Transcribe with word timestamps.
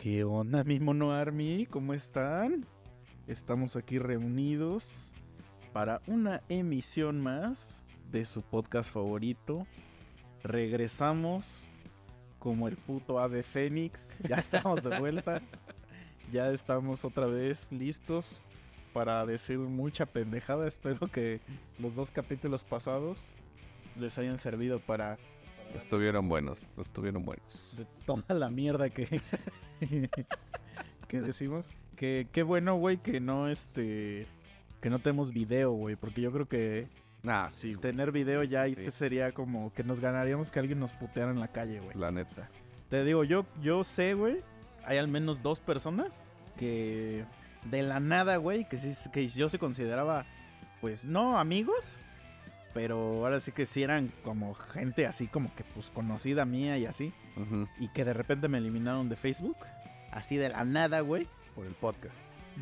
¿Qué 0.00 0.24
onda, 0.24 0.64
mi 0.64 0.80
mono 0.80 1.12
Army? 1.12 1.66
¿Cómo 1.66 1.92
están? 1.92 2.64
Estamos 3.26 3.76
aquí 3.76 3.98
reunidos 3.98 5.12
para 5.74 6.00
una 6.06 6.40
emisión 6.48 7.20
más 7.20 7.84
de 8.10 8.24
su 8.24 8.40
podcast 8.40 8.90
favorito. 8.90 9.66
Regresamos 10.42 11.68
como 12.38 12.66
el 12.66 12.78
puto 12.78 13.18
ave 13.18 13.42
fénix. 13.42 14.16
Ya 14.26 14.36
estamos 14.36 14.82
de 14.82 14.98
vuelta. 14.98 15.42
Ya 16.32 16.48
estamos 16.50 17.04
otra 17.04 17.26
vez 17.26 17.72
listos 17.72 18.44
para 18.94 19.26
decir 19.26 19.58
mucha 19.58 20.06
pendejada. 20.06 20.66
Espero 20.66 21.08
que 21.08 21.40
los 21.78 21.94
dos 21.96 22.10
capítulos 22.12 22.62
pasados 22.62 23.34
les 23.98 24.16
hayan 24.16 24.38
servido 24.38 24.78
para 24.78 25.18
Estuvieron 25.74 26.28
buenos, 26.28 26.66
estuvieron 26.78 27.24
buenos. 27.24 27.74
de 27.78 27.86
toda 28.04 28.34
la 28.34 28.50
mierda 28.50 28.90
que, 28.90 29.20
que 31.08 31.20
decimos. 31.20 31.70
Que 31.96 32.28
qué 32.32 32.42
bueno, 32.42 32.76
güey, 32.76 32.98
que 32.98 33.20
no 33.20 33.48
este 33.48 34.26
que 34.80 34.88
no 34.88 34.98
tenemos 34.98 35.32
video, 35.32 35.72
güey, 35.72 35.96
porque 35.96 36.22
yo 36.22 36.32
creo 36.32 36.48
que 36.48 36.88
Ah, 37.26 37.48
sí, 37.50 37.76
tener 37.76 38.12
video 38.12 38.42
ya 38.44 38.66
sí 38.66 38.90
sería 38.90 39.32
como 39.32 39.72
que 39.74 39.84
nos 39.84 40.00
ganaríamos 40.00 40.50
que 40.50 40.58
alguien 40.58 40.80
nos 40.80 40.92
puteara 40.92 41.30
en 41.30 41.40
la 41.40 41.48
calle, 41.48 41.80
güey. 41.80 41.96
la 41.96 42.10
neta. 42.10 42.48
Te 42.88 43.04
digo, 43.04 43.24
yo 43.24 43.44
yo 43.62 43.84
sé, 43.84 44.14
güey, 44.14 44.38
hay 44.84 44.98
al 44.98 45.08
menos 45.08 45.42
dos 45.42 45.60
personas 45.60 46.26
que 46.56 47.24
de 47.66 47.82
la 47.82 48.00
nada, 48.00 48.36
güey, 48.36 48.66
que 48.68 48.76
sí 48.76 49.10
que 49.10 49.28
yo 49.28 49.48
se 49.48 49.58
consideraba 49.58 50.24
pues 50.80 51.04
no 51.04 51.38
amigos, 51.38 51.98
pero 52.72 53.16
ahora 53.16 53.40
sí 53.40 53.52
que 53.52 53.66
sí 53.66 53.82
eran 53.82 54.12
como 54.22 54.54
gente 54.54 55.06
así 55.06 55.26
como 55.26 55.54
que 55.54 55.64
pues 55.64 55.90
conocida 55.90 56.44
mía 56.44 56.78
y 56.78 56.86
así 56.86 57.12
y 57.78 57.88
que 57.88 58.04
de 58.04 58.12
repente 58.12 58.48
me 58.48 58.58
eliminaron 58.58 59.08
de 59.08 59.16
Facebook, 59.16 59.56
así 60.12 60.36
de 60.36 60.50
la 60.50 60.64
nada, 60.64 61.00
güey. 61.00 61.26
Por 61.54 61.66
el 61.66 61.74
podcast. 61.74 62.14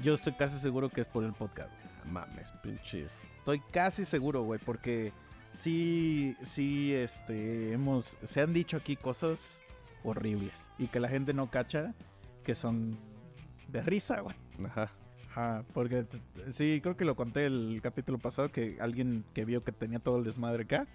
Yo 0.03 0.15
estoy 0.15 0.33
casi 0.35 0.59
seguro 0.59 0.89
que 0.89 1.01
es 1.01 1.09
por 1.09 1.25
el 1.25 1.33
podcast. 1.33 1.71
güey. 1.71 2.13
Mames, 2.13 2.53
pinches. 2.63 3.19
Estoy 3.39 3.61
casi 3.73 4.05
seguro, 4.05 4.43
güey, 4.43 4.61
porque 4.65 5.13
sí, 5.51 6.37
sí, 6.43 6.95
este, 6.95 7.73
hemos, 7.73 8.17
se 8.23 8.41
han 8.41 8.53
dicho 8.53 8.77
aquí 8.77 8.97
cosas 8.97 9.63
horribles 10.05 10.69
y 10.79 10.87
que 10.87 11.01
la 11.01 11.09
gente 11.09 11.33
no 11.35 11.51
cacha 11.51 11.95
que 12.45 12.55
son 12.55 12.99
de 13.69 13.83
risa, 13.83 14.21
güey. 14.21 14.37
Ajá. 14.65 14.91
Ajá, 15.31 15.65
porque 15.75 16.07
sí, 16.53 16.81
creo 16.83 16.97
que 16.97 17.05
lo 17.05 17.15
conté 17.15 17.47
el 17.47 17.81
capítulo 17.83 18.19
pasado 18.19 18.51
que 18.51 18.77
alguien 18.81 19.25
que 19.35 19.45
vio 19.45 19.61
que 19.61 19.73
tenía 19.73 19.99
todo 19.99 20.19
el 20.19 20.25
desmadre 20.25 20.65
acá 20.65 20.87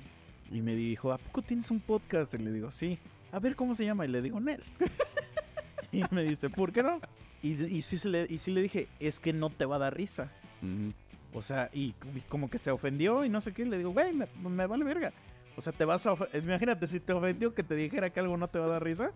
y 0.52 0.62
me 0.62 0.76
dijo, 0.76 1.12
¿a 1.14 1.18
poco 1.18 1.42
tienes 1.42 1.72
un 1.72 1.80
podcast? 1.80 2.34
Y 2.34 2.38
le 2.40 2.52
digo, 2.52 2.72
sí. 2.72 3.00
A 3.32 3.40
ver 3.40 3.56
cómo 3.56 3.74
se 3.74 3.86
llama 3.86 4.06
y 4.06 4.10
le 4.10 4.22
digo, 4.22 4.40
Nel. 4.40 4.62
y 5.92 6.04
me 6.12 6.24
dice, 6.24 6.50
¿por 6.50 6.72
qué 6.72 6.84
no? 6.84 7.00
Y, 7.42 7.54
y, 7.64 7.82
sí, 7.82 7.98
se 7.98 8.10
le, 8.10 8.26
y 8.30 8.38
sí 8.38 8.52
le 8.52 8.62
dije, 8.62 8.88
es 9.00 9.20
que 9.20 9.34
no 9.34 9.50
te 9.50 9.66
va 9.66 9.78
a 9.78 9.80
dar 9.80 9.96
risa. 9.96 10.32
O 11.34 11.42
sea, 11.42 11.70
y, 11.74 11.94
y 12.16 12.22
como 12.30 12.50
que 12.50 12.58
se 12.58 12.72
ofendió 12.72 13.26
y 13.26 13.30
no 13.30 13.42
sé 13.42 13.54
qué. 13.54 13.66
Le 13.66 13.78
digo, 13.78 13.92
güey, 13.92 14.14
me, 14.14 14.28
me 14.48 14.66
vale 14.68 14.84
verga. 14.84 15.14
O 15.56 15.62
sea, 15.62 15.74
te 15.74 15.84
vas 15.86 16.06
a... 16.06 16.16
Imagínate, 16.34 16.88
si 16.88 17.00
te 17.00 17.14
ofendió 17.14 17.54
que 17.54 17.64
te 17.64 17.76
dijera 17.76 18.10
que 18.12 18.20
algo 18.20 18.38
no 18.38 18.48
te 18.48 18.60
va 18.60 18.66
a 18.66 18.70
dar 18.70 18.84
risa. 18.84 19.12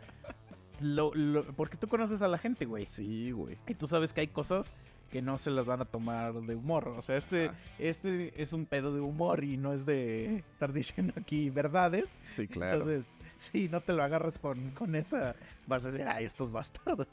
Lo, 0.82 1.14
lo- 1.14 1.44
porque 1.56 1.78
tú 1.78 1.88
conoces 1.88 2.22
a 2.22 2.28
la 2.28 2.38
gente, 2.38 2.66
güey. 2.66 2.86
Sí, 2.86 3.32
güey. 3.32 3.58
Y 3.68 3.74
tú 3.76 3.88
sabes 3.88 4.14
que 4.14 4.22
hay 4.22 4.28
cosas 4.28 4.72
que 5.12 5.22
no 5.22 5.38
se 5.38 5.50
las 5.52 5.66
van 5.66 5.82
a 5.82 5.86
tomar 5.86 6.34
de 6.34 6.56
humor. 6.56 6.88
O 6.90 7.02
sea, 7.02 7.18
este, 7.18 7.48
Ah. 7.50 7.56
este 7.80 8.42
es 8.42 8.54
un 8.54 8.66
pedo 8.66 8.94
de 8.94 9.02
humor 9.02 9.44
y 9.44 9.58
no 9.58 9.74
es 9.74 9.86
de 9.86 10.38
estar 10.38 10.74
diciendo 10.74 11.14
aquí 11.20 11.50
verdades. 11.50 12.16
Sí, 12.36 12.48
claro. 12.48 12.80
Entonces, 12.90 13.06
sí, 13.38 13.70
no 13.72 13.82
te 13.82 13.94
lo 13.94 14.04
agarras 14.04 14.38
con, 14.40 14.72
con 14.72 14.96
esa. 14.96 15.36
Vas 15.68 15.86
a 15.86 15.92
decir, 15.92 16.08
ay, 16.08 16.26
estos 16.26 16.52
bastardos. 16.52 17.08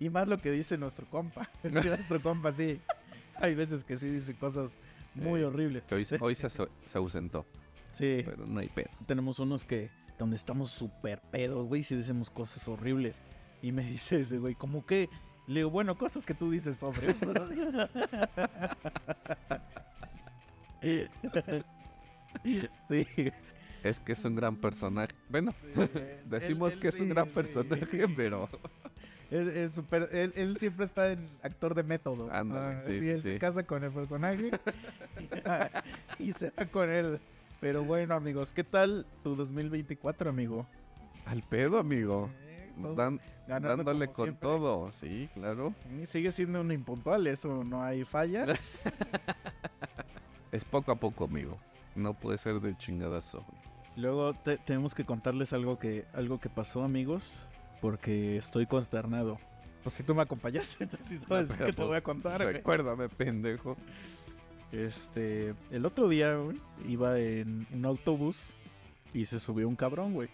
Y 0.00 0.08
más 0.10 0.26
lo 0.28 0.38
que 0.38 0.50
dice 0.50 0.76
nuestro 0.78 1.06
compa. 1.08 1.48
Es 1.62 1.72
que 1.72 1.88
nuestro 1.88 2.20
compa, 2.20 2.52
sí. 2.52 2.80
Hay 3.36 3.54
veces 3.54 3.84
que 3.84 3.96
sí 3.98 4.06
dice 4.08 4.34
cosas 4.34 4.72
muy 5.14 5.40
Eh, 5.40 5.44
horribles. 5.44 5.82
Que 5.84 5.94
hoy, 5.96 6.04
se- 6.04 6.18
hoy 6.20 6.34
se, 6.34 6.48
se 6.50 6.98
ausentó, 6.98 7.46
Sí, 7.92 8.22
pero 8.24 8.44
no 8.46 8.60
hay 8.60 8.68
pedo. 8.68 8.90
tenemos 9.06 9.38
unos 9.38 9.64
que 9.64 9.90
donde 10.18 10.36
estamos 10.36 10.70
súper 10.70 11.20
pedos, 11.30 11.66
güey, 11.66 11.82
si 11.84 11.94
decimos 11.96 12.28
cosas 12.30 12.66
horribles. 12.68 13.22
Y 13.62 13.70
me 13.72 13.82
dice 13.90 14.20
ese 14.20 14.38
güey, 14.38 14.54
como 14.54 14.84
que. 14.86 15.08
Le 15.48 15.60
digo, 15.60 15.70
bueno, 15.70 15.96
cosas 15.96 16.26
que 16.26 16.34
tú 16.34 16.50
dices 16.50 16.76
sobre. 16.76 17.14
sí. 22.88 23.06
Es 23.82 23.98
que 24.00 24.12
es 24.12 24.24
un 24.24 24.34
gran 24.36 24.56
personaje. 24.56 25.14
Bueno, 25.28 25.52
decimos 26.26 26.74
Él- 26.74 26.80
que 26.80 26.88
es 26.88 27.00
un 27.00 27.08
sí, 27.08 27.14
gran 27.14 27.26
sí. 27.26 27.32
personaje, 27.34 28.08
pero 28.14 28.48
Es, 29.30 29.46
es 29.46 29.74
súper- 29.74 30.08
él, 30.12 30.32
él 30.36 30.56
siempre 30.58 30.86
está 30.86 31.12
en 31.12 31.28
actor 31.42 31.74
de 31.74 31.82
método. 31.82 32.28
Ah, 32.32 32.80
sí, 32.86 32.98
sí, 32.98 33.08
él 33.10 33.22
sí. 33.22 33.32
se 33.32 33.38
casa 33.38 33.62
con 33.62 33.84
el 33.84 33.92
personaje 33.92 34.50
y 36.18 36.32
se 36.32 36.50
va 36.50 36.64
con 36.66 36.88
él. 36.90 37.20
Pero 37.60 37.84
bueno, 37.84 38.14
amigos, 38.14 38.52
¿qué 38.52 38.64
tal 38.64 39.06
tu 39.22 39.36
2024, 39.36 40.30
amigo? 40.30 40.66
al 41.26 41.42
pedo, 41.42 41.78
amigo. 41.78 42.30
Todo- 42.82 42.94
Dan- 42.94 43.20
ganando 43.46 43.84
dándole 43.84 44.06
con 44.08 44.26
siempre. 44.26 44.40
todo. 44.48 44.90
Sí, 44.92 45.28
claro. 45.34 45.74
Y 46.00 46.06
Sigue 46.06 46.30
siendo 46.32 46.60
un 46.60 46.70
impuntual, 46.72 47.26
eso 47.26 47.62
no 47.64 47.82
hay 47.82 48.04
falla. 48.04 48.46
Es 50.52 50.64
poco 50.64 50.92
a 50.92 50.96
poco, 50.96 51.24
amigo. 51.24 51.58
No 51.94 52.14
puede 52.14 52.38
ser 52.38 52.60
de 52.60 52.76
chingadazo. 52.76 53.44
Luego 53.96 54.32
te- 54.32 54.56
tenemos 54.58 54.94
que 54.94 55.04
contarles 55.04 55.52
algo 55.52 55.78
que, 55.78 56.06
algo 56.14 56.38
que 56.40 56.48
pasó, 56.48 56.84
amigos, 56.84 57.48
porque 57.80 58.36
estoy 58.36 58.66
consternado. 58.66 59.38
Pues 59.82 59.94
si 59.94 60.02
tú 60.04 60.14
me 60.14 60.22
acompañaste, 60.22 60.84
entonces 60.84 61.06
sí 61.06 61.18
sabes 61.18 61.56
que 61.56 61.72
te 61.72 61.82
voy 61.82 61.96
a 61.96 62.00
contar. 62.02 62.42
güey. 62.42 62.54
Recuérdame, 62.54 63.08
pendejo. 63.08 63.76
Este, 64.72 65.54
el 65.70 65.84
otro 65.86 66.08
día, 66.08 66.36
güey, 66.36 66.56
iba 66.86 67.18
en 67.18 67.66
un 67.72 67.84
autobús 67.84 68.54
y 69.12 69.24
se 69.24 69.38
subió 69.38 69.66
un 69.68 69.76
cabrón, 69.76 70.14
güey. 70.14 70.28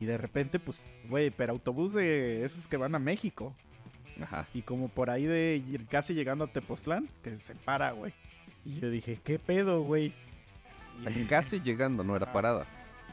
Y 0.00 0.06
de 0.06 0.18
repente, 0.18 0.58
pues, 0.58 1.00
güey, 1.08 1.30
pero 1.30 1.52
autobús 1.52 1.92
de 1.92 2.44
esos 2.44 2.66
que 2.66 2.76
van 2.76 2.94
a 2.94 2.98
México. 2.98 3.54
Ajá. 4.20 4.46
Y 4.54 4.62
como 4.62 4.88
por 4.88 5.08
ahí 5.10 5.24
de 5.24 5.62
ir 5.68 5.86
casi 5.86 6.14
llegando 6.14 6.44
a 6.44 6.48
Tepoztlán, 6.48 7.08
que 7.22 7.36
se 7.36 7.54
para, 7.54 7.92
güey. 7.92 8.12
Y 8.64 8.80
yo 8.80 8.90
dije, 8.90 9.18
¿qué 9.24 9.38
pedo, 9.38 9.82
güey? 9.82 10.12
O 10.98 11.02
sea, 11.02 11.12
casi 11.28 11.60
llegando, 11.60 12.04
no 12.04 12.14
era 12.16 12.32
parada. 12.32 12.66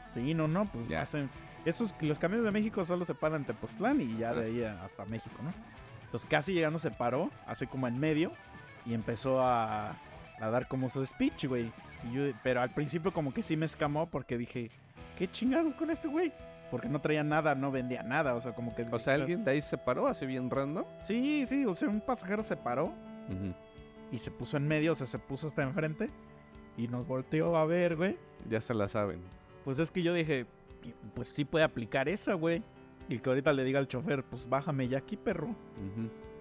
Sí, 0.08 0.34
no, 0.34 0.48
no, 0.48 0.64
pues 0.66 0.88
Ya. 0.88 1.00
hacen. 1.02 1.30
Esos, 1.64 1.94
los 2.00 2.18
camiones 2.18 2.44
de 2.44 2.50
México 2.50 2.84
solo 2.84 3.04
se 3.04 3.14
paran 3.14 3.42
en 3.42 3.46
Tepoztlán 3.46 4.00
y 4.00 4.16
ya 4.16 4.32
de 4.34 4.46
ahí 4.46 4.62
hasta 4.62 5.04
México, 5.06 5.36
¿no? 5.42 5.52
Entonces 6.04 6.28
casi 6.28 6.52
llegando 6.52 6.78
se 6.78 6.90
paró, 6.90 7.30
hace 7.46 7.66
como 7.66 7.86
en 7.86 7.98
medio, 7.98 8.32
y 8.86 8.94
empezó 8.94 9.40
a, 9.42 9.90
a 10.40 10.50
dar 10.50 10.66
como 10.68 10.88
su 10.88 11.04
speech, 11.04 11.44
güey. 11.46 11.70
Pero 12.42 12.62
al 12.62 12.70
principio 12.70 13.12
como 13.12 13.32
que 13.34 13.42
sí 13.42 13.56
me 13.56 13.66
escamó 13.66 14.06
porque 14.08 14.38
dije, 14.38 14.70
¿qué 15.20 15.30
chingados 15.30 15.74
con 15.74 15.90
este 15.90 16.08
güey? 16.08 16.32
Porque 16.70 16.88
no 16.88 16.98
traía 16.98 17.22
nada, 17.22 17.54
no 17.54 17.70
vendía 17.70 18.02
nada, 18.02 18.34
o 18.34 18.40
sea, 18.40 18.54
como 18.54 18.74
que... 18.74 18.86
O 18.90 18.98
sea, 18.98 19.14
alguien 19.14 19.44
de 19.44 19.50
ahí 19.50 19.60
se 19.60 19.76
paró 19.76 20.06
así 20.06 20.24
bien 20.24 20.48
random. 20.48 20.86
Sí, 21.02 21.44
sí, 21.44 21.66
o 21.66 21.74
sea, 21.74 21.90
un 21.90 22.00
pasajero 22.00 22.42
se 22.42 22.56
paró 22.56 22.90
y 24.10 24.18
se 24.18 24.30
puso 24.30 24.56
en 24.56 24.66
medio, 24.66 24.92
o 24.92 24.94
sea, 24.94 25.06
se 25.06 25.18
puso 25.18 25.48
hasta 25.48 25.62
enfrente 25.62 26.06
y 26.78 26.88
nos 26.88 27.06
volteó 27.06 27.54
a 27.54 27.66
ver, 27.66 27.96
güey. 27.96 28.16
Ya 28.48 28.62
se 28.62 28.72
la 28.72 28.88
saben. 28.88 29.20
Pues 29.62 29.78
es 29.78 29.90
que 29.90 30.02
yo 30.02 30.14
dije, 30.14 30.46
pues 31.14 31.28
sí 31.28 31.44
puede 31.44 31.66
aplicar 31.66 32.08
esa, 32.08 32.32
güey. 32.32 32.62
Y 33.10 33.18
que 33.18 33.28
ahorita 33.28 33.52
le 33.52 33.62
diga 33.62 33.78
al 33.78 33.88
chofer, 33.88 34.24
pues 34.24 34.48
bájame 34.48 34.88
ya 34.88 34.98
aquí, 34.98 35.18
perro. 35.18 35.54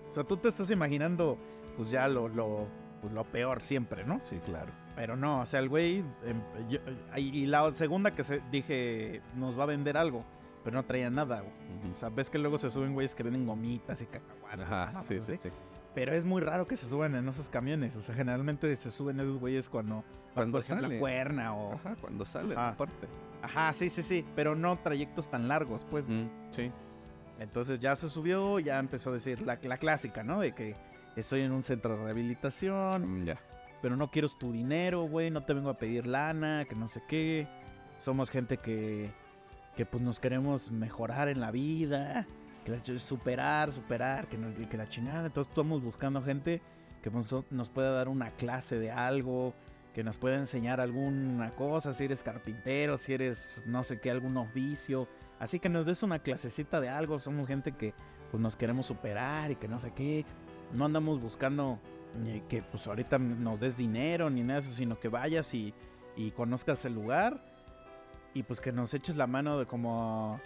O 0.07 0.11
sea, 0.11 0.23
tú 0.23 0.37
te 0.37 0.47
estás 0.47 0.71
imaginando, 0.71 1.37
pues 1.75 1.91
ya 1.91 2.07
lo, 2.07 2.29
lo, 2.29 2.65
pues, 3.01 3.13
lo 3.13 3.23
peor 3.25 3.61
siempre, 3.61 4.03
¿no? 4.05 4.19
Sí, 4.21 4.37
claro. 4.43 4.71
Pero 4.95 5.15
no, 5.15 5.41
o 5.41 5.45
sea, 5.45 5.59
el 5.59 5.69
güey. 5.69 6.03
em, 6.25 6.41
yo- 6.69 6.79
y 7.17 7.45
la 7.45 7.73
segunda 7.73 8.11
que 8.11 8.23
se, 8.23 8.41
dije, 8.51 9.21
nos 9.35 9.57
va 9.57 9.63
a 9.63 9.67
vender 9.67 9.97
algo, 9.97 10.19
pero 10.63 10.75
no 10.75 10.83
traía 10.85 11.09
nada, 11.09 11.41
güey. 11.41 11.91
O 11.91 11.95
sea, 11.95 12.09
ves 12.09 12.29
que 12.29 12.37
luego 12.37 12.57
se 12.57 12.69
suben 12.69 12.93
güeyes 12.93 13.15
que 13.15 13.23
venden 13.23 13.45
gomitas 13.45 14.01
y 14.01 14.05
cacahuates. 14.05 14.61
Ajá, 14.65 14.91
¿no? 14.93 15.03
sí, 15.03 15.15
Pues 15.25 15.39
sí. 15.41 15.49
Pero 15.95 16.13
es 16.13 16.23
muy 16.23 16.41
raro 16.41 16.67
que 16.67 16.77
se 16.77 16.85
suban 16.85 17.15
en 17.15 17.27
esos 17.27 17.49
camiones. 17.49 17.95
O 17.95 18.01
sea, 18.01 18.13
generalmente 18.13 18.73
se 18.75 18.91
suben 18.91 19.19
esos 19.19 19.39
güeyes 19.39 19.67
cuando 19.69 19.95
vas 19.95 20.05
Cuando 20.35 20.59
ejemplo, 20.59 20.87
sale. 20.87 20.99
cuerna 20.99 21.55
o. 21.55 21.73
Ajá, 21.73 21.95
cuando 21.99 22.25
sale, 22.25 22.55
aparte. 22.55 23.07
Ajá, 23.41 23.73
sí, 23.73 23.89
sí, 23.89 24.03
sí. 24.03 24.23
Pero 24.35 24.55
no 24.55 24.77
trayectos 24.77 25.29
tan 25.29 25.47
largos, 25.47 25.85
pues. 25.89 26.09
Mm, 26.09 26.27
sí. 26.51 26.71
Entonces 27.39 27.79
ya 27.79 27.95
se 27.95 28.07
subió, 28.07 28.59
ya 28.59 28.79
empezó 28.79 29.09
a 29.09 29.13
decir 29.13 29.41
la, 29.41 29.57
la 29.63 29.77
clásica, 29.77 30.23
¿no? 30.23 30.39
De 30.41 30.53
que 30.53 30.75
estoy 31.19 31.41
en 31.41 31.51
un 31.51 31.63
centro 31.63 31.97
de 31.97 32.03
rehabilitación, 32.03 33.21
Mm, 33.21 33.25
ya. 33.25 33.37
pero 33.81 33.95
no 33.95 34.09
quiero 34.11 34.29
tu 34.29 34.51
dinero, 34.51 35.03
güey, 35.03 35.31
no 35.31 35.43
te 35.43 35.53
vengo 35.53 35.69
a 35.69 35.77
pedir 35.77 36.07
lana, 36.07 36.65
que 36.67 36.75
no 36.75 36.87
sé 36.87 37.01
qué. 37.07 37.47
Somos 37.97 38.29
gente 38.29 38.57
que, 38.57 39.11
que 39.75 39.85
pues 39.85 40.03
nos 40.03 40.19
queremos 40.19 40.71
mejorar 40.71 41.27
en 41.27 41.39
la 41.39 41.51
vida, 41.51 42.25
que 42.65 42.71
la- 42.71 42.99
superar, 42.99 43.71
superar, 43.71 44.27
que, 44.27 44.37
no- 44.37 44.53
que 44.69 44.77
la 44.77 44.87
chingada. 44.87 45.25
Entonces 45.27 45.49
estamos 45.49 45.81
buscando 45.83 46.21
gente 46.21 46.61
que 47.01 47.09
nos, 47.09 47.33
nos 47.51 47.69
pueda 47.69 47.91
dar 47.91 48.07
una 48.09 48.29
clase 48.31 48.77
de 48.79 48.91
algo, 48.91 49.53
que 49.93 50.03
nos 50.03 50.17
pueda 50.17 50.35
enseñar 50.37 50.79
alguna 50.81 51.49
cosa, 51.51 51.93
si 51.93 52.03
eres 52.05 52.21
carpintero, 52.23 52.97
si 52.97 53.13
eres 53.13 53.63
no 53.65 53.83
sé 53.83 53.99
qué, 53.99 54.11
algún 54.11 54.37
oficio, 54.37 55.07
así 55.39 55.59
que 55.59 55.67
nos 55.69 55.85
des 55.85 56.03
una 56.03 56.19
clasecita 56.19 56.79
de 56.79 56.89
algo, 56.89 57.19
somos 57.19 57.47
gente 57.47 57.71
que 57.71 57.93
pues 58.31 58.41
nos 58.41 58.55
queremos 58.55 58.85
superar 58.85 59.49
y 59.51 59.55
que 59.55 59.67
no 59.67 59.79
sé 59.79 59.91
qué, 59.91 60.25
no 60.73 60.85
andamos 60.85 61.19
buscando 61.19 61.79
eh, 62.25 62.43
que 62.49 62.61
pues 62.61 62.87
ahorita 62.87 63.19
nos 63.19 63.59
des 63.59 63.77
dinero 63.77 64.29
ni 64.29 64.41
nada 64.41 64.55
de 64.55 64.59
eso, 64.67 64.71
sino 64.73 64.99
que 64.99 65.09
vayas 65.09 65.53
y, 65.53 65.73
y 66.15 66.31
conozcas 66.31 66.85
el 66.85 66.93
lugar 66.93 67.41
y 68.33 68.43
pues 68.43 68.61
que 68.61 68.71
nos 68.71 68.93
eches 68.93 69.15
la 69.15 69.27
mano 69.27 69.57
de 69.57 69.65
como, 69.65 70.39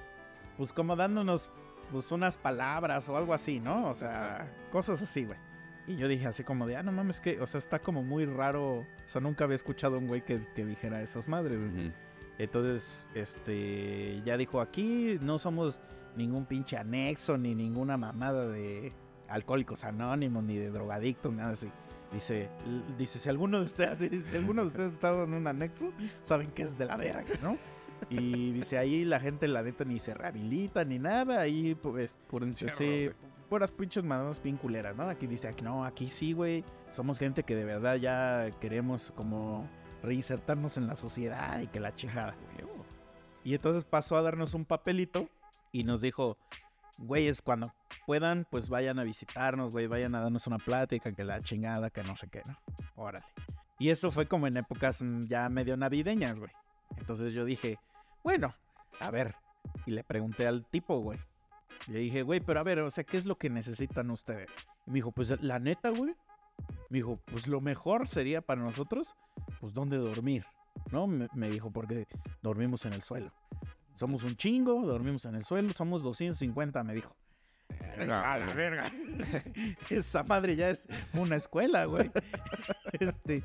pues 0.57 0.71
como 0.71 0.95
dándonos 0.95 1.49
pues 1.91 2.11
unas 2.11 2.37
palabras 2.37 3.07
o 3.09 3.17
algo 3.17 3.33
así, 3.33 3.59
¿no? 3.59 3.89
O 3.89 3.93
sea, 3.93 4.51
cosas 4.71 5.01
así, 5.01 5.25
güey. 5.25 5.37
Y 5.85 5.97
yo 5.97 6.07
dije 6.07 6.25
así 6.27 6.43
como 6.43 6.65
de, 6.65 6.77
ah, 6.77 6.83
no 6.83 6.91
mames, 6.91 7.19
que, 7.19 7.41
o 7.41 7.45
sea, 7.45 7.57
está 7.57 7.79
como 7.79 8.03
muy 8.03 8.25
raro. 8.25 8.79
O 8.79 8.85
sea, 9.05 9.19
nunca 9.19 9.43
había 9.43 9.55
escuchado 9.55 9.95
a 9.95 9.99
un 9.99 10.07
güey 10.07 10.23
que, 10.23 10.47
que 10.55 10.65
dijera 10.65 11.01
esas 11.01 11.27
madres, 11.27 11.57
güey. 11.59 11.91
Entonces, 12.37 13.09
este, 13.13 14.21
ya 14.25 14.37
dijo, 14.37 14.61
aquí 14.61 15.19
no 15.21 15.37
somos 15.37 15.79
ningún 16.15 16.45
pinche 16.45 16.77
anexo, 16.77 17.37
ni 17.37 17.53
ninguna 17.53 17.97
mamada 17.97 18.47
de 18.47 18.93
alcohólicos 19.33 19.83
anónimos, 19.83 20.43
ni 20.43 20.57
de 20.57 20.69
drogadictos, 20.69 21.33
nada 21.33 21.51
así. 21.51 21.69
Dice, 22.11 22.49
dice, 22.97 23.17
si 23.17 23.27
alguno 23.29 23.59
de 23.59 23.65
ustedes, 23.65 23.97
si 24.29 24.35
alguno 24.35 24.61
de 24.61 24.67
ustedes 24.67 24.93
estado 24.93 25.23
en 25.23 25.33
un 25.33 25.47
anexo, 25.47 25.91
saben 26.21 26.51
que 26.51 26.61
es 26.63 26.77
de 26.77 26.85
la 26.85 26.95
verga, 26.97 27.25
¿no? 27.41 27.57
Y 28.09 28.51
dice, 28.51 28.77
ahí 28.77 29.05
la 29.05 29.19
gente, 29.19 29.47
la 29.47 29.63
neta, 29.63 29.83
ni 29.85 29.97
se 29.97 30.13
rehabilita, 30.13 30.83
ni 30.85 30.99
nada, 30.99 31.39
ahí, 31.41 31.73
pues, 31.75 32.19
Puro 32.27 32.45
encierro, 32.45 32.75
Sí, 32.77 33.05
güey. 33.05 33.13
puras 33.49 33.71
pinches 33.71 34.03
mamadas 34.03 34.41
bien 34.43 34.57
culeras, 34.57 34.95
¿no? 34.95 35.09
Aquí 35.09 35.25
dice, 35.25 35.47
aquí 35.47 35.63
no, 35.63 35.85
aquí 35.85 36.09
sí, 36.09 36.33
güey. 36.33 36.63
Somos 36.89 37.17
gente 37.17 37.43
que 37.43 37.55
de 37.55 37.63
verdad 37.65 37.95
ya 37.95 38.51
queremos 38.59 39.11
como 39.15 39.67
reinsertarnos 40.03 40.77
en 40.77 40.85
la 40.85 40.95
sociedad 40.95 41.59
y 41.61 41.67
que 41.67 41.79
la 41.79 41.95
chejada. 41.95 42.35
Y 43.43 43.55
entonces 43.55 43.83
pasó 43.85 44.17
a 44.17 44.21
darnos 44.21 44.53
un 44.53 44.65
papelito 44.65 45.29
y 45.71 45.83
nos 45.83 46.01
dijo, 46.01 46.37
güeyes, 46.97 47.41
cuando 47.41 47.73
puedan, 48.05 48.45
pues 48.49 48.69
vayan 48.69 48.99
a 48.99 49.03
visitarnos, 49.03 49.71
güey, 49.71 49.87
vayan 49.87 50.15
a 50.15 50.21
darnos 50.21 50.47
una 50.47 50.57
plática, 50.57 51.11
que 51.11 51.23
la 51.23 51.41
chingada, 51.41 51.89
que 51.89 52.03
no 52.03 52.15
sé 52.15 52.27
qué, 52.29 52.41
¿no? 52.45 52.57
Órale. 52.95 53.25
Y 53.79 53.89
eso 53.89 54.11
fue 54.11 54.27
como 54.27 54.47
en 54.47 54.57
épocas 54.57 55.01
mm, 55.01 55.23
ya 55.23 55.49
medio 55.49 55.75
navideñas, 55.77 56.39
güey. 56.39 56.51
Entonces 56.97 57.33
yo 57.33 57.45
dije, 57.45 57.79
bueno, 58.23 58.53
a 58.99 59.11
ver. 59.11 59.35
Y 59.85 59.91
le 59.91 60.03
pregunté 60.03 60.47
al 60.47 60.65
tipo, 60.65 60.99
güey. 60.99 61.19
Le 61.87 61.99
dije, 61.99 62.21
güey, 62.21 62.39
pero 62.39 62.59
a 62.59 62.63
ver, 62.63 62.79
o 62.79 62.91
sea, 62.91 63.03
¿qué 63.03 63.17
es 63.17 63.25
lo 63.25 63.37
que 63.37 63.49
necesitan 63.49 64.09
ustedes? 64.11 64.49
Y 64.85 64.91
me 64.91 64.95
dijo, 64.95 65.11
pues 65.11 65.41
la 65.41 65.59
neta, 65.59 65.89
güey. 65.89 66.15
Me 66.89 66.99
dijo, 66.99 67.17
pues 67.25 67.47
lo 67.47 67.61
mejor 67.61 68.07
sería 68.07 68.41
para 68.41 68.61
nosotros, 68.61 69.15
pues 69.59 69.73
dónde 69.73 69.97
dormir. 69.97 70.45
¿No? 70.91 71.07
Me, 71.07 71.27
me 71.33 71.49
dijo, 71.49 71.71
porque 71.71 72.07
dormimos 72.41 72.85
en 72.85 72.93
el 72.93 73.01
suelo. 73.01 73.31
Somos 73.95 74.23
un 74.23 74.35
chingo, 74.35 74.81
dormimos 74.85 75.25
en 75.25 75.35
el 75.35 75.43
suelo, 75.43 75.71
somos 75.73 76.01
250, 76.03 76.83
me 76.83 76.93
dijo. 76.95 77.15
A 78.23 78.37
la 78.39 78.53
verga. 78.53 78.91
Esa 79.89 80.23
madre 80.23 80.55
ya 80.55 80.69
es 80.69 80.87
una 81.13 81.35
escuela, 81.35 81.85
güey. 81.85 82.11
Este, 82.99 83.43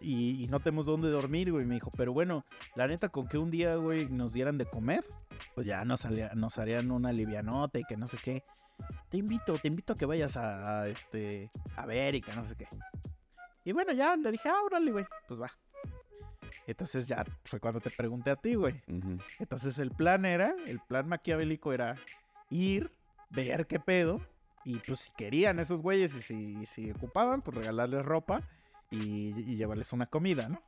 y, 0.00 0.42
y 0.44 0.48
no 0.48 0.58
tenemos 0.58 0.86
dónde 0.86 1.08
dormir, 1.08 1.52
güey. 1.52 1.64
Me 1.64 1.74
dijo, 1.74 1.90
pero 1.96 2.12
bueno, 2.12 2.44
la 2.74 2.88
neta, 2.88 3.08
con 3.08 3.28
que 3.28 3.38
un 3.38 3.50
día, 3.52 3.76
güey, 3.76 4.08
nos 4.08 4.32
dieran 4.32 4.58
de 4.58 4.66
comer, 4.66 5.04
pues 5.54 5.64
ya 5.66 5.84
nos, 5.84 6.04
haría- 6.04 6.32
nos 6.34 6.58
harían 6.58 6.90
una 6.90 7.12
livianota 7.12 7.78
y 7.78 7.84
que 7.84 7.96
no 7.96 8.08
sé 8.08 8.18
qué. 8.22 8.42
Te 9.10 9.18
invito, 9.18 9.56
te 9.58 9.68
invito 9.68 9.92
a 9.92 9.96
que 9.96 10.06
vayas 10.06 10.36
a, 10.36 10.80
a, 10.82 10.88
este, 10.88 11.50
a 11.76 11.86
ver 11.86 12.16
y 12.16 12.20
que 12.20 12.32
no 12.34 12.44
sé 12.44 12.56
qué. 12.56 12.66
Y 13.64 13.70
bueno, 13.72 13.92
ya 13.92 14.16
le 14.16 14.32
dije, 14.32 14.48
ah, 14.48 14.62
órale, 14.64 14.90
güey, 14.90 15.06
pues 15.28 15.40
va. 15.40 15.50
Entonces 16.66 17.06
ya 17.06 17.24
fue 17.44 17.60
cuando 17.60 17.80
te 17.80 17.90
pregunté 17.90 18.30
a 18.30 18.36
ti, 18.36 18.54
güey. 18.54 18.80
Entonces 19.38 19.78
el 19.78 19.90
plan 19.90 20.24
era, 20.24 20.54
el 20.66 20.80
plan 20.80 21.08
maquiavélico 21.08 21.72
era 21.72 21.96
ir, 22.50 22.90
ver 23.30 23.66
qué 23.66 23.78
pedo, 23.78 24.20
y 24.64 24.78
pues 24.78 25.00
si 25.00 25.10
querían 25.12 25.58
esos 25.58 25.80
güeyes 25.80 26.30
y 26.30 26.66
si, 26.66 26.90
ocupaban, 26.90 27.42
pues 27.42 27.56
regalarles 27.56 28.04
ropa 28.04 28.42
y, 28.90 29.28
y 29.38 29.56
llevarles 29.56 29.92
una 29.92 30.06
comida, 30.06 30.48
¿no? 30.48 30.62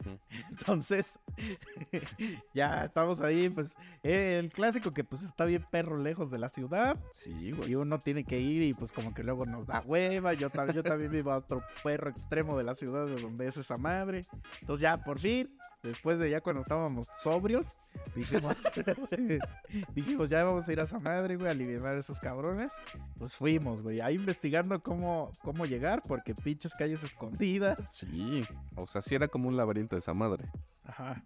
Entonces, 0.50 1.18
ya 2.54 2.84
estamos 2.84 3.20
ahí, 3.20 3.48
pues 3.48 3.76
eh, 4.02 4.38
el 4.38 4.50
clásico 4.50 4.92
que 4.92 5.04
pues 5.04 5.22
está 5.22 5.44
bien 5.44 5.64
perro 5.70 5.96
lejos 5.96 6.30
de 6.30 6.38
la 6.38 6.48
ciudad 6.48 6.96
Sí, 7.12 7.52
güey. 7.52 7.72
y 7.72 7.74
uno 7.74 7.98
tiene 7.98 8.24
que 8.24 8.40
ir 8.40 8.62
y 8.62 8.74
pues 8.74 8.92
como 8.92 9.14
que 9.14 9.22
luego 9.22 9.46
nos 9.46 9.66
da 9.66 9.80
hueva, 9.80 10.34
yo, 10.34 10.48
yo 10.74 10.82
también 10.82 11.10
vivo 11.10 11.32
a 11.32 11.38
otro 11.38 11.62
perro 11.82 12.10
extremo 12.10 12.56
de 12.58 12.64
la 12.64 12.74
ciudad 12.74 13.06
de 13.06 13.20
donde 13.20 13.46
es 13.46 13.56
esa 13.56 13.78
madre. 13.78 14.24
Entonces 14.60 14.82
ya 14.82 15.02
por 15.02 15.18
fin, 15.18 15.48
después 15.82 16.18
de 16.18 16.30
ya 16.30 16.40
cuando 16.40 16.62
estábamos 16.62 17.08
sobrios, 17.22 17.76
dijimos, 18.14 18.56
dijimos 19.94 20.28
ya 20.28 20.44
vamos 20.44 20.68
a 20.68 20.72
ir 20.72 20.80
a 20.80 20.84
esa 20.84 20.98
madre, 20.98 21.36
güey, 21.36 21.48
a 21.48 21.50
aliviar 21.50 21.86
a 21.86 21.98
esos 21.98 22.20
cabrones. 22.20 22.72
Pues 23.18 23.36
fuimos, 23.36 23.82
güey, 23.82 24.00
ahí 24.00 24.14
investigando 24.14 24.82
cómo, 24.82 25.32
cómo 25.42 25.66
llegar, 25.66 26.02
porque 26.02 26.34
pinches 26.34 26.74
calles 26.74 27.02
escondidas. 27.02 27.78
Sí. 27.92 28.44
O 28.76 28.86
sea, 28.86 29.00
sí 29.00 29.14
era 29.14 29.28
como 29.28 29.48
un 29.48 29.56
laberinto 29.56 29.96
de 29.96 30.00
esa 30.00 30.14
madre. 30.14 30.50
Ajá. 30.84 31.22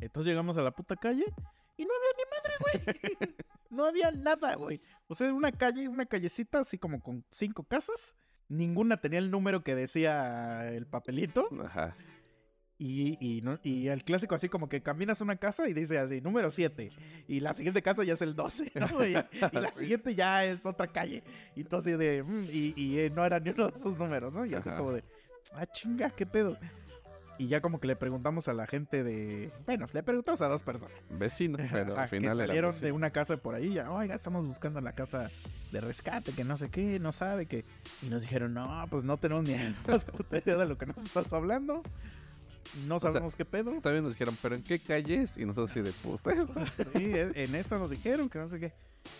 Entonces 0.00 0.28
llegamos 0.28 0.58
a 0.58 0.62
la 0.62 0.72
puta 0.72 0.96
calle 0.96 1.24
y 1.76 1.84
no 1.84 1.92
había 1.94 2.12
ni 2.16 2.24
madre, 2.34 2.54
güey. 2.60 3.36
no 3.70 3.84
había 3.86 4.10
nada, 4.10 4.54
güey. 4.56 4.80
O 5.08 5.14
sea, 5.14 5.32
una 5.32 5.52
calle, 5.52 5.88
una 5.88 6.06
callecita 6.06 6.60
así 6.60 6.78
como 6.78 7.00
con 7.00 7.24
cinco 7.30 7.62
casas. 7.62 8.16
Ninguna 8.48 9.00
tenía 9.00 9.18
el 9.18 9.30
número 9.30 9.62
que 9.62 9.74
decía 9.74 10.72
el 10.72 10.86
papelito. 10.86 11.48
Ajá. 11.64 11.96
Y, 12.78 13.16
y, 13.20 13.40
no- 13.40 13.58
y 13.62 13.88
el 13.88 14.04
clásico 14.04 14.34
así 14.34 14.50
como 14.50 14.68
que 14.68 14.82
caminas 14.82 15.22
una 15.22 15.36
casa 15.36 15.66
y 15.68 15.72
dice 15.72 15.98
así, 15.98 16.20
número 16.20 16.50
7. 16.50 16.90
Y 17.26 17.40
la 17.40 17.54
siguiente 17.54 17.80
casa 17.80 18.04
ya 18.04 18.12
es 18.14 18.20
el 18.22 18.34
12, 18.36 18.72
¿no? 18.74 19.06
Y, 19.06 19.16
y 19.16 19.56
la 19.60 19.72
siguiente 19.72 20.14
ya 20.14 20.44
es 20.44 20.66
otra 20.66 20.86
calle. 20.88 21.22
Y 21.54 21.60
entonces 21.62 21.98
de... 21.98 22.22
mm, 22.22 22.44
y, 22.52 22.74
y, 22.76 22.98
eh, 22.98 23.10
no 23.10 23.24
era 23.24 23.40
ni 23.40 23.50
uno 23.50 23.68
de 23.68 23.78
esos 23.78 23.98
números, 23.98 24.32
¿no? 24.32 24.44
Y 24.44 24.54
así 24.54 24.68
Ajá. 24.68 24.78
como 24.78 24.92
de... 24.92 25.04
Ah, 25.54 25.64
chinga, 25.66 26.10
¿qué 26.10 26.26
pedo? 26.26 26.58
Y 27.38 27.48
ya 27.48 27.60
como 27.60 27.80
que 27.80 27.86
le 27.86 27.96
preguntamos 27.96 28.48
a 28.48 28.54
la 28.54 28.66
gente 28.66 29.04
de... 29.04 29.50
Bueno, 29.66 29.86
le 29.92 30.02
preguntamos 30.02 30.40
a 30.42 30.48
dos 30.48 30.62
personas. 30.62 31.08
Vecino, 31.10 31.58
pero 31.72 31.96
al 31.98 32.08
que 32.10 32.16
final 32.16 32.38
era 32.38 32.46
salieron 32.46 32.80
de 32.80 32.92
una 32.92 33.10
casa 33.10 33.36
por 33.38 33.54
ahí, 33.54 33.74
ya, 33.74 33.90
oiga, 33.90 34.14
estamos 34.14 34.46
buscando 34.46 34.80
la 34.80 34.92
casa 34.94 35.30
de 35.72 35.80
rescate, 35.80 36.32
que 36.32 36.44
no 36.44 36.56
sé 36.56 36.70
qué, 36.70 36.98
no 36.98 37.12
sabe 37.12 37.46
que... 37.46 37.64
Y 38.02 38.06
nos 38.06 38.22
dijeron, 38.22 38.52
no, 38.54 38.86
pues 38.90 39.04
no 39.04 39.16
tenemos 39.18 39.44
ni 39.44 39.54
la 39.86 39.98
puta 39.98 40.38
idea 40.38 40.56
de 40.56 40.66
lo 40.66 40.76
que 40.76 40.86
nos 40.86 40.98
estás 40.98 41.32
hablando. 41.32 41.82
No 42.86 42.98
sea, 42.98 43.12
sabemos 43.12 43.36
qué 43.36 43.44
pedo. 43.44 43.80
También 43.80 44.04
nos 44.04 44.14
dijeron, 44.14 44.36
¿pero 44.40 44.54
en 44.54 44.62
qué 44.62 44.78
calles? 44.78 45.36
Y 45.36 45.44
nosotros 45.44 45.70
así 45.70 45.80
de, 45.80 45.92
pues 46.02 46.26
esta. 46.26 46.66
Sí, 46.94 47.12
en 47.14 47.54
esta 47.54 47.78
nos 47.78 47.90
dijeron 47.90 48.28
que 48.28 48.38
no 48.38 48.48
sé 48.48 48.60
qué. 48.60 48.72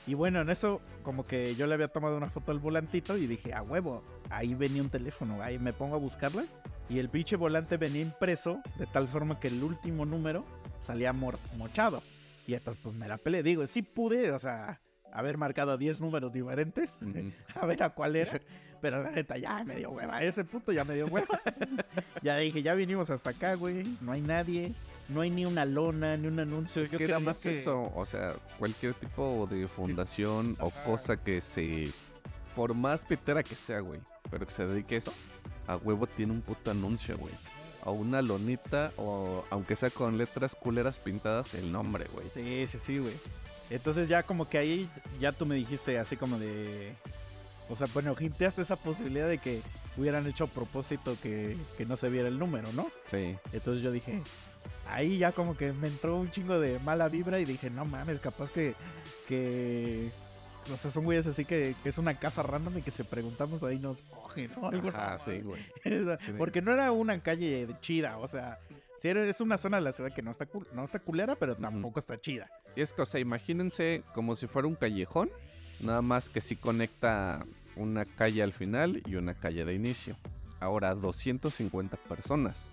Y 0.07 0.15
bueno, 0.15 0.41
en 0.41 0.51
eso 0.51 0.81
como 1.03 1.27
que 1.27 1.55
yo 1.55 1.67
le 1.67 1.75
había 1.75 1.89
tomado 1.89 2.17
una 2.17 2.29
foto 2.29 2.53
al 2.53 2.59
volantito 2.59 3.17
y 3.17 3.27
dije, 3.27 3.55
a 3.55 3.63
huevo, 3.63 4.03
ahí 4.31 4.55
venía 4.55 4.83
un 4.83 4.91
teléfono, 4.91 5.43
ahí 5.43 5.59
me 5.59 5.73
pongo 5.73 5.97
a 5.97 5.99
buscarla. 5.99 6.45
Y 6.89 6.99
el 6.99 7.09
pinche 7.09 7.37
volante 7.37 7.77
venía 7.77 8.03
impreso 8.03 8.61
de 8.79 8.87
tal 8.87 9.09
forma 9.09 9.41
que 9.41 9.49
el 9.49 9.63
último 9.63 10.07
número 10.07 10.45
salía 10.79 11.13
mochado. 11.13 12.03
Y 12.47 12.55
entonces 12.55 12.81
pues 12.83 12.95
me 12.95 13.09
la 13.09 13.19
peleé. 13.19 13.43
Digo, 13.43 13.67
sí 13.67 13.83
pude, 13.83 14.31
o 14.31 14.39
sea, 14.39 14.81
haber 15.13 15.37
marcado 15.37 15.77
10 15.77 16.01
números 16.01 16.33
diferentes, 16.33 17.01
a 17.55 17.67
ver 17.67 17.83
a 17.83 17.91
cuál 17.91 18.17
era. 18.17 18.41
Pero 18.87 19.03
la 19.03 19.11
neta, 19.11 19.37
ya 19.37 19.65
me 19.65 19.75
dio 19.75 19.91
hueva. 19.91 20.23
Ese 20.23 20.45
punto 20.45 20.71
ya 20.71 20.85
me 20.85 20.95
dio 20.95 21.07
hueva. 21.07 21.43
ya 22.23 22.37
dije, 22.37 22.63
ya 22.63 22.73
vinimos 22.75 23.11
hasta 23.11 23.31
acá, 23.31 23.55
güey. 23.55 23.83
No 24.01 24.13
hay 24.13 24.21
nadie. 24.21 24.75
No 25.09 25.23
hay 25.23 25.31
ni 25.31 25.45
una 25.45 25.65
lona, 25.65 26.17
ni 26.17 26.29
un 26.29 26.39
anuncio. 26.39 26.83
Es 26.83 26.93
Yo 26.93 26.99
que 26.99 27.19
más 27.19 27.45
eso, 27.47 27.91
o 27.97 28.07
sea, 28.07 28.35
cualquier 28.61 28.95
tipo 28.95 29.49
de 29.51 29.67
fundación 29.67 30.57
o 30.61 30.71
cosa 30.71 31.17
que 31.17 31.41
se, 31.41 31.91
por 32.55 32.75
más 32.75 33.01
pitera 33.01 33.43
que 33.43 33.57
sea, 33.57 33.81
güey, 33.81 33.99
pero 34.31 34.47
que 34.47 34.53
se 34.53 34.65
dedique 34.65 34.95
a 34.95 34.99
eso, 34.99 35.13
a 35.67 35.77
huevo 35.79 36.07
tiene 36.07 36.33
un 36.33 36.41
puto 36.41 36.71
anuncio, 36.71 37.19
güey. 37.19 37.35
O 37.83 37.91
una 37.91 38.23
lonita, 38.23 38.93
o 38.99 39.45
aunque 39.51 39.75
sea 39.75 39.91
con 39.91 40.17
letras 40.17 40.55
culeras 40.55 41.01
pintadas, 41.01 41.55
el 41.55 41.73
nombre, 41.73 42.07
güey. 42.13 42.31
Sí, 42.31 42.69
sí, 42.69 42.79
sí, 42.79 42.99
güey. 42.99 43.15
Entonces 43.69 44.07
ya 44.07 44.23
como 44.23 44.49
que 44.49 44.59
ahí 44.59 44.89
ya 45.19 45.33
tú 45.33 45.45
me 45.45 45.57
dijiste 45.57 45.99
así 45.99 46.17
como 46.17 46.39
de... 46.39 46.95
O 47.69 47.75
sea, 47.75 47.87
bueno, 47.93 48.15
hinteaste 48.19 48.63
esa 48.63 48.77
posibilidad 48.77 49.29
de 49.29 49.39
que 49.39 49.61
hubieran 49.97 50.27
hecho 50.27 50.45
a 50.45 50.47
propósito 50.47 51.17
que, 51.23 51.57
que 51.77 51.85
no 51.85 51.97
se 51.97 52.09
viera 52.09 52.29
el 52.29 52.39
número, 52.39 52.73
¿no? 52.73 52.87
Sí, 53.09 53.37
Entonces 53.53 53.83
yo 53.83 53.91
dije, 53.91 54.23
ahí 54.89 55.19
ya 55.19 55.33
como 55.33 55.57
que 55.57 55.73
me 55.73 55.89
entró 55.89 56.17
un 56.17 56.31
chingo 56.31 56.59
de 56.61 56.79
mala 56.81 57.09
vibra 57.09 57.41
y 57.41 57.45
dije, 57.45 57.71
no 57.71 57.85
mames, 57.85 58.21
capaz 58.21 58.51
que, 58.51 58.75
que, 59.27 60.11
o 60.73 60.77
sea, 60.77 60.91
son 60.91 61.05
güeyes 61.05 61.27
así 61.27 61.45
que, 61.45 61.75
que 61.83 61.89
es 61.89 61.99
una 61.99 62.15
casa 62.15 62.43
random 62.43 62.79
y 62.79 62.83
que 62.83 62.91
si 62.91 63.03
preguntamos 63.03 63.63
ahí 63.63 63.79
nos 63.79 64.03
cogen, 64.03 64.53
¿no? 64.57 64.69
Ajá, 64.69 64.81
mamada. 64.83 65.19
sí, 65.19 65.41
güey. 65.41 65.63
Sí, 66.19 66.33
Porque 66.39 66.63
no 66.63 66.73
era 66.73 66.93
una 66.93 67.21
calle 67.21 67.67
chida, 67.81 68.19
o 68.19 68.29
sea, 68.29 68.59
sí 68.97 69.09
es 69.09 69.41
una 69.41 69.59
zona 69.59 69.79
de 69.79 69.83
la 69.83 69.93
ciudad 69.93 70.13
que 70.13 70.23
no 70.23 70.31
está, 70.31 70.49
no 70.73 70.85
está 70.85 70.99
culera, 70.99 71.35
pero 71.37 71.57
tampoco 71.57 71.99
está 71.99 72.21
chida. 72.21 72.49
Y 72.75 72.81
es 72.81 72.93
que, 72.93 73.03
o 73.03 73.07
sea, 73.07 73.21
imagínense 73.21 74.03
como 74.15 74.37
si 74.37 74.47
fuera 74.47 74.69
un 74.69 74.75
callejón, 74.75 75.31
nada 75.81 76.03
más 76.03 76.29
que 76.29 76.41
sí 76.41 76.57
conecta 76.57 77.45
una 77.77 78.05
calle 78.05 78.43
al 78.43 78.53
final 78.53 79.03
y 79.07 79.17
una 79.17 79.35
calle 79.35 79.65
de 79.65 79.75
inicio. 79.75 80.17
Ahora, 80.61 80.95
250 80.95 81.97
personas. 81.97 82.71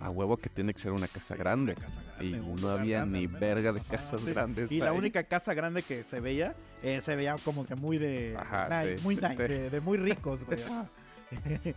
A 0.00 0.10
huevo 0.10 0.36
que 0.36 0.48
tiene 0.48 0.72
que 0.72 0.78
ser 0.78 0.92
una 0.92 1.08
casa 1.08 1.34
Sí, 1.34 1.38
grande. 1.38 1.72
una 1.72 1.82
casa 1.82 2.00
grande, 2.02 2.24
Y 2.24 2.60
no 2.62 2.70
había 2.70 2.98
grande, 2.98 3.18
ni 3.18 3.26
verga 3.26 3.72
de 3.72 3.80
Ajá, 3.80 3.96
casas 3.96 4.20
sí. 4.20 4.30
grandes. 4.30 4.70
Y 4.70 4.78
la 4.78 4.92
única 4.92 5.24
casa 5.24 5.54
grande 5.54 5.82
que 5.82 6.04
se 6.04 6.20
veía, 6.20 6.54
eh, 6.82 7.00
se 7.00 7.16
veía 7.16 7.34
como 7.44 7.66
que 7.66 7.74
muy 7.74 7.98
de 7.98 8.36
Ajá, 8.38 8.68
nice, 8.82 8.98
sí, 8.98 9.02
muy 9.04 9.16
nice. 9.16 9.48
De, 9.48 9.70
de 9.70 9.80
muy 9.80 9.98
ricos, 9.98 10.44
güey. 10.44 10.60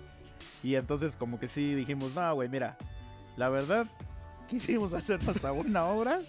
y 0.63 0.75
entonces 0.75 1.15
como 1.15 1.39
que 1.39 1.47
sí 1.47 1.73
dijimos, 1.73 2.13
no, 2.13 2.33
güey, 2.35 2.47
mira, 2.47 2.77
la 3.37 3.49
verdad, 3.49 3.87
quisimos 4.47 4.93
hacer 4.93 5.19
hasta 5.27 5.51
una 5.51 5.85
obra. 5.85 6.21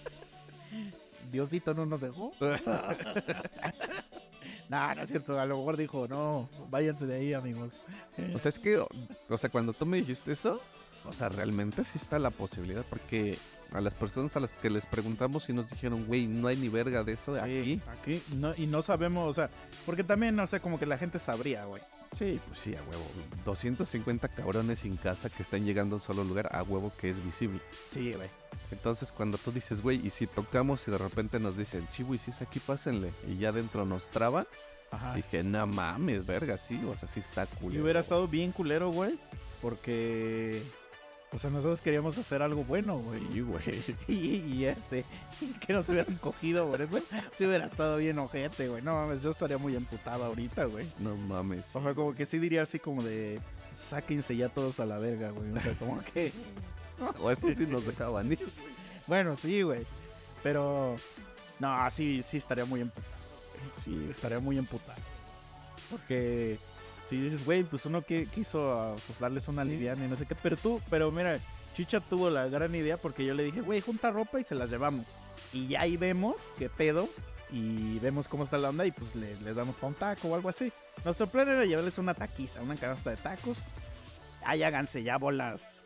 Diosito 1.31 1.73
no 1.73 1.85
nos 1.85 2.01
dejó. 2.01 2.31
no, 4.69 4.95
no 4.95 5.01
es 5.01 5.09
cierto, 5.09 5.39
a 5.39 5.45
lo 5.45 5.57
mejor 5.57 5.77
dijo, 5.77 6.07
no, 6.07 6.49
váyanse 6.69 7.05
de 7.05 7.15
ahí, 7.15 7.33
amigos. 7.33 7.73
O 8.33 8.39
sea, 8.39 8.49
es 8.49 8.59
que, 8.59 8.77
o 8.77 9.37
sea, 9.37 9.49
cuando 9.49 9.73
tú 9.73 9.85
me 9.85 9.97
dijiste 9.97 10.31
eso, 10.31 10.61
o 11.05 11.11
sea, 11.11 11.29
realmente 11.29 11.83
sí 11.83 11.97
está 11.97 12.19
la 12.19 12.29
posibilidad, 12.29 12.85
porque 12.89 13.37
a 13.73 13.81
las 13.81 13.93
personas 13.93 14.35
a 14.37 14.39
las 14.39 14.53
que 14.53 14.69
les 14.69 14.85
preguntamos 14.85 15.49
y 15.49 15.53
nos 15.53 15.69
dijeron, 15.69 16.05
güey, 16.05 16.27
no 16.27 16.47
hay 16.47 16.55
ni 16.55 16.69
verga 16.69 17.03
de 17.03 17.13
eso 17.13 17.33
de 17.33 17.41
aquí. 17.41 17.63
Sí, 17.63 17.81
aquí, 17.87 18.23
no, 18.37 18.53
y 18.55 18.67
no 18.67 18.81
sabemos, 18.81 19.29
o 19.29 19.33
sea, 19.33 19.49
porque 19.85 20.03
también, 20.03 20.35
no 20.35 20.45
sé, 20.47 20.59
como 20.59 20.79
que 20.79 20.85
la 20.85 20.97
gente 20.97 21.19
sabría, 21.19 21.65
güey. 21.65 21.81
Sí, 22.13 22.39
pues 22.47 22.59
sí, 22.59 22.75
a 22.75 22.81
huevo. 22.83 23.03
250 23.45 24.27
cabrones 24.29 24.79
sin 24.79 24.97
casa 24.97 25.29
que 25.29 25.43
están 25.43 25.65
llegando 25.65 25.95
a 25.95 25.99
un 25.99 26.03
solo 26.03 26.23
lugar, 26.23 26.49
a 26.55 26.63
huevo 26.63 26.91
que 26.99 27.09
es 27.09 27.23
visible. 27.23 27.59
Sí, 27.91 28.13
güey. 28.13 28.29
Entonces, 28.71 29.11
cuando 29.11 29.37
tú 29.37 29.51
dices, 29.51 29.81
güey, 29.81 30.05
y 30.05 30.09
si 30.09 30.27
tocamos 30.27 30.87
y 30.87 30.91
de 30.91 30.97
repente 30.97 31.39
nos 31.39 31.57
dicen, 31.57 31.85
sí, 31.89 32.03
güey, 32.03 32.19
si 32.19 32.31
es 32.31 32.41
aquí, 32.41 32.59
pásenle, 32.59 33.11
y 33.27 33.37
ya 33.37 33.49
adentro 33.49 33.85
nos 33.85 34.09
traban, 34.09 34.47
Ajá. 34.91 35.15
dije, 35.15 35.43
no 35.43 35.65
mames, 35.67 36.25
verga, 36.25 36.57
sí, 36.57 36.81
o 36.87 36.95
sea, 36.95 37.07
sí 37.07 37.19
está 37.19 37.45
cool. 37.45 37.73
Y 37.73 37.79
hubiera 37.79 37.99
estado 37.99 38.27
bien 38.27 38.51
culero, 38.51 38.91
güey. 38.91 39.19
Porque. 39.61 40.61
O 41.33 41.39
sea, 41.39 41.49
nosotros 41.49 41.81
queríamos 41.81 42.15
hacer 42.17 42.43
algo 42.43 42.63
bueno, 42.63 42.97
güey. 42.99 43.19
Sí, 43.33 43.41
güey. 43.41 43.63
Y, 44.07 44.35
y 44.53 44.65
este. 44.65 45.03
Que 45.65 45.73
nos 45.73 45.89
hubieran 45.89 46.15
cogido 46.17 46.69
por 46.69 46.81
eso. 46.81 46.99
Sí 47.35 47.45
hubiera 47.45 47.65
estado 47.65 47.97
bien 47.97 48.19
ojete, 48.19 48.67
güey. 48.67 48.83
No 48.83 48.93
mames, 48.93 49.23
yo 49.23 49.31
estaría 49.31 49.57
muy 49.57 49.75
emputado 49.75 50.23
ahorita, 50.25 50.65
güey. 50.65 50.85
No 50.99 51.15
mames. 51.15 51.75
O 51.75 51.81
sea, 51.81 51.93
como 51.95 52.13
que 52.13 52.25
sí 52.25 52.37
diría 52.37 52.61
así 52.61 52.79
como 52.79 53.01
de. 53.01 53.39
Sáquense 53.75 54.35
ya 54.37 54.49
todos 54.49 54.79
a 54.79 54.85
la 54.85 54.99
verga, 54.99 55.31
güey. 55.31 55.51
O 55.51 55.59
sea, 55.59 55.73
como 55.73 56.01
que. 56.13 56.31
O 57.19 57.31
eso 57.31 57.49
sí 57.53 57.65
nos 57.65 57.85
dejaban 57.85 58.31
ir. 58.31 58.39
Bueno, 59.07 59.35
sí, 59.35 59.63
güey. 59.63 59.85
Pero. 60.43 60.95
No, 61.59 61.89
sí, 61.89 62.21
sí 62.23 62.37
estaría 62.37 62.65
muy 62.65 62.81
emputado. 62.81 63.07
güey. 63.57 63.71
Sí, 63.75 64.07
estaría 64.11 64.39
muy 64.39 64.59
emputado. 64.59 64.99
Porque. 65.89 66.59
Si 67.09 67.17
dices, 67.21 67.45
güey, 67.45 67.63
pues 67.63 67.85
uno 67.85 68.01
que 68.01 68.27
quiso 68.27 68.71
ah, 68.73 68.95
pues 69.07 69.19
darles 69.19 69.47
una 69.47 69.63
liviana 69.63 70.05
y 70.05 70.07
no 70.07 70.15
sé 70.15 70.25
qué. 70.25 70.35
Pero 70.35 70.55
tú, 70.57 70.81
pero 70.89 71.11
mira, 71.11 71.39
Chicha 71.73 71.99
tuvo 71.99 72.29
la 72.29 72.47
gran 72.47 72.73
idea 72.75 72.97
porque 72.97 73.25
yo 73.25 73.33
le 73.33 73.43
dije, 73.43 73.61
güey, 73.61 73.81
junta 73.81 74.11
ropa 74.11 74.39
y 74.39 74.43
se 74.43 74.55
las 74.55 74.69
llevamos. 74.69 75.15
Y 75.51 75.67
ya 75.67 75.81
ahí 75.81 75.97
vemos 75.97 76.49
qué 76.57 76.69
pedo. 76.69 77.09
Y 77.51 77.99
vemos 77.99 78.27
cómo 78.27 78.43
está 78.45 78.57
la 78.57 78.69
onda 78.69 78.83
y 78.85 78.91
pues 78.91 79.15
le- 79.15 79.39
les 79.41 79.55
damos 79.55 79.75
pa' 79.75 79.85
un 79.85 79.93
taco 79.93 80.27
o 80.27 80.33
algo 80.35 80.49
así. 80.49 80.71
Nuestro 81.05 81.27
plan 81.27 81.47
era 81.47 81.65
llevarles 81.65 81.99
una 81.99 82.15
taquiza, 82.15 82.61
una 82.63 82.75
canasta 82.75 83.11
de 83.11 83.17
tacos. 83.17 83.63
Ahí 84.43 84.63
háganse 84.63 85.03
ya 85.03 85.17
bolas 85.17 85.83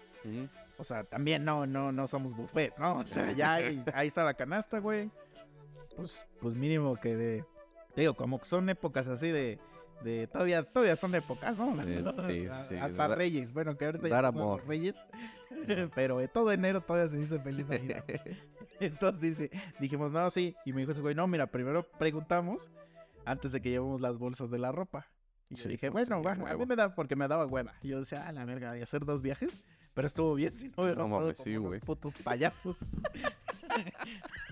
o 0.78 0.84
sea, 0.84 1.04
también 1.04 1.44
no, 1.44 1.66
no, 1.66 1.92
no 1.92 2.08
somos 2.08 2.36
buffet, 2.36 2.78
¿no? 2.78 2.98
O 3.00 3.08
sea, 3.08 3.32
ya 3.32 3.56
ahí, 3.56 3.84
ahí 3.94 4.08
está 4.08 4.24
la 4.24 4.34
canasta, 4.36 4.80
güey. 4.80 5.10
Pues, 5.96 6.26
pues 6.40 6.56
mínimo 6.56 6.96
que 6.98 7.16
de. 7.16 7.46
te 7.96 8.02
Digo, 8.02 8.14
como 8.14 8.40
que 8.40 8.46
son 8.46 8.70
épocas 8.70 9.08
así 9.08 9.30
de. 9.32 9.60
De 10.04 10.28
todavía, 10.28 10.64
todavía 10.64 10.96
son 10.96 11.16
épocas, 11.16 11.58
¿no? 11.58 11.74
Sí, 11.84 12.48
sí, 12.48 12.48
sí. 12.70 12.76
Hasta 12.76 13.08
Reyes. 13.16 13.54
Bueno, 13.54 13.78
que 13.78 13.86
ahorita 13.86 14.08
ya 14.08 14.20
amor. 14.20 14.60
los 14.60 14.68
Reyes. 14.68 14.96
Pero 15.96 16.28
todo 16.30 16.52
enero 16.52 16.82
todavía 16.82 17.10
se 17.10 17.18
dice 17.18 17.40
feliz 17.40 17.68
Navidad. 17.68 18.04
Entonces 18.80 19.22
dice, 19.22 19.52
dijimos, 19.80 20.12
no, 20.12 20.30
sí. 20.30 20.56
Y 20.66 20.74
me 20.74 20.82
dijo 20.82 20.92
ese 20.92 21.02
güey, 21.02 21.16
no, 21.16 21.28
mira, 21.28 21.48
primero 21.48 21.90
preguntamos 21.98 22.70
antes 23.26 23.52
de 23.52 23.62
que 23.62 23.70
llevemos 23.70 24.02
las 24.02 24.18
bolsas 24.18 24.50
de 24.52 24.60
la 24.60 24.72
ropa. 24.72 25.08
Y 25.50 25.56
yo 25.56 25.70
dije, 25.70 25.92
pues, 25.92 26.10
bueno, 26.10 26.22
va, 26.22 26.34
a 26.34 26.58
mí 26.58 26.66
me 26.66 26.76
da, 26.76 26.94
porque 26.94 27.16
me 27.16 27.28
daba 27.28 27.46
hueva. 27.46 27.74
Y 27.82 27.90
yo 27.90 28.00
decía, 28.00 28.28
ah, 28.28 28.32
la 28.34 28.44
verga, 28.44 28.78
y 28.78 28.82
hacer 28.82 29.06
dos 29.06 29.22
viajes. 29.22 29.64
Pero 29.94 30.06
estuvo 30.08 30.36
bien, 30.36 30.54
si 30.54 30.68
no 30.68 30.84
hubiera 30.84 30.96
No 30.96 31.04
como 31.04 31.18
unos 31.18 31.82
putos 31.82 32.14
payasos. 32.24 32.78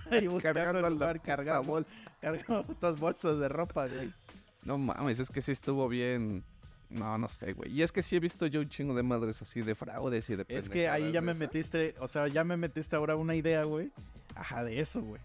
Ahí 0.10 0.28
buscando 0.28 0.60
Cargando 0.60 0.80
el 0.80 0.84
la 0.84 0.90
lugar, 0.90 1.22
cargando, 1.22 1.86
cargando 2.22 2.64
putas 2.64 3.00
bolsas 3.00 3.40
de 3.40 3.50
ropa, 3.50 3.88
güey. 3.88 4.14
No 4.66 4.78
mames, 4.78 5.20
es 5.20 5.30
que 5.30 5.42
sí 5.42 5.52
estuvo 5.52 5.88
bien. 5.88 6.44
No, 6.90 7.18
no 7.18 7.28
sé, 7.28 7.54
güey. 7.54 7.72
Y 7.72 7.82
es 7.82 7.92
que 7.92 8.02
sí 8.02 8.16
he 8.16 8.20
visto 8.20 8.46
yo 8.48 8.60
un 8.60 8.70
chingo 8.70 8.94
de 8.94 9.04
madres 9.04 9.42
así 9.42 9.62
de 9.62 9.76
fraudes 9.76 10.30
y 10.30 10.36
de 10.36 10.46
Es 10.50 10.70
que 10.70 10.90
ahí 10.90 11.12
ya 11.12 11.22
me 11.22 11.34
metiste, 11.34 11.96
o 12.00 12.08
sea, 12.08 12.28
ya 12.28 12.44
me 12.44 12.58
metiste 12.58 12.96
ahora 12.96 13.16
una 13.16 13.36
idea, 13.36 13.64
güey. 13.64 13.92
Ajá, 14.36 14.64
de 14.64 14.80
eso, 14.80 15.02
güey. 15.02 15.22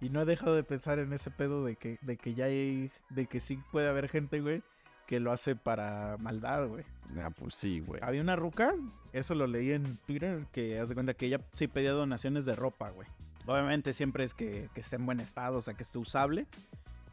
Y 0.00 0.10
no 0.10 0.22
he 0.22 0.24
dejado 0.24 0.54
de 0.54 0.64
pensar 0.64 0.98
en 0.98 1.12
ese 1.12 1.30
pedo 1.30 1.64
de 1.64 1.76
que, 1.76 1.98
de 2.02 2.16
que 2.16 2.34
ya 2.34 2.46
hay, 2.46 2.90
de 3.10 3.26
que 3.26 3.40
sí 3.40 3.58
puede 3.72 3.88
haber 3.88 4.08
gente, 4.08 4.40
güey, 4.40 4.62
que 5.06 5.18
lo 5.18 5.32
hace 5.32 5.56
para 5.56 6.16
maldad, 6.18 6.68
güey. 6.68 6.84
Ah, 7.18 7.30
pues 7.30 7.54
sí, 7.54 7.80
güey. 7.80 8.00
Había 8.02 8.20
una 8.20 8.36
ruca, 8.36 8.74
eso 9.12 9.34
lo 9.34 9.46
leí 9.46 9.72
en 9.72 9.96
Twitter, 10.06 10.46
que 10.52 10.78
hace 10.78 10.94
cuenta 10.94 11.14
que 11.14 11.26
ella 11.26 11.40
sí 11.52 11.66
pedía 11.66 11.92
donaciones 11.92 12.44
de 12.44 12.54
ropa, 12.54 12.90
güey. 12.90 13.08
Obviamente 13.46 13.92
siempre 13.92 14.24
es 14.24 14.34
que, 14.34 14.68
que 14.74 14.80
esté 14.82 14.96
en 14.96 15.06
buen 15.06 15.20
estado, 15.20 15.58
o 15.58 15.60
sea, 15.62 15.74
que 15.74 15.82
esté 15.82 15.98
usable. 15.98 16.46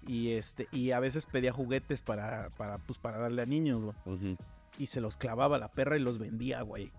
Y 0.08 0.32
este, 0.34 0.68
y 0.72 0.92
a 0.92 1.00
veces 1.00 1.26
pedía 1.26 1.52
juguetes 1.52 2.02
para, 2.02 2.50
para, 2.52 2.78
pues, 2.78 3.00
para 3.00 3.18
darle 3.18 3.42
a 3.42 3.46
niños, 3.46 3.84
güey. 4.06 4.38
Y 4.78 4.88
se 4.88 5.02
los 5.02 5.18
clavaba 5.18 5.58
la 5.58 5.70
perra 5.70 5.98
y 5.98 6.00
los 6.02 6.20
vendía, 6.20 6.62
güey. 6.62 6.92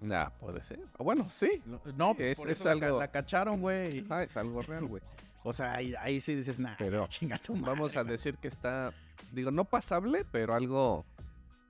Nah, 0.00 0.30
puede 0.30 0.62
ser. 0.62 0.80
Bueno, 0.98 1.28
sí. 1.28 1.62
No, 1.96 2.14
pues 2.14 2.30
Es- 2.30 2.38
por 2.38 2.50
es 2.50 2.58
eso 2.60 2.68
la 2.74 2.80
ca- 2.80 2.86
algo- 2.86 2.98
la 2.98 3.08
cacharon, 3.10 3.60
güey. 3.60 4.04
Ah, 4.08 4.22
es 4.22 4.36
algo 4.36 4.62
real, 4.62 4.86
güey. 4.86 5.02
O 5.44 5.52
sea, 5.52 5.74
ahí, 5.74 5.94
ahí 6.00 6.20
sí 6.20 6.34
dices, 6.34 6.58
nah, 6.58 6.74
Pero 6.78 7.06
chinga 7.08 7.38
tu 7.38 7.54
madre, 7.54 7.66
Vamos 7.70 7.96
a 7.96 8.02
güey". 8.02 8.12
decir 8.12 8.36
que 8.38 8.48
está, 8.48 8.92
digo, 9.32 9.50
no 9.50 9.64
pasable, 9.64 10.24
pero 10.32 10.54
algo 10.54 11.04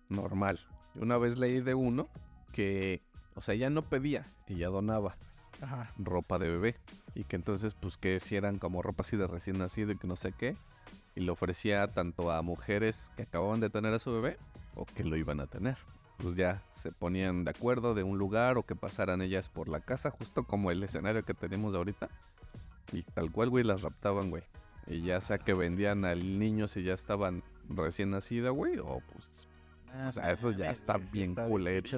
normal. 0.08 0.58
Una 0.94 1.18
vez 1.18 1.38
leí 1.38 1.60
de 1.60 1.74
uno 1.74 2.08
que, 2.52 3.02
o 3.34 3.40
sea, 3.40 3.54
ya 3.54 3.70
no 3.70 3.82
pedía, 3.82 4.26
ella 4.46 4.68
donaba 4.68 5.16
Ajá. 5.60 5.92
ropa 5.98 6.38
de 6.38 6.48
bebé. 6.48 6.76
Y 7.14 7.24
que 7.24 7.36
entonces, 7.36 7.74
pues, 7.74 7.96
que 7.96 8.20
si 8.20 8.36
eran 8.36 8.58
como 8.58 8.82
ropa 8.82 9.02
así 9.02 9.16
de 9.16 9.26
recién 9.26 9.58
nacido 9.58 9.92
y 9.92 9.96
que 9.96 10.06
no 10.06 10.16
sé 10.16 10.32
qué. 10.32 10.56
Y 11.14 11.20
lo 11.20 11.32
ofrecía 11.32 11.88
tanto 11.88 12.30
a 12.30 12.42
mujeres 12.42 13.10
que 13.16 13.24
acababan 13.24 13.60
de 13.60 13.70
tener 13.70 13.92
a 13.92 13.98
su 13.98 14.12
bebé 14.12 14.38
o 14.74 14.86
que 14.86 15.04
lo 15.04 15.16
iban 15.16 15.40
a 15.40 15.46
tener. 15.46 15.76
Pues 16.18 16.34
ya 16.34 16.62
se 16.74 16.92
ponían 16.92 17.44
de 17.44 17.50
acuerdo 17.50 17.94
de 17.94 18.02
un 18.02 18.18
lugar 18.18 18.58
o 18.58 18.62
que 18.62 18.76
pasaran 18.76 19.22
ellas 19.22 19.48
por 19.48 19.68
la 19.68 19.80
casa, 19.80 20.10
justo 20.10 20.44
como 20.44 20.70
el 20.70 20.82
escenario 20.82 21.24
que 21.24 21.34
tenemos 21.34 21.74
ahorita. 21.74 22.08
Y 22.92 23.02
tal 23.02 23.30
cual, 23.30 23.50
güey, 23.50 23.64
las 23.64 23.82
raptaban, 23.82 24.30
güey. 24.30 24.42
Y 24.86 25.02
ya 25.02 25.20
sea 25.20 25.38
que 25.38 25.54
vendían 25.54 26.04
al 26.04 26.38
niño 26.38 26.68
si 26.68 26.82
ya 26.82 26.94
estaban 26.94 27.42
recién 27.68 28.10
nacida, 28.10 28.50
güey, 28.50 28.78
o 28.78 29.00
pues... 29.12 29.48
O 30.06 30.12
sea, 30.12 30.30
eso 30.30 30.52
ya 30.52 30.70
está 30.70 30.98
bien 30.98 31.34
culero, 31.34 31.88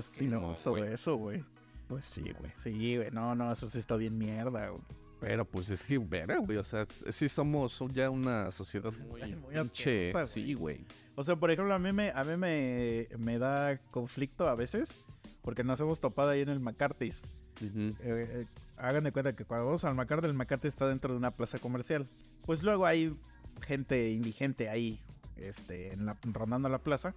güey, 0.67 0.93
eso, 0.93 1.17
güey. 1.17 1.45
Pues 1.93 2.05
sí, 2.07 2.23
güey. 2.39 2.53
Sí, 2.63 2.97
güey, 2.97 3.11
no, 3.11 3.35
no, 3.35 3.53
eso 3.53 3.69
sí 3.69 3.79
está 3.79 3.97
bien 3.97 4.17
mierda, 4.17 4.69
güey. 4.69 4.83
Pero 5.21 5.45
pues 5.45 5.71
es 5.71 5.85
que, 5.85 5.99
verga, 5.99 6.39
güey, 6.39 6.59
o 6.59 6.65
sea, 6.65 6.85
sí 6.85 7.29
somos 7.29 7.79
ya 7.93 8.11
una 8.11 8.51
sociedad 8.51 8.93
muy, 9.09 9.21
Muy 9.37 9.55
pinche... 9.55 10.09
asquerosa, 10.09 10.27
Sí, 10.27 10.55
güey. 10.55 10.85
O 11.15 11.23
sea, 11.23 11.37
por 11.37 11.51
ejemplo, 11.51 11.75
a 11.75 11.79
mí 11.79 11.93
me, 11.93 12.11
a 12.11 12.25
mí 12.25 12.37
me, 12.37 13.09
me 13.19 13.39
da 13.39 13.79
conflicto 13.91 14.49
a 14.49 14.55
veces 14.55 14.97
porque 15.43 15.65
nos 15.65 15.79
hemos 15.81 16.01
topado 16.01 16.31
ahí 16.31 16.41
en 16.41 16.49
el 16.49 16.61
McCarthy's. 16.61 17.29
Ujú. 17.61 17.81
Eh, 17.81 17.95
eh, 18.03 18.47
hagan 18.79 19.05
de 19.05 19.13
cuenta 19.13 19.37
que 19.37 19.45
cuando 19.45 19.67
vamos 19.67 19.85
al 19.85 19.95
McCarthy, 19.95 20.29
el 20.29 20.35
McCarthy 20.35 20.69
está 20.69 20.89
dentro 20.89 21.13
de 21.13 21.19
una 21.19 21.33
plaza 21.33 21.59
comercial. 21.59 22.09
Pues 22.47 22.63
luego 22.63 22.87
hay 22.87 23.15
gente 23.61 24.11
indigente 24.11 24.69
ahí, 24.69 25.01
este, 25.37 25.93
en 25.93 26.07
la, 26.07 26.17
rondando 26.23 26.69
la 26.69 26.79
plaza. 26.79 27.15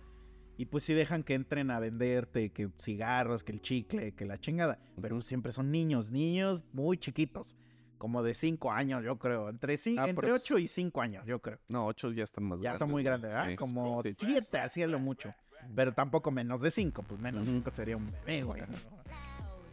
Y 0.58 0.66
pues 0.68 0.84
sí 0.84 0.94
dejan 0.94 1.24
que 1.24 1.34
entren 1.34 1.70
a 1.70 1.80
venderte 1.80 2.50
que 2.52 2.70
cigarros, 2.80 3.44
que 3.44 3.52
el 3.52 3.62
chicle, 3.62 4.14
que 4.14 4.26
la 4.26 4.38
chingada. 4.38 4.80
Pero 5.02 5.16
Ujú. 5.18 5.22
siempre 5.22 5.52
son 5.52 5.70
niños, 5.72 6.12
niños 6.12 6.64
muy 6.72 6.98
chiquitos. 6.98 7.58
Como 7.98 8.24
de 8.24 8.34
5 8.34 8.72
años, 8.72 9.04
yo 9.04 9.18
creo. 9.18 9.50
Entre, 9.50 9.76
Ah, 9.98 10.06
pero- 10.16 10.34
8 10.36 10.58
y 10.60 10.68
5 10.68 11.02
años, 11.02 11.26
yo 11.26 11.40
creo. 11.42 11.60
No, 11.70 11.86
ocho 11.86 12.12
ya 12.12 12.24
están 12.26 12.44
más 12.46 12.60
Ya 12.60 12.64
grandes. 12.72 12.80
son 12.80 12.92
muy 12.92 13.04
grandes, 13.04 13.32
¿verdad? 13.32 13.50
Sí. 13.50 13.56
Como 13.56 14.04
Sí. 14.04 14.14
7, 14.14 14.60
así 14.60 14.82
es 14.82 14.90
lo 14.90 15.00
mucho. 15.00 15.34
Pero 15.76 15.94
tampoco 15.94 16.30
menos 16.32 16.62
de 16.62 16.72
5, 16.72 17.04
pues 17.04 17.20
menos 17.20 17.46
de 17.46 17.52
Ujú. 17.52 17.60
5 17.60 17.72
sería 17.72 17.98
un 17.98 18.06
bebé, 18.06 18.44
güey. 18.44 18.62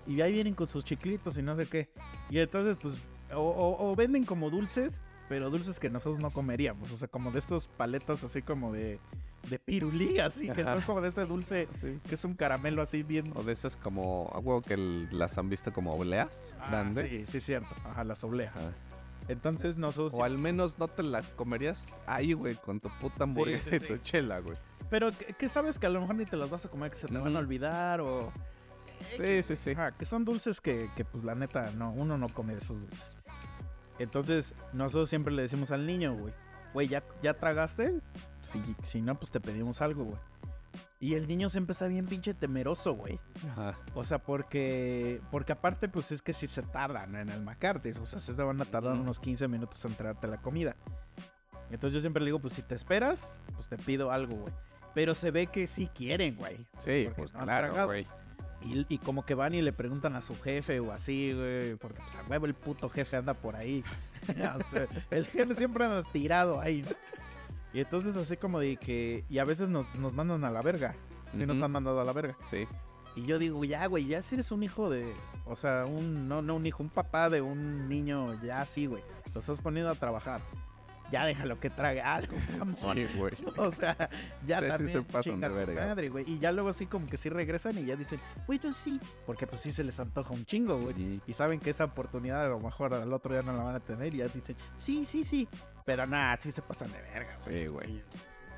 Y 0.07 0.21
ahí 0.21 0.33
vienen 0.33 0.55
con 0.55 0.67
sus 0.69 0.85
chiclitos 0.85 1.37
y 1.39 1.43
no 1.43 1.55
sé 1.55 1.67
qué. 1.67 1.91
Y 2.31 2.39
entonces, 2.39 2.77
pues, 2.81 2.95
o, 3.35 3.41
o- 3.41 3.91
o 3.91 3.97
venden 3.97 4.25
como 4.25 4.51
dulces, 4.51 5.01
pero 5.29 5.49
dulces 5.51 5.79
que 5.79 5.91
nosotros 5.91 6.19
no 6.21 6.31
comeríamos. 6.31 6.91
O 6.93 6.97
sea, 6.97 7.09
como 7.09 7.31
de 7.31 7.39
estas 7.39 7.69
paletas 7.69 8.25
así 8.25 8.43
como 8.43 8.73
de, 8.73 8.99
de 9.49 9.59
pirulí, 9.59 10.19
así, 10.21 10.49
que 10.51 10.63
son 10.65 10.81
como 10.83 11.01
de 11.01 11.09
ese 11.09 11.25
dulce, 11.27 11.69
Sí, 11.75 11.99
sí. 11.99 12.09
que 12.09 12.15
es 12.15 12.25
un 12.25 12.35
caramelo 12.35 12.81
así 12.83 13.03
bien... 13.03 13.33
O 13.35 13.43
de 13.43 13.53
esas 13.53 13.77
como, 13.77 14.31
a 14.35 14.39
huevo 14.39 14.63
que 14.63 14.75
el- 14.75 15.09
las 15.11 15.37
han 15.39 15.49
visto 15.49 15.73
como 15.73 15.93
obleas 15.95 16.57
Ah, 16.61 16.69
grandes. 16.71 17.11
sí, 17.11 17.27
sí, 17.27 17.41
cierto. 17.41 17.75
Ajá, 17.85 18.05
las 18.05 18.23
obleas. 18.25 18.55
Ajá. 18.57 18.71
Entonces 19.29 19.77
nosotros... 19.77 20.15
O 20.19 20.25
al 20.25 20.39
menos 20.39 20.79
no 20.79 20.89
te 20.89 21.03
las 21.03 21.29
comerías 21.29 22.01
ahí, 22.07 22.33
güey, 22.33 22.55
con 22.57 22.81
tu 22.81 22.89
puta 23.01 23.25
hamburguesa 23.25 23.71
sí, 23.71 23.77
y 23.77 23.81
tu 23.81 23.97
chela, 23.99 24.39
güey. 24.41 24.57
Pero 24.91 25.11
que, 25.39 25.49
sabes 25.49 25.79
que 25.79 25.87
a 25.87 25.91
lo 25.91 26.01
mejor 26.01 26.17
ni 26.17 26.25
te 26.27 26.37
las 26.37 26.51
vas 26.51 26.65
a 26.65 26.69
comer, 26.69 26.91
que 26.91 26.97
se 26.97 27.09
te 27.09 27.17
van 27.19 27.35
a 27.35 27.39
olvidar 27.39 28.01
o... 28.01 28.33
Sí, 29.17 29.43
sí, 29.43 29.57
sí. 29.57 29.71
Ajá, 29.71 29.93
que 29.93 30.05
son 30.05 30.25
dulces 30.25 30.61
que, 30.61 30.89
que, 30.97 31.05
pues 31.05 31.25
la 31.25 31.35
neta, 31.35 31.73
no, 31.73 31.91
uno 31.93 32.17
no 32.19 32.29
come 32.29 32.53
de 32.53 32.61
esos 32.61 32.81
dulces. 32.83 33.17
Entonces, 33.99 34.55
nosotros 34.73 35.09
siempre 35.09 35.33
le 35.33 35.43
decimos 35.43 35.71
al 35.71 35.87
niño, 35.87 36.15
güey, 36.15 36.33
güey, 36.73 36.89
¿ya, 36.89 37.03
¿ya 37.23 37.35
tragaste? 37.35 38.01
Si, 38.41 38.63
si 38.83 39.01
no, 39.03 39.19
pues 39.19 39.31
te 39.31 39.41
pedimos 39.41 39.81
algo, 39.81 40.05
güey. 40.05 40.19
Y 41.01 41.15
el 41.15 41.27
niño 41.27 41.49
siempre 41.49 41.73
está 41.73 41.89
bien 41.89 42.07
pinche 42.07 42.33
temeroso, 42.33 42.95
güey. 42.95 43.19
Ajá. 43.51 43.77
O 43.95 44.05
sea, 44.05 44.23
porque 44.23 45.21
porque 45.33 45.53
aparte, 45.53 45.89
pues 45.89 46.13
es 46.13 46.23
que 46.23 46.33
si 46.33 46.47
se 46.47 46.63
tardan 46.63 47.17
en 47.17 47.29
el 47.29 47.43
Macartes. 47.43 47.99
O 47.99 48.05
sea, 48.05 48.21
se 48.21 48.41
van 48.41 48.61
a 48.61 48.65
tardar 48.65 48.95
unos 48.95 49.19
15 49.19 49.49
minutos 49.49 49.85
en 49.85 49.95
traerte 49.95 50.29
la 50.29 50.41
comida. 50.41 50.77
Entonces 51.71 51.95
yo 51.95 52.01
siempre 52.01 52.21
le 52.23 52.27
digo, 52.27 52.39
pues 52.39 52.53
si 52.53 52.63
te 52.63 52.77
esperas, 52.77 53.41
pues 53.55 53.67
te 53.69 53.79
pido 53.79 54.13
algo, 54.13 54.37
güey. 54.37 54.55
Pero 54.95 55.15
se 55.15 55.31
ve 55.33 55.49
que 55.49 55.67
sí 55.67 55.89
quieren, 55.93 56.37
güey. 56.37 56.67
Sí, 56.79 57.09
pues 57.17 57.33
no 57.35 57.41
claro, 57.43 57.87
güey. 57.87 58.07
Y, 58.65 58.87
y 58.89 58.99
como 58.99 59.25
que 59.25 59.35
van 59.35 59.55
y 59.55 59.63
le 59.63 59.73
preguntan 59.73 60.15
a 60.17 60.23
su 60.23 60.41
jefe 60.41 60.81
o 60.81 60.93
así, 60.93 61.33
güey. 61.33 61.75
Porque 61.77 62.01
pues 62.01 62.15
a 62.15 62.23
huevo 62.29 62.47
el 62.47 62.55
puto 62.55 62.89
jefe 62.89 63.17
anda 63.17 63.35
por 63.35 63.57
ahí. 63.57 63.85
O 64.23 64.71
sea, 64.71 64.87
el 65.11 65.27
jefe 65.27 65.57
siempre 65.57 65.85
anda 65.85 66.05
tirado 66.13 66.61
ahí. 66.61 66.85
Y 67.75 67.81
entonces 67.81 68.15
así 68.15 68.37
como 68.37 68.61
de 68.61 68.77
que... 68.77 69.25
Y 69.29 69.39
a 69.39 69.45
veces 69.45 69.69
nos, 69.69 69.93
nos 69.97 70.13
mandan 70.13 70.45
a 70.45 70.51
la 70.51 70.63
verga. 70.63 70.95
Sí 71.33 71.47
nos 71.47 71.61
han 71.63 71.71
mandado 71.71 72.01
a 72.01 72.05
la 72.05 72.13
verga. 72.13 72.37
Sí. 72.51 72.67
Y 73.15 73.23
yo 73.23 73.39
digo, 73.39 73.65
ya, 73.65 73.87
güey, 73.87 74.07
ya 74.07 74.23
si 74.23 74.35
eres 74.37 74.51
un 74.53 74.63
hijo 74.63 74.89
de. 74.89 75.13
O 75.45 75.57
sea, 75.57 75.85
un. 75.87 76.29
No, 76.29 76.43
no 76.43 76.57
un 76.57 76.67
hijo, 76.67 76.83
un 76.83 76.89
papá 76.89 77.29
de 77.29 77.41
un 77.41 77.89
niño, 77.89 78.35
ya 78.43 78.63
así, 78.63 78.87
güey. 78.87 79.03
Lo 79.35 79.41
estás 79.41 79.59
poniendo 79.59 79.91
a 79.91 79.95
trabajar. 79.95 80.41
Ya 81.13 81.25
déjalo 81.27 81.61
que 81.61 81.71
trague 81.71 82.01
algo. 82.01 82.35
Sí, 82.75 83.07
güey. 83.17 83.35
O 83.59 83.71
sea, 83.71 83.97
ya 84.47 84.59
Sí, 84.59 84.65
sí 84.65 84.71
también. 84.71 84.93
se 84.93 85.03
pasan 85.13 85.41
de 85.41 85.49
verga. 85.51 85.87
madre, 85.87 86.09
güey. 86.09 86.25
Y 86.29 86.39
ya 86.39 86.51
luego 86.51 86.71
así 86.71 86.87
como 86.87 87.07
que 87.07 87.17
sí 87.17 87.29
regresan 87.29 87.79
y 87.79 87.85
ya 87.85 87.95
dicen, 87.97 88.19
güey, 88.47 88.59
yo 88.59 88.73
sí. 88.73 88.99
Porque 89.27 89.47
pues 89.47 89.61
sí 89.61 89.71
se 89.71 89.85
les 89.85 90.01
antoja 90.01 90.33
un 90.33 90.45
chingo, 90.47 90.79
güey. 90.81 91.01
Y- 91.01 91.23
Y 91.27 91.33
saben 91.35 91.61
que 91.61 91.71
esa 91.71 91.85
oportunidad 91.85 92.45
a 92.45 92.49
lo 92.49 92.59
mejor 92.59 92.95
al 92.95 93.13
otro 93.13 93.33
día 93.35 93.43
no 93.43 93.53
la 93.57 93.63
van 93.63 93.75
a 93.77 93.81
tener 93.81 94.15
y 94.15 94.19
ya 94.19 94.29
dicen, 94.29 94.57
sí, 94.79 95.05
sí, 95.05 95.23
sí. 95.23 95.47
Pero 95.85 96.07
nada, 96.07 96.37
sí 96.37 96.51
se 96.51 96.63
pasan 96.63 96.91
de 96.93 97.01
verga, 97.03 97.37
Sí, 97.37 97.67
güey. 97.67 98.03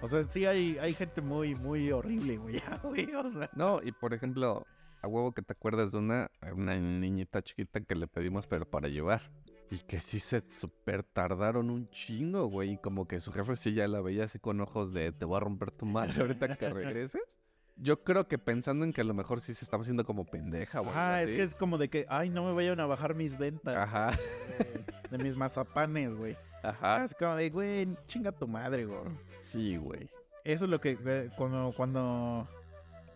O 0.00 0.08
sea, 0.08 0.23
sí 0.25 0.44
hay, 0.46 0.78
hay 0.78 0.94
gente 0.94 1.20
muy, 1.23 1.54
muy 1.54 1.90
horrible, 1.90 2.37
güey. 2.37 2.54
ya, 2.61 2.76
güey, 2.82 3.12
O 3.14 3.32
sea. 3.32 3.50
No, 3.54 3.80
y 3.82 3.90
por 3.92 4.14
ejemplo, 4.14 4.66
a 5.02 5.08
huevo 5.08 5.32
que 5.32 5.42
te 5.42 5.52
acuerdas 5.54 5.90
de 5.92 5.99
una, 5.99 6.30
una 6.54 6.76
niñita 6.76 7.42
chiquita 7.42 7.80
que 7.80 7.94
le 7.94 8.06
pedimos, 8.06 8.46
pero 8.46 8.64
para 8.68 8.88
llevar. 8.88 9.23
Y 9.71 9.78
que 9.78 10.00
sí 10.00 10.21
se 10.21 10.42
super 10.50 11.02
tardaron 11.02 11.71
un 11.71 11.88
chingo, 11.90 12.47
güey. 12.47 12.73
Y 12.73 12.78
como 12.78 13.09
que 13.09 13.18
su 13.21 13.33
jefe 13.33 13.56
sí 13.56 13.73
ya 13.75 13.88
la 13.88 14.00
veía 14.00 14.25
así 14.25 14.38
con 14.38 14.61
ojos 14.61 14.92
de 14.92 15.11
te 15.12 15.25
voy 15.25 15.37
a 15.38 15.40
romper 15.40 15.71
tu 15.71 15.87
madre 15.87 16.21
ahorita 16.21 16.56
que 16.56 16.68
regreses. 16.71 17.38
Yo 17.76 18.04
creo 18.04 18.28
que 18.28 18.38
pensando 18.38 18.85
en 18.85 18.92
que 18.92 19.00
a 19.00 19.04
lo 19.04 19.14
mejor 19.14 19.40
sí 19.40 19.52
se 19.52 19.64
estaba 19.64 19.80
haciendo 19.80 20.04
como 20.04 20.25
pendeja, 20.25 20.78
güey. 20.78 20.92
Ah, 20.94 21.23
es 21.23 21.33
que 21.33 21.42
es 21.42 21.54
como 21.56 21.76
de 21.76 21.88
que, 21.90 22.06
ay, 22.09 22.30
no 22.30 22.44
me 22.44 22.52
vayan 22.52 22.78
a 22.78 22.87
bajar 22.87 23.16
mis 23.16 23.37
ventas 23.37 23.76
Ajá, 23.76 24.12
de, 24.12 24.85
de 25.16 25.25
mis 25.25 25.35
mazapanes, 25.37 26.14
güey. 26.14 26.37
ajá. 26.62 27.02
Es 27.04 27.14
como 27.14 27.35
de, 27.35 27.50
güey, 27.50 27.88
chinga 28.06 28.30
tu 28.30 28.47
madre, 28.47 28.85
güey. 28.85 29.00
Sí, 29.40 29.76
güey. 29.76 30.09
Eso 30.44 30.66
es 30.66 30.71
lo 30.71 30.80
que, 30.80 30.97
eh, 31.04 31.30
cuando, 31.37 31.73
cuando 31.76 32.47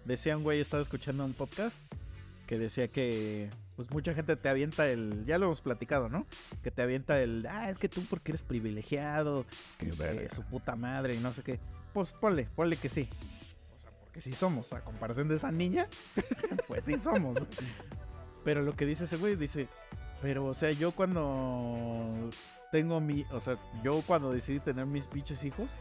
decían, 0.04 0.42
güey, 0.42 0.60
estaba 0.60 0.82
escuchando 0.82 1.24
un 1.24 1.34
podcast 1.34 1.80
que 2.48 2.58
decía 2.58 2.88
que, 2.88 3.48
pues 3.78 3.92
mucha 3.92 4.12
gente 4.12 4.34
te 4.34 4.48
avienta 4.48 4.90
el, 4.90 5.24
ya 5.24 5.38
lo 5.38 5.46
hemos 5.46 5.60
platicado, 5.60 6.08
¿no? 6.08 6.26
Que 6.64 6.72
te 6.72 6.82
avienta 6.82 7.22
el, 7.22 7.46
ah, 7.48 7.70
es 7.70 7.78
que 7.78 7.88
tú 7.88 8.02
porque 8.10 8.32
eres 8.32 8.42
privilegiado, 8.42 9.46
Qué 9.78 9.90
eh, 9.90 9.92
verga. 9.96 10.34
su 10.34 10.42
puta 10.42 10.74
madre 10.74 11.14
y 11.14 11.18
no 11.18 11.32
sé 11.32 11.44
qué. 11.44 11.60
Pues 11.94 12.08
ponle, 12.08 12.48
ponle 12.56 12.76
que 12.76 12.88
sí. 12.88 13.08
O 13.76 13.78
sea, 13.78 13.92
porque 14.00 14.20
sí 14.20 14.32
somos, 14.32 14.72
a 14.72 14.82
comparación 14.82 15.28
de 15.28 15.36
esa 15.36 15.52
niña, 15.52 15.86
pues 16.66 16.86
sí 16.86 16.98
somos. 16.98 17.38
Pero 18.44 18.62
lo 18.62 18.74
que 18.74 18.84
dice 18.84 19.04
ese 19.04 19.16
güey, 19.16 19.36
dice, 19.36 19.68
pero 20.22 20.46
o 20.46 20.54
sea, 20.54 20.72
yo 20.72 20.90
cuando 20.90 22.30
tengo 22.72 23.00
mi, 23.00 23.24
o 23.30 23.38
sea, 23.38 23.60
yo 23.84 24.02
cuando 24.08 24.32
decidí 24.32 24.58
tener 24.58 24.86
mis 24.86 25.06
pinches 25.06 25.44
hijos, 25.44 25.76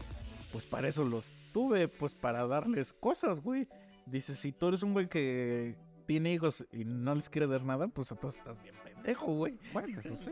pues 0.52 0.66
para 0.66 0.88
eso 0.88 1.04
los 1.04 1.32
tuve, 1.52 1.88
pues 1.88 2.14
para 2.14 2.46
darles 2.46 2.94
cosas, 2.94 3.42
güey. 3.42 3.68
Dice, 4.06 4.36
si 4.36 4.52
tú 4.52 4.68
eres 4.68 4.84
un 4.84 4.94
güey 4.94 5.10
que 5.10 5.76
tiene 6.08 6.34
hijos 6.34 6.66
y 6.72 6.86
no 6.86 7.14
les 7.14 7.30
quiere 7.30 7.46
dar 7.46 7.64
nada, 7.64 7.88
pues 7.88 8.10
entonces 8.12 8.40
estás 8.40 8.62
bien 8.64 8.74
pendejo, 8.84 9.28
güey. 9.28 9.60
Bueno, 9.74 10.00
eso 10.00 10.16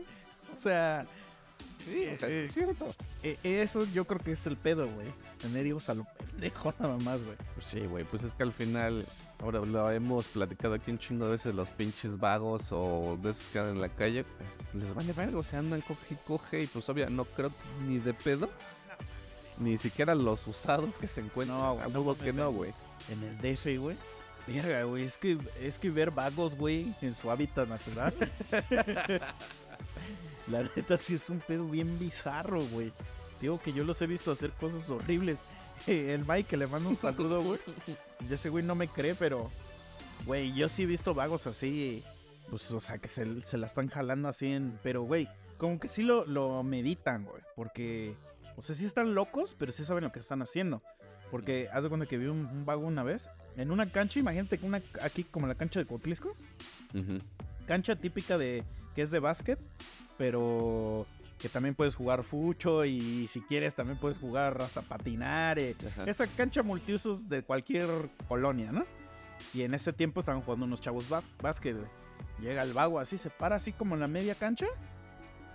O 0.52 0.56
sea, 0.56 1.06
Sí, 1.84 2.04
o 2.12 2.16
sea, 2.16 2.28
eh, 2.28 2.44
es 2.46 2.52
cierto. 2.52 2.88
e- 3.22 3.38
eso 3.42 3.84
yo 3.94 4.04
creo 4.06 4.18
que 4.18 4.32
es 4.32 4.44
el 4.48 4.56
pedo, 4.56 4.88
güey. 4.88 5.06
Tener 5.40 5.64
hijos 5.66 5.88
a 5.88 5.94
lo 5.94 6.04
pendejo 6.18 6.74
nada 6.80 6.96
más, 6.98 7.22
güey. 7.22 7.36
Pues 7.54 7.66
sí, 7.66 7.80
güey, 7.80 8.04
pues 8.04 8.24
es 8.24 8.34
que 8.34 8.42
al 8.42 8.52
final, 8.52 9.06
ahora 9.38 9.60
lo 9.60 9.90
hemos 9.92 10.26
platicado 10.26 10.74
aquí 10.74 10.90
un 10.90 10.98
chingo 10.98 11.26
de 11.26 11.32
veces, 11.32 11.54
los 11.54 11.70
pinches 11.70 12.18
vagos 12.18 12.72
o 12.72 13.16
de 13.22 13.30
esos 13.30 13.48
que 13.50 13.60
andan 13.60 13.76
en 13.76 13.82
la 13.82 13.88
calle, 13.88 14.24
pues, 14.24 14.58
les 14.82 14.94
vale 14.94 15.12
verga, 15.12 15.38
o 15.38 15.44
sea, 15.44 15.60
andan 15.60 15.80
coge 15.82 16.14
y 16.14 16.16
coge 16.26 16.62
y 16.64 16.66
pues 16.66 16.88
obvio, 16.88 17.08
no 17.08 17.24
creo 17.24 17.52
ni 17.86 17.98
de 17.98 18.14
pedo, 18.14 18.50
ni 19.58 19.76
siquiera 19.76 20.14
los 20.16 20.44
usados 20.48 20.94
que 20.98 21.06
se 21.06 21.20
encuentran. 21.20 21.58
No, 21.58 21.74
güey, 21.74 21.84
a 21.84 21.88
no 21.88 22.14
que 22.16 22.32
no, 22.32 22.48
eh. 22.48 22.52
güey. 22.52 22.74
En 23.10 23.22
el 23.22 23.36
DF, 23.38 23.78
güey. 23.78 23.96
Verga, 24.46 24.84
güey. 24.84 25.04
Es 25.04 25.18
que, 25.18 25.38
es 25.60 25.78
que 25.78 25.90
ver 25.90 26.10
vagos, 26.10 26.54
güey, 26.54 26.94
en 27.00 27.14
su 27.14 27.30
hábitat 27.30 27.68
natural. 27.68 28.14
La 30.48 30.62
neta 30.62 30.96
sí 30.96 31.14
es 31.14 31.28
un 31.28 31.40
pedo 31.40 31.68
bien 31.68 31.98
bizarro, 31.98 32.62
güey. 32.66 32.92
Digo 33.40 33.58
que 33.60 33.72
yo 33.72 33.84
los 33.84 34.00
he 34.00 34.06
visto 34.06 34.30
hacer 34.30 34.52
cosas 34.52 34.88
horribles. 34.88 35.40
El 35.86 36.24
Mike, 36.26 36.56
le 36.56 36.66
mando 36.66 36.88
un 36.88 36.96
saludo, 36.96 37.42
güey. 37.42 37.60
Y 38.28 38.32
ese 38.32 38.48
güey 38.48 38.64
no 38.64 38.74
me 38.74 38.88
cree, 38.88 39.14
pero, 39.14 39.50
güey, 40.24 40.52
yo 40.54 40.68
sí 40.68 40.84
he 40.84 40.86
visto 40.86 41.14
vagos 41.14 41.46
así. 41.46 42.04
Pues, 42.48 42.70
o 42.70 42.78
sea, 42.78 42.98
que 42.98 43.08
se, 43.08 43.42
se 43.42 43.58
la 43.58 43.66
están 43.66 43.88
jalando 43.88 44.28
así 44.28 44.52
en. 44.52 44.78
Pero, 44.82 45.02
güey, 45.02 45.28
como 45.58 45.78
que 45.78 45.88
sí 45.88 46.02
lo, 46.02 46.24
lo 46.26 46.62
meditan, 46.62 47.24
güey. 47.24 47.42
Porque, 47.56 48.14
o 48.56 48.62
sea, 48.62 48.74
sí 48.74 48.84
están 48.84 49.14
locos, 49.14 49.56
pero 49.58 49.72
sí 49.72 49.84
saben 49.84 50.04
lo 50.04 50.12
que 50.12 50.20
están 50.20 50.42
haciendo. 50.42 50.82
Porque 51.30 51.68
haz 51.72 51.82
de 51.82 51.88
cuenta 51.88 52.06
que 52.06 52.18
vi 52.18 52.26
un, 52.26 52.46
un 52.46 52.64
vago 52.64 52.86
una 52.86 53.02
vez 53.02 53.28
en 53.56 53.70
una 53.70 53.86
cancha, 53.86 54.18
imagínate 54.20 54.58
que 54.58 54.66
una 54.66 54.80
aquí 55.02 55.24
como 55.24 55.46
la 55.46 55.54
cancha 55.54 55.80
de 55.80 55.86
Cotlisco, 55.86 56.34
cancha 57.66 57.96
típica 57.96 58.38
de 58.38 58.62
que 58.94 59.02
es 59.02 59.10
de 59.10 59.18
básquet, 59.18 59.58
pero 60.16 61.06
que 61.38 61.48
también 61.48 61.74
puedes 61.74 61.94
jugar 61.94 62.22
fucho 62.22 62.84
y 62.84 63.28
si 63.28 63.40
quieres 63.42 63.74
también 63.74 63.98
puedes 63.98 64.18
jugar 64.18 64.60
hasta 64.62 64.82
patinar. 64.82 65.58
eh. 65.58 65.74
Esa 66.06 66.26
cancha 66.26 66.62
multiusos 66.62 67.28
de 67.28 67.42
cualquier 67.42 67.88
colonia, 68.28 68.72
¿no? 68.72 68.86
Y 69.52 69.62
en 69.62 69.74
ese 69.74 69.92
tiempo 69.92 70.20
estaban 70.20 70.40
jugando 70.42 70.64
unos 70.64 70.80
chavos 70.80 71.06
básquet. 71.42 71.76
Llega 72.40 72.62
el 72.62 72.72
vago 72.72 72.98
así, 72.98 73.18
se 73.18 73.28
para 73.28 73.56
así 73.56 73.72
como 73.72 73.94
en 73.94 74.00
la 74.00 74.08
media 74.08 74.34
cancha. 74.34 74.66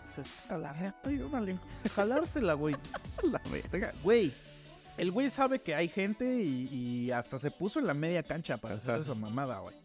Se 0.06 0.24
saca 0.24 0.58
la 0.58 0.74
reata 0.74 1.12
y 1.12 1.20
órale, 1.22 1.58
jalársela, 1.96 2.54
güey. 2.54 2.76
La 3.32 3.42
verga. 3.52 3.94
Güey, 4.04 4.32
el 4.98 5.12
güey 5.12 5.30
sabe 5.30 5.60
que 5.60 5.74
hay 5.76 5.88
gente 5.88 6.26
y, 6.44 6.68
y 6.72 7.12
hasta 7.12 7.38
se 7.38 7.52
puso 7.52 7.80
en 7.80 7.88
la 7.88 7.94
media 7.94 8.24
cancha 8.24 8.58
para 8.58 8.76
hacer 8.76 9.00
esa 9.00 9.14
mamada, 9.16 9.60
güey. 9.60 9.76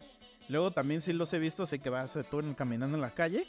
Luego 0.49 0.71
también 0.71 1.01
sí 1.01 1.11
los 1.13 1.31
he 1.33 1.39
visto, 1.39 1.65
sé 1.65 1.79
que 1.79 1.89
vas 1.89 2.17
tú 2.29 2.39
en- 2.39 2.53
caminando 2.53 2.95
en 2.95 3.01
la 3.01 3.09
calle 3.11 3.45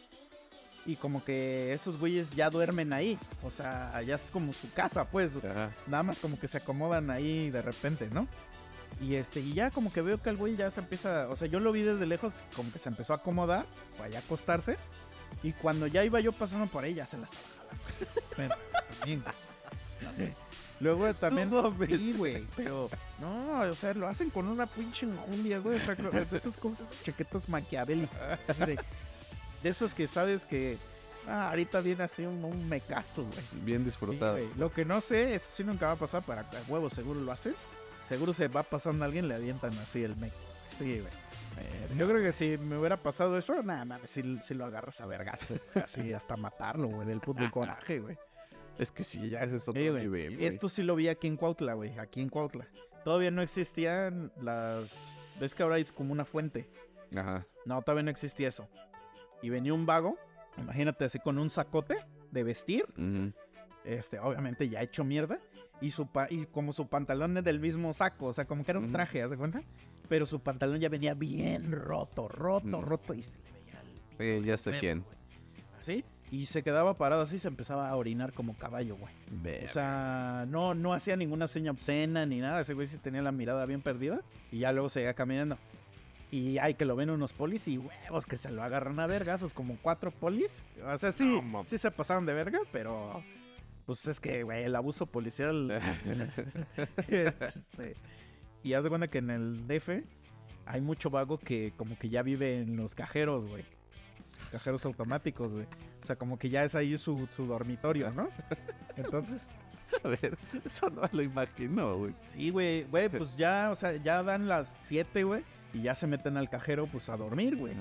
y 0.86 0.96
como 0.96 1.22
que 1.24 1.72
esos 1.72 1.98
güeyes 1.98 2.30
ya 2.30 2.50
duermen 2.50 2.92
ahí. 2.92 3.18
O 3.42 3.50
sea, 3.50 4.00
ya 4.02 4.14
es 4.16 4.30
como 4.30 4.52
su 4.52 4.70
casa, 4.72 5.04
pues. 5.04 5.32
Ajá. 5.44 5.70
Nada 5.86 6.02
más 6.02 6.18
como 6.18 6.38
que 6.38 6.48
se 6.48 6.58
acomodan 6.58 7.10
ahí 7.10 7.50
de 7.50 7.62
repente, 7.62 8.08
¿no? 8.10 8.26
Y 9.00 9.14
este, 9.14 9.40
y 9.40 9.52
ya 9.52 9.70
como 9.70 9.92
que 9.92 10.00
veo 10.00 10.20
que 10.20 10.30
el 10.30 10.36
güey 10.36 10.56
ya 10.56 10.70
se 10.70 10.80
empieza, 10.80 11.28
o 11.28 11.36
sea, 11.36 11.46
yo 11.46 11.60
lo 11.60 11.70
vi 11.72 11.82
desde 11.82 12.06
lejos, 12.06 12.32
como 12.56 12.72
que 12.72 12.78
se 12.80 12.88
empezó 12.88 13.12
a 13.12 13.16
acomodar, 13.16 13.66
para 13.96 14.08
ya 14.08 14.18
acostarse. 14.20 14.76
Y 15.42 15.52
cuando 15.52 15.86
ya 15.86 16.02
iba 16.04 16.18
yo 16.20 16.32
pasando 16.32 16.66
por 16.66 16.82
ahí, 16.84 16.94
ya 16.94 17.06
se 17.06 17.18
la 17.18 17.24
estaba 17.24 17.44
jalando. 17.54 18.24
Pero 18.36 18.54
también. 18.98 19.24
Luego 20.80 21.12
también. 21.14 21.50
No 21.50 21.62
mames. 21.70 21.88
sí, 21.88 22.12
güey. 22.16 22.46
Pero. 22.56 22.88
No, 23.20 23.60
o 23.62 23.74
sea, 23.74 23.94
lo 23.94 24.06
hacen 24.06 24.30
con 24.30 24.46
una 24.46 24.66
pinche 24.66 25.06
enjundia, 25.06 25.58
güey. 25.58 25.76
O 25.76 25.80
sea, 25.80 25.94
de 25.94 26.36
esas 26.36 26.56
cosas, 26.56 26.88
chaquetas 27.02 27.48
maquiavélicas. 27.48 28.38
De, 28.58 28.78
de 29.62 29.68
esas 29.68 29.94
que 29.94 30.06
sabes 30.06 30.44
que. 30.44 30.78
Ah, 31.26 31.50
ahorita 31.50 31.80
viene 31.80 32.04
así 32.04 32.24
un, 32.24 32.42
un 32.42 32.68
mecazo, 32.68 33.24
güey. 33.24 33.64
Bien 33.64 33.84
disfrutado. 33.84 34.38
Lo 34.56 34.70
que 34.72 34.84
no 34.84 35.00
sé, 35.00 35.34
eso 35.34 35.50
sí 35.50 35.62
nunca 35.64 35.86
va 35.88 35.92
a 35.92 35.96
pasar, 35.96 36.22
para 36.22 36.40
a 36.42 36.46
huevo 36.68 36.88
seguro 36.88 37.20
lo 37.20 37.32
hacen. 37.32 37.54
Seguro 38.04 38.32
se 38.32 38.48
va 38.48 38.62
pasando 38.62 39.04
a 39.04 39.06
alguien, 39.06 39.28
le 39.28 39.34
avientan 39.34 39.76
así 39.78 40.02
el 40.02 40.16
mec. 40.16 40.32
Sí, 40.70 41.00
güey. 41.00 41.12
Eh, 41.58 41.88
Yo 41.98 42.08
creo 42.08 42.22
que 42.22 42.32
si 42.32 42.56
me 42.56 42.78
hubiera 42.78 42.96
pasado 42.96 43.36
eso, 43.36 43.62
nada 43.62 43.84
más, 43.84 44.00
si, 44.04 44.38
si 44.40 44.54
lo 44.54 44.64
agarras 44.64 45.00
a 45.02 45.06
vergas. 45.06 45.52
Así 45.74 46.12
hasta 46.14 46.36
matarlo, 46.36 46.88
güey, 46.88 47.06
del 47.06 47.20
puto 47.20 47.42
coraje, 47.50 47.98
güey. 47.98 48.16
Es 48.78 48.92
que 48.92 49.02
sí, 49.02 49.28
ya 49.28 49.42
ese 49.42 49.56
es 49.56 49.68
otro 49.68 49.80
nivel. 49.80 50.08
güey. 50.36 50.44
Esto 50.44 50.68
sí 50.68 50.82
lo 50.82 50.94
vi 50.94 51.08
aquí 51.08 51.26
en 51.26 51.36
Cuautla, 51.36 51.74
güey, 51.74 51.98
aquí 51.98 52.20
en 52.20 52.28
Cuautla. 52.28 52.66
Todavía 53.04 53.30
no 53.30 53.42
existían 53.42 54.32
las... 54.40 55.12
¿Ves 55.40 55.54
que 55.54 55.62
ahora 55.62 55.78
es 55.78 55.92
como 55.92 56.12
una 56.12 56.24
fuente? 56.24 56.68
Ajá. 57.16 57.46
No, 57.64 57.80
todavía 57.82 58.02
no 58.04 58.10
existía 58.10 58.48
eso. 58.48 58.68
Y 59.42 59.50
venía 59.50 59.72
un 59.74 59.86
vago, 59.86 60.16
imagínate 60.56 61.04
así 61.04 61.18
con 61.18 61.38
un 61.38 61.48
sacote 61.50 61.96
de 62.30 62.42
vestir, 62.44 62.84
este, 63.84 64.18
obviamente 64.18 64.68
ya 64.68 64.82
hecho 64.82 65.04
mierda, 65.04 65.38
y, 65.80 65.92
su 65.92 66.06
pa- 66.08 66.26
y 66.28 66.46
como 66.46 66.72
su 66.72 66.88
pantalón 66.88 67.36
es 67.36 67.44
del 67.44 67.60
mismo 67.60 67.92
saco, 67.92 68.26
o 68.26 68.32
sea, 68.32 68.46
como 68.46 68.64
que 68.64 68.72
era 68.72 68.80
un 68.80 68.90
traje, 68.90 69.22
¿haz 69.22 69.30
de 69.30 69.36
cuenta? 69.36 69.60
pero 70.08 70.24
su 70.24 70.40
pantalón 70.40 70.80
ya 70.80 70.88
venía 70.88 71.12
bien 71.14 71.70
roto, 71.70 72.28
roto, 72.28 72.80
roto 72.80 73.12
y 73.14 73.22
se 73.22 73.36
le 73.38 73.52
veía 73.52 73.80
el 74.18 74.40
Sí, 74.42 74.46
ya 74.46 74.56
sé 74.56 74.72
quién. 74.80 75.04
Así, 75.78 76.02
y 76.30 76.46
se 76.46 76.62
quedaba 76.62 76.94
parado 76.94 77.22
así 77.22 77.36
y 77.36 77.38
se 77.38 77.48
empezaba 77.48 77.88
a 77.88 77.96
orinar 77.96 78.32
como 78.32 78.54
caballo, 78.54 78.96
güey. 78.96 79.64
O 79.64 79.68
sea, 79.68 80.44
no, 80.48 80.74
no 80.74 80.92
hacía 80.92 81.16
ninguna 81.16 81.48
seña 81.48 81.70
obscena 81.70 82.26
ni 82.26 82.40
nada. 82.40 82.60
Ese 82.60 82.74
güey 82.74 82.86
sí 82.86 82.98
tenía 82.98 83.22
la 83.22 83.32
mirada 83.32 83.64
bien 83.64 83.80
perdida. 83.80 84.20
Y 84.52 84.58
ya 84.60 84.72
luego 84.72 84.88
seguía 84.90 85.14
caminando. 85.14 85.56
Y 86.30 86.58
hay 86.58 86.74
que 86.74 86.84
lo 86.84 86.94
ven 86.96 87.08
unos 87.08 87.32
polis 87.32 87.66
y 87.68 87.78
huevos 87.78 88.26
que 88.26 88.36
se 88.36 88.50
lo 88.50 88.62
agarran 88.62 89.00
a 89.00 89.06
vergazos, 89.06 89.54
como 89.54 89.78
cuatro 89.80 90.10
polis. 90.10 90.62
O 90.84 90.98
sea, 90.98 91.12
sí, 91.12 91.24
No 91.24 91.64
sí 91.64 91.78
se 91.78 91.90
pasaron 91.90 92.26
de 92.26 92.34
verga, 92.34 92.58
pero 92.70 93.22
pues 93.86 94.06
es 94.06 94.20
que, 94.20 94.42
güey, 94.42 94.64
el 94.64 94.76
abuso 94.76 95.06
policial 95.06 95.70
es, 97.08 97.40
este, 97.40 97.94
Y 98.62 98.74
haz 98.74 98.84
de 98.84 98.90
cuenta 98.90 99.08
que 99.08 99.18
en 99.18 99.30
el 99.30 99.66
DF 99.66 100.04
hay 100.66 100.82
mucho 100.82 101.08
vago 101.08 101.38
que 101.38 101.72
como 101.78 101.98
que 101.98 102.10
ya 102.10 102.22
vive 102.22 102.58
en 102.58 102.76
los 102.76 102.94
cajeros, 102.94 103.46
güey. 103.46 103.64
Cajeros 104.50 104.84
automáticos, 104.84 105.52
güey. 105.52 105.66
O 106.02 106.06
sea, 106.06 106.16
como 106.16 106.38
que 106.38 106.48
ya 106.48 106.64
es 106.64 106.74
ahí 106.74 106.96
su, 106.98 107.26
su 107.30 107.46
dormitorio, 107.46 108.10
¿no? 108.12 108.28
Entonces, 108.96 109.48
A 110.04 110.08
ver, 110.08 110.36
eso 110.66 110.90
no 110.90 111.02
lo 111.12 111.22
imagino, 111.22 111.96
güey. 111.96 112.12
Sí, 112.22 112.50
güey, 112.50 112.84
güey, 112.84 113.08
pues 113.08 113.36
ya, 113.38 113.70
o 113.70 113.74
sea, 113.74 113.96
ya 113.96 114.22
dan 114.22 114.46
las 114.46 114.74
7, 114.84 115.24
güey, 115.24 115.42
y 115.72 115.80
ya 115.80 115.94
se 115.94 116.06
meten 116.06 116.36
al 116.36 116.50
cajero, 116.50 116.86
pues 116.86 117.08
a 117.08 117.16
dormir, 117.16 117.56
güey. 117.56 117.72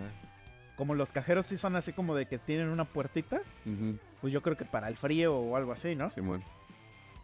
Como 0.78 0.94
los 0.96 1.12
cajeros 1.12 1.46
sí 1.48 1.58
son 1.58 1.76
así 1.76 1.92
como 1.92 2.16
de 2.16 2.26
que 2.26 2.38
tienen 2.38 2.70
una 2.70 2.86
puertita, 2.86 3.42
pues 4.22 4.32
yo 4.32 4.42
creo 4.42 4.56
que 4.56 4.64
para 4.64 4.88
el 4.88 4.96
frío 4.96 5.36
o 5.36 5.58
algo 5.58 5.74
así, 5.74 5.96
¿no? 5.98 6.10
Simón. 6.10 6.42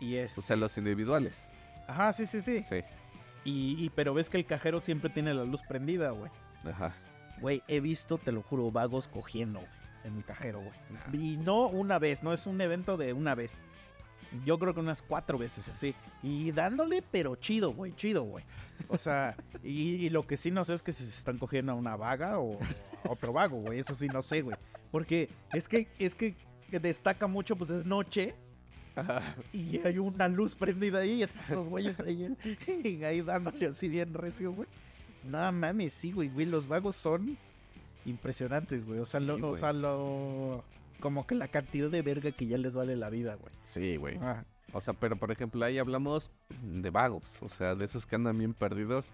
Y 0.01 0.15
es... 0.15 0.37
O 0.37 0.41
sea, 0.41 0.57
los 0.57 0.77
individuales. 0.77 1.51
Ajá, 1.87 2.11
sí, 2.11 2.25
sí, 2.25 2.41
sí. 2.41 2.61
Sí. 2.63 2.83
Y, 3.45 3.85
y- 3.85 3.89
pero 3.89 4.13
ves 4.13 4.27
que 4.27 4.35
el 4.37 4.45
cajero 4.45 4.81
siempre 4.81 5.09
tiene 5.09 5.33
la 5.33 5.45
luz 5.45 5.61
prendida, 5.61 6.11
güey. 6.11 6.29
Ajá. 6.65 6.93
Güey, 7.41 7.63
he 7.67 7.79
visto, 7.79 8.17
te 8.17 8.31
lo 8.31 8.41
juro, 8.41 8.71
vagos 8.71 9.07
cogiendo, 9.07 9.61
en 10.03 10.15
mi 10.15 10.23
cajero, 10.23 10.59
güey. 10.59 10.73
Nah. 10.89 11.15
Y 11.15 11.37
no 11.37 11.67
una 11.67 11.99
vez, 11.99 12.23
no 12.23 12.33
es 12.33 12.47
un 12.47 12.59
evento 12.61 12.97
de 12.97 13.13
una 13.13 13.35
vez. 13.35 13.61
Yo 14.45 14.57
creo 14.57 14.73
que 14.73 14.79
unas 14.79 15.01
cuatro 15.01 15.37
veces 15.37 15.67
así. 15.67 15.93
Y 16.23 16.51
dándole, 16.51 17.03
pero 17.11 17.35
chido, 17.35 17.71
güey, 17.73 17.93
chido, 17.93 18.23
güey. 18.23 18.43
O 18.87 18.97
sea, 18.97 19.35
y, 19.63 20.05
y 20.05 20.09
lo 20.09 20.23
que 20.23 20.37
sí 20.37 20.49
no 20.49 20.65
sé 20.65 20.73
es 20.73 20.81
que 20.81 20.91
si 20.91 21.03
se 21.03 21.17
están 21.17 21.37
cogiendo 21.37 21.71
a 21.71 21.75
una 21.75 21.95
vaga 21.95 22.39
o 22.39 22.57
a 23.05 23.11
otro 23.11 23.33
vago, 23.33 23.57
güey. 23.57 23.79
Eso 23.79 23.93
sí 23.93 24.07
no 24.07 24.21
sé, 24.21 24.41
güey. 24.41 24.57
Porque 24.91 25.29
es 25.51 25.67
que, 25.67 25.87
es 25.99 26.15
que 26.15 26.35
que 26.73 26.79
destaca 26.79 27.27
mucho, 27.27 27.55
pues 27.55 27.69
es 27.69 27.85
noche 27.85 28.33
y 29.53 29.79
hay 29.85 29.99
una 29.99 30.27
luz 30.27 30.55
prendida 30.55 31.01
ahí 31.01 31.19
y 31.19 31.23
están 31.23 31.43
los 31.49 31.67
güeyes 31.67 31.99
ahí, 31.99 32.35
ahí 33.05 33.21
dándole 33.21 33.67
así 33.67 33.89
bien 33.89 34.11
recio, 34.11 34.53
güey. 34.53 34.67
No 35.23 35.51
mames, 35.51 35.93
sí, 35.93 36.11
güey, 36.11 36.29
güey, 36.29 36.45
los 36.45 36.67
vagos 36.67 36.95
son 36.95 37.37
impresionantes, 38.05 38.85
güey. 38.85 38.99
O 38.99 39.05
sea, 39.05 39.19
lo, 39.19 39.35
o 39.49 39.55
sea, 39.55 39.73
lo 39.73 40.63
como 40.99 41.25
que 41.25 41.35
la 41.35 41.47
cantidad 41.47 41.89
de 41.89 42.01
verga 42.01 42.31
que 42.31 42.45
ya 42.47 42.57
les 42.57 42.75
vale 42.75 42.95
la 42.95 43.09
vida, 43.09 43.35
güey. 43.35 43.53
Sí, 43.63 43.97
güey. 43.97 44.17
Ah, 44.21 44.43
O 44.73 44.81
sea, 44.81 44.93
pero 44.93 45.15
por 45.15 45.31
ejemplo, 45.31 45.63
ahí 45.63 45.77
hablamos 45.77 46.29
de 46.61 46.89
vagos. 46.89 47.23
O 47.41 47.49
sea, 47.49 47.75
de 47.75 47.85
esos 47.85 48.05
que 48.05 48.15
andan 48.15 48.37
bien 48.37 48.53
perdidos. 48.53 49.09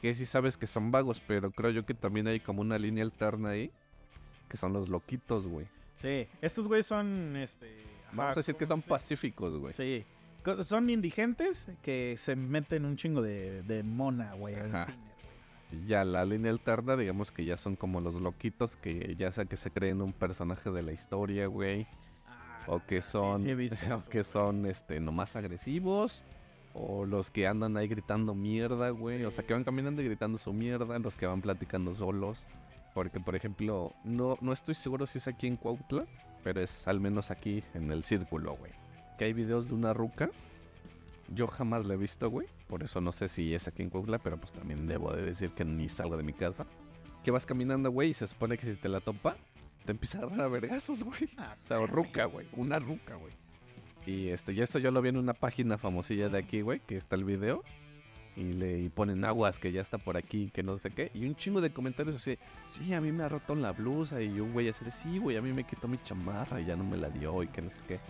Que 0.00 0.14
sí 0.14 0.26
sabes 0.26 0.56
que 0.56 0.66
son 0.66 0.90
vagos, 0.90 1.22
pero 1.26 1.50
creo 1.50 1.70
yo 1.70 1.86
que 1.86 1.94
también 1.94 2.26
hay 2.26 2.40
como 2.40 2.60
una 2.60 2.76
línea 2.78 3.04
alterna 3.04 3.50
ahí. 3.50 3.70
Que 4.48 4.56
son 4.56 4.72
los 4.72 4.88
loquitos, 4.88 5.46
güey. 5.46 5.66
sí, 5.94 6.26
estos 6.42 6.68
güeyes 6.68 6.86
son, 6.86 7.36
este... 7.36 7.82
Vamos 8.12 8.36
a 8.36 8.40
decir 8.40 8.54
que 8.54 8.66
¿cómo 8.66 8.80
son 8.82 8.88
pacíficos, 8.88 9.56
güey. 9.58 9.72
Sí. 9.72 10.04
Son 10.62 10.88
indigentes 10.90 11.66
que 11.82 12.16
se 12.18 12.36
meten 12.36 12.84
un 12.84 12.96
chingo 12.96 13.22
de, 13.22 13.62
de 13.62 13.82
mona, 13.82 14.34
güey. 14.34 14.54
Ajá. 14.54 14.86
Ya 15.86 16.04
la 16.04 16.24
línea 16.24 16.50
alterna, 16.52 16.96
digamos 16.96 17.32
que 17.32 17.44
ya 17.44 17.56
son 17.56 17.74
como 17.76 18.00
los 18.00 18.14
loquitos 18.20 18.76
que 18.76 19.16
ya 19.16 19.30
sea 19.32 19.44
que 19.44 19.56
se 19.56 19.70
creen 19.70 20.02
un 20.02 20.12
personaje 20.12 20.70
de 20.70 20.82
la 20.82 20.92
historia, 20.92 21.46
güey. 21.46 21.86
O 22.66 22.80
que 22.86 22.98
Ah, 22.98 23.02
sí, 23.02 23.10
son, 23.10 23.42
sí 23.42 23.50
o 23.52 23.56
que 24.10 24.22
güey. 24.22 24.24
son 24.24 24.66
este 24.66 25.00
nomás 25.00 25.36
agresivos. 25.36 26.22
O 26.74 27.04
los 27.06 27.30
que 27.30 27.46
andan 27.46 27.76
ahí 27.76 27.86
gritando 27.88 28.34
mierda, 28.34 28.90
güey. 28.90 29.24
O 29.24 29.30
sea, 29.30 29.46
que 29.46 29.52
van 29.54 29.64
caminando 29.64 30.02
y 30.02 30.06
gritando 30.06 30.38
su 30.38 30.52
mierda. 30.52 30.98
Los 30.98 31.16
que 31.16 31.26
van 31.26 31.40
platicando 31.40 31.94
solos. 31.94 32.48
Porque, 32.94 33.20
por 33.20 33.36
ejemplo, 33.36 33.92
no, 34.04 34.38
no 34.40 34.52
estoy 34.52 34.74
seguro 34.74 35.06
si 35.06 35.18
es 35.18 35.28
aquí 35.28 35.46
en 35.46 35.56
Cuautla. 35.56 36.04
Pero 36.42 36.60
es 36.60 36.86
al 36.88 37.00
menos 37.00 37.30
aquí 37.30 37.62
en 37.74 37.90
el 37.92 38.02
círculo, 38.02 38.54
güey. 38.54 38.72
Que 39.18 39.26
hay 39.26 39.32
videos 39.32 39.68
de 39.68 39.74
una 39.74 39.92
ruca. 39.92 40.30
Yo 41.28 41.46
jamás 41.46 41.86
la 41.86 41.94
he 41.94 41.96
visto, 41.96 42.28
güey. 42.30 42.48
Por 42.74 42.82
eso 42.82 43.00
no 43.00 43.12
sé 43.12 43.28
si 43.28 43.54
es 43.54 43.68
aquí 43.68 43.84
en 43.84 43.88
Cuautla. 43.88 44.18
Pero 44.18 44.36
pues 44.36 44.50
también 44.52 44.88
debo 44.88 45.12
de 45.12 45.22
decir 45.22 45.50
que 45.50 45.64
ni 45.64 45.88
salgo 45.88 46.16
de 46.16 46.24
mi 46.24 46.32
casa. 46.32 46.66
Que 47.22 47.30
vas 47.30 47.46
caminando, 47.46 47.88
güey. 47.92 48.10
Y 48.10 48.14
se 48.14 48.26
supone 48.26 48.58
que 48.58 48.66
si 48.66 48.74
te 48.74 48.88
la 48.88 48.98
topa, 48.98 49.36
te 49.84 49.92
empieza 49.92 50.18
a 50.18 50.22
agarrar 50.22 50.40
a 50.40 50.48
vergazos, 50.48 51.04
güey. 51.04 51.28
Ah, 51.38 51.54
O 51.62 51.66
sea, 51.68 51.78
ruca, 51.86 52.24
güey. 52.24 52.48
Una 52.56 52.80
ruca, 52.80 53.14
güey. 53.14 53.32
Y 54.06 54.26
este, 54.26 54.54
y 54.54 54.60
esto 54.60 54.80
yo 54.80 54.90
lo 54.90 55.00
vi 55.02 55.10
en 55.10 55.18
una 55.18 55.34
página 55.34 55.78
famosilla 55.78 56.28
de 56.28 56.36
aquí, 56.36 56.62
güey, 56.62 56.80
que 56.80 56.96
está 56.96 57.14
el 57.14 57.22
video. 57.22 57.62
Y 58.34 58.54
le 58.54 58.80
y 58.80 58.88
ponen 58.88 59.24
aguas 59.24 59.60
que 59.60 59.70
ya 59.70 59.80
está 59.80 59.98
por 59.98 60.16
aquí, 60.16 60.50
que 60.52 60.64
no 60.64 60.76
sé 60.76 60.90
qué. 60.90 61.12
Y 61.14 61.26
un 61.26 61.36
chingo 61.36 61.60
de 61.60 61.72
comentarios 61.72 62.16
así, 62.16 62.40
sí, 62.66 62.92
a 62.92 63.00
mí 63.00 63.12
me 63.12 63.22
ha 63.22 63.28
roto 63.28 63.54
la 63.54 63.70
blusa. 63.70 64.20
Y 64.20 64.40
un 64.40 64.52
güey 64.52 64.68
así 64.68 64.84
de, 64.84 64.90
sí, 64.90 65.18
güey, 65.18 65.36
a 65.36 65.42
mí 65.42 65.52
me 65.52 65.62
quitó 65.62 65.86
mi 65.86 65.98
chamarra 65.98 66.60
y 66.60 66.64
ya 66.64 66.74
no 66.74 66.82
me 66.82 66.96
la 66.96 67.08
dio 67.08 67.40
y 67.40 67.46
que 67.46 67.62
no 67.62 67.70
sé 67.70 67.82
qué. 67.86 68.00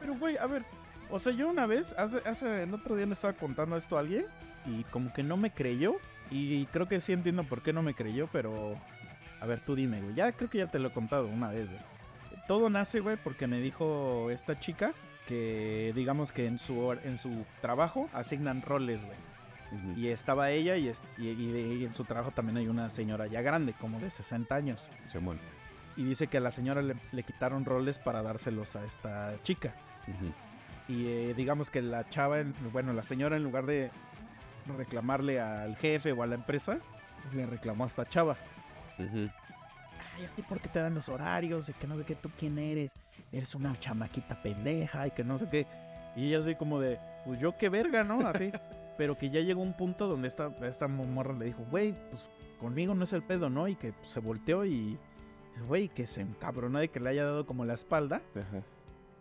Pero, 0.00 0.14
güey, 0.16 0.38
a 0.38 0.46
ver. 0.46 0.64
O 1.10 1.18
sea, 1.18 1.32
yo 1.32 1.48
una 1.48 1.66
vez, 1.66 1.94
hace, 1.98 2.18
hace 2.26 2.62
el 2.62 2.72
otro 2.74 2.96
día 2.96 3.06
le 3.06 3.12
estaba 3.12 3.32
contando 3.34 3.76
esto 3.76 3.96
a 3.96 4.00
alguien 4.00 4.26
y 4.66 4.84
como 4.84 5.12
que 5.12 5.22
no 5.22 5.36
me 5.36 5.50
creyó. 5.50 5.96
Y 6.30 6.66
creo 6.66 6.86
que 6.86 7.00
sí 7.00 7.12
entiendo 7.12 7.42
por 7.44 7.62
qué 7.62 7.72
no 7.72 7.82
me 7.82 7.94
creyó, 7.94 8.28
pero. 8.32 8.76
A 9.40 9.46
ver, 9.46 9.60
tú 9.60 9.74
dime, 9.74 10.00
güey. 10.00 10.14
Ya 10.14 10.30
creo 10.32 10.48
que 10.50 10.58
ya 10.58 10.66
te 10.68 10.78
lo 10.78 10.88
he 10.88 10.92
contado 10.92 11.26
una 11.26 11.48
vez, 11.50 11.70
güey. 11.70 11.82
Todo 12.46 12.68
nace, 12.70 13.00
güey, 13.00 13.16
porque 13.16 13.46
me 13.46 13.58
dijo 13.60 14.30
esta 14.30 14.58
chica 14.58 14.92
que, 15.26 15.92
digamos 15.94 16.30
que 16.32 16.46
en 16.46 16.58
su, 16.58 16.92
en 17.04 17.16
su 17.18 17.44
trabajo 17.60 18.08
asignan 18.12 18.62
roles, 18.62 19.04
güey. 19.04 19.16
Ujú. 19.72 19.98
Y 20.00 20.08
estaba 20.08 20.50
ella 20.50 20.76
y, 20.76 20.88
es- 20.88 21.00
y- 21.16 21.28
y 21.28 21.78
y 21.80 21.84
en 21.84 21.94
su 21.94 22.04
trabajo 22.04 22.32
también 22.32 22.56
hay 22.58 22.66
una 22.68 22.90
señora 22.90 23.26
ya 23.28 23.40
grande, 23.40 23.72
como 23.80 23.98
de 24.00 24.10
60 24.10 24.54
años. 24.54 24.90
Simón. 25.06 25.38
Y 25.96 26.04
dice 26.04 26.26
que 26.26 26.38
a 26.38 26.40
la 26.40 26.50
señora 26.50 26.82
le, 26.82 26.96
le 27.12 27.22
quitaron 27.22 27.64
roles 27.64 27.98
para 27.98 28.22
dárselos 28.22 28.74
a 28.76 28.84
esta 28.84 29.34
chica. 29.42 29.72
Ujú. 30.08 30.32
Y 30.88 31.06
eh, 31.06 31.34
digamos 31.34 31.70
que 31.70 31.82
la 31.82 32.08
chava, 32.08 32.40
en- 32.40 32.54
bueno, 32.72 32.92
la 32.92 33.02
señora 33.02 33.36
en 33.36 33.44
lugar 33.44 33.66
de 33.66 33.90
reclamarle 34.76 35.40
al 35.40 35.76
jefe 35.76 36.12
o 36.12 36.22
a 36.22 36.26
la 36.26 36.34
empresa, 36.34 36.78
le 37.32 37.46
reclamó 37.46 37.84
a 37.84 37.86
esta 37.86 38.04
chava. 38.08 38.36
Ujú. 38.98 39.26
Ay, 40.16 40.24
¿a 40.24 40.28
ti 40.34 40.42
por 40.42 40.60
qué 40.60 40.68
te 40.68 40.78
dan 40.80 40.94
los 40.94 41.08
horarios? 41.08 41.68
Y 41.68 41.72
que 41.72 41.86
no 41.86 41.96
sé 41.96 42.04
qué, 42.04 42.14
tú 42.14 42.30
quién 42.38 42.58
eres. 42.58 42.92
Eres 43.32 43.54
una 43.54 43.78
chamaquita 43.78 44.42
pendeja 44.42 45.06
y 45.06 45.10
que 45.12 45.22
no 45.24 45.38
sé 45.38 45.46
qué. 45.48 45.66
Y 46.16 46.26
ella 46.28 46.38
así 46.40 46.54
como 46.56 46.80
de, 46.80 46.98
pues 47.24 47.38
yo 47.38 47.56
qué 47.56 47.68
verga, 47.68 48.02
¿no? 48.04 48.26
Así. 48.26 48.50
Pero 48.98 49.16
que 49.16 49.30
ya 49.30 49.40
llegó 49.40 49.62
un 49.62 49.72
punto 49.72 50.08
donde 50.08 50.28
esta, 50.28 50.52
esta 50.62 50.86
morra 50.88 51.32
le 51.32 51.46
dijo, 51.46 51.64
güey, 51.70 51.94
pues 52.10 52.28
conmigo 52.58 52.94
no 52.94 53.04
es 53.04 53.12
el 53.14 53.22
pedo, 53.22 53.48
¿no? 53.48 53.66
Y 53.68 53.76
que 53.76 53.92
pues, 53.92 54.10
se 54.10 54.20
volteó 54.20 54.66
y, 54.66 54.98
güey, 55.66 55.88
que 55.88 56.06
se 56.06 56.20
encabronó 56.20 56.80
de 56.80 56.88
que 56.88 57.00
le 57.00 57.08
haya 57.10 57.24
dado 57.24 57.46
como 57.46 57.64
la 57.64 57.74
espalda 57.74 58.20
Ajá. 58.36 58.62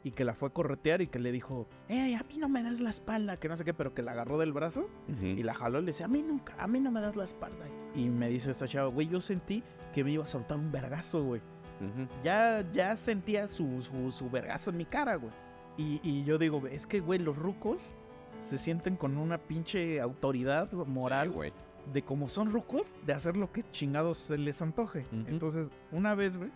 Y 0.04 0.12
que 0.12 0.24
la 0.24 0.34
fue 0.34 0.50
a 0.50 0.52
corretear 0.54 1.02
y 1.02 1.08
que 1.08 1.20
le 1.20 1.32
dijo, 1.32 1.68
¡Ey, 1.90 2.14
a 2.16 2.24
mí 2.24 2.38
no 2.38 2.48
me 2.48 2.64
das 2.64 2.80
la 2.80 2.90
espalda! 2.90 3.36
Que 3.38 3.50
no 3.50 3.58
sé 3.58 3.66
qué, 3.66 3.74
pero 3.74 3.94
que 3.94 4.02
la 4.02 4.12
agarró 4.14 4.38
del 4.38 4.54
brazo 4.54 4.90
Ujú. 5.10 5.26
y 5.26 5.44
la 5.44 5.54
jaló 5.54 5.80
y 5.80 5.82
le 5.82 5.88
decía, 5.88 6.06
a 6.06 6.10
mí 6.10 6.22
nunca, 6.22 6.54
a 6.58 6.68
mí 6.68 6.80
no 6.80 6.90
me 6.92 7.02
das 7.02 7.16
la 7.16 7.26
espalda. 7.26 7.66
Y 7.96 8.08
me 8.10 8.30
dice 8.30 8.52
esta 8.52 8.68
chava, 8.68 8.88
güey, 8.90 9.08
yo 9.08 9.20
sentí 9.20 9.64
que 9.94 10.04
me 10.04 10.12
iba 10.12 10.24
a 10.24 10.28
soltar 10.28 10.58
un 10.58 10.72
vergazo, 10.72 11.22
güey. 11.24 11.42
Ujú. 11.82 12.08
Ya, 12.24 12.64
ya 12.72 12.96
sentía 12.96 13.48
su, 13.48 13.82
su, 13.82 14.12
su 14.12 14.30
vergazo 14.30 14.70
en 14.70 14.78
mi 14.78 14.86
cara, 14.86 15.16
güey. 15.16 15.32
Y, 15.78 16.00
y 16.04 16.24
yo 16.24 16.38
digo, 16.38 16.66
es 16.68 16.86
que, 16.86 17.00
güey, 17.00 17.20
los 17.20 17.38
rucos 17.38 17.94
se 18.42 18.58
sienten 18.58 18.96
con 18.96 19.18
una 19.18 19.38
pinche 19.38 20.00
autoridad 20.00 20.72
moral 20.72 21.28
Sí, 21.30 21.34
güey. 21.36 21.54
de 21.94 22.04
como 22.04 22.30
son 22.30 22.52
rucos, 22.52 22.96
de 23.06 23.14
hacer 23.14 23.36
lo 23.36 23.52
que 23.52 23.64
chingados 23.72 24.18
se 24.18 24.38
les 24.38 24.62
antoje. 24.62 25.00
Ujú. 25.12 25.24
Entonces, 25.28 25.70
una 25.92 26.16
vez, 26.16 26.38
güey, 26.38 26.52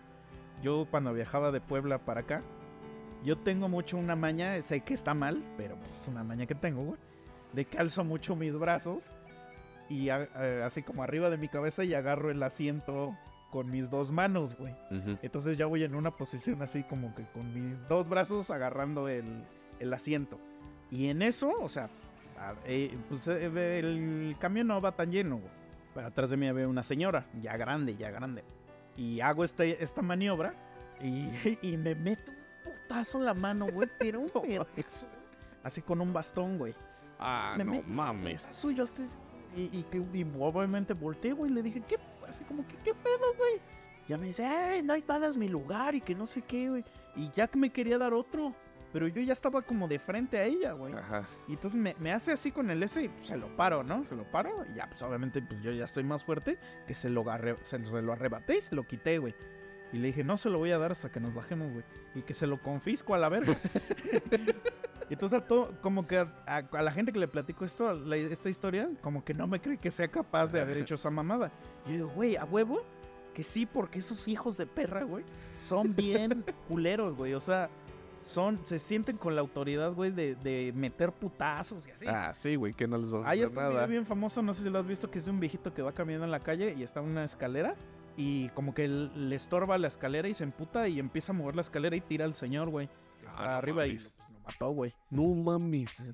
yo 0.62 0.88
cuando 0.90 1.14
viajaba 1.14 1.52
de 1.52 1.60
Puebla 1.62 2.00
para 2.06 2.22
acá, 2.22 2.42
yo 3.24 3.38
tengo 3.38 3.70
mucho 3.70 3.98
una 3.98 4.16
maña, 4.16 4.62
sé 4.62 4.82
que 4.82 4.94
está 4.94 5.14
mal, 5.14 5.44
pero 5.58 5.76
pues 5.78 6.02
es 6.02 6.08
una 6.08 6.24
maña 6.24 6.46
que 6.46 6.56
tengo, 6.56 6.82
güey, 6.84 7.00
de 7.54 7.66
calzo 7.66 8.04
mucho 8.04 8.36
mis 8.36 8.56
brazos 8.58 9.10
y 9.90 10.10
a- 10.10 10.30
así 10.66 10.82
como 10.84 11.04
arriba 11.04 11.30
de 11.30 11.38
mi 11.38 11.48
cabeza 11.48 11.84
y 11.84 11.94
agarro 11.94 12.32
el 12.32 12.42
asiento 12.44 13.16
con 13.52 13.70
mis 13.70 13.90
dos 13.92 14.12
manos, 14.12 14.56
güey. 14.58 14.74
Entonces 15.22 15.58
ya 15.58 15.66
voy 15.68 15.84
en 15.84 15.94
una 15.96 16.12
posición 16.12 16.62
así 16.64 16.84
como 16.84 17.14
que 17.16 17.24
con 17.28 17.54
mis 17.54 17.88
dos 17.88 18.10
brazos 18.10 18.50
agarrando 18.50 19.08
el, 19.08 19.26
el 19.80 19.94
asiento. 19.94 20.40
Y 20.90 21.08
en 21.08 21.22
eso, 21.22 21.52
o 21.62 21.70
sea, 21.70 21.90
a- 22.40 22.56
eh, 22.66 22.98
pues 23.10 23.28
eh, 23.28 23.80
el 23.80 24.36
camión 24.40 24.68
no 24.68 24.82
va 24.82 24.92
tan 24.92 25.12
lleno. 25.12 25.38
güey. 25.38 25.52
Pero 25.94 26.08
atrás 26.08 26.32
de 26.32 26.38
mí 26.38 26.48
había 26.48 26.68
una 26.68 26.82
señora, 26.82 27.28
ya 27.44 27.56
grande, 27.56 27.96
ya 27.96 28.10
grande. 28.10 28.44
Y 28.98 29.20
hago 29.22 29.44
este, 29.44 29.84
esta 29.84 30.02
maniobra 30.02 30.56
y, 31.00 31.30
y 31.62 31.78
me 31.78 31.94
meto 31.94 32.32
putazo 32.64 33.20
en 33.20 33.26
la 33.26 33.34
mano, 33.34 33.68
güey, 33.68 33.90
pero 34.00 34.20
un 34.22 34.32
vergazo, 34.48 35.06
Así 35.64 35.82
con 35.82 36.02
un 36.02 36.12
bastón, 36.14 36.58
güey. 36.58 36.74
Ah, 37.20 37.54
Me- 37.58 37.64
no 37.64 37.72
me- 37.74 37.84
mames. 37.84 38.42
Suyo, 38.42 38.84
estoy... 38.84 39.06
Y, 39.56 39.70
y, 39.80 39.84
que- 39.84 39.98
y 40.14 40.26
obviamente 40.40 40.94
volteé, 40.94 41.32
güey. 41.34 41.52
Le 41.52 41.62
dije, 41.62 41.82
¿qué? 41.88 41.98
Así 42.28 42.44
como 42.44 42.68
que, 42.68 42.76
¿qué 42.78 42.94
pedo, 42.94 43.34
güey? 43.38 43.62
Ya 44.08 44.18
me 44.18 44.26
dice, 44.28 44.46
ay, 44.46 44.82
no 44.84 44.94
hay 44.94 45.04
nada, 45.08 45.28
es 45.28 45.38
mi 45.38 45.48
lugar 45.48 45.96
y 45.96 46.02
que 46.02 46.16
no 46.16 46.26
sé 46.26 46.42
qué, 46.42 46.70
güey. 46.70 46.84
Y 47.16 47.30
ya 47.32 47.48
que 47.48 47.58
me 47.58 47.70
quería 47.72 47.98
dar 47.98 48.14
otro. 48.14 48.54
Pero 48.92 49.08
yo 49.08 49.22
ya 49.22 49.34
estaba 49.34 49.62
como 49.62 49.88
de 49.88 49.98
frente 49.98 50.38
a 50.38 50.44
ella, 50.44 50.74
güey. 50.74 50.94
Ajá. 50.94 51.24
Y 51.48 51.54
entonces 51.54 51.80
me, 51.80 51.96
me 52.00 52.12
hace 52.12 52.32
así 52.32 52.52
con 52.52 52.70
el 52.70 52.84
S 52.84 53.02
y 53.02 53.08
pues, 53.10 53.28
se 53.28 53.38
lo 53.38 53.48
paro, 53.56 53.84
¿no? 53.84 54.06
Se 54.06 54.16
lo 54.16 54.24
paro 54.30 54.54
y 54.72 54.76
ya, 54.76 54.88
pues 54.88 55.02
obviamente 55.02 55.42
pues, 55.42 55.62
yo 55.62 55.72
ya 55.72 55.86
estoy 55.86 56.04
más 56.04 56.24
fuerte 56.26 56.60
que 56.86 56.94
se 56.94 57.10
lo, 57.10 57.24
arre- 57.24 57.58
se, 57.64 57.84
se 57.84 58.02
lo 58.02 58.12
arrebaté 58.14 58.58
y 58.58 58.62
se 58.62 58.76
lo 58.76 58.84
quité, 58.84 59.18
güey. 59.20 59.34
Y 59.94 59.98
le 60.00 60.08
dije, 60.08 60.24
no 60.24 60.36
se 60.38 60.50
lo 60.50 60.58
voy 60.58 60.72
a 60.72 60.78
dar 60.80 60.92
hasta 60.92 61.12
que 61.12 61.20
nos 61.20 61.34
bajemos, 61.34 61.72
güey. 61.72 61.86
Y 62.16 62.24
que 62.24 62.34
se 62.34 62.48
lo 62.48 62.60
confisco 62.62 63.14
a 63.14 63.18
la 63.20 63.30
verga. 63.30 63.56
Y 65.10 65.14
entonces 65.14 65.40
a 65.40 65.46
todo, 65.46 65.70
como 65.82 66.08
que 66.08 66.18
a, 66.18 66.32
a- 66.48 66.58
a 66.72 66.82
la 66.82 66.92
gente 66.92 67.12
que 67.12 67.20
le 67.20 67.28
platico 67.28 67.66
esto, 67.66 67.94
la- 67.94 68.16
esta 68.16 68.50
historia, 68.50 68.90
como 69.02 69.24
que 69.24 69.34
no 69.34 69.48
me 69.48 69.60
cree 69.60 69.78
que 69.78 69.92
sea 69.92 70.08
capaz 70.08 70.48
de 70.52 70.62
haber 70.62 70.78
hecho 70.78 70.96
esa 70.96 71.10
mamada. 71.12 71.52
Y 71.86 71.90
yo 71.90 71.96
digo, 71.96 72.10
güey, 72.16 72.36
a 72.38 72.46
huevo, 72.46 72.82
que 73.34 73.44
sí, 73.44 73.66
porque 73.66 74.00
esos 74.00 74.28
hijos 74.30 74.56
de 74.58 74.66
perra, 74.66 75.04
güey, 75.04 75.26
son 75.58 75.94
bien 75.94 76.44
culeros, 76.70 77.16
güey. 77.16 77.34
O 77.34 77.40
sea, 77.42 77.70
son, 78.22 78.58
se 78.66 78.80
sienten 78.80 79.18
con 79.18 79.36
la 79.36 79.42
autoridad, 79.42 79.92
güey, 79.94 80.10
de, 80.10 80.36
de 80.36 80.72
meter 80.74 81.12
putazos 81.12 81.86
y 81.86 81.92
así. 81.92 82.06
Ah, 82.08 82.34
sí, 82.34 82.56
güey, 82.56 82.74
que 82.74 82.88
no 82.88 82.98
les 82.98 83.12
vas 83.12 83.26
a 83.26 83.30
Hay 83.30 83.42
hacer 83.44 83.58
este 83.58 83.70
video 83.70 83.88
bien 83.88 84.06
famoso, 84.06 84.42
no 84.42 84.54
sé 84.54 84.64
si 84.64 84.70
lo 84.70 84.80
has 84.80 84.88
visto, 84.88 85.12
que 85.12 85.20
es 85.20 85.26
de 85.26 85.32
un 85.32 85.40
viejito 85.42 85.74
que 85.74 85.82
va 85.82 85.92
caminando 85.92 86.26
en 86.26 86.32
la 86.32 86.40
calle 86.40 86.74
y 86.78 86.82
está 86.82 87.02
en 87.02 87.08
una 87.08 87.26
escalera 87.26 87.76
y 88.18 88.50
como 88.50 88.74
que 88.74 88.88
le 88.88 89.36
estorba 89.36 89.78
la 89.78 89.88
escalera 89.88 90.28
y 90.28 90.34
se 90.34 90.44
emputa 90.44 90.88
y 90.88 91.00
empieza 91.00 91.32
a 91.32 91.36
mover 91.36 91.56
la 91.56 91.62
escalera 91.62 91.96
y 91.96 92.02
tira 92.02 92.26
al 92.26 92.36
señor, 92.36 92.70
güey. 92.70 92.88
Ah, 92.88 93.28
Está 93.28 93.44
no 93.46 93.50
arriba 93.52 93.88
y 93.88 93.92
lo, 93.92 93.96
pues, 93.96 94.18
lo 94.32 94.40
mató, 94.42 94.70
güey. 94.72 94.94
No 95.10 95.24
mames. 95.34 96.14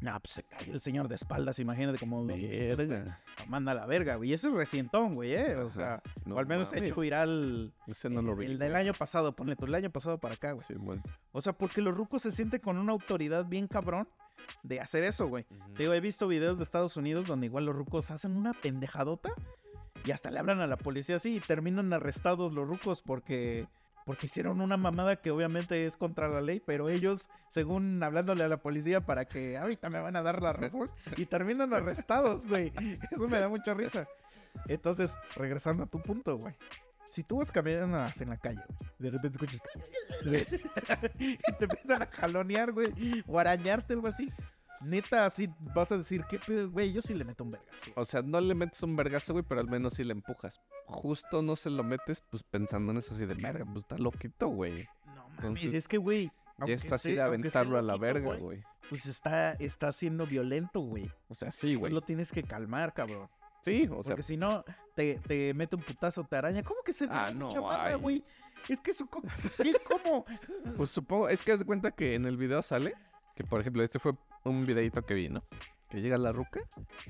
Nah, 0.00 0.18
pues 0.18 0.32
se 0.34 0.42
cayó 0.42 0.72
el 0.72 0.80
señor 0.80 1.06
de 1.06 1.14
espaldas, 1.14 1.58
imagínate 1.58 1.98
como. 1.98 2.24
Verga. 2.26 3.20
Lo 3.38 3.46
manda 3.46 3.72
a 3.72 3.74
la 3.74 3.86
verga, 3.86 4.16
güey. 4.16 4.30
Y 4.30 4.32
ese 4.32 4.48
es 4.48 4.54
recientón, 4.54 5.14
güey, 5.14 5.34
eh. 5.34 5.54
O 5.56 5.68
sea, 5.68 6.02
No 6.24 6.34
o 6.34 6.38
al 6.38 6.46
menos 6.46 6.72
mames. 6.72 6.90
hecho 6.90 7.00
viral 7.02 7.72
Ese 7.86 8.10
no 8.10 8.20
lo 8.20 8.32
el, 8.32 8.38
vi. 8.38 8.44
el 8.46 8.58
del 8.58 8.74
año 8.74 8.92
pasado, 8.94 9.34
ponle 9.36 9.54
tú, 9.54 9.66
el 9.66 9.74
año 9.74 9.90
pasado 9.90 10.18
para 10.18 10.34
acá, 10.34 10.52
güey. 10.52 10.64
Sí, 10.66 10.74
bueno. 10.74 11.02
O 11.32 11.40
sea, 11.40 11.52
porque 11.52 11.80
los 11.82 11.94
rucos 11.94 12.22
se 12.22 12.32
sienten 12.32 12.60
con 12.60 12.78
una 12.78 12.92
autoridad 12.92 13.44
bien 13.46 13.68
cabrón 13.68 14.08
de 14.62 14.80
hacer 14.80 15.04
eso, 15.04 15.28
güey. 15.28 15.44
Te 15.74 15.84
digo, 15.84 15.94
he 15.94 16.00
visto 16.00 16.26
videos 16.26 16.58
de 16.58 16.64
Estados 16.64 16.96
Unidos 16.96 17.26
donde 17.26 17.46
igual 17.46 17.64
los 17.66 17.76
rucos 17.76 18.10
hacen 18.10 18.36
una 18.36 18.54
pendejadota 18.54 19.30
y 20.06 20.12
hasta 20.12 20.30
le 20.30 20.38
hablan 20.38 20.60
a 20.60 20.66
la 20.66 20.76
policía 20.76 21.16
así 21.16 21.36
y 21.36 21.40
terminan 21.40 21.92
arrestados 21.92 22.52
los 22.52 22.66
rucos 22.66 23.02
porque 23.02 23.66
porque 24.06 24.26
hicieron 24.26 24.60
una 24.60 24.76
mamada 24.76 25.16
que 25.16 25.32
obviamente 25.32 25.84
es 25.84 25.96
contra 25.96 26.28
la 26.28 26.40
ley, 26.40 26.62
pero 26.64 26.88
ellos, 26.88 27.28
según 27.48 28.00
hablándole 28.00 28.44
a 28.44 28.48
la 28.48 28.58
policía 28.58 29.04
para 29.04 29.24
que 29.24 29.58
ahorita 29.58 29.90
me 29.90 29.98
van 29.98 30.14
a 30.14 30.22
dar 30.22 30.40
la 30.40 30.52
razón 30.52 30.88
y 31.16 31.26
terminan 31.26 31.74
arrestados, 31.74 32.46
güey. 32.46 32.72
Eso 33.10 33.26
me 33.26 33.40
da 33.40 33.48
mucha 33.48 33.74
risa. 33.74 34.06
Entonces, 34.68 35.10
regresando 35.34 35.82
a 35.82 35.86
tu 35.86 36.00
punto, 36.00 36.36
güey. 36.38 36.54
Si 37.08 37.24
tú 37.24 37.38
vas 37.38 37.50
caminando 37.50 37.98
en 38.20 38.28
la 38.28 38.36
calle, 38.36 38.62
de 39.00 39.10
repente 39.10 39.38
escuchas 39.38 39.60
y 41.18 41.36
te 41.36 41.64
empiezan 41.64 42.02
a 42.02 42.06
jalonear, 42.06 42.70
güey, 42.70 43.24
o 43.26 43.40
arañarte, 43.40 43.94
algo 43.94 44.06
así. 44.06 44.32
Neta, 44.80 45.24
así 45.26 45.48
vas 45.74 45.90
a 45.92 45.98
decir, 45.98 46.24
¿qué 46.28 46.38
pedo, 46.38 46.70
güey? 46.70 46.92
Yo 46.92 47.00
sí 47.02 47.14
le 47.14 47.24
meto 47.24 47.44
un 47.44 47.50
vergazo. 47.52 47.90
O 47.94 48.04
sea, 48.04 48.22
no 48.22 48.40
le 48.40 48.54
metes 48.54 48.82
un 48.82 48.94
vergazo, 48.96 49.32
güey, 49.32 49.44
pero 49.48 49.60
al 49.60 49.68
menos 49.68 49.94
sí 49.94 50.04
le 50.04 50.12
empujas. 50.12 50.60
Justo 50.86 51.42
no 51.42 51.56
se 51.56 51.70
lo 51.70 51.82
metes, 51.82 52.22
pues 52.30 52.42
pensando 52.42 52.92
en 52.92 52.98
eso 52.98 53.14
así 53.14 53.26
de 53.26 53.34
verga, 53.34 53.64
pues 53.64 53.78
está 53.78 53.98
loquito, 53.98 54.48
güey. 54.48 54.86
No 55.06 55.28
mames, 55.28 55.36
Entonces, 55.44 55.74
es 55.74 55.88
que, 55.88 55.98
güey. 55.98 56.26
Ya 56.26 56.32
aunque 56.58 56.74
es 56.74 56.92
así 56.92 57.12
de 57.12 57.20
aventarlo 57.20 57.76
a 57.78 57.82
la 57.82 57.96
verga, 57.98 58.36
güey. 58.36 58.62
Pues 58.88 59.06
está, 59.06 59.52
está 59.54 59.92
siendo 59.92 60.26
violento, 60.26 60.80
güey. 60.80 61.10
O 61.28 61.34
sea, 61.34 61.50
sí, 61.50 61.74
Tú 61.74 61.80
güey. 61.80 61.92
lo 61.92 62.00
tienes 62.00 62.32
que 62.32 62.42
calmar, 62.42 62.94
cabrón. 62.94 63.28
Sí, 63.62 63.88
o 63.90 64.02
sea, 64.02 64.12
Porque 64.12 64.22
si 64.22 64.36
no, 64.36 64.64
te, 64.94 65.16
te 65.26 65.52
mete 65.52 65.74
un 65.76 65.82
putazo, 65.82 66.24
te 66.24 66.36
araña. 66.36 66.62
¿Cómo 66.62 66.82
que 66.84 66.92
se 66.92 67.06
Ah, 67.10 67.32
no, 67.34 67.50
chamarra, 67.50 67.94
güey? 67.96 68.22
Es 68.68 68.80
que 68.80 68.92
eso. 68.92 69.08
¿Cómo? 69.88 70.24
pues 70.76 70.90
supongo, 70.90 71.28
es 71.28 71.42
que 71.42 71.52
haz 71.52 71.58
de 71.58 71.64
cuenta 71.64 71.90
que 71.90 72.14
en 72.14 72.26
el 72.26 72.36
video 72.36 72.62
sale, 72.62 72.94
que 73.34 73.44
por 73.44 73.60
ejemplo, 73.60 73.82
este 73.82 73.98
fue 73.98 74.14
un 74.48 74.64
videito 74.66 75.02
que 75.02 75.14
vi, 75.14 75.28
¿no? 75.28 75.44
Que 75.88 76.00
llega 76.00 76.18
la 76.18 76.32
ruca, 76.32 76.60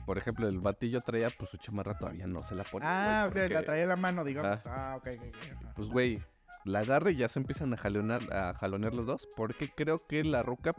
por 0.04 0.18
ejemplo, 0.18 0.48
el 0.48 0.58
batillo 0.58 1.00
traía, 1.00 1.30
pues 1.30 1.50
su 1.50 1.56
chamarra 1.56 1.96
todavía 1.96 2.26
no 2.26 2.42
se 2.42 2.54
la 2.54 2.64
pone. 2.64 2.84
Ah, 2.86 3.26
o 3.28 3.32
sea, 3.32 3.48
la 3.48 3.62
traía 3.62 3.84
en 3.84 3.88
la 3.88 3.96
mano, 3.96 4.22
digamos. 4.24 4.66
Ah, 4.66 4.96
ok, 4.98 5.08
ok, 5.16 5.22
ok. 5.28 5.36
ajá. 5.52 5.72
Pues, 5.74 5.88
güey, 5.88 6.20
la 6.64 6.80
agarra 6.80 7.10
y 7.10 7.16
ya 7.16 7.28
se 7.28 7.38
empiezan 7.38 7.72
a 7.72 7.76
jalonear, 7.76 8.20
a 8.32 8.54
jalonear 8.54 8.92
los 8.92 9.06
dos, 9.06 9.28
porque 9.34 9.68
creo 9.68 10.06
que 10.06 10.24
la 10.24 10.42
ruca, 10.42 10.74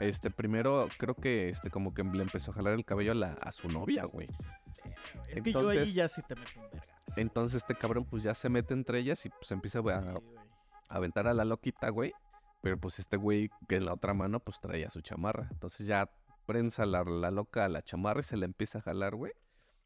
este, 0.00 0.30
primero, 0.30 0.88
creo 0.96 1.14
que, 1.14 1.50
este, 1.50 1.70
como 1.70 1.92
que 1.92 2.02
le 2.02 2.22
empezó 2.22 2.52
a 2.52 2.54
jalar 2.54 2.74
el 2.74 2.84
cabello 2.84 3.12
a, 3.12 3.16
la, 3.16 3.32
a 3.32 3.52
su 3.52 3.68
novia, 3.68 4.04
güey. 4.04 4.28
Es 5.28 5.42
que 5.42 5.52
yo 5.52 5.68
ahí 5.68 5.92
ya 5.92 6.08
sí 6.08 6.22
te 6.22 6.34
meto 6.34 6.50
un 6.60 6.70
vergazo. 6.70 6.98
Entonces 7.16 7.62
este 7.62 7.74
cabrón 7.74 8.04
pues 8.04 8.22
ya 8.22 8.34
se 8.34 8.48
mete 8.48 8.74
entre 8.74 8.98
ellas 8.98 9.24
y 9.26 9.30
pues 9.30 9.50
empieza 9.50 9.80
Sí, 9.80 9.88
a 9.88 10.14
aventar 10.88 11.26
a 11.26 11.34
la 11.34 11.44
loquita, 11.44 11.88
güey. 11.90 12.12
Pero 12.60 12.78
pues 12.78 12.98
este 12.98 13.16
güey 13.16 13.50
que 13.68 13.76
en 13.76 13.84
la 13.84 13.94
otra 13.94 14.14
mano 14.14 14.40
pues 14.40 14.60
traía 14.60 14.90
su 14.90 15.00
chamarra. 15.00 15.48
Entonces 15.50 15.86
ya 15.86 16.10
prensa 16.46 16.86
la, 16.86 17.04
la 17.04 17.30
loca 17.30 17.64
a 17.64 17.68
la 17.68 17.82
chamarra 17.82 18.20
y 18.20 18.24
se 18.24 18.36
la 18.36 18.46
empieza 18.46 18.78
a 18.78 18.82
jalar, 18.82 19.14
güey. 19.14 19.32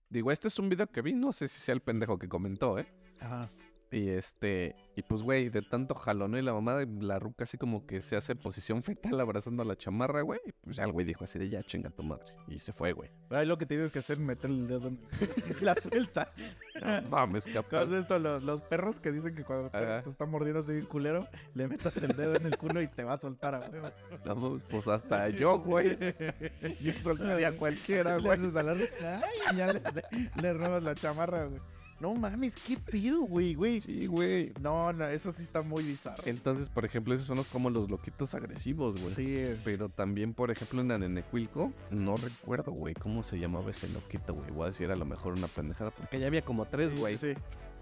Digo, 0.08 0.30
este 0.30 0.48
es 0.48 0.58
un 0.58 0.68
video 0.68 0.87
que 0.87 1.02
vi, 1.02 1.14
no 1.14 1.32
sé 1.32 1.48
si 1.48 1.61
sea 1.61 1.74
el 1.74 1.80
pendejo 1.80 2.18
que 2.18 2.28
comentó, 2.28 2.78
¿eh? 2.78 2.87
Ajá. 3.18 3.50
Y 3.92 4.09
este, 4.09 4.74
y 4.96 5.02
pues 5.02 5.22
güey, 5.22 5.50
de 5.50 5.61
tanto 5.61 5.94
jalón 5.94 6.35
y 6.35 6.40
la 6.42 6.55
mamá 6.55 6.76
de 6.76 6.87
la 7.05 7.18
ruca 7.18 7.44
así 7.44 7.59
como 7.59 7.87
que 7.87 8.00
se 8.00 8.16
hace 8.16 8.35
posición 8.35 8.83
fetal 8.83 9.20
abrazando 9.20 9.62
a 9.62 9.66
la 9.66 9.76
chamarra, 9.76 10.22
güey. 10.22 10.40
Y 10.46 10.52
pues 10.52 10.76
ya 10.76 10.85
el 10.85 10.92
güey 10.92 11.05
dijo 11.05 11.24
así 11.24 11.38
de 11.38 11.50
ya 11.50 11.62
chinga 11.62 11.90
tu 11.90 12.02
madre. 12.02 12.35
Y 12.48 12.59
se 12.59 12.72
fue, 12.72 12.92
güey. 12.92 13.11
Pero 13.28 13.40
ahí 13.40 13.46
lo 13.46 13.59
que 13.59 13.66
tienes 13.66 13.92
que 13.92 13.98
hacer 13.98 14.14
es 14.14 14.20
meter 14.20 14.48
el 14.50 14.66
dedo 14.66 14.88
en 14.88 14.98
la 15.61 15.74
suelta. 15.74 16.33
No 16.81 17.02
mames, 17.11 17.44
capaz. 17.44 17.68
¿Conoces 17.81 18.00
esto? 18.00 18.18
Los, 18.18 18.42
los 18.42 18.62
perros 18.62 18.98
que 18.98 19.12
dicen 19.12 19.35
que 19.35 19.44
cuando 19.44 19.68
te, 19.70 19.78
te 20.02 20.09
está 20.09 20.24
mordiendo 20.24 20.61
así 20.61 20.72
bien 20.72 20.87
culero, 20.87 21.28
le 21.55 21.68
metas 21.68 21.94
el 21.98 22.16
dedo 22.16 22.35
en 22.37 22.46
el 22.46 22.57
culo 22.57 22.81
y 22.81 22.88
te 22.88 23.05
va 23.05 23.12
a 23.14 23.18
soltar 23.20 23.55
a 23.55 23.61
huevo. 23.68 23.90
No 24.24 24.59
pues 24.70 24.88
hasta 24.88 25.28
yo, 25.28 25.59
güey. 25.59 25.98
Yo 26.81 26.92
soltaría 26.94 27.48
a 27.48 27.52
cualquiera, 27.52 28.16
Le 28.16 28.22
güey. 28.24 28.38
haces 28.38 28.57
a 28.57 28.62
la 28.62 28.74
ruca, 28.74 29.20
ay, 29.22 29.52
y 29.52 29.57
ya 29.57 29.66
le, 29.72 29.81
le- 29.81 30.31
le 30.42 30.52
robas 30.55 30.83
la 30.83 30.94
chamarra, 30.94 31.44
güey. 31.44 31.61
No 32.02 32.14
mames, 32.14 32.56
qué 32.56 32.76
pido, 32.76 33.20
güey, 33.22 33.54
güey. 33.54 33.80
Sí, 33.80 34.06
güey. 34.06 34.52
No, 34.60 34.92
no, 34.92 35.06
eso 35.06 35.30
sí 35.30 35.42
está 35.44 35.62
muy 35.62 35.84
bizarro. 35.84 36.22
Entonces, 36.26 36.68
por 36.68 36.84
ejemplo, 36.84 37.14
esos 37.14 37.26
son 37.28 37.36
los- 37.36 37.46
como 37.46 37.70
los 37.70 37.88
loquitos 37.88 38.34
agresivos, 38.34 39.00
güey. 39.00 39.14
Sí, 39.14 39.44
Pero 39.64 39.88
también, 39.88 40.34
por 40.34 40.50
ejemplo, 40.50 40.80
en 40.80 40.90
Anenecuilco, 40.90 41.72
no 41.92 42.16
recuerdo, 42.16 42.72
güey, 42.72 42.94
cómo 42.94 43.22
se 43.22 43.38
llamaba 43.38 43.70
ese 43.70 43.88
loquito, 43.88 44.34
güey. 44.34 44.50
Voy 44.50 44.64
a 44.64 44.66
decir 44.66 44.90
a 44.90 44.96
lo 44.96 45.04
mejor 45.04 45.34
una 45.34 45.46
pendejada, 45.46 45.92
porque 45.92 46.18
ya 46.18 46.26
había 46.26 46.44
como 46.44 46.64
tres, 46.66 46.92
güey. 46.98 47.16
Sí. 47.16 47.34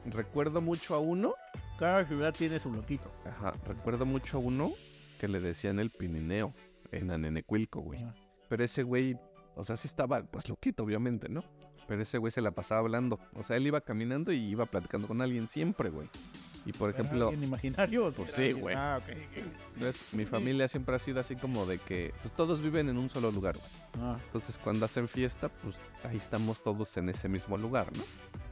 Recuerdo 0.05 0.61
mucho 0.61 0.95
a 0.95 0.99
uno, 0.99 1.35
Cada 1.79 2.07
ciudad 2.07 2.35
tiene 2.35 2.59
su 2.59 2.71
loquito. 2.73 3.11
ajá, 3.25 3.55
recuerdo 3.67 4.05
mucho 4.05 4.37
a 4.37 4.41
uno 4.41 4.71
que 5.19 5.29
le 5.29 5.41
decían 5.41 5.79
el 5.81 5.89
Pinineo 5.91 6.53
en 6.93 7.11
Anenecuilco, 7.11 7.81
güey. 7.81 8.07
Pero 8.51 8.65
ese 8.65 8.83
güey, 8.83 9.17
o 9.57 9.65
sea, 9.65 9.77
sí 9.79 9.89
estaba, 9.89 10.23
pues, 10.23 10.47
loquito, 10.49 10.83
obviamente, 10.85 11.29
¿no? 11.31 11.43
Pero 11.91 12.03
ese 12.03 12.19
güey 12.19 12.31
se 12.31 12.41
la 12.41 12.53
pasaba 12.53 12.83
hablando. 12.83 13.19
O 13.35 13.43
sea, 13.43 13.57
él 13.57 13.67
iba 13.67 13.81
caminando 13.81 14.31
y 14.31 14.37
iba 14.37 14.65
platicando 14.65 15.09
con 15.09 15.21
alguien 15.21 15.49
siempre, 15.49 15.91
güey. 15.91 16.09
Y 16.65 16.73
por 16.73 16.91
¿Era 16.91 17.01
ejemplo, 17.01 17.31
¿Alguien 17.31 17.43
imaginario? 17.49 18.13
Pues 18.13 18.31
sí, 18.33 18.53
güey. 18.53 18.77
Ah, 18.79 19.01
ok. 19.03 19.17
Entonces, 19.75 20.05
mi 20.13 20.25
familia 20.25 20.69
siempre 20.69 20.95
ha 20.95 21.01
sido 21.01 21.19
así 21.19 21.35
como 21.35 21.67
de 21.67 21.79
que 21.79 22.15
pues 22.23 22.33
todos 22.33 22.63
viven 22.63 22.89
en 22.91 22.97
un 22.97 23.11
solo 23.11 23.33
lugar. 23.33 23.57
güey. 23.57 23.71
Ah, 24.07 24.17
Entonces, 24.25 24.57
cuando 24.57 24.85
hacen 24.85 25.09
fiesta, 25.09 25.49
pues 25.49 25.75
ahí 26.05 26.17
estamos 26.17 26.63
todos 26.63 26.97
en 26.97 27.09
ese 27.09 27.29
mismo 27.29 27.59
lugar, 27.59 27.89
¿no? 27.97 28.05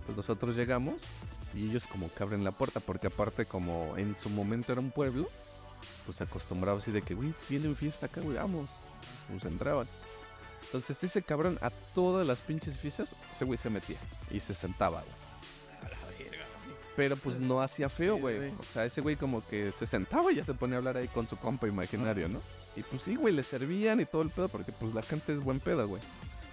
Pues 0.06 0.16
nosotros 0.16 0.56
llegamos 0.56 1.04
y 1.54 1.70
ellos 1.70 1.86
como 1.86 2.12
que 2.12 2.20
abren 2.24 2.42
la 2.42 2.50
puerta, 2.50 2.80
porque 2.80 3.06
aparte 3.06 3.46
como 3.46 3.96
en 3.96 4.16
su 4.16 4.30
momento 4.30 4.72
era 4.72 4.80
un 4.80 4.90
pueblo, 4.90 5.28
pues 6.06 6.16
se 6.16 6.24
acostumbraba 6.24 6.78
así 6.80 6.90
de 6.90 7.02
que, 7.02 7.14
güey, 7.14 7.32
vienen 7.48 7.76
fiesta 7.76 8.06
acá, 8.06 8.20
güey, 8.20 8.36
vamos. 8.36 8.68
Pues 9.30 9.44
entraban. 9.44 9.86
Entonces, 10.68 11.02
ese 11.02 11.22
cabrón 11.22 11.58
a 11.62 11.70
todas 11.70 12.26
las 12.26 12.42
pinches 12.42 12.76
fiestas, 12.76 13.16
ese 13.32 13.46
güey 13.46 13.56
se 13.56 13.70
metía 13.70 13.96
y 14.30 14.38
se 14.38 14.52
sentaba, 14.52 15.00
güey. 15.00 15.28
Pero 16.94 17.16
pues 17.16 17.38
no 17.38 17.62
hacía 17.62 17.88
feo, 17.88 18.18
güey. 18.18 18.52
O 18.58 18.62
sea, 18.64 18.84
ese 18.84 19.00
güey 19.00 19.14
como 19.16 19.46
que 19.46 19.72
se 19.72 19.86
sentaba 19.86 20.32
y 20.32 20.34
ya 20.34 20.44
se 20.44 20.52
ponía 20.52 20.76
a 20.76 20.78
hablar 20.78 20.96
ahí 20.96 21.06
con 21.06 21.28
su 21.28 21.36
compa 21.36 21.68
imaginario, 21.68 22.28
¿no? 22.28 22.40
Y 22.76 22.82
pues 22.82 23.02
sí, 23.02 23.14
güey, 23.14 23.32
le 23.32 23.44
servían 23.44 24.00
y 24.00 24.04
todo 24.04 24.20
el 24.20 24.30
pedo, 24.30 24.48
porque 24.48 24.72
pues 24.72 24.92
la 24.92 25.02
gente 25.02 25.32
es 25.32 25.40
buen 25.40 25.60
pedo, 25.60 25.86
güey. 25.86 26.02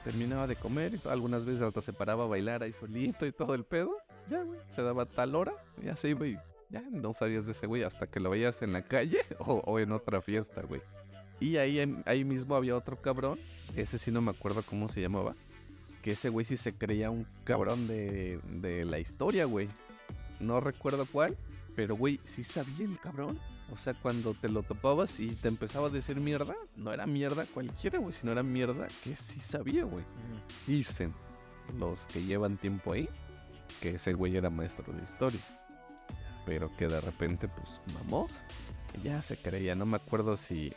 Terminaba 0.03 0.45
de 0.45 0.55
comer 0.55 0.93
y 0.93 1.07
algunas 1.09 1.45
veces 1.45 1.63
hasta 1.63 1.81
se 1.81 1.93
paraba 1.93 2.25
a 2.25 2.27
bailar 2.27 2.61
ahí 2.61 2.71
solito 2.71 3.25
y 3.25 3.31
todo 3.31 3.55
el 3.55 3.65
pedo. 3.65 3.97
Ya, 4.29 4.43
güey, 4.43 4.59
se 4.69 4.83
daba 4.83 5.07
tal 5.07 5.35
hora 5.35 5.53
y 5.83 5.89
así, 5.89 6.13
güey. 6.13 6.37
Ya 6.69 6.81
no 6.91 7.13
sabías 7.13 7.47
de 7.47 7.51
ese 7.51 7.65
güey 7.65 7.81
hasta 7.81 8.07
que 8.07 8.19
lo 8.19 8.29
veías 8.29 8.61
en 8.61 8.71
la 8.71 8.83
calle 8.83 9.21
o, 9.39 9.55
o 9.65 9.79
en 9.79 9.91
otra 9.91 10.21
fiesta, 10.21 10.61
güey. 10.61 10.81
Y 11.39 11.57
ahí, 11.57 12.01
ahí 12.05 12.23
mismo 12.23 12.55
había 12.55 12.75
otro 12.75 13.01
cabrón, 13.01 13.39
ese 13.75 13.97
sí 13.97 14.11
no 14.11 14.21
me 14.21 14.31
acuerdo 14.31 14.63
cómo 14.63 14.87
se 14.89 15.01
llamaba, 15.01 15.35
que 16.01 16.11
ese 16.11 16.29
güey 16.29 16.45
sí 16.45 16.55
se 16.55 16.73
creía 16.73 17.09
un 17.11 17.27
cabrón 17.43 17.87
de, 17.87 18.39
de 18.61 18.85
la 18.85 18.99
historia, 18.99 19.45
güey. 19.45 19.67
No 20.39 20.59
recuerdo 20.59 21.05
cuál, 21.05 21.37
pero 21.75 21.95
güey, 21.95 22.19
sí 22.23 22.43
sabía 22.43 22.85
el 22.85 22.99
cabrón. 22.99 23.39
O 23.71 23.77
sea, 23.77 23.93
cuando 23.95 24.33
te 24.33 24.47
lo 24.47 24.63
topabas 24.63 25.19
y 25.19 25.29
te 25.29 25.47
empezaba 25.47 25.87
a 25.87 25.89
decir 25.89 26.17
mierda, 26.19 26.55
no 26.75 26.93
era 26.93 27.07
mierda 27.07 27.45
cualquiera, 27.51 27.97
güey, 27.97 28.13
sino 28.13 28.31
era 28.31 28.43
mierda 28.43 28.87
que 29.03 29.15
sí 29.15 29.39
sabía, 29.39 29.83
güey. 29.83 30.05
Dicen. 30.67 31.13
los 31.79 32.05
que 32.05 32.23
llevan 32.23 32.57
tiempo 32.57 32.93
ahí, 32.93 33.09
que 33.81 33.95
ese 33.95 34.13
güey 34.13 34.37
era 34.37 34.49
maestro 34.49 34.93
de 34.93 35.01
historia. 35.01 35.39
Pero 36.45 36.75
que 36.77 36.87
de 36.87 37.01
repente, 37.01 37.47
pues, 37.47 37.81
mamó. 37.95 38.27
Ya 39.03 39.21
se 39.21 39.35
creía, 39.35 39.75
no 39.75 39.85
me 39.85 39.97
acuerdo 39.97 40.37
si... 40.37 40.71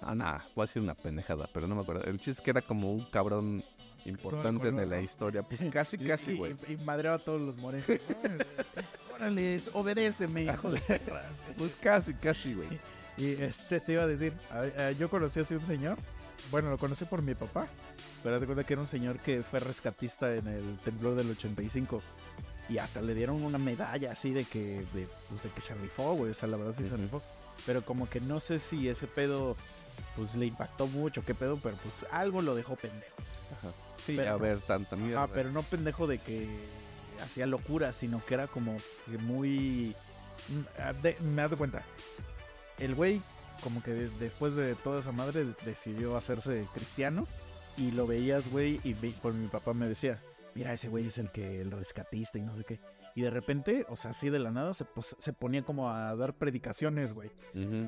No, 0.00 0.14
nada, 0.14 0.44
voy 0.54 0.64
a 0.64 0.66
decir 0.66 0.82
una 0.82 0.94
pendejada, 0.94 1.48
pero 1.52 1.66
no 1.66 1.74
me 1.74 1.82
acuerdo. 1.82 2.02
El 2.04 2.16
chiste 2.16 2.32
es 2.32 2.40
que 2.40 2.50
era 2.50 2.62
como 2.62 2.92
un 2.92 3.04
cabrón 3.10 3.62
importante 4.04 4.70
de 4.70 4.86
la 4.86 5.00
historia. 5.00 5.42
Pues 5.42 5.60
casi, 5.72 5.96
casi, 6.06 6.36
güey. 6.36 6.54
Y, 6.68 6.72
y 6.72 6.76
madreaba 6.78 7.16
a 7.16 7.18
todos 7.20 7.40
los 7.40 7.56
morenos. 7.56 7.86
Órale, 9.14 9.60
obedéceme, 9.72 10.42
hijo 10.52 10.70
de. 10.70 10.80
Pues 11.56 11.76
casi, 11.80 12.14
casi, 12.14 12.54
güey. 12.54 12.68
Y 13.16 13.30
este 13.42 13.80
te 13.80 13.92
iba 13.92 14.02
a 14.02 14.06
decir, 14.08 14.32
a- 14.50 14.82
a- 14.86 14.90
yo 14.92 15.08
conocí 15.08 15.38
así 15.38 15.54
un 15.54 15.64
señor, 15.64 15.96
bueno, 16.50 16.68
lo 16.70 16.78
conocí 16.78 17.04
por 17.04 17.22
mi 17.22 17.34
papá, 17.36 17.68
pero 18.24 18.34
haz 18.34 18.44
cuenta 18.44 18.64
que 18.64 18.72
era 18.72 18.82
un 18.82 18.88
señor 18.88 19.20
que 19.20 19.42
fue 19.44 19.60
rescatista 19.60 20.34
en 20.34 20.48
el 20.48 20.78
temblor 20.84 21.14
del 21.14 21.30
85 21.30 22.02
y 22.68 22.78
hasta 22.78 23.00
le 23.00 23.14
dieron 23.14 23.42
una 23.44 23.56
medalla 23.58 24.10
así 24.10 24.32
de 24.32 24.44
que, 24.44 24.84
de, 24.92 25.06
pues, 25.28 25.44
de 25.44 25.50
que 25.50 25.60
se 25.60 25.74
rifó, 25.74 26.14
güey, 26.14 26.32
o 26.32 26.34
sea, 26.34 26.48
la 26.48 26.56
verdad 26.56 26.74
sí 26.76 26.82
se 26.88 26.94
Ujú. 26.94 27.02
rifó, 27.04 27.22
pero 27.66 27.84
como 27.84 28.10
que 28.10 28.20
no 28.20 28.40
sé 28.40 28.58
si 28.58 28.88
ese 28.88 29.06
pedo, 29.06 29.56
pues 30.16 30.34
le 30.34 30.46
impactó 30.46 30.86
mucho, 30.86 31.24
qué 31.24 31.34
pedo, 31.34 31.58
pero 31.62 31.76
pues 31.82 32.06
algo 32.10 32.42
lo 32.42 32.54
dejó 32.54 32.76
pendejo. 32.76 33.16
Ajá. 33.58 33.72
Sí, 34.04 34.14
Pero- 34.16 34.32
a 34.32 34.36
ver, 34.36 34.60
tanta 34.60 34.96
mierda. 34.96 35.22
Ah, 35.24 35.28
pero 35.32 35.50
no 35.50 35.62
pendejo 35.62 36.06
de 36.06 36.18
que 36.18 36.46
hacía 37.22 37.46
locura, 37.46 37.92
sino 37.92 38.24
que 38.24 38.34
era 38.34 38.46
como 38.46 38.76
que 39.10 39.18
muy... 39.18 39.94
Mm, 40.48 41.02
de- 41.02 41.16
me 41.20 41.42
das 41.42 41.50
de 41.52 41.56
cuenta. 41.56 41.82
El 42.78 42.94
güey, 42.94 43.22
como 43.62 43.82
que 43.82 43.92
de- 43.92 44.10
después 44.18 44.54
de 44.56 44.74
toda 44.74 45.00
esa 45.00 45.12
madre, 45.12 45.46
decidió 45.64 46.16
hacerse 46.16 46.66
cristiano. 46.74 47.26
Y 47.76 47.90
lo 47.90 48.06
veías, 48.06 48.48
güey, 48.50 48.80
y 48.84 48.94
por 48.94 49.32
mi 49.34 49.48
papá 49.48 49.74
me 49.74 49.86
decía, 49.88 50.20
mira, 50.54 50.72
ese 50.72 50.88
güey 50.88 51.06
es 51.08 51.18
el 51.18 51.30
que 51.32 51.60
el 51.60 51.72
rescatista 51.72 52.38
y 52.38 52.42
no 52.42 52.54
sé 52.54 52.64
qué. 52.64 52.78
Y 53.16 53.22
de 53.22 53.30
repente, 53.30 53.84
o 53.88 53.96
sea, 53.96 54.10
así 54.12 54.28
de 54.30 54.38
la 54.38 54.50
nada, 54.50 54.74
se, 54.74 54.84
pos- 54.84 55.16
se 55.18 55.32
ponía 55.32 55.62
como 55.64 55.90
a 55.90 56.14
dar 56.14 56.34
predicaciones, 56.34 57.12
güey. 57.14 57.30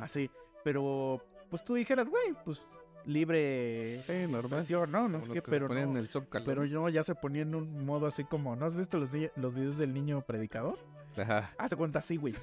Así. 0.01 0.31
Pero, 0.65 1.23
pues 1.51 1.65
tú 1.65 1.75
dijeras, 1.75 2.09
güey, 2.09 2.35
pues 2.45 2.63
libre 3.07 4.03
Sí, 4.03 4.13
normal. 4.23 4.61
expresión, 4.61 4.91
¿no? 4.91 5.09
No 5.09 5.21
sé 5.21 5.29
qué, 5.29 5.35
que 5.35 5.41
se 5.41 5.51
pero 5.51 5.69
no. 5.69 5.99
el. 5.99 6.09
Pero 6.45 6.65
yo 6.65 6.89
ya 6.89 7.03
se 7.03 7.15
ponía 7.15 7.43
en 7.43 7.55
un 7.55 7.85
modo 7.87 8.07
así 8.07 8.25
como, 8.25 8.57
¿no 8.57 8.67
has 8.67 8.77
visto 8.77 8.99
los, 8.99 9.11
videos 9.11 9.77
del 9.77 9.95
niño 9.95 10.23
predicador? 10.23 10.79
Ajá. 11.17 11.55
Hace 11.59 11.77
cuenta 11.77 12.01
así, 12.01 12.17
güey. 12.17 12.35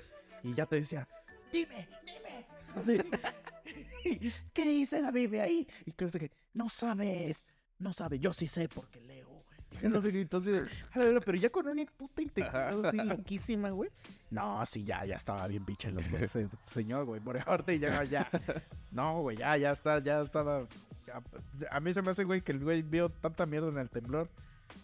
Y 0.43 0.53
ya 0.53 0.65
te 0.65 0.77
decía, 0.77 1.07
dime, 1.51 1.87
dime. 2.05 2.45
Así. 2.75 2.97
¿Qué 4.53 4.65
dice 4.65 5.01
la 5.01 5.11
Biblia 5.11 5.43
ahí? 5.43 5.67
Y 5.85 5.91
que 5.91 6.05
no 6.05 6.11
sé 6.11 6.19
qué, 6.19 6.31
no 6.53 6.69
sabes, 6.69 7.45
no 7.79 7.93
sabes, 7.93 8.19
yo 8.19 8.33
sí 8.33 8.47
sé 8.47 8.67
porque 8.67 8.99
leo. 9.01 9.32
No 9.83 10.01
sé 10.01 10.11
qué, 10.11 10.21
entonces, 10.21 10.69
a 10.91 10.99
la 10.99 11.05
verga, 11.05 11.21
pero 11.21 11.37
ya 11.37 11.49
con 11.49 11.67
una 11.67 11.85
puta 11.97 12.21
intensidad 12.21 12.85
así 12.85 12.97
loquísima, 12.97 13.69
güey. 13.69 13.89
No, 14.31 14.65
sí, 14.65 14.83
ya, 14.83 15.05
ya 15.05 15.15
estaba 15.15 15.47
bien 15.47 15.65
pinche 15.65 15.93
ese 16.19 16.47
señor, 16.71 17.05
güey. 17.05 17.21
Por 17.21 17.37
ahorita 17.37 17.73
ya, 17.75 18.03
ya. 18.03 18.29
No, 18.91 19.21
güey, 19.21 19.37
ya, 19.37 19.57
ya 19.57 19.71
está, 19.71 19.99
ya 19.99 20.21
estaba. 20.21 20.67
a 21.71 21.79
mí 21.79 21.93
se 21.93 22.01
me 22.01 22.11
hace, 22.11 22.23
güey, 22.23 22.41
que 22.41 22.51
el 22.51 22.59
güey 22.59 22.81
vio 22.81 23.09
tanta 23.09 23.45
mierda 23.45 23.69
en 23.69 23.77
el 23.77 23.89
temblor. 23.89 24.29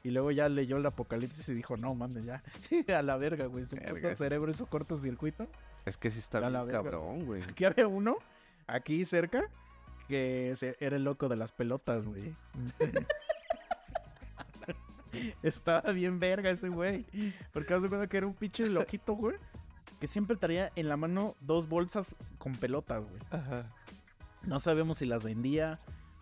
Y 0.04 0.12
luego 0.12 0.32
ya 0.32 0.47
leyó 0.49 0.78
el 0.78 0.86
apocalipsis 0.86 1.49
y 1.49 1.54
dijo, 1.54 1.78
no 1.78 1.95
mames, 1.95 2.25
ya. 2.25 2.43
A 2.97 3.02
la 3.02 3.17
verga, 3.17 3.45
güey. 3.47 3.65
Su 3.65 3.78
puto 3.78 4.15
cerebro 4.15 4.52
hizo 4.52 4.65
cortocircuito. 4.67 5.47
Es 5.86 5.97
que 5.97 6.12
sí 6.12 6.19
está 6.19 6.39
bien 6.39 6.67
cabrón, 6.67 7.25
güey. 7.25 7.41
Aquí 7.43 7.65
había 7.65 7.88
uno, 7.88 8.17
aquí 8.67 9.04
cerca, 9.06 9.49
que 10.08 10.54
era 10.80 10.97
el 10.97 11.04
loco 11.04 11.28
de 11.30 11.38
las 11.38 11.52
pelotas, 11.52 12.06
güey. 12.06 12.36
Estaba 15.43 15.91
bien 15.91 16.19
verga 16.19 16.50
ese 16.50 16.69
güey. 16.69 17.06
Porque 17.54 17.74
de 17.74 17.88
cuenta 17.89 18.08
que 18.08 18.17
era 18.17 18.28
un 18.28 18.34
pinche 18.34 18.67
loquito, 18.67 19.13
güey. 19.13 19.36
Que 20.00 20.08
siempre 20.08 20.38
traía 20.38 20.72
en 20.76 20.88
la 20.88 20.98
mano 20.98 21.36
dos 21.41 21.67
bolsas 21.67 22.15
con 22.38 22.54
pelotas, 22.54 23.04
güey. 23.04 23.22
Ajá. 23.32 23.74
No 24.43 24.60
sabemos 24.60 24.98
si 24.98 25.06
las 25.06 25.24
vendía 25.24 25.80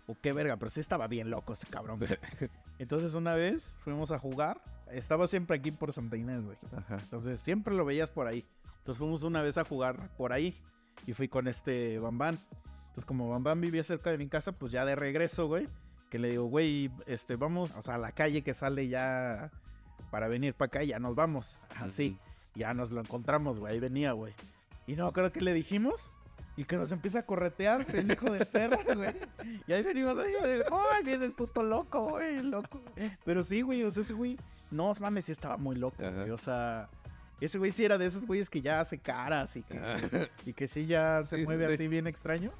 o 0.07 0.17
qué 0.19 0.31
verga, 0.31 0.57
pero 0.57 0.69
sí 0.69 0.79
estaba 0.79 1.07
bien 1.07 1.29
loco 1.29 1.53
ese 1.53 1.67
cabrón. 1.67 1.99
güey. 1.99 2.09
Entonces 2.79 3.13
una 3.13 3.33
vez 3.35 3.75
fuimos 3.79 4.11
a 4.11 4.19
jugar. 4.19 4.61
Estaba 4.91 5.27
siempre 5.27 5.57
aquí 5.57 5.71
por 5.71 5.91
Santa 5.91 6.17
Inés, 6.17 6.43
güey. 6.43 6.57
Ajá. 6.75 6.97
Entonces 6.97 7.39
siempre 7.39 7.75
lo 7.75 7.85
veías 7.85 8.09
por 8.09 8.27
ahí. 8.27 8.45
Entonces 8.79 8.99
fuimos 8.99 9.23
una 9.23 9.41
vez 9.41 9.57
a 9.57 9.65
jugar 9.65 10.15
por 10.17 10.33
ahí. 10.33 10.59
Y 11.05 11.13
fui 11.13 11.27
con 11.27 11.47
este 11.47 11.99
Bambán. 11.99 12.37
Entonces 12.87 13.05
como 13.05 13.29
Bambán 13.29 13.61
vivía 13.61 13.83
cerca 13.83 14.09
de 14.09 14.17
mi 14.17 14.27
casa, 14.27 14.53
pues 14.53 14.71
ya 14.71 14.85
de 14.85 14.95
regreso, 14.95 15.47
güey. 15.47 15.67
Que 16.09 16.19
le 16.19 16.29
digo, 16.29 16.45
güey, 16.45 16.89
este, 17.05 17.35
vamos, 17.35 17.73
o 17.77 17.81
sea, 17.81 17.95
a 17.95 17.97
la 17.97 18.11
calle 18.11 18.41
que 18.41 18.53
sale 18.53 18.87
ya 18.87 19.51
para 20.09 20.27
venir 20.27 20.53
para 20.53 20.67
acá 20.67 20.83
y 20.83 20.87
ya 20.87 20.99
nos 20.99 21.15
vamos. 21.15 21.57
Así. 21.75 22.17
Ya 22.55 22.73
nos 22.73 22.91
lo 22.91 23.01
encontramos, 23.01 23.59
güey. 23.59 23.73
Ahí 23.73 23.79
venía, 23.79 24.13
güey. 24.13 24.33
Y 24.87 24.95
no, 24.95 25.11
creo 25.11 25.31
que 25.31 25.41
le 25.41 25.53
dijimos. 25.53 26.11
Y 26.55 26.63
que 26.63 26.75
nos 26.75 26.91
empieza 26.91 27.19
a 27.19 27.23
corretear, 27.23 27.85
el 27.93 28.11
hijo 28.11 28.31
de 28.31 28.43
perra, 28.43 28.79
güey. 28.95 29.13
Y 29.67 29.73
ahí 29.73 29.83
venimos 29.83 30.17
ahí, 30.17 30.33
¡ay, 30.71 31.03
viene 31.03 31.25
el 31.25 31.33
puto 31.33 31.61
loco, 31.61 32.09
güey! 32.09 32.41
Loco. 32.41 32.81
Pero 33.23 33.43
sí, 33.43 33.61
güey, 33.61 33.83
o 33.83 33.91
sea, 33.91 34.01
ese 34.01 34.13
güey, 34.13 34.39
no 34.71 34.91
mames, 34.99 35.25
sí 35.25 35.33
estaba 35.33 35.57
muy 35.57 35.75
loco, 35.75 35.97
güey. 35.99 36.31
O 36.31 36.37
sea, 36.37 36.89
ese 37.39 37.59
güey 37.59 37.71
sí 37.71 37.85
era 37.85 37.99
de 37.99 38.07
esos 38.07 38.25
güeyes 38.25 38.49
que 38.49 38.61
ya 38.61 38.81
hace 38.81 38.97
caras 38.97 39.55
y 39.55 39.61
que, 39.61 40.29
y 40.47 40.53
que 40.53 40.67
sí 40.67 40.87
ya 40.87 41.23
se 41.23 41.37
sí, 41.37 41.43
mueve 41.43 41.67
sí. 41.67 41.73
así 41.73 41.87
bien 41.87 42.07
extraño. 42.07 42.51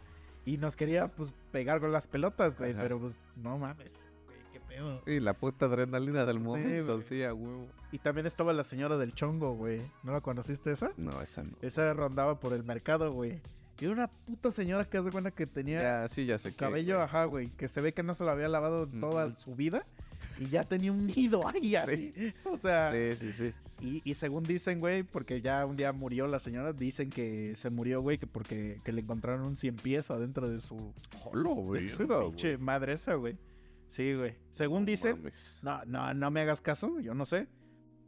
Y 0.48 0.58
nos 0.58 0.76
quería, 0.78 1.10
pues, 1.10 1.34
pegar 1.52 1.82
con 1.82 1.92
las 1.92 2.08
pelotas, 2.08 2.58
güey. 2.58 2.72
Ajá. 2.72 2.82
Pero, 2.82 3.00
pues, 3.00 3.20
no 3.36 3.58
mames, 3.58 4.08
güey, 4.26 4.38
qué 4.54 4.60
pedo. 4.62 5.02
Y 5.06 5.20
la 5.20 5.34
puta 5.34 5.66
adrenalina 5.66 6.26
del 6.26 6.40
momento, 6.40 7.02
sí, 7.02 7.22
a 7.24 7.34
huevo. 7.34 7.68
Y 7.92 7.98
también 8.00 8.26
estaba 8.26 8.54
la 8.54 8.64
señora 8.64 8.98
del 8.98 9.14
chongo, 9.14 9.54
güey. 9.56 9.82
¿No 10.04 10.14
la 10.14 10.22
conociste 10.22 10.72
esa? 10.72 10.92
No, 10.96 11.22
esa 11.22 11.44
no. 11.44 11.50
Esa 11.62 11.94
rondaba 11.94 12.40
por 12.40 12.54
el 12.54 12.64
mercado, 12.64 13.12
güey. 13.12 13.42
Y 13.80 13.84
era 13.86 13.94
una 13.94 14.08
puta 14.08 14.52
señora 14.52 14.86
que 14.86 14.98
hace 14.98 15.12
cuenta 15.12 15.32
que 15.32 15.46
tenía 15.46 15.82
Ya, 15.82 16.08
sí, 16.08 16.26
ya 16.26 16.38
sé 16.38 16.52
qué, 16.52 16.56
cabello, 16.58 16.96
güey. 16.96 17.06
ajá, 17.06 17.26
güey. 17.26 17.50
Que 17.58 17.68
se 17.68 17.82
ve 17.82 17.94
que 17.94 18.02
no 18.02 18.14
se 18.14 18.24
lo 18.24 18.32
había 18.32 18.48
lavado 18.48 18.88
toda 18.88 19.36
su 19.38 19.54
vida. 19.56 19.86
Y 20.40 20.50
ya 20.50 20.64
tenía 20.64 20.92
un 20.92 21.08
nido 21.08 21.48
ahí, 21.48 21.76
así. 21.76 22.12
O 22.46 22.58
sea, 22.58 22.92
Sí, 22.92 23.18
sí, 23.18 23.32
sí. 23.34 23.54
y, 23.82 24.02
y 24.10 24.14
según 24.16 24.44
dicen, 24.44 24.80
güey, 24.80 25.04
porque 25.04 25.42
ya 25.42 25.66
un 25.66 25.76
día 25.78 25.92
murió 25.94 26.28
la 26.28 26.40
señora, 26.40 26.74
dicen 26.74 27.10
que 27.10 27.56
se 27.56 27.70
murió, 27.70 28.02
güey, 28.02 28.18
que 28.18 28.28
porque 28.28 28.78
que 28.84 28.92
le 28.92 29.02
encontraron 29.02 29.44
un 29.46 29.56
cien 29.56 29.76
pies 29.76 30.12
adentro 30.12 30.48
de 30.48 30.60
su, 30.60 30.94
Hola, 31.26 31.80
de 31.80 31.90
su 31.90 32.08
pinche 32.08 32.58
madre 32.58 32.94
esa, 32.94 33.16
güey. 33.16 33.38
Sí, 33.88 34.14
güey. 34.14 34.36
Según 34.50 34.86
dicen, 34.86 35.24
no, 35.64 35.84
no, 35.86 36.14
no 36.14 36.32
me 36.32 36.42
hagas 36.42 36.62
caso, 36.62 37.00
yo 37.00 37.14
no 37.14 37.26
sé. 37.26 37.48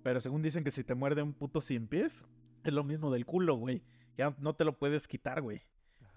Pero 0.03 0.19
según 0.19 0.41
dicen 0.41 0.63
que 0.63 0.71
si 0.71 0.83
te 0.83 0.95
muerde 0.95 1.21
un 1.21 1.33
puto 1.33 1.61
cien 1.61 1.87
pies, 1.87 2.23
es 2.63 2.73
lo 2.73 2.83
mismo 2.83 3.11
del 3.11 3.25
culo, 3.25 3.55
güey. 3.55 3.81
Ya 4.17 4.35
no 4.39 4.53
te 4.53 4.65
lo 4.65 4.77
puedes 4.77 5.07
quitar, 5.07 5.41
güey. 5.41 5.61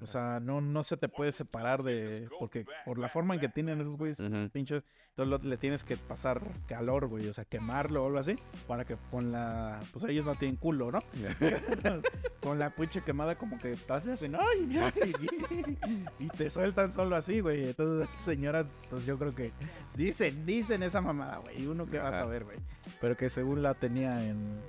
O 0.03 0.07
sea, 0.07 0.41
no, 0.41 0.61
no 0.61 0.83
se 0.83 0.97
te 0.97 1.09
puede 1.09 1.31
separar 1.33 1.83
de. 1.83 2.29
Porque 2.39 2.65
por 2.85 2.99
la 2.99 3.09
forma 3.09 3.35
en 3.35 3.41
que 3.41 3.49
tienen 3.49 3.81
esos 3.81 3.97
güeyes 3.97 4.21
pinches, 4.53 4.83
entonces 5.11 5.43
lo- 5.43 5.49
le 5.49 5.57
tienes 5.57 5.85
que 5.85 5.97
pasar 5.97 6.43
calor, 6.67 7.07
güey. 7.07 7.29
O 7.29 7.33
sea, 7.33 7.45
quemarlo 7.45 8.03
o 8.03 8.07
algo 8.09 8.19
así. 8.19 8.37
Para 8.67 8.85
que 8.85 8.97
con 9.11 9.31
la. 9.31 9.81
Pues 9.93 10.05
ellos 10.05 10.25
no 10.27 10.35
tienen 10.35 10.57
culo, 10.57 10.91
¿no? 10.91 10.99
con 12.41 12.59
la 12.59 12.71
pinche 12.71 13.01
quemada, 13.03 13.37
como 13.37 13.59
que 13.59 13.73
estás 13.73 14.07
así, 14.09 14.27
¡ay! 14.27 14.79
ay", 14.79 15.77
y 16.19 16.29
te 16.29 16.51
sueltan 16.51 16.91
solo 16.93 17.15
así, 17.17 17.41
güey. 17.41 17.69
Entonces, 17.69 18.09
señoras, 18.17 18.67
pues 18.91 19.07
yo 19.07 19.19
creo 19.19 19.35
que 19.35 19.53
dicen, 19.95 20.45
dicen 20.45 20.83
esa 20.83 21.01
mamada, 21.01 21.39
güey. 21.39 21.63
Y 21.63 21.67
uno 21.67 21.87
que 21.87 21.99
va 21.99 22.09
a 22.09 22.13
saber, 22.13 22.45
güey. 22.45 22.59
Pero 23.01 23.17
que 23.17 23.31
según 23.31 23.63
la 23.63 23.75
tenía 23.75 24.27
en. 24.27 24.61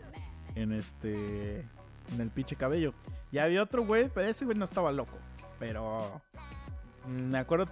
En 0.56 0.72
este. 0.72 1.66
En 2.12 2.22
el 2.22 2.30
pinche 2.30 2.56
cabello. 2.56 2.94
Y 3.32 3.38
había 3.38 3.64
otro 3.64 3.86
güey, 3.86 4.10
pero 4.10 4.28
ese 4.28 4.46
güey 4.46 4.58
no 4.58 4.66
estaba 4.66 4.92
loco. 4.92 5.14
Pero. 5.60 6.22
mm, 7.08 7.32
Me 7.32 7.38
acuerdo. 7.38 7.68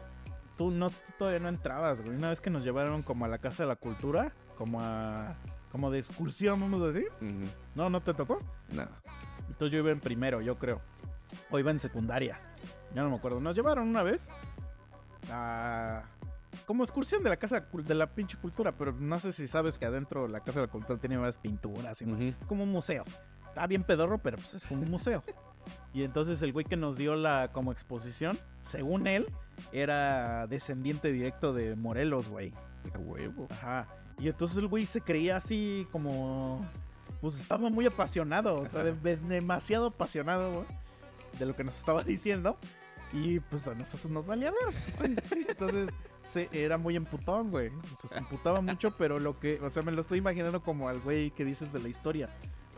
Tú 0.57 0.69
no 0.71 0.89
tú 0.89 0.95
todavía 1.17 1.39
no 1.39 1.49
entrabas, 1.49 2.01
güey. 2.01 2.15
Una 2.15 2.29
vez 2.29 2.39
que 2.41 2.49
nos 2.49 2.63
llevaron 2.63 3.03
como 3.03 3.25
a 3.25 3.27
la 3.27 3.37
casa 3.39 3.63
de 3.63 3.67
la 3.67 3.75
cultura. 3.75 4.33
Como 4.55 4.81
a. 4.81 5.35
Como 5.71 5.89
de 5.89 5.99
excursión, 5.99 6.59
vamos 6.59 6.81
a 6.81 6.87
decir. 6.87 7.07
No, 7.75 7.89
no 7.89 8.01
te 8.01 8.13
tocó. 8.13 8.39
No. 8.69 8.87
Entonces 9.47 9.71
yo 9.71 9.79
iba 9.79 9.91
en 9.91 9.99
primero, 9.99 10.41
yo 10.41 10.57
creo. 10.57 10.81
O 11.49 11.59
iba 11.59 11.71
en 11.71 11.79
secundaria. 11.79 12.37
Ya 12.93 13.03
no 13.03 13.09
me 13.09 13.15
acuerdo. 13.15 13.39
Nos 13.39 13.55
llevaron 13.55 13.87
una 13.87 14.03
vez 14.03 14.29
a... 15.31 16.03
Como 16.65 16.83
excursión 16.83 17.23
de 17.23 17.29
la 17.29 17.37
casa 17.37 17.65
de 17.73 17.95
la 17.95 18.13
pinche 18.13 18.37
cultura, 18.37 18.73
pero 18.73 18.91
no 18.91 19.17
sé 19.19 19.31
si 19.31 19.47
sabes 19.47 19.79
que 19.79 19.85
adentro 19.85 20.27
la 20.27 20.41
casa 20.41 20.59
de 20.59 20.67
la 20.67 20.71
cultura 20.71 20.99
tiene 20.99 21.15
varias 21.15 21.37
pinturas 21.37 22.01
y 22.01 22.35
como 22.47 22.63
un 22.63 22.71
museo. 22.71 23.05
Está 23.51 23.67
bien 23.67 23.83
pedorro, 23.83 24.17
pero 24.17 24.37
pues 24.37 24.53
es 24.53 24.65
como 24.65 24.81
un 24.81 24.89
museo. 24.91 25.21
Y 25.93 26.03
entonces 26.03 26.41
el 26.41 26.53
güey 26.53 26.65
que 26.65 26.75
nos 26.77 26.97
dio 26.97 27.15
la 27.15 27.49
como 27.51 27.71
exposición, 27.71 28.39
según 28.63 29.07
él, 29.07 29.27
era 29.71 30.47
descendiente 30.47 31.11
directo 31.11 31.53
de 31.53 31.75
Morelos, 31.75 32.29
güey. 32.29 32.53
A 32.95 32.97
huevo. 32.97 33.47
Ajá. 33.51 33.87
Y 34.17 34.27
entonces 34.27 34.57
el 34.57 34.67
güey 34.67 34.85
se 34.85 35.01
creía 35.01 35.35
así 35.37 35.87
como. 35.91 36.65
Pues 37.19 37.39
estaba 37.39 37.69
muy 37.69 37.85
apasionado, 37.85 38.55
o 38.55 38.65
sea, 38.65 38.83
de- 38.83 38.93
de- 38.93 39.17
demasiado 39.17 39.87
apasionado, 39.87 40.51
güey, 40.53 40.65
de 41.37 41.45
lo 41.45 41.55
que 41.55 41.63
nos 41.63 41.77
estaba 41.77 42.03
diciendo. 42.03 42.57
Y 43.13 43.39
pues 43.41 43.67
a 43.67 43.75
nosotros 43.75 44.11
nos 44.11 44.25
valía 44.25 44.51
ver. 44.51 45.21
Entonces 45.49 45.89
se, 46.23 46.49
era 46.51 46.77
muy 46.77 46.95
emputón, 46.95 47.51
güey. 47.51 47.67
O 47.67 47.97
sea, 47.97 48.09
se 48.09 48.17
emputaba 48.17 48.61
mucho, 48.61 48.95
pero 48.97 49.19
lo 49.19 49.37
que, 49.39 49.59
o 49.61 49.69
sea, 49.69 49.83
me 49.83 49.91
lo 49.91 50.01
estoy 50.01 50.17
imaginando 50.19 50.63
como 50.63 50.87
al 50.89 50.99
güey 51.01 51.29
que 51.31 51.43
dices 51.45 51.71
de 51.73 51.79
la 51.81 51.89
historia. 51.89 52.29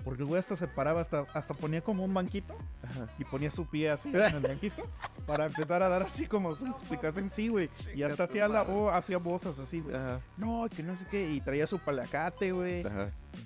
Porque 0.03 0.23
el 0.23 0.27
güey 0.27 0.39
hasta 0.39 0.55
se 0.55 0.67
paraba, 0.67 1.01
hasta, 1.01 1.21
hasta 1.33 1.53
ponía 1.53 1.81
como 1.81 2.03
un 2.03 2.13
banquito 2.13 2.53
Ajá. 2.83 3.07
y 3.17 3.23
ponía 3.23 3.49
su 3.49 3.65
pie 3.65 3.89
así 3.89 4.09
en 4.13 4.21
el 4.35 4.39
banquito 4.41 4.83
para 5.25 5.45
empezar 5.45 5.81
a 5.81 5.87
dar 5.87 6.03
así 6.03 6.25
como 6.27 6.53
su 6.55 6.65
explicación, 6.67 7.29
sí, 7.29 7.47
güey. 7.47 7.69
Y 7.95 8.03
hasta 8.03 8.23
hacía, 8.25 8.47
la, 8.47 8.63
o 8.63 8.89
hacía 8.89 9.17
voces 9.17 9.57
así, 9.59 9.79
güey. 9.79 9.95
No, 10.37 10.67
que 10.75 10.83
no 10.83 10.95
sé 10.95 11.05
qué. 11.09 11.29
Y 11.29 11.39
traía 11.41 11.67
su 11.67 11.79
palacate, 11.79 12.51
güey. 12.51 12.83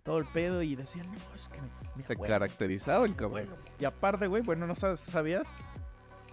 Todo 0.03 0.17
el 0.17 0.25
pedo. 0.25 0.61
Y 0.63 0.75
decía, 0.75 1.03
no, 1.03 1.13
es 1.35 1.47
que 1.49 1.59
mi 1.95 2.03
Se 2.03 2.13
abuelo, 2.13 2.33
caracterizaba 2.33 3.05
el 3.05 3.15
cabrón. 3.15 3.41
abuelo". 3.47 3.57
Y 3.79 3.85
aparte, 3.85 4.25
güey, 4.27 4.41
bueno, 4.41 4.65
no 4.65 4.73
sabes- 4.75 4.99
sabías 4.99 5.47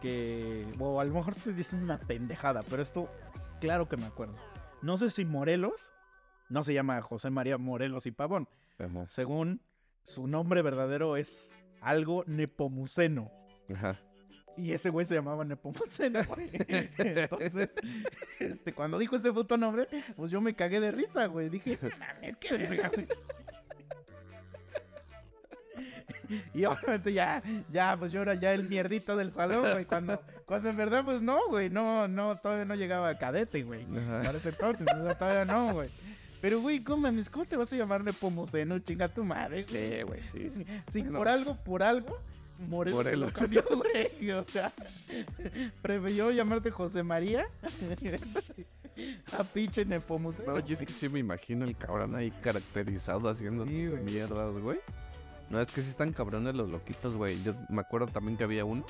que. 0.01 0.67
O 0.79 1.01
a 1.01 1.05
lo 1.05 1.15
mejor 1.15 1.35
te 1.35 1.53
dicen 1.53 1.83
una 1.83 1.99
pendejada, 1.99 2.63
pero 2.69 2.83
esto, 2.83 3.09
claro 3.61 3.89
que 3.89 3.97
me 3.97 4.07
acuerdo. 4.07 4.35
No 4.83 4.97
sé 4.97 5.11
si 5.11 5.25
Morelos, 5.25 5.93
no 6.49 6.63
se 6.63 6.75
llama 6.75 7.01
José 7.03 7.31
María 7.31 7.59
Morelos 7.59 8.07
y 8.07 8.11
Pavón. 8.13 8.49
Ajá. 8.79 9.07
Según 9.09 9.61
su 10.05 10.27
nombre 10.27 10.63
verdadero 10.63 11.17
es 11.17 11.53
algo 11.81 12.25
nepomuceno. 12.27 13.27
Ajá. 13.75 13.99
Y 14.57 14.73
ese 14.73 14.91
güey 14.91 15.05
se 15.05 15.15
llamaba 15.15 15.45
Nepomuceno, 15.45 16.25
güey. 16.27 16.49
Entonces, 16.99 17.73
este, 18.39 18.73
cuando 18.73 18.99
dijo 18.99 19.17
ese 19.17 19.33
puto 19.33 19.57
nombre, 19.57 19.89
pues 20.17 20.31
yo 20.31 20.41
me 20.41 20.55
cagué 20.55 20.81
de 20.81 20.93
risa, 20.93 21.27
güey. 21.27 21.49
Dije, 21.49 21.79
no 21.83 21.89
mames, 21.99 22.37
qué 22.37 22.57
verga, 22.57 22.91
güey. 22.95 23.09
Y 26.55 26.65
obviamente 26.65 27.13
ya, 27.13 27.43
ya, 27.71 27.97
pues 27.99 28.13
yo 28.13 28.23
era 28.23 28.35
ya 28.35 28.55
el 28.55 28.69
mierdito 28.69 29.17
del 29.17 29.33
salón, 29.33 29.73
güey. 29.73 29.85
Cuando, 29.85 30.21
cuando 30.47 30.69
en 30.69 30.77
verdad, 30.77 31.05
pues 31.05 31.21
no, 31.21 31.49
güey. 31.49 31.69
No, 31.69 32.07
no, 32.09 32.37
todavía 32.37 32.65
no 32.65 32.75
llegaba 32.75 33.09
a 33.09 33.19
cadete, 33.19 33.63
güey. 33.63 33.85
Para 33.87 34.39
ese 34.39 34.51
entonces, 34.51 34.87
o 34.95 35.05
sea, 35.05 35.19
todavía 35.19 35.45
no, 35.45 35.75
güey. 35.75 35.91
Pero, 36.45 36.61
güey, 36.61 36.85
¿cómo 36.85 37.01
mames? 37.05 37.31
¿Cómo 37.31 37.47
te 37.47 37.57
vas 37.57 37.73
a 37.73 37.77
llamar 37.77 38.05
Nepomuceno? 38.05 38.79
Chinga 38.79 39.09
tu 39.09 39.25
madre. 39.25 39.63
Sí, 39.63 40.03
güey, 40.07 40.23
sí. 40.25 40.67
sí. 40.91 41.03
Por 41.05 41.27
algo, 41.27 41.57
por 41.65 41.83
algo, 41.83 42.19
Morelos, 42.69 42.99
se 42.99 43.05
Morelos. 43.17 43.33
lo 43.33 43.39
cambió, 43.41 43.65
güey. 44.21 44.31
O 44.33 44.45
sea, 44.45 44.71
prefirió 45.81 46.31
llamarte 46.33 46.71
José 46.71 47.03
María 47.03 47.47
a 49.39 49.43
pinche 49.45 49.87
Nepomuceno. 49.87 50.53
No, 50.53 50.59
yo 50.59 50.75
es 50.75 50.81
que 50.81 50.93
sí 50.93 51.09
me 51.09 51.21
imagino 51.21 51.65
el 51.65 51.79
cabrón 51.79 52.15
ahí 52.15 52.31
caracterizado 52.31 53.27
haciendo 53.31 53.65
Sí, 53.67 53.87
sus 53.87 54.01
mierdas, 54.01 54.53
güey. 54.59 54.81
No, 55.49 55.63
es 55.63 55.73
que 55.73 55.81
sí 55.81 55.89
están 55.89 56.13
cabrones 56.13 56.55
los 56.55 56.69
loquitos, 56.69 57.17
güey. 57.17 57.43
Yo 57.43 57.55
me 57.71 57.81
acuerdo 57.81 58.09
también 58.09 58.37
que 58.37 58.45
había 58.45 58.67
uno, 58.67 58.85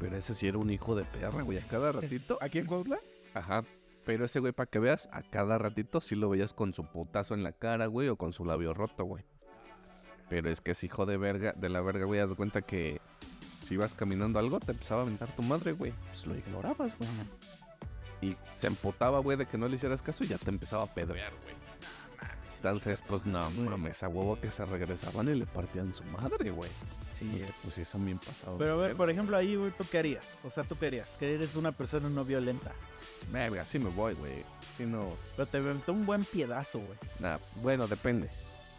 pero 0.00 0.16
ese 0.16 0.34
sí 0.34 0.48
era 0.48 0.58
un 0.58 0.68
hijo 0.70 0.96
de 0.96 1.04
perra, 1.04 1.42
güey. 1.44 1.58
A 1.58 1.62
cada 1.62 1.92
ratito, 1.92 2.38
¿Aquí 2.40 2.58
en 2.58 2.66
Cuautla? 2.66 2.98
ajá. 3.34 3.62
Pero 4.08 4.24
ese 4.24 4.40
güey, 4.40 4.54
para 4.54 4.70
que 4.70 4.78
veas, 4.78 5.06
a 5.12 5.20
cada 5.20 5.58
ratito 5.58 6.00
sí 6.00 6.14
lo 6.14 6.30
veías 6.30 6.54
con 6.54 6.72
su 6.72 6.82
putazo 6.82 7.34
en 7.34 7.42
la 7.42 7.52
cara, 7.52 7.84
güey, 7.84 8.08
o 8.08 8.16
con 8.16 8.32
su 8.32 8.46
labio 8.46 8.72
roto, 8.72 9.04
güey. 9.04 9.22
Pero 10.30 10.48
es 10.48 10.62
que 10.62 10.70
ese 10.70 10.86
hijo 10.86 11.04
de 11.04 11.18
verga, 11.18 11.52
de 11.52 11.68
la 11.68 11.82
verga, 11.82 12.06
güey, 12.06 12.18
haz 12.18 12.30
de 12.30 12.34
cuenta 12.34 12.62
que 12.62 13.02
si 13.62 13.74
ibas 13.74 13.94
caminando 13.94 14.38
algo, 14.38 14.60
te 14.60 14.72
empezaba 14.72 15.02
a 15.02 15.04
aventar 15.04 15.28
tu 15.36 15.42
madre, 15.42 15.72
güey. 15.72 15.92
Pues 16.06 16.26
lo 16.26 16.34
ignorabas, 16.34 16.96
güey. 16.96 17.10
Y 18.22 18.36
se 18.54 18.68
empotaba, 18.68 19.18
güey, 19.18 19.36
de 19.36 19.44
que 19.44 19.58
no 19.58 19.68
le 19.68 19.76
hicieras 19.76 20.00
caso 20.00 20.24
y 20.24 20.28
ya 20.28 20.38
te 20.38 20.48
empezaba 20.48 20.84
a 20.84 20.94
pedrear, 20.94 21.34
güey. 21.42 21.54
Entonces, 22.56 23.04
pues 23.06 23.26
no 23.26 23.50
mames, 23.50 24.02
a 24.02 24.08
huevo 24.08 24.40
que 24.40 24.50
se 24.50 24.64
regresaban 24.64 25.28
y 25.28 25.34
le 25.34 25.44
partían 25.44 25.92
su 25.92 26.02
madre, 26.04 26.50
güey. 26.50 26.70
Sí, 27.12 27.44
pues 27.62 27.74
sí 27.74 27.84
son 27.84 28.06
bien 28.06 28.18
pasados. 28.18 28.58
Pero 28.58 28.72
a 28.72 28.76
ver, 28.76 28.96
por 28.96 29.10
ejemplo, 29.10 29.36
ahí, 29.36 29.54
güey, 29.54 29.70
¿tú 29.70 29.84
qué 29.90 29.98
harías? 29.98 30.34
O 30.42 30.48
sea, 30.48 30.64
¿tú 30.64 30.78
qué 30.78 30.86
harías? 30.86 31.18
Que 31.18 31.34
eres 31.34 31.56
una 31.56 31.72
persona 31.72 32.08
no 32.08 32.24
violenta. 32.24 32.72
Verga, 33.30 33.64
sí 33.64 33.78
me 33.78 33.90
voy, 33.90 34.14
güey. 34.14 34.44
Si 34.76 34.84
no, 34.86 35.14
Pero 35.36 35.46
te 35.46 35.58
aventó 35.58 35.92
un 35.92 36.06
buen 36.06 36.24
piedazo, 36.24 36.78
güey. 36.78 36.98
nada, 37.18 37.40
bueno, 37.56 37.86
depende. 37.86 38.30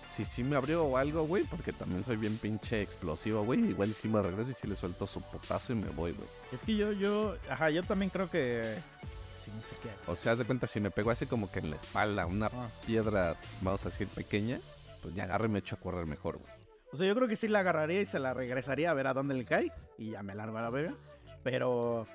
Si 0.10 0.26
sí 0.26 0.44
me 0.44 0.56
abrió 0.56 0.84
o 0.86 0.98
algo, 0.98 1.24
güey, 1.28 1.44
porque 1.44 1.72
también 1.72 2.04
soy 2.04 2.18
bien 2.18 2.38
pinche 2.38 2.82
explosivo, 2.82 3.44
güey. 3.44 3.60
Igual 3.70 3.94
sí 3.94 4.08
me 4.08 4.22
regreso 4.22 4.50
y 4.50 4.54
sí 4.56 4.66
le 4.68 4.76
suelto 4.76 5.06
su 5.06 5.22
putazo 5.22 5.72
y 5.74 5.76
me 5.76 5.90
voy, 5.90 6.14
güey. 6.14 6.28
Es 6.52 6.64
que 6.64 6.76
yo, 6.76 6.92
yo, 6.94 7.36
ajá, 7.50 7.70
yo 7.70 7.84
también 7.84 8.10
creo 8.10 8.30
que... 8.30 8.76
Sí, 9.36 9.52
no 9.56 9.62
sé 9.62 9.76
qué. 9.84 9.90
O 10.08 10.16
sea, 10.16 10.32
haz 10.34 10.40
de 10.40 10.46
cuenta, 10.46 10.66
si 10.68 10.80
me 10.80 10.90
pegó 10.92 11.12
así 11.12 11.26
como 11.28 11.52
que 11.52 11.60
en 11.60 11.70
la 11.70 11.76
espalda, 11.78 12.26
una 12.26 12.48
Ah. 12.48 12.70
piedra, 12.86 13.36
vamos 13.62 13.86
a 13.86 13.90
decir, 13.90 14.08
pequeña, 14.08 14.60
pues 15.04 15.14
ya 15.14 15.24
agarro 15.26 15.46
y 15.46 15.50
me 15.50 15.60
echo 15.60 15.76
a 15.76 15.80
correr 15.80 16.06
mejor, 16.08 16.38
güey. 16.40 16.52
O 16.92 16.98
sea, 16.98 17.06
yo 17.08 17.14
creo 17.16 17.28
que 17.28 17.36
sí 17.36 17.48
la 17.48 17.60
agarraría 17.60 18.02
y 18.02 18.06
se 18.08 18.18
la 18.20 18.34
regresaría 18.34 18.90
a 18.90 18.96
ver 18.96 19.06
a 19.08 19.14
dónde 19.14 19.36
le 19.36 19.46
cae. 19.46 19.72
Y 20.00 20.10
ya 20.12 20.24
me 20.24 20.34
largo 20.34 20.58
a 20.58 20.64
la 20.64 20.70
verga. 20.72 20.96
Pero 21.44 22.08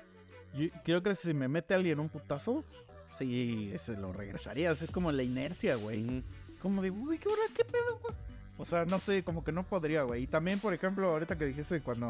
yo 0.55 0.69
creo 0.83 1.03
que 1.03 1.15
si 1.15 1.33
me 1.33 1.47
mete 1.47 1.73
alguien 1.73 1.99
un 1.99 2.09
putazo, 2.09 2.63
sí, 3.11 3.73
se 3.77 3.97
lo 3.97 4.11
regresaría. 4.13 4.71
Es 4.71 4.89
como 4.91 5.11
la 5.11 5.23
inercia, 5.23 5.75
güey. 5.75 6.23
Como 6.61 6.81
de, 6.81 6.91
uy, 6.91 7.17
qué 7.17 7.29
hora, 7.29 7.41
qué 7.53 7.65
pedo, 7.65 7.99
güey. 8.01 8.15
O 8.57 8.63
sea, 8.63 8.85
no 8.85 8.99
sé, 8.99 9.23
como 9.23 9.43
que 9.43 9.51
no 9.51 9.63
podría, 9.63 10.03
güey. 10.03 10.23
Y 10.23 10.27
también, 10.27 10.59
por 10.59 10.73
ejemplo, 10.73 11.09
ahorita 11.09 11.37
que 11.37 11.45
dijiste 11.45 11.81
cuando 11.81 12.07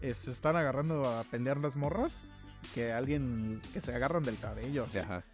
eh, 0.00 0.14
se 0.14 0.30
están 0.30 0.56
agarrando 0.56 1.04
a 1.08 1.24
pelear 1.24 1.56
las 1.56 1.74
morras, 1.74 2.22
que 2.74 2.92
alguien, 2.92 3.60
que 3.72 3.80
se 3.80 3.92
agarran 3.92 4.22
del 4.22 4.38
cabello. 4.38 4.84
así. 4.84 4.98
Ajá. 4.98 5.24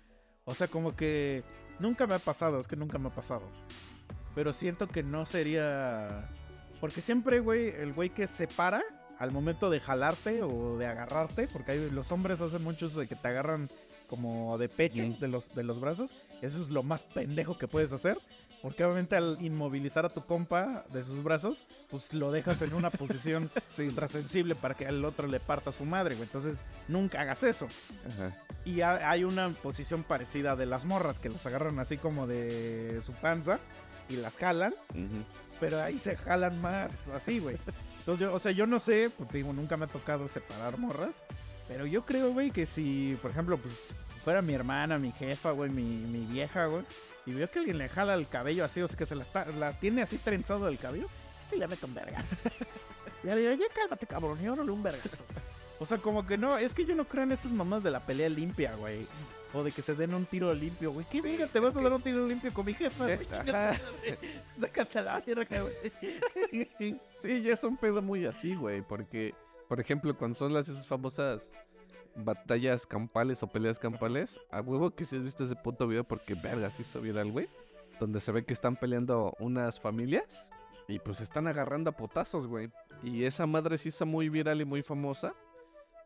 O 0.45 0.55
sea, 0.55 0.69
como 0.69 0.97
que 0.97 1.45
nunca 1.79 2.07
me 2.07 2.15
ha 2.15 2.19
pasado, 2.19 2.59
es 2.59 2.67
que 2.67 2.77
nunca 2.77 2.99
me 2.99 3.09
ha 3.09 3.15
pasado. 3.15 3.47
Pero 4.35 4.53
siento 4.53 4.89
que 4.89 5.03
no 5.03 5.27
sería... 5.27 6.31
Porque 6.81 7.01
siempre, 7.01 7.41
güey, 7.41 7.69
el 7.69 7.93
güey 7.93 8.11
que 8.11 8.27
se 8.27 8.47
para 8.47 8.83
al 9.19 9.33
momento 9.33 9.71
de 9.71 9.81
jalarte 9.81 10.43
o 10.43 10.77
de 10.79 10.87
agarrarte, 10.87 11.49
porque 11.49 11.73
hay, 11.73 11.91
los 11.91 12.12
hombres 12.12 12.41
hacen 12.41 12.62
mucho 12.62 12.87
eso 12.87 13.01
de 13.01 13.07
que 13.07 13.17
te 13.17 13.29
agarran 13.29 13.69
como 14.09 14.57
de 14.59 14.69
pecho, 14.69 15.03
Mm. 15.03 15.19
de, 15.19 15.29
los, 15.29 15.55
de 15.55 15.64
los 15.64 15.81
brazos. 15.81 16.12
Eso 16.43 16.61
es 16.62 16.69
lo 16.69 16.83
más 16.83 17.03
pendejo 17.03 17.59
que 17.59 17.67
puedes 17.69 17.93
hacer. 17.93 18.19
Porque 18.62 18.85
obviamente 18.85 19.14
al 19.17 19.37
inmovilizar 19.41 20.07
a 20.07 20.09
tu 20.09 20.25
compa 20.25 20.85
de 20.93 21.05
sus 21.05 21.23
brazos, 21.23 21.67
pues 21.91 22.14
lo 22.14 22.33
dejas 22.33 22.62
en 22.62 22.73
una 22.75 22.91
posición 22.91 23.51
ultrasensible 23.79 24.55
para 24.55 24.75
que 24.75 24.87
al 24.87 25.05
otro 25.05 25.29
le 25.29 25.39
parta 25.41 25.73
su 25.73 25.85
madre, 25.85 26.14
güey. 26.14 26.27
Entonces, 26.27 26.57
nunca 26.89 27.21
hagas 27.21 27.43
eso. 27.43 27.67
Ajá. 28.07 28.33
Y 28.64 28.81
ha- 28.81 29.11
hay 29.11 29.25
una 29.25 29.51
posición 29.51 30.03
parecida 30.03 30.57
de 30.57 30.67
las 30.67 30.85
morras 30.85 31.19
que 31.19 31.29
las 31.29 31.45
agarran 31.47 31.79
así 31.79 31.97
como 31.99 32.27
de 32.27 33.01
su 33.03 33.12
panza 33.12 33.59
y 34.09 34.17
las 34.17 34.37
jalan, 34.37 34.73
pero 35.61 35.81
ahí 35.83 35.99
se 35.99 36.17
jalan 36.17 36.61
más 36.61 37.09
así, 37.09 37.39
güey. 37.39 37.57
Entonces, 38.07 38.25
yo, 38.25 38.33
o 38.33 38.39
sea, 38.39 38.53
yo 38.53 38.69
no 38.69 38.79
sé, 38.79 39.11
porque 39.11 39.39
digo, 39.39 39.53
nunca 39.53 39.77
me 39.77 39.87
ha 39.87 39.89
tocado 39.89 40.29
separar 40.29 40.79
morras, 40.79 41.25
pero 41.67 41.87
yo 41.87 42.07
creo, 42.07 42.33
güey, 42.33 42.53
que 42.53 42.65
si, 42.65 43.19
por 43.21 43.33
ejemplo, 43.33 43.59
pues 43.59 43.81
fuera 44.23 44.43
mi 44.43 44.55
hermana, 44.55 44.97
mi 44.97 45.11
jefa, 45.11 45.51
güey, 45.51 45.71
mi, 45.71 45.83
mi 45.83 46.25
vieja, 46.25 46.67
güey, 46.67 46.85
y 47.27 47.33
veo 47.33 47.51
que 47.51 47.59
alguien 47.59 47.79
le 47.79 47.89
jala 47.89 48.15
el 48.15 48.29
cabello 48.29 48.65
así, 48.65 48.81
o 48.81 48.87
sea, 48.87 48.97
que 48.97 49.07
se 49.07 49.17
la, 49.17 49.25
está, 49.25 49.47
la 49.47 49.73
tiene 49.73 50.03
así 50.03 50.19
trenzado 50.19 50.69
el 50.69 50.79
cabello, 50.79 51.09
sí 51.43 51.57
le 51.57 51.67
meto 51.67 51.89
un 51.89 51.95
vergazo. 51.95 52.37
ya 53.25 53.35
le 53.35 53.41
digo, 53.41 53.65
ya 53.65 53.75
cálmate, 53.75 54.07
cabrón, 54.07 54.41
yo 54.41 54.55
no 54.55 54.63
le 54.63 54.71
un 54.71 54.85
vergazo. 54.85 55.25
O 55.81 55.85
sea, 55.85 55.99
como 55.99 56.25
que 56.29 56.39
no, 56.39 56.57
es 56.59 56.75
que 56.75 56.85
yo 56.85 56.95
no 56.95 57.07
creo 57.07 57.25
en 57.25 57.33
esas 57.33 57.51
mamás 57.51 57.83
de 57.83 57.91
la 57.91 58.07
pelea 58.07 58.29
limpia, 58.29 58.77
güey. 58.77 59.09
O 59.55 59.63
de 59.63 59.73
que 59.73 59.83
se 59.83 59.95
den 59.95 60.13
un 60.13 60.27
tiro 60.27 60.53
limpio, 60.53 60.93
güey. 60.93 61.07
¿Qué 61.11 61.21
verga 61.21 61.47
te 61.47 61.61
vas 61.61 61.77
a 61.77 61.81
dar 61.81 61.93
un 61.93 62.03
tiro 62.03 62.27
limpio 62.27 62.53
con 62.53 62.67
mi 62.67 62.75
jefa? 62.75 63.05
güey? 63.05 63.19
Sácate 64.53 64.99
a 64.99 65.03
la 65.03 65.21
verga, 65.21 65.63
güey. 65.63 66.69
Sí, 67.17 67.43
ya 67.43 67.53
es 67.53 67.65
un 67.65 67.77
pedo 67.77 68.03
muy 68.03 68.27
así, 68.27 68.55
güey. 68.55 68.83
Porque, 68.83 69.35
por 69.69 69.81
ejemplo, 69.81 70.17
cuando 70.17 70.35
son 70.35 70.53
las 70.53 70.69
esas 70.69 70.87
famosas 70.87 71.53
batallas 72.17 72.87
campales 72.87 73.43
o 73.43 73.47
peleas 73.47 73.79
campales, 73.79 74.41
a 74.51 74.61
huevo 74.61 74.95
que 74.95 75.05
si 75.05 75.17
has 75.17 75.23
visto 75.23 75.45
ese 75.45 75.57
puto 75.57 75.87
video 75.87 76.05
porque 76.05 76.35
verga, 76.35 76.71
se 76.71 76.83
hizo 76.83 77.01
viral, 77.01 77.31
güey. 77.31 77.49
Donde 78.01 78.21
se 78.21 78.33
ve 78.33 78.45
que 78.45 78.53
están 78.53 78.77
peleando 78.77 79.35
unas 79.39 79.81
familias 79.81 80.51
y 80.89 80.99
pues 80.99 81.21
están 81.21 81.47
agarrando 81.47 81.91
a 81.91 81.97
potazos, 81.97 82.47
güey. 82.47 82.71
Y 83.03 83.25
esa 83.25 83.47
madre 83.47 83.79
se 83.79 83.89
hizo 83.89 84.07
muy 84.07 84.29
viral 84.29 84.61
y 84.61 84.65
muy 84.65 84.83
famosa 84.83 85.35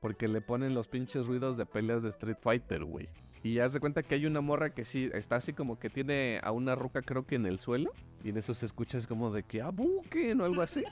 porque 0.00 0.28
le 0.28 0.40
ponen 0.40 0.74
los 0.74 0.88
pinches 0.88 1.26
ruidos 1.26 1.56
de 1.56 1.66
peleas 1.66 2.02
de 2.02 2.08
Street 2.08 2.38
Fighter, 2.40 2.84
güey. 2.84 3.08
Y 3.42 3.58
haz 3.58 3.72
de 3.72 3.80
cuenta 3.80 4.02
que 4.02 4.14
hay 4.14 4.26
una 4.26 4.40
morra 4.42 4.70
que 4.70 4.84
sí 4.84 5.10
está 5.14 5.36
así 5.36 5.52
como 5.52 5.78
que 5.78 5.88
tiene 5.88 6.40
a 6.42 6.52
una 6.52 6.74
ruca, 6.74 7.00
creo 7.00 7.26
que 7.26 7.36
en 7.36 7.46
el 7.46 7.58
suelo. 7.58 7.92
Y 8.22 8.30
en 8.30 8.36
eso 8.36 8.52
se 8.52 8.66
escucha 8.66 8.98
es 8.98 9.06
como 9.06 9.32
de 9.32 9.42
que 9.42 9.62
abuquen 9.62 10.40
o 10.40 10.44
algo 10.44 10.60
así. 10.60 10.84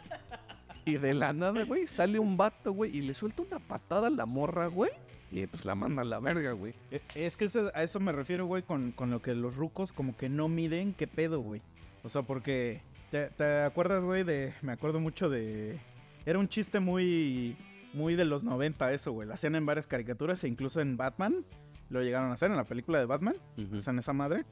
Y 0.87 0.97
de 0.97 1.13
la 1.13 1.35
nada, 1.35 1.65
güey, 1.65 1.87
sale 1.87 2.19
un 2.19 2.39
vato, 2.39 2.73
güey, 2.73 2.97
y 2.97 3.03
le 3.03 3.13
suelta 3.13 3.43
una 3.43 3.59
patada 3.59 4.07
a 4.07 4.11
la 4.11 4.25
morra, 4.25 4.69
güey. 4.69 4.91
Y 5.31 5.47
pues 5.47 5.67
la 5.67 5.75
manda 5.75 6.01
a 6.01 6.05
la 6.07 6.19
verga, 6.21 6.53
güey. 6.53 6.73
Eh, 6.91 7.01
Es 7.15 7.37
que 7.37 7.47
a 7.75 7.83
eso 7.83 8.01
me 8.01 8.13
refiero, 8.13 8.47
güey, 8.47 8.63
con, 8.63 8.93
con 8.93 9.11
lo 9.11 9.21
que 9.21 9.35
los 9.35 9.57
rucos 9.57 9.93
como 9.93 10.17
que 10.17 10.31
no 10.31 10.49
miden 10.49 10.95
qué 10.95 11.07
pedo, 11.07 11.41
güey. 11.41 11.61
O 12.03 12.09
sea, 12.09 12.23
porque... 12.23 12.81
¿Te, 13.11 13.29
te 13.31 13.63
acuerdas, 13.63 14.03
güey, 14.05 14.25
de... 14.25 14.55
Me 14.63 14.73
acuerdo 14.73 15.01
mucho 15.01 15.29
de... 15.29 15.79
Era 16.25 16.39
un 16.39 16.49
chiste 16.49 16.81
muy... 16.81 17.57
Muy 17.93 18.15
de 18.17 18.25
los 18.25 18.45
90 18.45 18.93
eso, 18.93 19.13
güey. 19.13 19.29
Lo 19.29 19.35
hacían 19.35 19.55
en 19.57 19.67
varias 19.67 19.87
caricaturas 19.87 20.45
e 20.45 20.49
incluso 20.49 20.81
en 20.81 20.97
Batman. 20.97 21.45
Lo 21.91 22.03
llegaron 22.03 22.31
a 22.31 22.35
hacer 22.35 22.51
en 22.51 22.57
la 22.57 22.65
película 22.65 22.99
de 22.99 23.07
Batman. 23.07 23.37
Usan 23.73 23.99
esa 23.99 24.13
madre. 24.13 24.45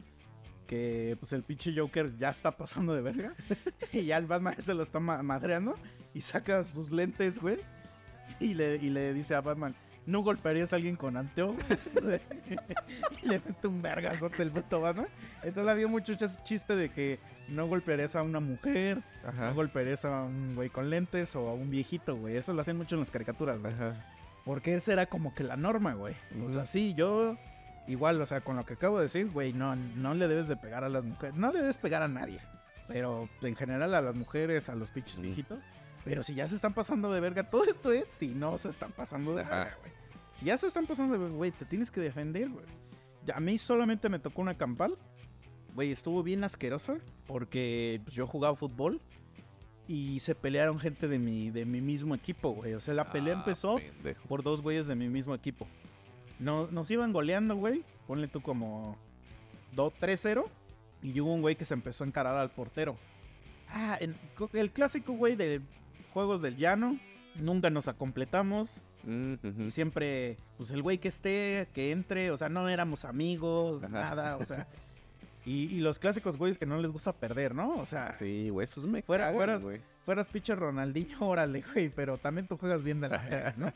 Que 0.67 1.17
pues 1.21 1.33
el 1.33 1.45
pinche 1.45 1.73
Joker 1.77 2.17
ya 2.19 2.31
está 2.31 2.57
pasando 2.57 2.93
de 2.95 3.01
verga. 3.03 3.35
y 3.93 4.05
ya 4.07 4.17
el 4.17 4.27
Batman 4.27 4.55
se 4.61 4.75
lo 4.75 4.83
está 4.83 4.99
ma- 5.01 5.23
madreando. 5.23 5.75
Y 6.15 6.23
saca 6.23 6.65
sus 6.65 6.91
lentes, 6.91 7.39
güey. 7.39 7.59
Y 8.41 8.55
le, 8.55 8.77
y 8.77 8.91
le 8.91 9.15
dice 9.15 9.35
a 9.37 9.41
Batman, 9.43 9.77
no 10.07 10.23
golpearías 10.23 10.73
a 10.73 10.77
alguien 10.77 10.97
con 10.97 11.17
anteojos 11.17 11.63
y 13.23 13.27
le 13.29 13.41
mete 13.47 13.67
un 13.69 13.81
vergazote 13.83 14.43
el 14.43 14.51
puto 14.51 14.81
Batman. 14.81 15.07
Entonces 15.45 15.71
había 15.71 15.87
mucho 15.87 16.15
ch- 16.15 16.43
chiste 16.43 16.75
de 16.75 16.89
que 16.91 17.21
no 17.49 17.67
golpearías 17.69 18.17
a 18.17 18.23
una 18.23 18.41
mujer, 18.41 19.03
Ajá. 19.25 19.49
no 19.51 19.55
golpearías 19.55 20.05
a 20.05 20.23
un 20.25 20.55
güey 20.55 20.69
con 20.69 20.91
lentes 20.91 21.37
o 21.37 21.49
a 21.49 21.55
un 21.55 21.71
viejito, 21.71 22.17
güey. 22.17 22.37
Eso 22.37 22.53
lo 22.53 22.63
hacían 22.63 22.77
mucho 22.77 22.97
en 22.97 23.01
las 23.01 23.11
caricaturas, 23.13 23.61
güey. 23.61 23.73
Ajá. 23.73 24.05
Porque 24.47 24.77
esa 24.77 24.93
era 24.93 25.07
como 25.07 25.35
que 25.35 25.43
la 25.43 25.57
norma, 25.57 25.95
güey. 25.95 26.15
O 26.41 26.49
sea, 26.49 26.65
sí, 26.67 26.95
yo 26.95 27.37
igual, 27.89 28.21
o 28.21 28.27
sea, 28.27 28.41
con 28.41 28.55
lo 28.55 28.65
que 28.65 28.75
acabo 28.75 28.97
de 28.97 29.03
decir, 29.03 29.29
güey, 29.33 29.53
no, 29.53 29.75
no 29.75 30.15
le 30.15 30.29
debes 30.29 30.47
de 30.47 30.57
pegar 30.57 30.85
a 30.85 30.89
las 30.89 31.05
mujeres. 31.05 31.35
No 31.35 31.51
le 31.51 31.61
debes 31.61 31.79
pegar 31.79 32.01
a 32.05 32.09
nadie. 32.09 32.39
Pero 32.87 33.29
en 33.43 33.57
general 33.57 33.93
a 33.93 34.01
las 34.01 34.15
mujeres, 34.15 34.69
a 34.69 34.77
los 34.77 34.93
pinches 34.93 35.19
viejitos. 35.19 35.59
Pero 36.05 36.23
si 36.23 36.37
ya 36.37 36.47
se 36.47 36.55
están 36.55 36.75
pasando 36.75 37.13
de 37.13 37.19
verga, 37.19 37.51
todo 37.51 37.65
esto 37.65 37.91
es 37.91 38.07
si 38.07 38.29
no 38.29 38.57
se 38.57 38.69
están 38.69 38.93
pasando 38.93 39.35
de 39.35 39.43
verga, 39.43 39.77
güey. 39.81 39.93
Si 40.35 40.45
ya 40.45 40.57
se 40.57 40.69
están 40.69 40.87
pasando 40.87 41.15
de 41.15 41.19
verga, 41.19 41.35
güey, 41.35 41.51
te 41.51 41.65
tienes 41.65 41.91
que 41.91 42.01
defender, 42.01 42.49
güey. 42.49 42.67
A 43.35 43.41
mí 43.41 43.59
solamente 43.59 44.09
me 44.09 44.21
tocó 44.21 44.43
una 44.43 44.55
campal. 44.55 44.97
Güey, 45.75 45.91
estuvo 45.91 46.23
bien 46.23 46.45
asquerosa 46.45 46.99
porque 47.27 48.01
pues, 48.05 48.15
yo 48.15 48.29
jugaba 48.29 48.55
fútbol 48.55 49.01
y 49.89 50.19
se 50.21 50.35
pelearon 50.35 50.79
gente 50.79 51.09
de 51.09 51.19
mi, 51.19 51.51
de 51.51 51.65
mi 51.65 51.81
mismo 51.81 52.15
equipo, 52.15 52.51
güey. 52.51 52.75
O 52.75 52.81
sea, 52.81 52.95
la 52.95 53.11
pelea 53.11 53.35
Ah, 53.35 53.39
empezó 53.39 53.77
pendejo. 53.77 54.27
por 54.29 54.43
dos 54.43 54.61
güeyes 54.63 54.87
de 54.87 54.95
mi 54.97 55.09
mismo 55.09 55.35
equipo. 55.35 55.67
No, 56.39 56.67
nos 56.71 56.91
iban 56.91 57.13
goleando, 57.13 57.57
güey. 57.57 57.85
Ponle 58.07 58.29
tú 58.29 58.41
como 58.41 58.97
2-3-0. 59.75 60.47
Y 61.03 61.21
hubo 61.21 61.33
un 61.33 61.43
güey 61.43 61.57
que 61.57 61.65
se 61.65 61.75
empezó 61.75 62.05
a 62.05 62.07
encarar 62.07 62.37
al 62.37 62.51
portero. 62.51 62.97
Ah, 63.69 63.97
en- 64.01 64.17
co- 64.37 64.51
el 64.55 64.71
clásico, 64.71 65.13
güey, 65.13 65.37
de 65.37 65.61
juegos 66.13 66.43
del 66.43 66.57
llano. 66.57 66.99
Nunca 67.41 67.71
nos 67.71 67.87
acompletamos. 67.87 68.81
Mm. 69.05 69.35
Y 69.67 69.71
siempre, 69.71 70.37
pues 70.57 70.71
el 70.71 70.83
güey 70.83 70.99
que 70.99 71.09
esté, 71.09 71.69
que 71.75 71.93
entre. 71.93 72.31
O 72.33 72.37
sea, 72.37 72.49
no 72.49 72.69
éramos 72.69 73.05
amigos, 73.05 73.85
Ajá. 73.85 73.93
nada. 73.93 74.37
O 74.37 74.45
sea. 74.45 74.67
Y, 75.47 75.77
y 75.77 75.81
los 75.81 75.99
clásicos 75.99 76.37
güeyes 76.37 76.59
que 76.59 76.67
no 76.67 76.77
les 76.79 76.91
gusta 76.91 77.13
perder, 77.15 77.55
¿no? 77.55 77.75
O 77.77 77.87
sea, 77.87 78.15
Sí, 78.19 78.49
güey, 78.51 78.65
esos 78.65 78.85
me 78.87 79.01
Fuera- 79.03 79.25
cagan, 79.27 79.37
fueras- 79.37 79.63
güey. 79.63 79.81
fueras 80.05 80.27
pinche 80.27 80.55
Ronaldinho, 80.55 81.17
órale, 81.27 81.63
güey, 81.73 81.89
pero 81.89 82.19
también 82.19 82.47
tú 82.47 82.57
juegas 82.59 82.83
bien 82.83 83.01
de 83.01 83.09
la 83.09 83.19
verga, 83.19 83.55
¿no? 83.57 83.73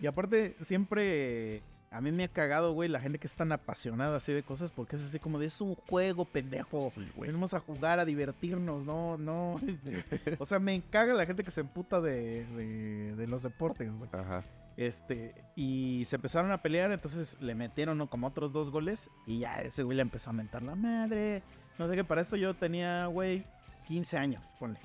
Y 0.00 0.06
aparte, 0.06 0.56
siempre 0.60 1.62
a 1.92 2.00
mí 2.00 2.10
me 2.10 2.24
ha 2.24 2.28
cagado, 2.28 2.72
güey, 2.72 2.88
la 2.88 2.98
gente 2.98 3.20
que 3.20 3.28
es 3.28 3.32
tan 3.34 3.52
apasionada 3.52 4.16
así 4.16 4.32
de 4.32 4.42
cosas, 4.42 4.72
porque 4.72 4.96
es 4.96 5.02
así 5.02 5.20
como 5.20 5.38
de 5.38 5.46
es 5.46 5.60
un 5.60 5.76
juego, 5.76 6.24
pendejo. 6.24 6.90
Sí, 6.92 7.06
güey. 7.14 7.28
Venimos 7.28 7.54
a 7.54 7.60
jugar, 7.60 8.00
a 8.00 8.04
divertirnos, 8.04 8.84
no, 8.84 9.16
no. 9.16 9.60
O 10.40 10.44
sea, 10.44 10.58
me 10.58 10.82
caga 10.90 11.14
la 11.14 11.24
gente 11.26 11.44
que 11.44 11.52
se 11.52 11.60
emputa 11.60 12.00
de, 12.00 12.44
de, 12.56 13.14
de 13.14 13.26
los 13.28 13.44
deportes, 13.44 13.88
güey. 13.96 14.10
Ajá. 14.12 14.42
Este, 14.76 15.34
y 15.54 16.04
se 16.06 16.16
empezaron 16.16 16.50
a 16.50 16.60
pelear, 16.60 16.90
entonces 16.90 17.36
le 17.40 17.54
metieron 17.54 17.96
¿no? 17.96 18.08
como 18.10 18.26
otros 18.26 18.52
dos 18.52 18.70
goles 18.70 19.08
y 19.26 19.38
ya 19.38 19.60
ese 19.62 19.84
güey 19.84 19.96
le 19.96 20.02
empezó 20.02 20.30
a 20.30 20.32
mentar 20.32 20.62
la 20.62 20.74
madre. 20.74 21.42
No 21.78 21.88
sé 21.88 21.94
qué, 21.94 22.04
para 22.04 22.20
esto 22.20 22.36
yo 22.36 22.54
tenía, 22.54 23.06
güey, 23.06 23.44
15 23.86 24.16
años, 24.16 24.42
ponle. 24.58 24.80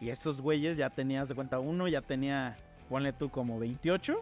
Y 0.00 0.10
estos 0.10 0.40
güeyes 0.40 0.76
ya 0.76 0.90
tenías 0.90 1.28
de 1.28 1.34
cuenta, 1.34 1.58
uno 1.58 1.88
ya 1.88 2.02
tenía, 2.02 2.56
ponle 2.88 3.12
tú 3.12 3.30
como 3.30 3.58
28 3.58 4.20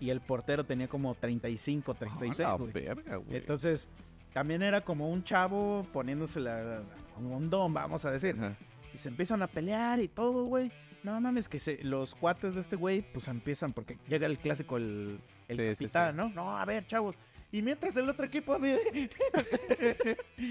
y 0.00 0.10
el 0.10 0.20
portero 0.20 0.64
tenía 0.64 0.88
como 0.88 1.14
35, 1.14 1.94
36, 1.94 2.40
A 2.40 2.50
la 2.50 2.56
güey. 2.56 2.72
verga, 2.72 3.16
güey. 3.16 3.36
Entonces, 3.38 3.88
también 4.32 4.62
era 4.62 4.82
como 4.82 5.08
un 5.08 5.22
chavo 5.22 5.86
poniéndose 5.92 6.40
la, 6.40 6.82
un 7.18 7.48
don, 7.48 7.72
vamos 7.72 8.04
a 8.04 8.10
decir. 8.10 8.36
Ajá. 8.36 8.56
Y 8.92 8.98
se 8.98 9.08
empiezan 9.08 9.42
a 9.42 9.46
pelear 9.46 10.00
y 10.00 10.08
todo, 10.08 10.44
güey. 10.44 10.70
No 11.04 11.20
mames, 11.20 11.48
que 11.48 11.58
se, 11.58 11.84
los 11.84 12.14
cuates 12.14 12.54
de 12.54 12.62
este 12.62 12.76
güey, 12.76 13.02
pues 13.12 13.28
empiezan, 13.28 13.72
porque 13.72 13.98
llega 14.08 14.26
el 14.26 14.38
clásico, 14.38 14.78
el, 14.78 15.20
el 15.48 15.76
Sí, 15.76 15.84
capitán, 15.84 16.12
sí. 16.12 16.16
¿no? 16.16 16.28
No, 16.30 16.58
a 16.58 16.64
ver, 16.64 16.86
chavos. 16.86 17.16
Y 17.52 17.62
mientras 17.62 17.94
el 17.96 18.08
otro 18.08 18.26
equipo 18.26 18.54
así 18.54 18.68
de... 18.68 19.10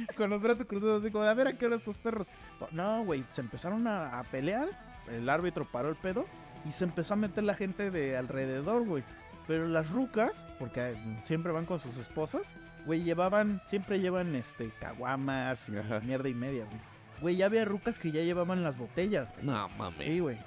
con 0.16 0.30
los 0.30 0.42
brazos 0.42 0.66
cruzados, 0.66 1.02
así 1.04 1.12
como 1.12 1.26
a 1.26 1.34
ver, 1.34 1.48
¿a 1.48 1.54
qué 1.58 1.66
hora 1.66 1.76
estos 1.76 1.98
perros? 1.98 2.28
No, 2.72 3.04
güey, 3.04 3.26
se 3.30 3.42
empezaron 3.42 3.86
a, 3.88 4.20
a 4.20 4.24
pelear. 4.24 4.70
El 5.12 5.28
árbitro 5.30 5.70
paró 5.70 5.90
el 5.90 5.96
pedo 5.96 6.26
y 6.66 6.72
se 6.72 6.86
empezó 6.86 7.16
a 7.16 7.18
meter 7.18 7.44
la 7.44 7.56
gente 7.56 7.92
de 7.92 8.16
alrededor, 8.16 8.86
güey. 8.86 9.04
Pero 9.48 9.68
las 9.68 9.90
rucas, 9.90 10.46
porque 10.60 10.92
eh, 10.92 10.96
siempre 11.26 11.52
van 11.52 11.66
con 11.66 11.78
sus 11.78 11.98
esposas, 11.98 12.56
güey, 12.86 13.04
llevaban, 13.04 13.62
siempre 13.66 14.00
llevan, 14.00 14.34
este, 14.36 14.70
caguamas 14.80 15.68
y 15.68 15.78
Ajá. 15.78 16.00
mierda 16.02 16.30
y 16.30 16.34
media, 16.34 16.64
güey. 16.64 16.80
Güey, 17.24 17.38
ya 17.38 17.46
había 17.46 17.64
rucas 17.64 17.98
que 17.98 18.12
ya 18.12 18.22
llevaban 18.22 18.64
las 18.64 18.78
botellas, 18.78 19.30
güey. 19.34 19.46
No 19.46 19.70
mames. 19.78 20.06
Sí, 20.06 20.20
güey. 20.20 20.38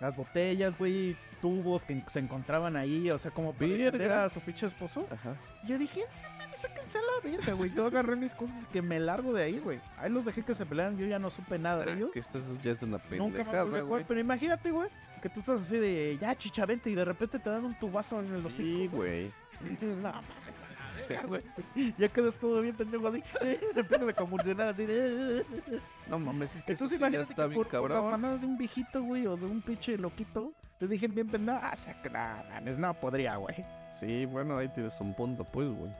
Las 0.00 0.16
botellas, 0.16 0.78
güey, 0.78 1.16
tubos 1.42 1.84
que 1.84 2.00
se 2.06 2.20
encontraban 2.20 2.76
ahí, 2.76 3.10
o 3.10 3.18
sea, 3.18 3.32
como 3.32 3.52
para 3.52 4.24
a 4.24 4.28
su 4.28 4.40
pinche 4.40 4.64
esposo. 4.66 5.08
Ajá. 5.10 5.34
Yo 5.66 5.76
dije, 5.76 6.04
no 6.22 6.38
mames, 6.38 6.60
sáquense 6.60 6.98
a 6.98 7.00
la 7.00 7.30
verga, 7.30 7.52
güey. 7.54 7.74
Yo 7.74 7.84
agarré 7.84 8.14
mis 8.14 8.32
cosas 8.32 8.62
y 8.62 8.66
que 8.66 8.80
me 8.80 9.00
largo 9.00 9.32
de 9.32 9.42
ahí, 9.42 9.58
güey. 9.58 9.80
Ahí 9.98 10.08
los 10.08 10.24
dejé 10.24 10.42
que 10.44 10.54
se 10.54 10.64
pelearan, 10.64 10.96
yo 10.96 11.04
ya 11.06 11.18
no 11.18 11.30
supe 11.30 11.58
nada 11.58 11.84
de 11.84 11.94
ellos. 11.94 12.10
que 12.12 12.20
esto 12.20 12.38
ya 12.62 12.70
es 12.70 12.82
una 12.84 12.98
Nunca 12.98 13.08
me 13.10 13.18
pendejada, 13.18 13.64
volví 13.64 13.76
a 13.78 13.80
jugar, 13.80 13.88
güey. 13.88 14.04
pero 14.06 14.20
imagínate, 14.20 14.70
güey, 14.70 14.88
que 15.20 15.28
tú 15.28 15.40
estás 15.40 15.62
así 15.62 15.78
de, 15.78 16.16
ya, 16.20 16.36
chichavente, 16.38 16.90
y 16.90 16.94
de 16.94 17.04
repente 17.04 17.40
te 17.40 17.50
dan 17.50 17.64
un 17.64 17.74
tubazo 17.74 18.20
en 18.20 18.26
el 18.26 18.46
hocico. 18.46 18.50
Sí, 18.50 18.86
güey. 18.86 19.32
No 19.82 19.96
mames, 19.96 20.64
verga, 21.22 21.26
güey. 21.74 21.94
Ya 21.98 22.08
quedas 22.08 22.36
todo 22.36 22.60
bien 22.62 22.76
pendejo 22.76 23.08
así. 23.08 23.22
Empiezas 23.76 24.08
a 24.08 24.12
convulsionar 24.12 24.68
así. 24.68 24.86
No 26.08 26.18
mames, 26.18 26.56
es 26.56 26.62
que 26.64 26.72
eso 26.72 26.88
sí 26.88 26.98
ya 26.98 27.06
está 27.20 27.34
que 27.44 27.48
bien 27.50 27.54
por, 27.62 27.68
por 27.68 27.82
las 27.90 28.00
cabrón. 28.00 28.10
manadas 28.10 28.40
de 28.40 28.46
un 28.48 28.58
viejito, 28.58 29.00
güey, 29.00 29.28
o 29.28 29.36
de 29.36 29.46
un 29.46 29.62
pinche 29.62 29.96
loquito, 29.96 30.52
te 30.80 30.88
dije 30.88 31.06
bien 31.06 31.28
pendejo. 31.28 31.60
Ah, 31.62 31.76
saca, 31.76 32.44
no, 32.78 32.94
podría, 32.94 33.36
güey. 33.36 33.54
Sí, 33.92 34.24
bueno, 34.26 34.56
ahí 34.56 34.68
tienes 34.68 35.00
un 35.00 35.14
punto, 35.14 35.44
pues, 35.44 35.68
güey. 35.68 35.92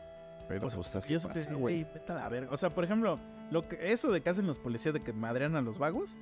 Pero 0.48 0.66
O 0.66 0.70
sea, 0.70 0.80
pues 0.80 0.96
así 0.96 1.16
te 1.16 1.44
güey. 1.44 1.84
güey, 1.84 1.84
vete 1.94 2.10
a 2.10 2.16
la 2.16 2.28
verga. 2.28 2.50
O 2.52 2.56
sea, 2.56 2.70
por 2.70 2.82
ejemplo, 2.82 3.20
lo 3.52 3.62
que, 3.62 3.92
eso 3.92 4.10
de 4.10 4.20
que 4.20 4.30
hacen 4.30 4.48
los 4.48 4.58
policías 4.58 4.92
de 4.92 4.98
que 4.98 5.12
madrean 5.12 5.54
a 5.54 5.60
los 5.60 5.78
vagos, 5.78 6.16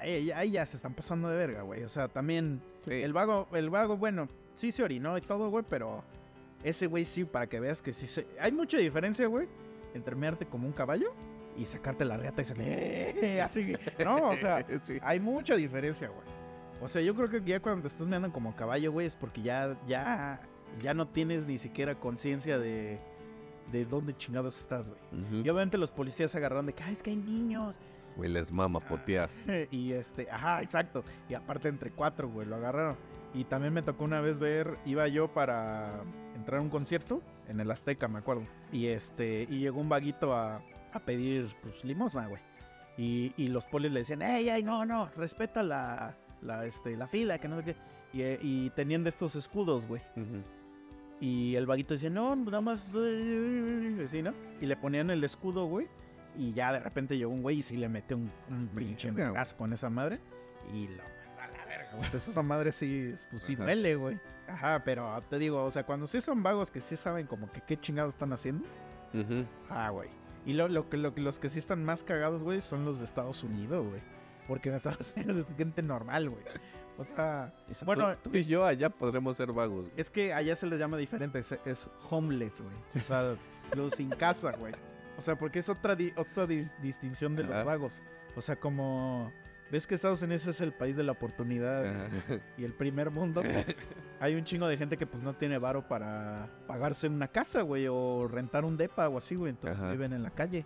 ahí, 0.00 0.32
ahí 0.32 0.50
ya 0.50 0.66
se 0.66 0.74
están 0.74 0.94
pasando 0.94 1.28
de 1.28 1.36
verga, 1.36 1.62
güey. 1.62 1.84
O 1.84 1.88
sea, 1.88 2.08
también 2.08 2.60
Sí. 2.80 2.94
el 2.94 3.12
vago, 3.12 3.46
el 3.52 3.70
vago, 3.70 3.96
bueno, 3.96 4.26
sí 4.56 4.72
se 4.72 4.82
orinó 4.82 5.16
y 5.16 5.20
todo, 5.20 5.48
güey, 5.50 5.64
pero 5.68 6.02
ese 6.62 6.86
güey 6.86 7.04
sí, 7.04 7.24
para 7.24 7.46
que 7.46 7.60
veas 7.60 7.80
que 7.82 7.92
sí 7.92 8.06
se... 8.06 8.26
Hay 8.40 8.52
mucha 8.52 8.76
diferencia, 8.78 9.26
güey, 9.26 9.48
entre 9.94 10.14
mearte 10.16 10.46
como 10.46 10.66
un 10.66 10.72
caballo 10.72 11.12
y 11.56 11.64
sacarte 11.66 12.04
la 12.04 12.16
reata 12.16 12.42
y 12.42 12.44
salir... 12.44 13.40
Así 13.42 13.66
que, 13.74 14.04
no, 14.04 14.30
o 14.30 14.36
sea, 14.36 14.64
Sí. 14.82 14.98
hay 15.02 15.20
mucha 15.20 15.54
diferencia, 15.56 16.08
güey. 16.08 16.22
O 16.80 16.86
sea, 16.88 17.02
yo 17.02 17.14
creo 17.14 17.28
que 17.28 17.42
ya 17.42 17.60
cuando 17.60 17.82
te 17.82 17.88
estás 17.88 18.06
meando 18.06 18.32
como 18.32 18.54
caballo, 18.54 18.92
güey, 18.92 19.06
es 19.06 19.16
porque 19.16 19.42
ya, 19.42 19.76
ya, 19.86 20.40
ya 20.80 20.94
no 20.94 21.08
tienes 21.08 21.46
ni 21.46 21.58
siquiera 21.58 21.96
conciencia 21.98 22.58
de, 22.58 23.00
de 23.72 23.84
dónde 23.84 24.16
chingados 24.16 24.58
estás, 24.60 24.88
güey. 24.88 25.00
Y 25.32 25.48
obviamente 25.48 25.76
los 25.78 25.90
policías 25.90 26.34
agarraron 26.36 26.66
de 26.66 26.74
que, 26.74 26.82
"Ay, 26.84 26.94
es 26.94 27.02
que 27.02 27.10
hay 27.10 27.16
niños. 27.16 27.78
Güey, 28.16 28.30
les 28.30 28.50
mama 28.52 28.78
potear. 28.80 29.28
y 29.72 29.92
este, 29.92 30.30
ajá, 30.30 30.62
exacto. 30.62 31.02
Y 31.28 31.34
aparte 31.34 31.68
entre 31.68 31.90
cuatro, 31.90 32.28
güey, 32.28 32.46
lo 32.46 32.56
agarraron. 32.56 32.96
Y 33.34 33.44
también 33.44 33.72
me 33.74 33.82
tocó 33.82 34.04
una 34.04 34.20
vez 34.20 34.38
ver, 34.38 34.78
iba 34.86 35.06
yo 35.08 35.28
para 35.32 36.02
entrar 36.34 36.60
a 36.60 36.62
un 36.62 36.70
concierto 36.70 37.22
en 37.48 37.60
el 37.60 37.70
Azteca, 37.70 38.08
me 38.08 38.18
acuerdo. 38.18 38.42
Y 38.72 38.86
este, 38.86 39.46
y 39.50 39.58
llegó 39.60 39.80
un 39.80 39.88
vaguito 39.88 40.34
a, 40.34 40.62
a 40.92 41.00
pedir, 41.00 41.48
pues, 41.62 41.84
limosna, 41.84 42.26
güey. 42.26 42.42
Y, 42.96 43.32
y 43.36 43.48
los 43.48 43.66
polis 43.66 43.92
le 43.92 44.00
decían, 44.00 44.22
ey, 44.22 44.48
ey, 44.48 44.62
no, 44.62 44.84
no, 44.84 45.08
respeta 45.16 45.62
la, 45.62 46.16
la, 46.42 46.64
este, 46.66 46.96
la 46.96 47.06
fila, 47.06 47.38
que 47.38 47.48
no 47.48 47.58
sé 47.58 47.64
qué. 47.64 47.76
Y, 48.12 48.22
eh, 48.22 48.38
y 48.42 48.70
tenían 48.70 49.04
de 49.04 49.10
estos 49.10 49.36
escudos, 49.36 49.86
güey. 49.86 50.00
Y 51.20 51.54
el 51.56 51.66
vaguito 51.66 51.94
decía, 51.94 52.10
no, 52.10 52.34
nada 52.34 52.60
más. 52.60 52.92
eh, 52.96 54.02
Así, 54.06 54.22
¿no? 54.22 54.32
Y 54.60 54.66
le 54.66 54.76
ponían 54.76 55.10
el 55.10 55.22
escudo, 55.22 55.66
güey. 55.66 55.86
Y 56.36 56.52
ya 56.52 56.72
de 56.72 56.78
repente 56.80 57.18
llegó 57.18 57.32
un 57.32 57.42
güey 57.42 57.58
y 57.58 57.62
sí 57.62 57.76
le 57.76 57.88
metió 57.88 58.16
un, 58.16 58.30
un 58.52 58.68
pinche 58.68 59.10
vergazo 59.10 59.56
con 59.56 59.72
esa 59.72 59.90
madre. 59.90 60.18
Y 60.72 60.88
lo 60.88 61.02
Pues 62.10 62.28
esa 62.28 62.42
madre 62.42 62.70
sí, 62.72 63.14
pues 63.30 63.42
sí 63.42 63.54
Ajá. 63.54 63.64
duele, 63.64 63.94
güey. 63.96 64.20
Ajá, 64.46 64.82
pero 64.84 65.20
te 65.28 65.38
digo, 65.38 65.64
o 65.64 65.70
sea, 65.70 65.84
cuando 65.84 66.06
sí 66.06 66.20
son 66.20 66.42
vagos 66.42 66.70
que 66.70 66.80
sí 66.80 66.96
saben 66.96 67.26
como 67.26 67.50
que 67.50 67.60
qué 67.62 67.76
chingados 67.78 68.14
están 68.14 68.32
haciendo. 68.32 68.64
Ujú. 69.14 69.44
Ah, 69.70 69.90
güey. 69.90 70.08
Y 70.46 70.52
lo, 70.52 70.68
lo, 70.68 70.86
lo, 70.90 71.12
los 71.16 71.38
que 71.38 71.48
sí 71.48 71.58
están 71.58 71.84
más 71.84 72.04
cagados, 72.04 72.42
güey, 72.42 72.60
son 72.60 72.84
los 72.84 72.98
de 72.98 73.04
Estados 73.04 73.42
Unidos, 73.42 73.86
güey. 73.88 74.00
Porque 74.46 74.68
en 74.68 74.76
Estados 74.76 75.12
Unidos 75.16 75.36
es 75.36 75.46
gente 75.56 75.82
normal, 75.82 76.28
güey. 76.30 76.42
O 76.98 77.04
sea, 77.04 77.52
bueno, 77.84 78.16
tú 78.16 78.30
y 78.34 78.44
yo 78.44 78.64
allá 78.66 78.90
podremos 78.90 79.36
ser 79.36 79.52
vagos. 79.52 79.84
güey. 79.86 79.92
es 79.96 80.10
que 80.10 80.32
allá 80.34 80.56
se 80.56 80.66
les 80.66 80.78
llama 80.80 80.96
diferente, 80.96 81.38
es, 81.38 81.52
es 81.64 81.88
homeless, 82.10 82.60
güey. 82.60 82.74
O 82.96 83.04
sea, 83.04 83.34
los 83.76 83.92
sin 83.92 84.10
casa, 84.10 84.52
güey. 84.58 84.74
O 85.16 85.20
sea, 85.20 85.36
porque 85.38 85.60
es 85.60 85.68
otra, 85.68 85.94
di- 85.94 86.12
otra 86.16 86.46
di- 86.46 86.68
distinción 86.82 87.34
de 87.36 87.44
los 87.44 87.64
vagos. 87.64 88.00
O 88.36 88.40
sea, 88.40 88.56
como... 88.56 89.32
¿Ves 89.70 89.86
que 89.86 89.94
Estados 89.96 90.22
Unidos 90.22 90.46
es 90.46 90.60
el 90.62 90.72
país 90.72 90.96
de 90.96 91.02
la 91.02 91.12
oportunidad 91.12 91.86
Ajá. 91.86 92.08
y 92.56 92.64
el 92.64 92.72
primer 92.72 93.10
mundo? 93.10 93.42
Hay 94.20 94.34
un 94.34 94.44
chingo 94.44 94.66
de 94.66 94.76
gente 94.78 94.96
que 94.96 95.06
pues 95.06 95.22
no 95.22 95.34
tiene 95.34 95.58
varo 95.58 95.86
para 95.86 96.48
pagarse 96.66 97.06
una 97.06 97.28
casa, 97.28 97.62
güey, 97.62 97.86
o 97.86 98.26
rentar 98.28 98.64
un 98.64 98.76
depa 98.78 99.08
o 99.08 99.18
así, 99.18 99.34
güey. 99.34 99.50
Entonces 99.50 99.78
Ajá. 99.78 99.90
viven 99.90 100.12
en 100.14 100.22
la 100.22 100.30
calle. 100.30 100.64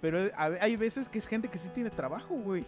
Pero 0.00 0.24
eh, 0.24 0.32
hay 0.60 0.76
veces 0.76 1.08
que 1.08 1.18
es 1.18 1.26
gente 1.26 1.48
que 1.48 1.58
sí 1.58 1.68
tiene 1.70 1.90
trabajo, 1.90 2.34
güey. 2.36 2.64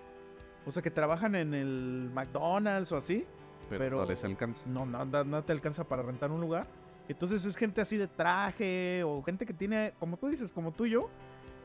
O 0.64 0.70
sea, 0.72 0.82
que 0.82 0.90
trabajan 0.90 1.36
en 1.36 1.54
el 1.54 2.10
McDonald's 2.12 2.90
o 2.90 2.96
así. 2.96 3.24
Pero, 3.70 3.78
Pero- 3.84 3.96
no 4.00 4.06
les 4.06 4.24
alcanza. 4.24 4.62
No, 4.66 4.84
no, 4.86 5.04
no, 5.04 5.22
no 5.24 5.44
te 5.44 5.52
alcanza 5.52 5.84
para 5.84 6.02
rentar 6.02 6.32
un 6.32 6.40
lugar. 6.40 6.66
Entonces 7.08 7.44
es 7.44 7.54
gente 7.56 7.80
así 7.80 7.96
de 7.96 8.08
traje 8.08 9.04
o 9.04 9.22
gente 9.22 9.46
que 9.46 9.54
tiene, 9.54 9.94
como 10.00 10.16
tú 10.16 10.26
dices, 10.26 10.50
como 10.50 10.72
tú 10.72 10.86
y 10.86 10.90
yo, 10.90 11.08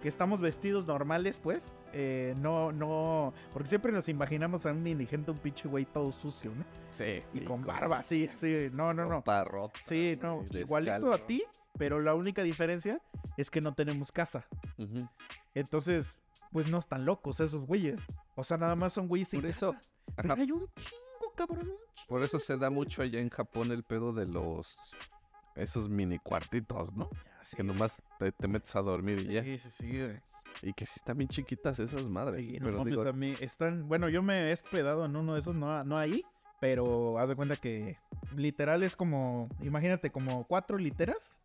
que 0.02 0.10
estamos 0.10 0.42
vestidos 0.42 0.88
normales, 0.88 1.40
pues. 1.40 1.74
eh, 1.94 2.34
no, 2.42 2.72
no. 2.72 3.34
Porque 3.54 3.70
siempre 3.70 3.92
nos 3.92 4.10
imaginamos 4.10 4.66
a 4.66 4.72
un 4.72 4.86
indigente, 4.86 5.32
un 5.32 5.38
pinche 5.38 5.68
güey 5.68 5.86
todo 5.86 6.12
sucio, 6.12 6.52
¿no? 6.56 6.66
Sí. 6.92 7.20
Y, 7.34 7.42
con 7.42 7.64
barba, 7.64 8.00
así, 8.00 8.28
así. 8.28 8.70
No, 8.74 8.94
no, 8.94 9.06
no. 9.06 9.24
Parrota. 9.24 9.80
Sí, 9.84 10.18
no. 10.22 10.44
Igualito 10.52 11.14
a 11.14 11.20
ti, 11.20 11.44
pero 11.78 12.00
la 12.00 12.16
única 12.16 12.44
diferencia 12.44 13.02
es 13.38 13.50
que 13.50 13.62
no 13.62 13.74
tenemos 13.74 14.12
casa. 14.12 14.46
Entonces, 15.54 16.24
pues 16.52 16.68
no 16.68 16.80
están 16.80 17.06
locos 17.06 17.40
esos 17.40 17.66
güeyes. 17.66 18.00
O 18.36 18.44
sea, 18.44 18.58
nada 18.58 18.76
más 18.76 18.94
son 18.94 19.08
güeyes 19.08 19.30
sin 19.30 19.42
Por 19.42 19.50
eso, 19.50 19.74
casa. 19.74 19.90
Pero 20.16 20.34
hay 20.34 20.52
un 20.52 20.68
chingo, 20.76 21.34
cabrón. 21.36 21.60
un 21.60 21.76
chingo. 21.94 22.08
por 22.08 22.24
eso 22.24 22.40
se 22.40 22.58
da 22.58 22.70
mucho 22.70 23.04
allá 23.04 23.20
en 23.20 23.30
Japón 23.30 23.72
el 23.72 23.84
pedo 23.84 24.14
de 24.14 24.26
los 24.26 24.78
esos 25.56 25.90
mini 25.90 26.18
cuartitos, 26.18 26.94
¿no? 26.94 27.10
Sí, 27.44 27.56
Que 27.56 27.64
nomás 27.64 28.04
te, 28.20 28.32
te 28.32 28.48
metes 28.48 28.76
a 28.76 28.82
dormir 28.82 29.20
y 29.20 29.34
ya. 29.34 29.44
Sí, 29.44 29.58
sí, 29.58 29.70
sí, 29.70 29.88
güey. 29.88 30.20
Y 30.62 30.74
que 30.74 30.86
sí 30.86 30.94
están 30.98 31.18
bien 31.18 31.30
chiquitas 31.30 31.80
esas 31.80 32.08
madres. 32.10 32.46
Y 32.48 32.54
no 32.60 32.66
pero 32.66 32.78
mames, 32.80 32.92
digo, 32.92 33.08
a 33.08 33.14
mí 33.14 33.36
están, 33.40 33.88
bueno, 33.88 34.10
yo 34.10 34.22
me 34.22 34.50
he 34.50 34.54
hospedado 34.54 35.06
en 35.06 35.16
uno 35.16 35.34
de 35.34 35.40
esos, 35.40 35.56
no, 35.56 35.84
no 35.84 35.98
ahí, 35.98 36.24
pero 36.60 37.18
haz 37.18 37.30
de 37.30 37.36
cuenta 37.36 37.56
que 37.56 37.98
literal 38.36 38.84
es 38.84 38.96
como, 38.96 39.50
imagínate, 39.62 40.12
como 40.12 40.46
cuatro 40.46 40.78
literas, 40.78 41.40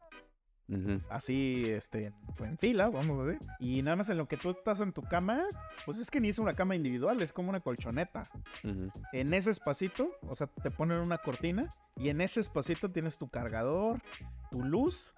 así, 1.08 1.64
este, 1.66 2.12
en 2.40 2.58
fila, 2.58 2.88
vamos 2.90 3.20
a 3.20 3.24
decir, 3.24 3.48
y 3.60 3.82
nada 3.82 3.96
más 3.96 4.10
en 4.10 4.18
lo 4.18 4.26
que 4.26 4.36
tú 4.36 4.50
estás 4.50 4.80
en 4.80 4.92
tu 4.92 5.02
cama, 5.02 5.40
pues 5.84 5.98
es 5.98 6.10
que 6.10 6.20
ni 6.20 6.28
es 6.28 6.38
una 6.38 6.54
cama 6.54 6.74
individual, 6.74 7.22
es 7.22 7.32
como 7.32 7.48
una 7.50 7.60
colchoneta. 7.60 8.28
ujú. 8.64 8.90
En 9.12 9.32
ese 9.32 9.52
espacito, 9.52 10.10
o 10.22 10.34
sea, 10.34 10.48
te 10.48 10.70
ponen 10.70 10.98
una 10.98 11.18
cortina, 11.18 11.72
y 11.96 12.08
en 12.08 12.20
ese 12.20 12.40
espacito 12.40 12.90
tienes 12.90 13.16
tu 13.16 13.28
cargador, 13.28 14.02
tu 14.50 14.62
luz, 14.62 15.14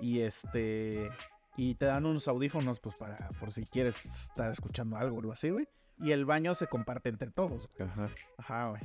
y 0.00 0.20
este, 0.20 1.10
y 1.56 1.74
te 1.74 1.86
dan 1.86 2.06
unos 2.06 2.28
audífonos, 2.28 2.80
pues 2.80 2.96
para, 2.96 3.16
por 3.40 3.50
si 3.50 3.64
quieres 3.64 4.04
estar 4.04 4.52
escuchando 4.52 4.96
algo 4.96 5.16
o 5.16 5.20
algo 5.20 5.32
así, 5.32 5.50
güey. 5.50 5.66
Y 5.98 6.12
el 6.12 6.24
baño 6.26 6.54
se 6.54 6.66
comparte 6.66 7.08
entre 7.08 7.30
todos. 7.30 7.68
Ajá. 7.80 8.10
Ajá, 8.36 8.68
güey. 8.70 8.82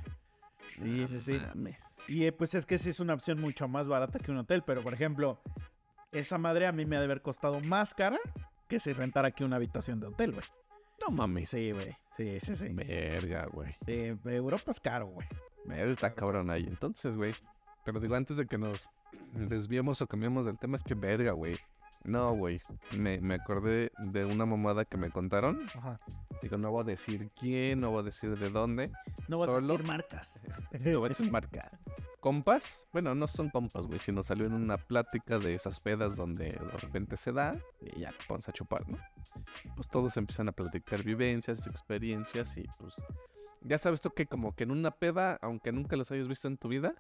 Sí, 0.80 1.08
sí, 1.10 1.20
sí. 1.20 1.42
Mames. 1.48 1.80
Y 2.08 2.26
eh, 2.26 2.32
pues 2.32 2.56
es 2.56 2.66
que 2.66 2.78
sí 2.78 2.90
es 2.90 3.00
una 3.00 3.14
opción 3.14 3.42
mucho 3.42 3.68
más 3.68 3.90
barata 3.90 4.20
que 4.20 4.32
un 4.32 4.38
hotel. 4.38 4.64
Pero, 4.66 4.82
por 4.82 4.94
ejemplo, 4.94 5.42
esa 6.12 6.38
madre 6.38 6.68
a 6.68 6.72
mí 6.72 6.86
me 6.86 6.96
ha 6.96 7.00
de 7.00 7.06
haber 7.06 7.22
costado 7.22 7.60
más 7.62 7.94
cara 7.94 8.20
que 8.70 8.80
si 8.80 8.94
rentara 8.94 9.30
aquí 9.30 9.44
una 9.44 9.58
habitación 9.58 10.00
de 10.00 10.08
hotel, 10.08 10.32
güey. 10.32 10.46
No 11.02 11.14
mames. 11.14 11.50
Sí, 11.50 11.72
güey. 11.72 11.98
Sí, 12.16 12.40
sí, 12.40 12.56
sí. 12.56 12.70
Verga, 12.70 13.48
güey. 13.48 13.76
Eh, 13.88 14.16
Europa 14.26 14.72
es 14.72 14.80
caro, 14.80 15.08
güey. 15.08 15.28
Verga, 15.66 15.92
está 15.92 16.14
cabrón 16.14 16.50
ahí. 16.50 16.66
Entonces, 16.66 17.16
güey. 17.16 17.36
Pero 17.84 18.00
digo, 18.00 18.16
antes 18.16 18.38
de 18.38 18.46
que 18.46 18.58
nos 18.58 18.90
desviemos 19.34 20.02
o 20.02 20.08
cambiemos 20.08 20.46
del 20.46 20.58
tema, 20.58 20.76
es 20.76 20.84
que 20.84 20.96
verga, 20.96 21.32
güey. 21.32 21.58
No, 22.04 22.34
güey. 22.34 22.60
Me, 22.98 23.22
me 23.22 23.36
acordé 23.36 23.92
de 24.00 24.26
una 24.26 24.46
mamada 24.48 24.86
que 24.86 24.98
me 24.98 25.12
contaron. 25.12 25.62
Ajá. 25.76 26.00
Digo, 26.42 26.58
no 26.58 26.72
voy 26.72 26.82
a 26.82 26.86
decir 26.86 27.30
quién, 27.40 27.80
no 27.80 27.92
voy 27.92 28.00
a 28.00 28.04
decir 28.04 28.36
de 28.40 28.50
dónde. 28.50 28.92
No 29.28 29.38
vas 29.38 29.50
Solo- 29.52 29.76
a 29.76 29.78
decir 29.78 29.86
marcas. 29.88 30.42
No 30.80 31.00
voy 31.00 31.06
a 31.06 31.10
decir 31.10 31.32
marcas. 31.32 31.72
Compas, 32.20 32.88
bueno, 32.94 33.16
no 33.16 33.28
son 33.28 33.50
compas, 33.50 33.86
güey, 33.88 33.98
sino 34.00 34.22
salió 34.24 34.46
en 34.46 34.54
una 34.54 34.78
plática 34.78 35.40
de 35.40 35.56
esas 35.56 35.80
pedas 35.80 36.16
donde 36.16 36.46
de 36.52 36.78
repente 36.82 37.18
se 37.18 37.32
da 37.32 37.60
y 37.82 38.02
ya 38.02 38.10
te 38.12 38.26
pones 38.28 38.48
a 38.48 38.52
chupar, 38.52 38.88
¿no? 38.88 38.98
Pues 39.76 39.88
todos 39.90 40.16
empiezan 40.18 40.48
a 40.48 40.52
platicar 40.52 41.02
vivencias, 41.04 41.66
experiencias 41.66 42.58
y 42.58 42.66
pues 42.78 42.96
ya 43.62 43.78
sabes 43.80 44.02
tú 44.02 44.12
que 44.12 44.28
como 44.28 44.56
que 44.56 44.64
en 44.66 44.72
una 44.72 44.92
peda, 44.92 45.40
aunque 45.42 45.72
nunca 45.72 45.96
los 45.96 46.12
hayas 46.12 46.28
visto 46.28 46.48
en 46.48 46.58
tu 46.58 46.68
vida, 46.68 46.94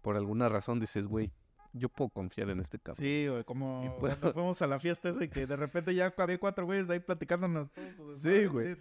por 0.00 0.16
alguna 0.16 0.48
razón 0.48 0.78
dices, 0.78 1.06
güey, 1.06 1.32
yo 1.72 1.88
puedo 1.88 2.08
confiar 2.10 2.50
en 2.50 2.60
este 2.60 2.78
cabrón. 2.78 2.96
Sí, 3.04 3.26
güey, 3.28 3.44
como 3.44 3.96
puedo- 4.00 4.16
cuando 4.16 4.32
fuimos 4.34 4.62
a 4.62 4.66
la 4.66 4.80
fiesta 4.80 5.08
esa 5.10 5.24
y 5.24 5.28
que 5.28 5.46
de 5.46 5.56
repente 5.56 5.94
ya 5.94 6.12
había 6.16 6.38
cuatro 6.38 6.64
güeyes 6.66 6.88
ahí 6.90 7.00
platicándonos 7.00 7.70
todos. 7.72 8.18
Sí, 8.20 8.46
güey. 8.46 8.76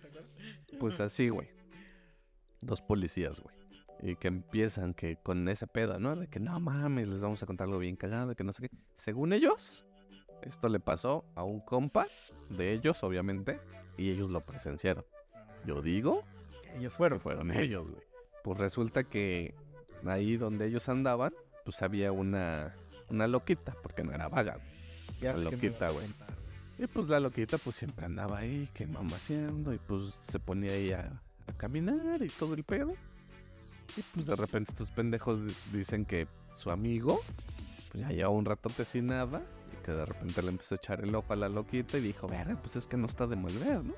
Pues 0.79 0.99
así, 0.99 1.29
güey. 1.29 1.49
Dos 2.61 2.81
policías, 2.81 3.39
güey. 3.39 3.55
Y 4.01 4.15
que 4.15 4.27
empiezan 4.27 4.93
que 4.93 5.15
con 5.17 5.47
esa 5.49 5.65
peda, 5.67 5.97
¿no? 5.99 6.15
De 6.15 6.27
que 6.27 6.39
no 6.39 6.59
mames, 6.59 7.07
les 7.07 7.21
vamos 7.21 7.41
a 7.41 7.45
contar 7.45 7.65
algo 7.67 7.79
bien 7.79 7.95
cagado, 7.95 8.35
que 8.35 8.43
no 8.43 8.53
sé 8.53 8.69
qué. 8.69 8.75
Según 8.95 9.33
ellos, 9.33 9.85
esto 10.43 10.69
le 10.69 10.79
pasó 10.79 11.25
a 11.35 11.43
un 11.43 11.59
compa 11.61 12.05
de 12.49 12.73
ellos, 12.73 13.03
obviamente, 13.03 13.59
y 13.97 14.09
ellos 14.11 14.29
lo 14.29 14.41
presenciaron. 14.41 15.03
Yo 15.65 15.81
digo 15.81 16.23
Ellos 16.75 16.93
fueron. 16.93 17.19
fueron 17.19 17.51
ellos, 17.51 17.89
güey. 17.89 18.03
Pues 18.43 18.59
resulta 18.59 19.03
que 19.03 19.55
ahí 20.05 20.37
donde 20.37 20.67
ellos 20.67 20.87
andaban, 20.89 21.33
pues 21.67 21.81
había 21.81 22.13
una, 22.13 22.73
una 23.09 23.27
loquita, 23.27 23.75
porque 23.83 24.01
no 24.01 24.13
era 24.13 24.29
vaga. 24.29 24.57
Ya 25.19 25.33
me 25.33 25.41
loquita, 25.41 25.89
güey. 25.89 26.07
Y 26.79 26.87
pues 26.87 27.09
la 27.09 27.19
loquita 27.19 27.57
pues 27.57 27.75
siempre 27.75 28.05
andaba 28.05 28.37
ahí, 28.37 28.69
que 28.73 28.87
mamaseando, 28.87 29.73
y 29.73 29.77
pues 29.77 30.17
se 30.21 30.39
ponía 30.39 30.71
ahí 30.71 30.93
a, 30.93 31.21
a 31.45 31.51
caminar 31.57 32.21
y 32.23 32.29
todo 32.29 32.53
el 32.53 32.63
pedo. 32.63 32.93
Y 33.97 34.01
pues 34.13 34.27
de 34.27 34.35
repente 34.37 34.71
estos 34.71 34.91
pendejos 34.91 35.45
di- 35.45 35.77
dicen 35.77 36.05
que 36.05 36.29
su 36.55 36.71
amigo, 36.71 37.19
pues 37.91 38.01
ya 38.01 38.11
lleva 38.13 38.29
un 38.29 38.45
ratote 38.45 38.85
sin 38.85 39.07
nada, 39.07 39.41
y 39.73 39.83
que 39.83 39.91
de 39.91 40.05
repente 40.05 40.41
le 40.41 40.47
empezó 40.47 40.75
a 40.75 40.77
echar 40.77 41.03
el 41.03 41.13
ojo 41.15 41.33
a 41.33 41.35
la 41.35 41.49
loquita 41.49 41.97
y 41.97 42.01
dijo, 42.01 42.29
verga, 42.29 42.55
pues 42.61 42.77
es 42.77 42.87
que 42.87 42.95
no 42.95 43.07
está 43.07 43.27
de 43.27 43.35
volver, 43.35 43.83
¿no? 43.83 43.93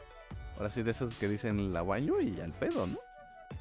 Ahora 0.58 0.72
sí 0.72 0.82
de 0.82 0.90
esas 0.90 1.14
que 1.14 1.30
dicen 1.30 1.72
la 1.72 1.84
baño 1.84 2.20
y 2.20 2.42
al 2.42 2.52
pedo, 2.54 2.88
¿no? 2.88 2.98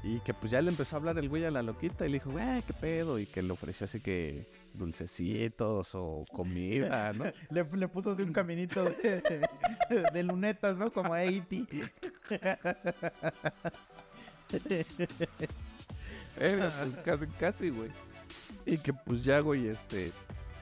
Y 0.05 0.21
que 0.21 0.33
pues 0.33 0.53
ya 0.53 0.63
le 0.63 0.71
empezó 0.71 0.97
a 0.97 0.99
hablar 1.01 1.19
el 1.19 1.29
güey 1.29 1.45
a 1.45 1.51
la 1.51 1.63
loquita 1.63 2.07
y 2.07 2.09
le 2.11 2.15
dijo, 2.15 2.31
güey, 2.31 2.63
qué 2.63 2.73
pedo, 2.73 3.19
y 3.19 3.27
que 3.27 3.43
le 3.43 3.53
ofreció 3.53 3.85
así 3.85 4.01
que 4.01 4.47
dulcecitos 4.75 5.91
o 5.95 6.25
comida, 6.33 7.13
¿no? 7.13 7.25
Le, 7.51 7.65
le 7.65 7.89
puso 7.89 8.13
así 8.13 8.23
un 8.23 8.33
caminito 8.33 8.85
de, 8.85 9.43
de 10.13 10.23
lunetas, 10.23 10.77
¿no? 10.77 10.93
Como 10.93 11.15
a 11.15 11.25
E.T. 11.25 11.67
Verga, 16.39 16.73
pues 16.83 16.97
casi, 17.05 17.27
casi, 17.39 17.71
güey. 17.71 17.91
Y 18.67 18.79
que 18.79 18.93
pues 18.93 19.25
ya, 19.25 19.41
güey, 19.41 19.69
este. 19.69 20.13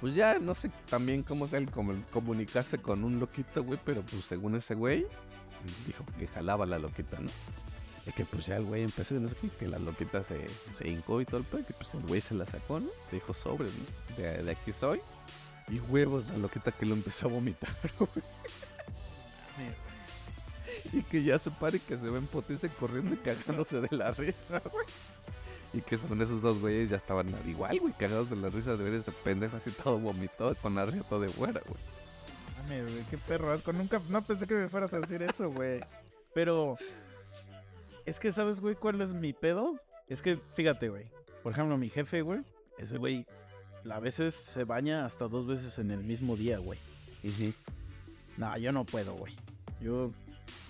Pues 0.01 0.15
ya 0.15 0.39
no 0.39 0.55
sé 0.55 0.71
también 0.91 1.23
cómo 1.23 1.47
sea 1.49 1.59
el 1.59 1.71
comu- 1.71 2.05
comunicarse 2.11 2.79
con 2.79 3.03
un 3.03 3.19
loquito, 3.19 3.65
güey, 3.65 3.79
pero 3.85 4.03
pues 4.03 4.25
según 4.27 4.55
ese 4.55 4.75
güey, 4.75 5.07
dijo 5.87 6.05
que 6.19 6.27
jalaba 6.29 6.67
la 6.67 6.79
loquita, 6.79 7.19
¿no? 7.19 7.31
Y 8.07 8.13
que 8.13 8.25
pues 8.25 8.47
ya 8.47 8.57
el 8.57 8.65
güey 8.65 8.85
empezó 8.85 9.15
no 9.15 9.29
sé 9.29 9.37
que 9.59 9.67
la 9.67 9.79
loquita 9.79 10.23
se, 10.23 10.47
se 10.73 10.89
hincó 10.89 11.21
y 11.21 11.25
todo 11.25 11.39
el 11.39 11.45
pedo, 11.45 11.67
que 11.67 11.75
pues 11.75 11.93
el 11.95 12.03
güey 12.03 12.21
se 12.21 12.35
la 12.35 12.47
sacó, 12.47 12.79
¿no? 12.79 12.89
Dijo 13.11 13.35
sobre, 13.35 13.67
¿no? 13.67 14.17
De, 14.17 14.43
de 14.45 14.51
aquí 14.53 14.73
soy. 14.73 15.01
Y 15.69 15.81
huevos, 15.81 16.29
la 16.29 16.39
loquita 16.39 16.71
que 16.71 16.87
lo 16.87 16.95
empezó 16.95 17.27
a 17.27 17.31
vomitar, 17.33 17.71
güey. 17.99 18.25
Y 20.93 21.03
que 21.03 21.23
ya 21.23 21.39
se 21.39 21.51
pare 21.51 21.81
que 21.81 21.99
se 21.99 22.09
ve 22.09 22.19
en 22.19 22.27
potencia 22.27 22.69
corriendo 22.69 23.15
y 23.15 23.17
cagándose 23.17 23.81
de 23.81 23.97
la 23.97 24.13
risa, 24.13 24.63
güey. 24.71 24.87
Y 25.73 25.81
que 25.81 25.99
son 25.99 26.23
esos 26.23 26.41
dos 26.41 26.61
güeyes 26.61 26.91
ya 26.91 26.97
estaban 26.97 27.35
igual, 27.47 27.81
güey, 27.81 27.93
cagados 27.95 28.31
de 28.31 28.37
la 28.37 28.49
risa 28.51 28.77
de 28.77 28.85
ver 28.85 28.95
ese 28.95 29.11
pendejo 29.11 29.57
así 29.57 29.71
todo 29.73 29.99
vomitado 29.99 30.55
con 30.57 30.79
arriato 30.79 31.19
de 31.19 31.29
fuera, 31.29 31.61
güey. 31.67 31.81
Mames, 32.59 32.93
güey, 32.93 33.05
qué 33.11 33.19
perro 33.19 33.51
asco. 33.51 33.73
Nunca, 33.73 34.01
no 34.09 34.23
pensé 34.23 34.47
que 34.47 34.55
me 34.55 34.69
fueras 34.69 34.95
a 34.95 35.01
decir 35.01 35.23
eso, 35.23 35.51
güey. 35.51 35.81
Pero 36.33 36.79
es 38.07 38.19
que, 38.21 38.33
¿sabes, 38.33 38.61
güey, 38.61 38.75
cuál 38.75 39.01
es 39.01 39.15
mi 39.15 39.33
pedo? 39.33 39.79
Es 40.09 40.23
que, 40.23 40.39
fíjate, 40.55 40.89
güey. 40.89 41.07
Por 41.43 41.53
ejemplo, 41.53 41.77
mi 41.77 41.89
jefe, 41.89 42.23
güey, 42.23 42.41
ese 42.79 42.99
güey, 42.99 43.25
a 43.91 44.01
veces 44.01 44.35
se 44.35 44.65
baña 44.65 45.05
hasta 45.05 45.29
dos 45.29 45.47
veces 45.47 45.79
en 45.79 45.91
el 45.91 46.03
mismo 46.03 46.37
día, 46.37 46.59
güey. 46.59 46.79
No, 48.37 48.57
yo 48.59 48.73
no 48.73 48.85
puedo, 48.85 49.15
güey. 49.15 49.33
Yo, 49.81 50.13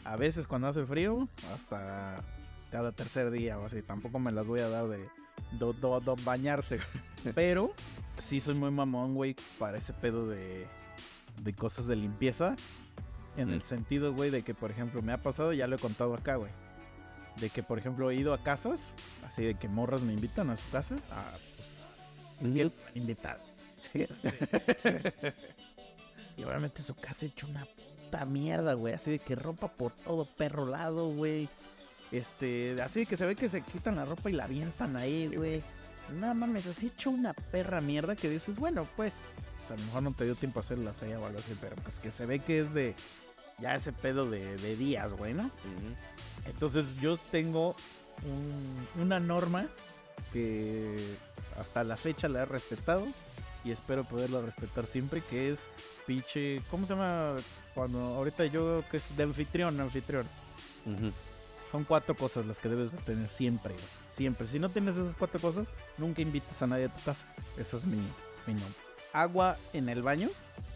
a 0.05 0.17
veces 0.17 0.47
cuando 0.47 0.69
hace 0.69 0.85
frío, 0.85 1.29
hasta 1.55 2.23
cada 2.71 2.93
tercer 2.93 3.31
día 3.31 3.59
o 3.59 3.65
así. 3.67 3.83
Tampoco 3.83 4.19
me 4.19 4.33
las 4.33 4.47
voy 4.47 4.61
a 4.61 4.69
dar 4.69 4.89
de 4.89 5.09
do- 5.59 5.73
do- 5.73 6.17
bañarse. 6.25 6.79
Pero 7.35 7.73
sí 8.19 8.41
soy 8.41 8.55
muy 8.55 8.71
mamón, 8.71 9.15
güey, 9.15 9.35
para 9.59 9.79
ese 9.79 9.93
pedo 9.93 10.27
de, 10.29 10.67
de 11.43 11.53
cosas 11.55 11.87
de 11.87 11.97
limpieza. 11.97 12.55
En 13.37 13.51
el 13.51 13.61
sentido, 13.63 14.15
güey, 14.15 14.31
de 14.31 14.43
que, 14.43 14.55
por 14.55 14.71
ejemplo, 14.71 15.03
me 15.03 15.13
ha 15.13 15.23
pasado, 15.23 15.53
ya 15.53 15.67
lo 15.67 15.77
he 15.77 15.79
contado 15.79 16.15
acá, 16.15 16.37
güey. 16.37 16.51
De 17.41 17.51
que, 17.51 17.63
por 17.63 17.79
ejemplo, 17.79 18.11
he 18.11 18.17
ido 18.17 18.33
a 18.33 18.43
casas, 18.43 18.93
así 19.27 19.45
de 19.45 19.55
que 19.55 19.69
morras 19.69 20.03
me 20.03 20.13
invitan 20.13 20.51
a 20.51 20.57
su 20.57 20.69
casa. 20.71 20.97
Ah, 21.11 21.31
pues, 21.57 21.75
Ujú. 22.41 22.73
invitar. 22.95 23.39
y 26.37 26.45
obviamente 26.45 26.83
su 26.83 26.95
casa 26.95 27.27
hecho 27.27 27.47
una 27.47 27.65
puta 27.67 28.25
mierda, 28.25 28.75
güey. 28.75 28.95
Así 28.95 29.11
de 29.13 29.19
que 29.19 29.35
ropa 29.35 29.69
por 29.69 29.93
todo 29.93 30.25
perro 30.25 30.67
lado, 30.67 31.09
güey. 31.09 31.49
Este, 32.13 32.81
así 32.83 33.01
de 33.01 33.07
que 33.07 33.17
se 33.17 33.27
ve 33.27 33.35
que 33.37 33.49
se 33.49 33.63
quitan 33.63 33.97
la 33.97 34.05
ropa 34.05 34.31
y 34.31 34.33
la 34.33 34.45
avientan 34.45 34.97
ahí, 34.97 35.31
güey. 35.35 35.63
No 36.15 36.35
mames, 36.35 36.67
así 36.67 36.87
hecho 36.87 37.11
una 37.11 37.33
perra 37.33 37.81
mierda 37.81 38.15
que 38.15 38.31
dices, 38.31 38.57
bueno, 38.57 38.89
pues, 38.97 39.25
pues, 39.59 39.71
a 39.73 39.77
lo 39.77 39.87
mejor 39.87 40.03
no 40.05 40.13
te 40.13 40.25
dio 40.25 40.35
tiempo 40.37 40.61
a 40.61 40.63
hacer 40.63 40.79
la 40.79 40.93
sella 40.93 41.19
o 41.19 41.27
algo 41.27 41.39
así, 41.41 41.57
pero 41.61 41.75
pues 41.77 41.99
que 41.99 42.11
se 42.13 42.27
ve 42.27 42.39
que 42.39 42.61
es 42.61 42.73
de 42.73 42.95
ya 43.59 43.75
ese 43.75 43.93
pedo 43.93 44.29
de, 44.31 44.57
de 44.59 44.77
días, 44.77 45.13
güey, 45.15 45.35
¿no? 45.35 45.51
Entonces 46.47 46.85
yo 47.01 47.17
tengo 47.31 47.75
un- 48.25 49.03
una 49.03 49.19
norma 49.21 49.67
que 50.33 50.97
hasta 51.59 51.85
la 51.85 51.97
fecha 51.97 52.29
la 52.29 52.43
he 52.43 52.45
respetado 52.47 53.07
y 53.65 53.73
espero 53.73 54.05
poderla 54.05 54.41
respetar 54.43 54.87
siempre, 54.87 55.23
que 55.23 55.51
es 55.51 55.71
pinche, 56.07 56.63
¿cómo 56.71 56.87
se 56.87 56.95
llama? 56.95 57.37
Cuando 57.75 57.99
ahorita 57.99 58.47
yo 58.47 58.85
que 58.91 58.99
es 58.99 59.17
de 59.17 59.23
anfitrión, 59.25 59.81
anfitrión. 59.81 60.27
Son 61.73 61.83
cuatro 61.85 62.15
cosas 62.15 62.47
las 62.47 62.59
que 62.61 62.69
debes 62.69 62.93
de 62.93 62.99
tener 62.99 63.29
siempre, 63.29 63.73
güey. 63.75 63.85
Siempre. 64.09 64.47
Si 64.47 64.59
no 64.61 64.71
tienes 64.71 64.97
esas 64.97 65.17
cuatro 65.17 65.41
cosas, 65.41 65.67
nunca 65.99 66.23
invites 66.23 66.63
a 66.63 66.67
nadie 66.69 66.85
a 66.85 66.89
tu 66.95 67.03
casa. 67.03 67.27
Esa 67.59 67.77
es 67.77 67.85
mi, 67.85 67.97
mi 68.47 68.55
nombre. 68.55 68.73
Agua 69.13 69.57
en 69.73 69.89
el 69.89 70.01
baño. 70.03 70.29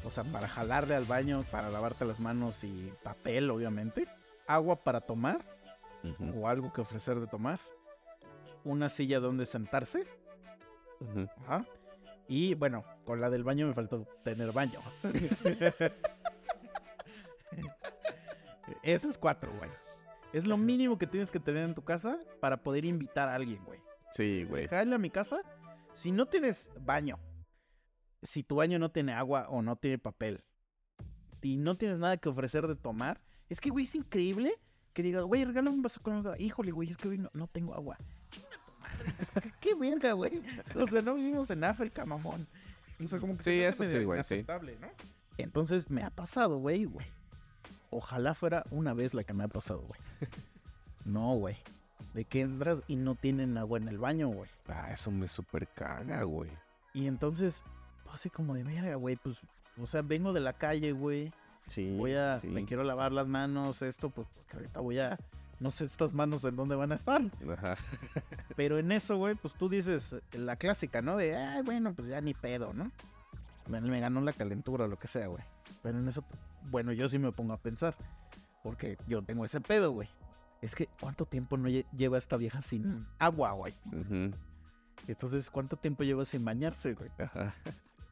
O 0.05 0.11
sea, 0.11 0.25
para 0.25 0.49
jalarle 0.49 0.95
al 0.95 1.05
baño, 1.05 1.43
para 1.51 1.71
lavarte 1.71 2.05
las 2.05 2.21
manos 2.21 2.65
y 2.65 2.93
papel, 3.03 3.51
obviamente. 3.51 4.09
Agua 4.47 4.77
para 4.77 5.01
tomar 5.01 5.45
o 6.35 6.49
algo 6.49 6.73
que 6.73 6.81
ofrecer 6.81 7.21
de 7.21 7.27
tomar. 7.27 7.61
Una 8.65 8.89
silla 8.89 9.21
donde 9.21 9.47
sentarse. 9.47 10.07
Ajá. 11.45 11.65
Y 12.29 12.55
bueno, 12.55 12.85
con 13.05 13.21
la 13.21 13.29
del 13.31 13.45
baño 13.45 13.67
me 13.67 13.75
faltó 13.75 14.07
tener 14.23 14.53
baño. 14.53 14.81
Esas 18.83 19.19
cuatro, 19.19 19.53
güey. 19.59 19.71
Es 20.33 20.47
lo 20.47 20.57
mínimo 20.57 20.97
que 20.97 21.07
tienes 21.07 21.31
que 21.31 21.41
tener 21.41 21.65
en 21.65 21.75
tu 21.75 21.83
casa 21.83 22.19
para 22.41 22.63
poder 22.63 22.85
invitar 22.85 23.29
a 23.29 23.35
alguien, 23.35 23.65
güey. 23.65 23.81
Sí, 24.13 24.45
güey. 24.45 24.63
Dejarle 24.63 24.95
a 24.95 24.99
mi 24.99 25.11
casa. 25.11 25.43
Si 25.93 26.13
no 26.13 26.27
tienes 26.27 26.71
baño, 26.81 27.19
si 28.23 28.43
tu 28.43 28.57
baño 28.57 28.79
no 28.79 28.91
tiene 28.91 29.13
agua 29.13 29.47
o 29.49 29.63
no 29.63 29.77
tiene 29.77 29.99
papel, 29.99 30.43
y 31.43 31.57
no 31.57 31.75
tienes 31.75 31.99
nada 31.99 32.17
que 32.17 32.29
ofrecer 32.29 32.67
de 32.67 32.77
tomar, 32.77 33.21
es 33.49 33.61
que, 33.61 33.71
güey, 33.71 33.85
es 33.85 33.95
increíble 33.95 34.55
que 34.93 35.03
digas, 35.03 35.25
güey, 35.25 35.45
regálame 35.45 35.77
un 35.77 35.83
vaso 35.83 36.01
con 36.01 36.15
agua. 36.15 36.39
Híjole, 36.39 36.73
güey, 36.73 36.91
es 36.91 36.97
que 36.97 37.09
hoy 37.09 37.19
no, 37.19 37.31
no 37.33 37.47
tengo 37.47 37.75
agua. 37.75 37.97
Que, 39.41 39.53
qué 39.61 39.75
verga, 39.75 40.13
güey. 40.13 40.43
O 40.75 40.87
sea, 40.87 41.01
no 41.03 41.15
vivimos 41.15 41.51
en 41.51 41.65
África, 41.65 42.05
mamón. 42.05 42.47
O 43.03 43.09
sea, 43.09 43.19
como 43.19 43.37
que 43.37 43.43
Sí, 43.43 43.63
eso 43.63 43.85
sí, 43.85 44.05
güey, 44.05 44.23
sí. 44.23 44.45
¿no? 44.47 44.89
Entonces 45.39 45.91
me 45.91 46.03
ha 46.03 46.11
pasado, 46.11 46.59
güey, 46.59 46.85
güey. 46.85 47.07
Ojalá 47.91 48.35
fuera 48.35 48.65
una 48.71 48.93
vez 48.93 49.15
la 49.15 49.25
que 49.25 49.33
me 49.33 49.45
ha 49.45 49.49
pasado, 49.49 49.81
güey. 49.81 50.01
No, 51.07 51.35
güey. 51.37 51.57
De 52.13 52.27
que 52.27 52.43
entras 52.43 52.83
y 52.87 52.97
no 52.97 53.15
tienen 53.15 53.57
agua 53.57 53.79
en 53.79 53.89
el 53.89 53.97
baño, 53.97 54.29
güey. 54.29 54.51
Ah, 54.69 54.91
eso 54.93 55.11
me 55.11 55.29
super 55.29 55.67
caga, 55.67 56.25
güey. 56.25 56.51
Y 56.93 57.07
entonces, 57.07 57.63
así 58.13 58.31
como 58.31 58.55
de 58.55 58.63
verga, 58.65 58.95
güey, 58.97 59.17
pues, 59.17 59.39
o 59.81 59.87
sea, 59.87 60.03
vengo 60.03 60.33
de 60.33 60.41
la 60.41 60.53
calle, 60.53 60.93
güey. 60.93 61.33
Sí. 61.67 61.97
Voy 61.97 62.15
a, 62.15 62.41
sí. 62.41 62.49
me 62.49 62.65
quiero 62.65 62.83
lavar 62.85 63.13
las 63.13 63.27
manos, 63.29 63.83
esto, 63.83 64.11
pues, 64.11 64.27
porque 64.35 64.57
ahorita 64.57 64.81
voy 64.81 64.99
a, 64.99 65.19
no 65.61 65.71
sé 65.71 65.85
estas 65.85 66.15
manos 66.15 66.45
en 66.45 66.57
dónde 66.57 66.75
van 66.75 66.91
a 66.93 66.97
estar. 66.97 67.21
Ajá. 67.53 67.75
Pero 68.57 68.79
en 68.79 68.91
eso, 68.93 69.17
güey, 69.17 69.35
pues 69.37 69.55
tú 69.55 69.69
dices 69.69 70.13
eh, 70.15 70.39
la 70.39 70.57
clásica, 70.57 71.03
¿no? 71.03 71.17
De, 71.17 71.37
ay, 71.37 71.63
bueno, 71.63 71.93
pues 71.95 72.09
ya 72.09 72.21
ni 72.21 72.35
pedo, 72.35 72.73
¿no? 72.73 72.91
Me, 73.69 73.81
me 73.81 74.01
ganó 74.01 74.21
la 74.21 74.33
calentura 74.33 74.89
lo 74.89 74.99
que 74.99 75.07
sea, 75.07 75.29
güey. 75.29 75.45
Pero 75.83 75.99
en 75.99 76.09
eso, 76.09 76.25
bueno, 76.71 76.93
yo 76.93 77.09
sí 77.09 77.19
me 77.19 77.31
pongo 77.31 77.53
a 77.53 77.59
pensar. 77.59 77.95
Porque 78.65 78.99
yo 79.07 79.23
tengo 79.23 79.45
ese 79.45 79.61
pedo, 79.61 79.93
güey. 79.93 80.09
Es 80.61 80.75
que, 80.75 80.89
¿cuánto 81.01 81.25
tiempo 81.25 81.57
no 81.57 81.69
lle- 81.69 81.87
lleva 81.97 82.19
esta 82.19 82.37
vieja 82.37 82.61
sin 82.63 83.07
agua, 83.19 83.53
güey? 83.53 83.73
Entonces, 85.07 85.49
¿cuánto 85.51 85.77
tiempo 85.77 86.03
lleva 86.05 86.25
sin 86.25 86.45
bañarse, 86.45 86.95
güey? 86.95 87.11
Ajá. 87.19 87.55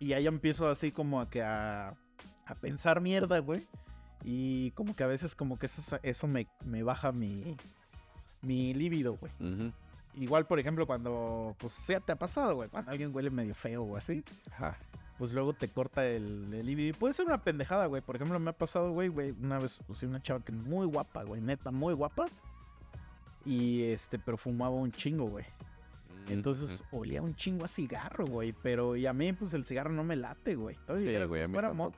Y 0.01 0.13
ahí 0.13 0.27
empiezo 0.27 0.69
así 0.69 0.93
como 0.93 1.21
a 1.21 1.29
que 1.29 1.43
a, 1.43 1.95
a 2.47 2.55
pensar 2.55 3.01
mierda, 3.01 3.39
güey. 3.41 3.63
Y 4.25 4.71
como 4.73 4.95
que 4.95 5.05
a 5.05 5.07
veces 5.07 5.35
como 5.35 5.59
que 5.59 5.67
eso, 5.67 5.99
eso 6.03 6.27
me, 6.27 6.47
me 6.65 6.83
baja 6.83 7.13
mi, 7.13 7.57
mi 8.43 8.75
líbido, 8.75 9.17
güey. 9.17 9.33
Igual, 10.15 10.47
por 10.47 10.59
ejemplo, 10.59 10.87
cuando, 10.87 11.55
pues, 11.59 11.87
ya 11.87 12.01
te 12.01 12.13
ha 12.13 12.17
pasado, 12.17 12.57
güey, 12.57 12.69
cuando 12.69 12.91
alguien 12.91 13.15
huele 13.15 13.31
medio 13.31 13.55
feo 13.55 13.85
o 13.85 13.97
así, 13.97 14.25
Ajá. 14.51 14.77
pues 15.17 15.33
luego 15.33 15.53
te 15.53 15.69
corta 15.69 16.05
el, 16.07 16.53
el 16.53 16.67
libido. 16.67 16.89
Y 16.89 16.93
puede 16.93 17.15
ser 17.15 17.27
una 17.27 17.43
pendejada, 17.43 17.87
güey. 17.87 18.03
Por 18.03 18.17
ejemplo, 18.17 18.39
me 18.41 18.51
ha 18.51 18.55
pasado, 18.55 18.91
güey, 18.91 19.09
güey, 19.09 19.31
una 19.41 19.59
vez, 19.61 19.81
sea, 19.93 20.09
una 20.09 20.21
chava 20.21 20.41
que 20.45 20.51
muy 20.53 20.87
guapa, 20.87 21.23
güey, 21.23 21.41
neta, 21.41 21.71
muy 21.71 21.95
guapa. 21.95 22.27
Y 23.45 23.85
este, 23.85 24.19
pero 24.19 24.37
fumaba 24.37 24.75
un 24.75 24.91
chingo, 24.91 25.27
güey. 25.27 25.45
Entonces 26.29 26.85
olía 26.91 27.23
un 27.23 27.35
chingo 27.35 27.65
a 27.65 27.69
cigarro, 27.69 28.27
güey. 28.27 28.53
Pero 28.63 28.97
y 28.97 29.07
a 29.07 29.13
mí, 29.13 29.33
pues 29.33 29.55
el 29.55 29.65
cigarro 29.65 29.91
no 29.93 30.05
me 30.05 30.15
late, 30.17 30.55
güey. 30.57 30.77
Entonces, 30.77 31.03
Sí, 31.03 31.09
dijeras, 31.09 31.29
güey, 31.29 31.43
a 31.43 31.47
pues, 31.47 31.55
fuera 31.55 31.69
tampoco. 31.69 31.91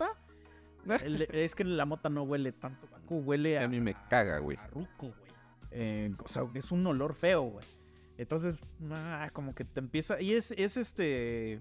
mota. 0.87 1.05
el- 1.05 1.23
es 1.33 1.55
que 1.55 1.65
la 1.65 1.85
mota 1.85 2.09
no 2.09 2.23
huele 2.23 2.53
tanto, 2.53 2.87
Baku, 2.93 3.19
huele 3.21 3.59
Sí, 3.59 3.65
a 3.65 3.69
mí 3.69 3.81
me 3.81 3.95
caga, 4.09 4.39
güey. 4.39 4.57
a 4.57 4.67
ruco, 4.69 4.89
güey. 5.09 5.31
Eh, 5.73 6.13
o 6.23 6.29
sea, 6.29 6.45
es 6.55 6.73
un 6.73 6.87
olor 6.87 7.15
feo, 7.15 7.43
güey. 7.43 7.67
Entonces, 8.19 8.63
ah, 8.93 9.29
como 9.33 9.55
que 9.55 9.65
te 9.65 9.81
empieza. 9.81 10.21
Y 10.21 10.33
es, 10.35 10.51
es 10.53 10.77
este. 10.77 11.59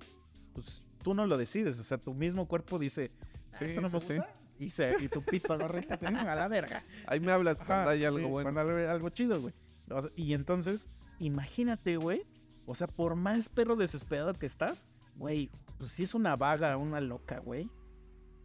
Pues 0.53 0.83
tú 1.03 1.13
no 1.13 1.25
lo 1.25 1.37
decides. 1.37 1.79
O 1.79 1.83
sea, 1.83 1.97
tu 1.97 2.13
mismo 2.13 2.47
cuerpo 2.47 2.77
dice. 2.79 3.11
"Ah, 3.53 3.57
Sí, 3.57 3.65
esto 3.65 3.81
no 3.81 3.89
me 3.89 3.97
eso 3.97 3.99
sí. 3.99 4.15
gusta", 4.17 4.33
Y, 4.59 4.69
se, 4.69 4.95
y 5.01 5.07
tu 5.07 5.21
pito 5.23 5.55
lo 5.57 5.65
a 5.65 6.35
la 6.35 6.47
verga. 6.49 6.83
Ahí 7.07 7.19
me 7.19 7.31
hablas 7.31 7.57
cuando 7.57 7.73
Ajá, 7.75 7.89
hay 7.91 8.03
algo 8.03 8.27
bueno. 8.27 8.51
Cuando 8.51 8.75
hay 8.75 8.85
algo 8.85 9.09
chido, 9.09 9.39
güey. 9.39 9.53
O 9.89 10.01
sea, 10.01 10.11
y 10.17 10.33
entonces, 10.33 10.89
imagínate, 11.19 11.95
güey. 11.97 12.23
O 12.69 12.75
sea, 12.75 12.87
por 12.87 13.15
más 13.15 13.49
perro 13.49 13.75
desesperado 13.75 14.33
que 14.33 14.45
estás, 14.45 14.85
güey, 15.15 15.49
pues 15.77 15.91
si 15.91 16.03
es 16.03 16.13
una 16.13 16.35
vaga, 16.35 16.77
una 16.77 17.01
loca, 17.01 17.39
güey. 17.39 17.69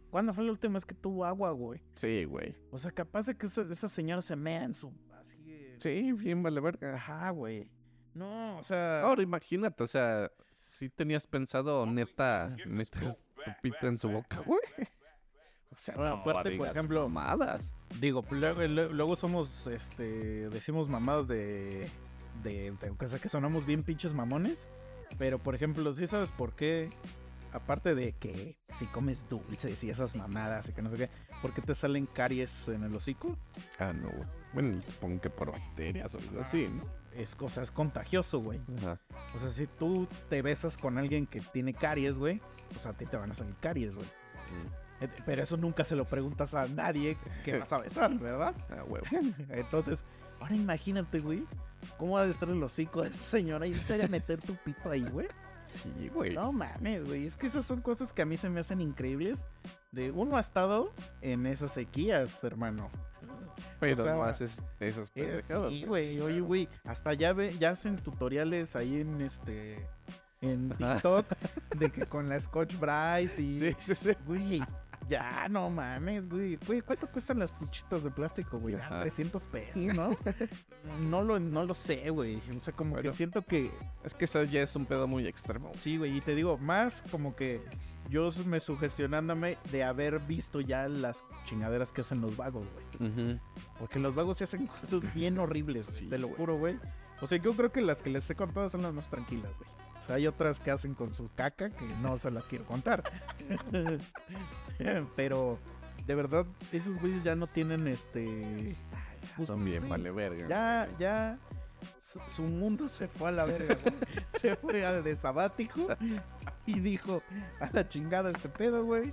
¿Cuándo 0.09 0.33
fue 0.33 0.43
la 0.45 0.51
última 0.51 0.75
vez 0.75 0.85
que 0.85 0.95
tuvo 0.95 1.25
agua, 1.25 1.51
güey? 1.51 1.81
Sí, 1.95 2.23
güey. 2.25 2.55
O 2.71 2.77
sea, 2.77 2.91
capaz 2.91 3.25
de 3.25 3.35
que 3.35 3.45
esa, 3.47 3.61
esa 3.63 3.87
señora 3.87 4.21
se 4.21 4.35
mea 4.35 4.63
en 4.63 4.73
su. 4.73 4.91
Así. 5.19 5.37
eh, 5.47 5.75
Sí, 5.77 6.11
bien 6.13 6.41
vale 6.41 6.61
verga. 6.61 6.95
Ajá, 6.95 7.29
güey. 7.31 7.69
No, 8.13 8.57
o 8.57 8.63
sea. 8.63 9.01
Ahora 9.01 9.21
imagínate, 9.21 9.83
o 9.83 9.87
sea, 9.87 10.31
si 10.53 10.89
tenías 10.89 11.27
pensado 11.27 11.85
neta 11.85 12.55
meter 12.65 13.03
tu 13.03 13.51
pito 13.61 13.87
en 13.87 13.97
su 13.97 14.09
boca, 14.09 14.39
güey. 14.39 14.59
O 15.71 15.77
sea, 15.77 15.95
Bueno, 15.95 16.15
no 16.15 16.21
aparte, 16.21 16.51
por 16.55 16.67
ejemplo, 16.69 17.09
mamadas. 17.09 17.75
Digo, 17.99 18.23
luego, 18.31 18.61
luego- 18.65 18.93
luego 18.93 19.15
somos, 19.17 19.67
este, 19.67 20.47
decimos 20.49 20.87
mamadas 20.87 21.27
de, 21.27 21.89
de, 22.43 22.71
de- 22.71 22.89
o 22.99 23.07
sea, 23.07 23.19
que 23.19 23.29
sonamos 23.29 23.65
bien 23.65 23.83
pinches 23.83 24.13
mamones. 24.13 24.67
Pero, 25.17 25.39
por 25.39 25.55
ejemplo, 25.55 25.93
¿sí 25.93 26.07
sabes 26.07 26.31
por 26.31 26.53
qué? 26.53 26.89
Aparte 27.53 27.95
de 27.95 28.11
que 28.13 28.57
si 28.69 28.85
comes 28.87 29.29
dulces 29.29 29.81
y 29.83 29.89
esas 29.89 30.15
mamadas 30.15 30.67
y 30.67 30.73
que 30.73 30.81
no 30.81 30.89
sé 30.89 30.97
qué, 30.97 31.09
¿por 31.41 31.53
qué 31.53 31.61
te 31.61 31.73
salen 31.73 32.05
caries 32.05 32.67
en 32.67 32.83
el 32.83 32.93
hocico? 32.93 33.37
Ah, 33.79 33.93
no, 33.93 34.09
güey. 34.09 34.27
Bueno, 34.53 34.81
supongo 34.81 35.21
que 35.21 35.29
por 35.29 35.51
bacterias 35.51 36.13
o 36.15 36.17
algo 36.17 36.41
así, 36.41 36.67
¿no? 36.67 36.83
Es 37.15 37.33
cosa, 37.33 37.61
es 37.61 37.71
contagioso, 37.71 38.39
güey. 38.41 38.59
Ajá. 38.79 38.99
O 39.33 39.39
sea, 39.39 39.49
si 39.49 39.67
tú 39.67 40.05
te 40.29 40.41
besas 40.41 40.75
con 40.77 40.97
alguien 40.97 41.27
que 41.27 41.39
tiene 41.39 41.73
caries, 41.73 42.17
güey, 42.17 42.41
pues 42.73 42.85
a 42.87 42.91
ti 42.93 43.05
te 43.05 43.15
van 43.15 43.31
a 43.31 43.33
salir 43.33 43.55
caries, 43.61 43.95
güey. 43.95 44.07
Eh, 45.01 45.07
Pero 45.25 45.43
eso 45.43 45.55
nunca 45.55 45.85
se 45.85 45.95
lo 45.95 46.05
preguntas 46.05 46.53
a 46.55 46.67
nadie 46.67 47.17
que 47.45 47.59
vas 47.59 47.71
a 47.71 47.77
besar, 47.79 48.17
¿verdad? 48.19 48.53
Ah, 48.69 48.83
huevo. 48.85 49.05
Entonces, 49.49 50.03
ahora 50.41 50.55
imagínate, 50.55 51.19
güey, 51.19 51.45
cómo 51.97 52.17
ha 52.17 52.25
de 52.25 52.31
estar 52.31 52.49
el 52.49 52.61
hocico 52.61 53.01
de 53.03 53.09
esa 53.09 53.23
señora 53.23 53.67
y 53.67 53.71
irse 53.71 54.01
a 54.01 54.07
meter 54.07 54.39
tu 54.41 54.55
pito 54.55 54.89
ahí, 54.89 55.03
güey. 55.11 55.27
Sí, 55.67 56.09
güey. 56.13 56.33
No 56.35 56.51
mames, 56.51 57.05
güey. 57.05 57.25
Es 57.25 57.35
que 57.35 57.47
esas 57.47 57.65
son 57.65 57.81
cosas 57.81 58.13
que 58.13 58.21
a 58.21 58.25
mí 58.25 58.37
se 58.37 58.49
me 58.49 58.59
hacen 58.59 58.81
increíbles. 58.81 59.45
De 59.91 60.11
uno 60.11 60.37
ha 60.37 60.39
estado 60.39 60.93
en 61.21 61.45
esas 61.47 61.71
sequías, 61.73 62.43
hermano. 62.43 62.89
Pero 63.79 64.01
o 64.01 64.05
sea, 64.05 64.13
no 64.15 64.23
haces 64.23 64.61
esas 64.79 65.09
Eh, 65.15 65.23
pendejadas. 65.41 65.71
sí, 65.71 65.83
güey. 65.85 66.19
Oye, 66.21 66.39
güey. 66.41 66.69
Hasta 66.85 67.13
ya 67.13 67.33
ve, 67.33 67.55
ya 67.57 67.71
hacen 67.71 67.95
tutoriales 67.97 68.75
ahí 68.75 69.01
en 69.01 69.21
este. 69.21 69.87
En 70.41 70.71
Ajá. 70.73 70.93
TikTok. 70.95 71.25
de 71.77 71.89
que 71.91 72.05
con 72.05 72.29
la 72.29 72.39
Scotch 72.39 72.75
Bright 72.77 73.37
y. 73.39 73.59
Sí, 73.59 73.75
sí, 73.79 73.95
sí. 73.95 74.17
Güey. 74.25 74.61
Ya, 75.07 75.47
no 75.49 75.69
mames, 75.69 76.27
güey. 76.27 76.55
Güey, 76.65 76.81
¿cuánto 76.81 77.07
cuestan 77.07 77.39
las 77.39 77.51
puchitas 77.51 78.03
de 78.03 78.09
plástico, 78.11 78.57
güey? 78.59 78.75
Ah, 78.75 78.79
Ajá. 78.85 79.01
300 79.01 79.45
pesos, 79.45 79.75
¿no? 79.83 80.09
no, 81.09 81.21
lo, 81.21 81.39
no 81.39 81.63
lo 81.63 81.73
sé, 81.73 82.09
güey. 82.09 82.41
O 82.55 82.59
sea, 82.59 82.73
como 82.73 82.95
que 82.95 83.01
Bueno. 83.01 83.13
siento 83.15 83.43
que... 83.43 83.71
Es 84.03 84.13
que 84.15 84.25
eso 84.25 84.43
ya 84.43 84.61
es 84.63 84.75
un 84.75 84.85
pedo 84.85 85.07
muy 85.07 85.27
extremo. 85.27 85.71
Sí, 85.77 85.97
güey. 85.97 86.17
Y 86.17 86.21
te 86.21 86.33
digo, 86.33 86.57
más 86.57 87.03
como 87.11 87.35
que 87.35 87.61
yo 88.09 88.29
me 88.45 88.59
sugestionándome 88.59 89.57
de 89.71 89.83
haber 89.83 90.19
visto 90.19 90.59
ya 90.61 90.87
las 90.87 91.23
chingaderas 91.45 91.91
que 91.91 92.01
hacen 92.01 92.21
los 92.21 92.35
vagos, 92.35 92.65
güey. 92.73 93.11
Ujú. 93.11 93.39
Porque 93.79 93.99
los 93.99 94.15
vagos 94.15 94.37
se 94.37 94.45
hacen 94.45 94.67
cosas 94.67 95.01
bien 95.13 95.37
horribles, 95.37 95.85
Sí, 95.87 96.07
te 96.07 96.17
lo 96.17 96.29
juro, 96.29 96.57
güey. 96.57 96.77
O 97.21 97.27
sea, 97.27 97.37
yo 97.37 97.53
creo 97.53 97.71
que 97.71 97.81
las 97.81 98.01
que 98.01 98.09
les 98.09 98.29
he 98.29 98.35
contado 98.35 98.67
son 98.69 98.81
las 98.81 98.93
más 98.93 99.09
tranquilas, 99.09 99.51
güey. 99.57 99.69
O 100.05 100.07
sea, 100.07 100.17
hay 100.17 100.27
otras 100.27 100.59
que 100.59 100.69
hacen 100.69 100.93
con 100.93 101.15
su 101.15 101.33
caca 101.33 101.71
que 101.71 101.83
no 101.99 102.15
se 102.19 102.29
las 102.29 102.43
quiero 102.43 102.63
contar. 102.65 103.03
Pero, 105.15 105.57
de 106.05 106.13
verdad, 106.13 106.45
esos 106.71 107.01
güeyes 107.01 107.23
ya 107.23 107.35
no 107.35 107.47
tienen 107.47 107.87
este... 107.87 108.75
pues, 109.35 109.47
Son 109.47 109.65
bien 109.65 109.81
sí, 109.81 109.87
vale 109.87 110.11
verga. 110.11 110.47
Ya, 110.47 110.87
ya... 110.99 111.39
Su, 112.03 112.19
su 112.27 112.43
mundo 112.43 112.87
se 112.87 113.07
fue 113.07 113.29
a 113.29 113.31
la 113.31 113.45
verga, 113.45 113.75
güey. 113.83 113.95
Se 114.39 114.55
fue 114.55 114.85
al 114.85 115.03
de 115.03 115.15
sabático 115.15 115.87
y 116.67 116.79
dijo, 116.79 117.23
a 117.59 117.69
la 117.73 117.87
chingada 117.87 118.29
este 118.29 118.49
pedo, 118.49 118.85
güey. 118.85 119.11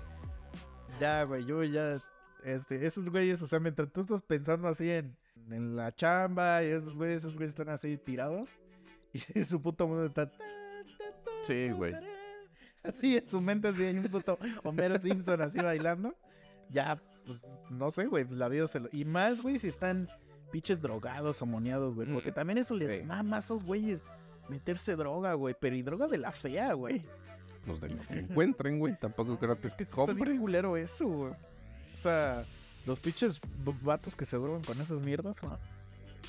Ya, 1.01 1.25
güey, 1.25 1.47
yo 1.47 1.65
ya... 1.65 2.03
Este, 2.45 2.85
esos 2.87 3.09
güeyes, 3.09 3.41
o 3.41 3.47
sea, 3.47 3.61
mientras 3.61 3.91
tú 3.91 4.03
estás 4.03 4.21
pensando 4.21 4.69
así 4.69 4.91
en, 4.91 5.17
en 5.51 5.75
la 5.75 5.95
chamba 5.95 6.63
y 6.63 6.67
esos 6.67 6.99
güeyes, 6.99 7.25
esos 7.25 7.37
güeyes 7.37 7.51
están 7.51 7.71
así 7.71 7.97
tirados 7.97 8.51
y 9.15 9.19
su 9.45 9.63
puto 9.63 9.89
mundo 9.89 10.05
está... 10.05 10.31
Sí, 11.43 11.71
güey. 11.71 11.95
así 12.83 13.17
en 13.17 13.29
su 13.29 13.41
mente, 13.41 13.69
así 13.69 13.83
hay 13.85 13.97
un 13.99 14.09
puto 14.09 14.39
Homero 14.65 15.01
Simpson 15.01 15.41
así 15.43 15.59
bailando. 15.59 16.15
Ya, 16.71 17.01
pues, 17.27 17.49
no 17.71 17.91
sé, 17.91 18.07
güey, 18.07 18.27
la 18.31 18.49
vida 18.49 18.67
se 18.69 18.81
lo... 18.81 18.89
Y 18.93 19.05
más, 19.05 19.43
güey, 19.43 19.59
si 19.59 19.69
están 19.69 20.09
pinches 20.51 20.81
drogados 20.81 21.41
o 21.43 21.47
moneados, 21.47 21.95
güey. 21.95 22.09
Porque 22.13 22.31
Mm, 22.31 22.35
también 22.35 22.59
eso 22.59 22.75
les 22.75 23.01
sí. 23.01 23.07
mama 23.07 23.37
a 23.37 23.41
esos 23.41 23.63
güeyes. 23.65 24.01
Meterse 24.49 24.97
droga, 24.97 25.35
güey. 25.35 25.55
Pero 25.59 25.77
y 25.77 25.83
droga 25.83 26.09
de 26.09 26.19
la 26.19 26.33
fea, 26.33 26.73
güey. 26.75 27.03
Pues 27.67 27.81
de 27.81 27.91
lo 27.91 28.03
que 28.07 28.19
encuentren, 28.19 28.79
güey. 28.79 28.99
Tampoco 28.99 29.39
creo 29.39 29.59
que 29.61 29.69
Es 29.69 29.75
que 29.75 29.85
es 29.85 29.89
sí 29.89 29.93
está 30.01 30.07
bien 30.07 30.19
compren. 30.19 30.39
culero 30.39 30.77
eso, 30.77 31.07
güey. 31.07 31.33
O 31.33 31.97
sea, 31.97 32.45
los 32.87 32.99
pinches 33.01 33.41
vatos 33.83 34.17
que 34.17 34.25
se 34.25 34.37
drogan 34.37 34.63
con 34.63 34.81
esas 34.81 35.03
mierdas, 35.05 35.37
¿no? 35.43 35.59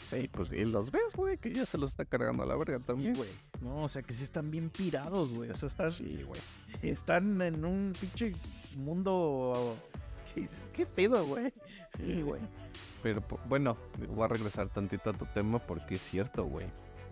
Sí, 0.01 0.27
pues 0.31 0.49
sí, 0.49 0.65
los 0.65 0.91
ves, 0.91 1.15
güey, 1.15 1.37
que 1.37 1.51
ya 1.53 1.65
se 1.65 1.77
los 1.77 1.91
está 1.91 2.05
cargando 2.05 2.43
a 2.43 2.45
la 2.45 2.55
verga 2.55 2.79
también. 2.79 3.13
güey. 3.15 3.29
No, 3.61 3.83
o 3.83 3.87
sea, 3.87 4.01
que 4.01 4.13
sí 4.13 4.23
están 4.23 4.49
bien 4.51 4.69
pirados, 4.69 5.31
güey. 5.33 5.49
O 5.49 5.55
sea, 5.55 5.67
están, 5.67 5.91
Sí, 5.91 6.23
güey. 6.23 6.41
están 6.81 7.41
en 7.41 7.63
un 7.65 7.93
pinche 7.99 8.33
mundo 8.77 9.75
que 10.33 10.41
dices, 10.41 10.69
¿qué 10.73 10.85
pedo, 10.85 11.25
güey? 11.25 11.53
Sí, 11.97 12.21
güey. 12.21 12.41
Pero 13.01 13.21
bueno, 13.47 13.77
voy 14.09 14.23
a 14.25 14.27
regresar 14.27 14.69
tantito 14.69 15.09
a 15.09 15.13
tu 15.13 15.25
tema 15.27 15.59
porque 15.59 15.95
es 15.95 16.01
cierto, 16.01 16.45
güey. 16.45 16.67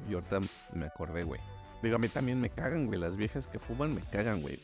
Y 0.09 0.13
ahorita 0.13 0.39
me 0.73 0.86
acordé, 0.86 1.23
güey. 1.23 1.39
Digo, 1.84 1.95
a 1.95 1.99
mí 1.99 2.07
también 2.07 2.39
me 2.39 2.49
cagan, 2.49 2.88
güey. 2.88 2.99
Las 2.99 3.15
viejas 3.15 3.47
que 3.47 3.59
fuman 3.59 3.93
me 3.93 4.01
cagan, 4.01 4.41
güey. 4.41 4.59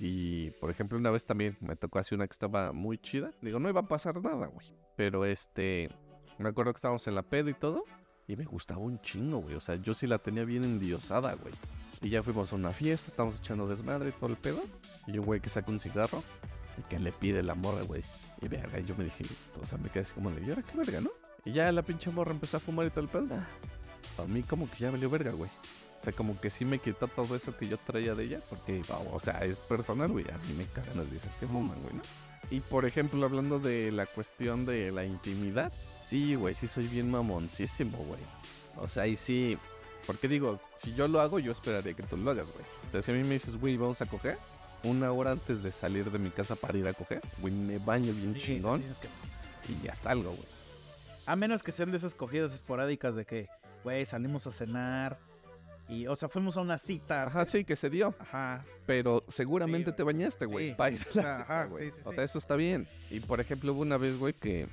Y, 0.00 0.50
por 0.52 0.70
ejemplo, 0.70 0.98
una 0.98 1.10
vez 1.10 1.24
también 1.26 1.56
me 1.60 1.76
tocó 1.76 1.98
así 2.00 2.14
una 2.14 2.26
que 2.26 2.32
estaba 2.32 2.72
muy 2.72 2.98
chida. 2.98 3.32
Digo, 3.40 3.58
no 3.60 3.68
iba 3.68 3.80
a 3.82 3.88
pasar 3.88 4.20
nada, 4.22 4.46
güey. 4.46 4.66
Pero 4.96 5.24
este, 5.24 5.90
me 6.38 6.48
acuerdo 6.48 6.72
que 6.72 6.78
estábamos 6.78 7.06
en 7.06 7.14
la 7.14 7.22
peda 7.22 7.50
y 7.50 7.54
todo. 7.54 7.84
Y 8.26 8.36
me 8.36 8.44
gustaba 8.44 8.80
un 8.80 9.00
chingo, 9.00 9.38
güey. 9.38 9.56
O 9.56 9.60
sea, 9.60 9.76
yo 9.76 9.94
sí 9.94 10.06
la 10.06 10.18
tenía 10.18 10.44
bien 10.44 10.64
endiosada, 10.64 11.34
güey. 11.34 11.52
Y 12.00 12.08
ya 12.08 12.22
fuimos 12.22 12.52
a 12.52 12.56
una 12.56 12.72
fiesta, 12.72 13.10
estábamos 13.10 13.38
echando 13.38 13.66
desmadre 13.68 14.10
y 14.10 14.12
todo 14.12 14.30
el 14.30 14.36
pedo. 14.36 14.62
Y 15.06 15.18
un 15.18 15.26
güey 15.26 15.40
que 15.40 15.48
saca 15.48 15.70
un 15.70 15.80
cigarro 15.80 16.22
y 16.78 16.82
que 16.82 16.98
le 16.98 17.12
pide 17.12 17.42
la 17.42 17.54
morra, 17.54 17.82
güey. 17.82 18.02
Y 18.40 18.48
verga, 18.48 18.78
y 18.80 18.84
yo 18.84 18.96
me 18.96 19.04
dije, 19.04 19.24
o 19.60 19.66
sea, 19.66 19.78
me 19.78 19.88
quedé 19.88 20.00
así 20.00 20.14
como 20.14 20.30
de, 20.30 20.44
¿y 20.44 20.50
ahora 20.50 20.62
qué 20.62 20.76
verga, 20.76 21.00
no? 21.00 21.10
Y 21.44 21.52
ya 21.52 21.70
la 21.72 21.82
pinche 21.82 22.10
morra 22.10 22.32
empezó 22.32 22.56
a 22.56 22.60
fumar 22.60 22.86
y 22.86 22.90
todo 22.90 23.00
el 23.00 23.08
pedo. 23.08 23.26
A 24.18 24.26
mí 24.26 24.42
como 24.42 24.68
que 24.70 24.76
ya 24.78 24.90
valió 24.90 25.10
verga, 25.10 25.32
güey. 25.32 25.50
O 26.00 26.02
sea, 26.04 26.12
como 26.12 26.40
que 26.40 26.50
sí 26.50 26.64
me 26.64 26.80
quitó 26.80 27.06
todo 27.06 27.36
eso 27.36 27.56
que 27.56 27.68
yo 27.68 27.78
traía 27.78 28.14
de 28.14 28.24
ella. 28.24 28.40
Porque, 28.48 28.82
o 29.12 29.20
sea, 29.20 29.44
es 29.44 29.60
personal, 29.60 30.10
güey. 30.10 30.24
A 30.30 30.38
mí 30.48 30.54
me 30.56 30.64
cagan 30.66 30.96
las 30.96 31.10
viejas 31.10 31.34
que 31.36 31.46
fuman, 31.46 31.80
güey, 31.82 31.94
¿no? 31.94 32.02
Y 32.50 32.60
por 32.60 32.84
ejemplo, 32.84 33.24
hablando 33.24 33.58
de 33.60 33.92
la 33.92 34.06
cuestión 34.06 34.66
de 34.66 34.90
la 34.90 35.04
intimidad. 35.04 35.72
Sí, 36.12 36.34
güey, 36.34 36.54
sí 36.54 36.68
soy 36.68 36.86
bien 36.88 37.10
mamoncísimo, 37.10 37.96
güey. 38.04 38.20
O 38.76 38.86
sea, 38.86 39.06
y 39.06 39.16
sí... 39.16 39.56
Porque 40.06 40.28
digo, 40.28 40.60
si 40.76 40.92
yo 40.92 41.08
lo 41.08 41.22
hago, 41.22 41.38
yo 41.38 41.52
esperaría 41.52 41.94
que 41.94 42.02
tú 42.02 42.18
lo 42.18 42.30
hagas, 42.32 42.52
güey. 42.52 42.64
O 42.86 42.90
sea, 42.90 43.00
si 43.00 43.12
a 43.12 43.14
mí 43.14 43.22
me 43.24 43.34
dices, 43.34 43.56
güey, 43.56 43.78
vamos 43.78 44.02
a 44.02 44.06
coger, 44.06 44.36
una 44.84 45.10
hora 45.10 45.30
antes 45.30 45.62
de 45.62 45.70
salir 45.70 46.10
de 46.10 46.18
mi 46.18 46.28
casa 46.28 46.54
para 46.54 46.76
ir 46.76 46.86
a 46.86 46.92
coger, 46.92 47.22
güey, 47.38 47.54
me 47.54 47.78
baño 47.78 48.12
bien 48.12 48.34
Sí, 48.34 48.40
chingón 48.40 48.82
que- 48.82 49.72
y 49.72 49.82
ya 49.86 49.94
salgo, 49.94 50.32
güey. 50.32 50.48
A 51.24 51.34
menos 51.34 51.62
que 51.62 51.72
sean 51.72 51.90
de 51.92 51.96
esas 51.96 52.14
cogidas 52.14 52.52
esporádicas 52.52 53.14
de 53.16 53.24
que, 53.24 53.48
güey, 53.84 54.04
salimos 54.04 54.46
a 54.46 54.52
cenar 54.52 55.18
y, 55.88 56.06
o 56.08 56.14
sea, 56.16 56.28
fuimos 56.28 56.58
a 56.58 56.60
una 56.60 56.76
cita. 56.76 57.22
Ajá, 57.28 57.44
sí, 57.46 57.64
que 57.64 57.74
se 57.76 57.88
dio. 57.88 58.14
Ajá. 58.18 58.62
Pero 58.84 59.24
seguramente 59.28 59.92
Sí, 59.92 59.96
te 59.96 60.02
bañaste, 60.02 60.44
güey. 60.44 60.70
sí. 60.70 60.74
para 60.74 60.90
ir 60.94 61.00
a 61.00 61.04
O 61.04 61.06
la 61.06 61.12
sea, 61.22 61.22
cita, 61.22 61.42
ajá, 61.42 61.64
güey. 61.66 61.90
sí, 61.90 62.00
O 62.04 62.12
sea, 62.12 62.24
eso 62.24 62.38
está 62.38 62.56
bien. 62.56 62.86
Y 63.10 63.20
por 63.20 63.40
ejemplo, 63.40 63.72
hubo 63.72 63.80
una 63.82 63.96
vez, 63.96 64.18
güey, 64.18 64.34
que 64.34 64.68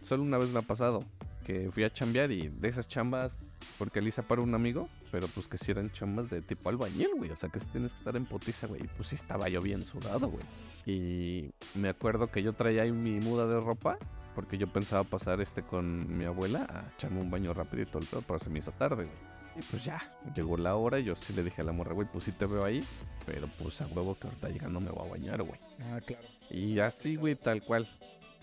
solo 0.00 0.22
una 0.22 0.38
vez 0.38 0.50
me 0.50 0.58
ha 0.58 0.62
pasado. 0.62 1.00
Que 1.44 1.70
fui 1.70 1.84
a 1.84 1.92
chambear 1.92 2.30
y 2.30 2.48
de 2.48 2.68
esas 2.68 2.86
chambas, 2.86 3.38
porque 3.78 4.00
Lisa 4.00 4.22
para 4.22 4.40
un 4.40 4.54
amigo, 4.54 4.88
pero 5.10 5.26
pues 5.28 5.48
que 5.48 5.56
si 5.56 5.70
eran 5.70 5.90
chambas 5.90 6.30
de 6.30 6.42
tipo 6.42 6.68
albañil, 6.68 7.10
güey. 7.16 7.30
O 7.30 7.36
sea, 7.36 7.48
que 7.48 7.58
tienes 7.58 7.92
que 7.92 7.98
estar 7.98 8.16
en 8.16 8.26
potiza, 8.26 8.66
güey. 8.66 8.84
Y 8.84 8.86
pues 8.88 9.08
sí 9.08 9.16
estaba 9.16 9.48
yo 9.48 9.60
bien 9.60 9.82
sudado, 9.82 10.28
güey. 10.28 10.44
Y 10.86 11.50
me 11.74 11.88
acuerdo 11.88 12.30
que 12.30 12.42
yo 12.42 12.52
traía 12.52 12.82
ahí 12.82 12.92
mi 12.92 13.18
muda 13.20 13.46
de 13.46 13.60
ropa. 13.60 13.98
Porque 14.34 14.58
yo 14.58 14.72
pensaba 14.72 15.02
pasar 15.02 15.40
este 15.40 15.62
con 15.62 16.16
mi 16.16 16.24
abuela 16.24 16.64
a 16.70 16.94
echarme 16.94 17.20
un 17.20 17.32
baño 17.32 17.52
rapidito, 17.52 17.98
el 17.98 18.06
pedo, 18.06 18.22
pero 18.22 18.38
se 18.38 18.48
me 18.48 18.60
hizo 18.60 18.70
tarde, 18.70 19.04
güey. 19.04 19.16
Y 19.56 19.62
pues 19.62 19.84
ya, 19.84 20.00
llegó 20.34 20.56
la 20.56 20.76
hora 20.76 21.00
y 21.00 21.04
yo 21.04 21.16
sí 21.16 21.32
le 21.32 21.42
dije 21.42 21.62
a 21.62 21.64
la 21.64 21.72
morra, 21.72 21.94
güey, 21.94 22.06
pues 22.10 22.24
sí 22.24 22.32
te 22.32 22.46
veo 22.46 22.64
ahí, 22.64 22.82
pero 23.26 23.48
pues 23.58 23.80
a 23.80 23.88
huevo 23.88 24.16
que 24.16 24.28
ahorita 24.28 24.48
llegando 24.48 24.80
me 24.80 24.90
voy 24.90 25.04
a 25.04 25.10
bañar, 25.10 25.42
güey. 25.42 25.58
Ah, 25.80 26.00
claro. 26.06 26.26
Y 26.48 26.78
así, 26.78 27.16
güey, 27.16 27.34
tal 27.34 27.60
cual. 27.62 27.88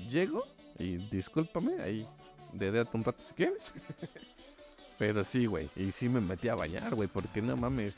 Llego 0.10 0.44
y 0.80 0.98
discúlpame, 0.98 1.82
ahí 1.82 2.08
dedéate 2.54 2.96
un 2.96 3.04
rato 3.04 3.22
si 3.24 3.34
quieres. 3.34 3.74
pero 4.98 5.24
sí, 5.24 5.46
güey, 5.46 5.70
y 5.76 5.92
sí 5.92 6.10
me 6.10 6.22
metí 6.22 6.50
a 6.50 6.56
bañar, 6.56 6.96
güey, 6.96 7.08
porque 7.08 7.42
no 7.42 7.56
mames. 7.56 7.98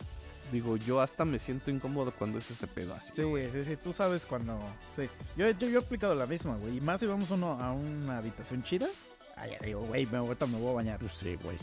Digo, 0.52 0.78
yo 0.78 1.00
hasta 1.00 1.26
me 1.26 1.38
siento 1.38 1.70
incómodo 1.70 2.12
cuando 2.12 2.40
es 2.40 2.50
ese 2.50 2.66
pedo 2.66 2.96
así. 2.96 3.14
Sí, 3.16 3.22
güey, 3.22 3.52
sí, 3.52 3.64
sí, 3.64 3.76
tú 3.76 3.94
sabes 3.94 4.26
cuando... 4.26 4.60
Sí. 4.96 5.08
Yo, 5.38 5.48
yo, 5.52 5.70
yo 5.70 5.80
he 5.80 5.84
aplicado 5.84 6.16
la 6.16 6.26
misma, 6.26 6.56
güey. 6.58 6.78
Y 6.78 6.82
más 6.82 7.00
si 7.00 7.06
vamos 7.06 7.30
uno 7.30 7.52
a 7.52 7.72
una 7.72 8.18
habitación 8.18 8.64
chida. 8.64 8.88
Ah, 9.36 9.46
ya 9.46 9.60
digo, 9.60 9.82
güey, 9.82 10.08
me, 10.08 10.18
ahorita 10.18 10.48
me 10.48 10.58
voy 10.58 10.72
a 10.72 10.74
bañar. 10.74 11.00
Pues 11.00 11.14
sí, 11.14 11.36
güey. 11.44 11.56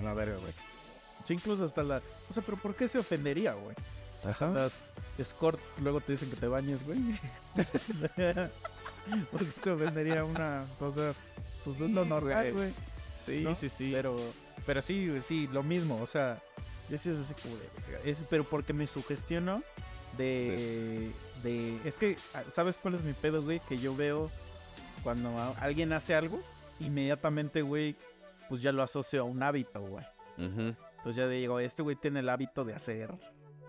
A 0.00 0.02
la 0.02 0.12
verga, 0.12 0.38
güey. 0.38 0.52
Sí, 1.24 1.34
incluso 1.34 1.64
hasta 1.64 1.84
la... 1.84 2.02
O 2.28 2.32
sea, 2.32 2.42
pero 2.42 2.56
¿por 2.56 2.74
qué 2.74 2.88
se 2.88 2.98
ofendería, 2.98 3.54
güey? 3.54 3.76
Ajá. 4.24 4.48
Las 4.48 4.92
escort 5.18 5.60
luego 5.80 6.00
te 6.00 6.12
dicen 6.12 6.28
que 6.28 6.36
te 6.36 6.48
bañes, 6.48 6.84
güey. 6.84 6.98
¿Por 9.30 9.44
qué 9.44 9.60
se 9.60 9.70
ofendería 9.70 10.24
una 10.24 10.66
cosa? 10.78 11.14
Pues 11.64 11.80
es 11.80 11.90
lo 11.90 12.04
normal, 12.04 12.52
güey. 12.52 12.72
Sí, 13.24 13.40
¿no? 13.42 13.54
sí, 13.54 13.68
sí. 13.68 13.90
Pero, 13.92 14.16
pero 14.64 14.82
sí, 14.82 15.10
sí, 15.22 15.48
lo 15.52 15.62
mismo. 15.62 16.00
O 16.00 16.06
sea, 16.06 16.40
yo 16.88 16.98
sí 16.98 17.10
es 17.10 17.18
así 17.18 17.34
como 17.34 17.56
de... 17.56 18.10
Es, 18.10 18.18
pero 18.30 18.44
porque 18.44 18.72
me 18.72 18.86
sugestiono 18.86 19.62
de... 20.16 21.10
de 21.42 21.76
es 21.84 21.96
que, 21.96 22.16
ah, 22.34 22.42
¿sabes 22.48 22.78
cuál 22.78 22.94
es 22.94 23.02
mi 23.02 23.12
pedo, 23.12 23.42
güey? 23.42 23.60
Que 23.68 23.78
yo 23.78 23.96
veo 23.96 24.30
cuando 25.02 25.30
alguien 25.60 25.92
hace 25.92 26.14
algo, 26.14 26.40
inmediatamente, 26.80 27.62
güey, 27.62 27.96
pues 28.48 28.62
ya 28.62 28.72
lo 28.72 28.82
asocio 28.82 29.20
a 29.22 29.24
un 29.24 29.42
hábito, 29.42 29.80
güey. 29.80 30.04
Entonces 30.38 31.14
ya 31.14 31.28
digo, 31.28 31.60
este 31.60 31.82
güey 31.82 31.96
tiene 31.96 32.20
el 32.20 32.28
hábito 32.28 32.64
de 32.64 32.74
hacer 32.74 33.10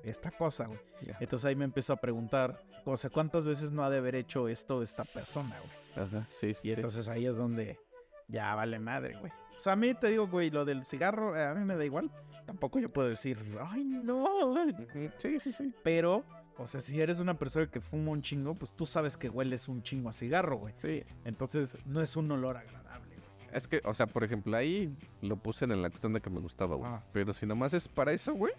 esta 0.03 0.31
cosa, 0.31 0.65
güey. 0.65 0.79
Entonces 1.19 1.45
ahí 1.45 1.55
me 1.55 1.65
empezó 1.65 1.93
a 1.93 1.97
preguntar, 1.97 2.59
o 2.91 2.97
sea, 2.97 3.09
¿cuántas 3.09 3.45
veces 3.45 3.71
no 3.71 3.83
ha 3.83 3.89
de 3.89 3.97
haber 3.97 4.15
hecho 4.15 4.47
esto 4.47 4.81
esta 4.81 5.03
persona, 5.03 5.55
güey? 5.59 6.05
Ajá, 6.07 6.25
sí, 6.29 6.53
sí. 6.53 6.69
Y 6.69 6.69
sí. 6.69 6.71
entonces 6.73 7.07
ahí 7.07 7.25
es 7.25 7.35
donde 7.35 7.79
ya 8.27 8.53
vale 8.55 8.79
madre, 8.79 9.17
güey. 9.19 9.31
O 9.55 9.59
sea, 9.59 9.73
a 9.73 9.75
mí 9.75 9.93
te 9.95 10.07
digo, 10.07 10.27
güey, 10.27 10.51
lo 10.51 10.65
del 10.65 10.85
cigarro, 10.85 11.35
eh, 11.35 11.43
a 11.43 11.53
mí 11.55 11.65
me 11.65 11.75
da 11.75 11.83
igual. 11.83 12.11
Tampoco 12.45 12.79
yo 12.79 12.89
puedo 12.89 13.09
decir, 13.09 13.37
ay, 13.59 13.83
no. 13.83 14.23
Ujú. 14.23 15.11
Sí, 15.17 15.39
sí, 15.39 15.51
sí. 15.51 15.73
Pero, 15.83 16.23
o 16.57 16.67
sea, 16.67 16.79
si 16.79 17.01
eres 17.01 17.19
una 17.19 17.37
persona 17.37 17.69
que 17.69 17.81
fuma 17.81 18.11
un 18.11 18.21
chingo, 18.21 18.53
pues 18.53 18.71
tú 18.71 18.85
sabes 18.85 19.17
que 19.17 19.29
hueles 19.29 19.67
un 19.67 19.81
chingo 19.81 20.09
a 20.09 20.13
cigarro, 20.13 20.57
güey. 20.57 20.73
Sí. 20.77 21.03
Entonces 21.25 21.75
no 21.85 22.01
es 22.01 22.15
un 22.15 22.31
olor 22.31 22.57
agradable, 22.57 23.15
güey. 23.15 23.49
Es 23.51 23.67
que, 23.67 23.81
o 23.83 23.93
sea, 23.93 24.05
por 24.05 24.23
ejemplo, 24.23 24.55
ahí 24.55 24.95
lo 25.21 25.37
puse 25.37 25.65
en 25.65 25.81
la 25.81 25.89
cuestión 25.89 26.13
de 26.13 26.21
que 26.21 26.29
me 26.29 26.39
gustaba, 26.39 26.75
güey. 26.75 26.91
Pero 27.11 27.33
si 27.33 27.45
nomás 27.45 27.73
es 27.73 27.87
para 27.87 28.11
eso, 28.13 28.33
güey. 28.33 28.53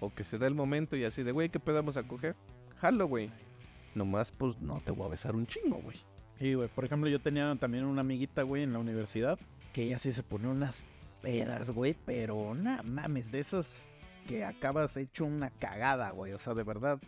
O 0.00 0.12
que 0.12 0.24
se 0.24 0.36
da 0.36 0.48
el 0.48 0.54
momento 0.54 0.96
y 0.96 1.04
así 1.04 1.22
de, 1.22 1.30
güey, 1.30 1.48
¿qué 1.48 1.60
pedamos 1.60 1.96
a 1.96 2.02
coger? 2.02 2.34
Jalo, 2.78 3.06
güey. 3.06 3.30
Nomás, 3.94 4.30
pues, 4.30 4.58
no 4.60 4.80
te 4.80 4.90
voy 4.90 5.06
a 5.06 5.10
besar 5.10 5.34
un 5.34 5.46
chingo, 5.46 5.76
güey. 5.82 5.96
Sí, 6.38 6.54
güey. 6.54 6.68
Por 6.68 6.84
ejemplo, 6.84 7.08
yo 7.08 7.20
tenía 7.20 7.54
también 7.56 7.84
una 7.84 8.00
amiguita, 8.00 8.42
güey, 8.42 8.62
en 8.62 8.72
la 8.72 8.78
universidad, 8.78 9.38
que 9.72 9.84
ella 9.84 9.98
sí 9.98 10.12
se 10.12 10.22
ponía 10.22 10.48
unas 10.48 10.84
pedas, 11.22 11.70
güey, 11.70 11.96
pero 12.04 12.54
no 12.54 12.82
mames, 12.84 13.32
de 13.32 13.40
esas 13.40 13.98
que 14.26 14.44
acabas 14.44 14.96
hecho 14.96 15.24
una 15.24 15.50
cagada, 15.50 16.10
güey. 16.10 16.32
O 16.32 16.38
sea, 16.38 16.54
de 16.54 16.64
verdad, 16.64 16.98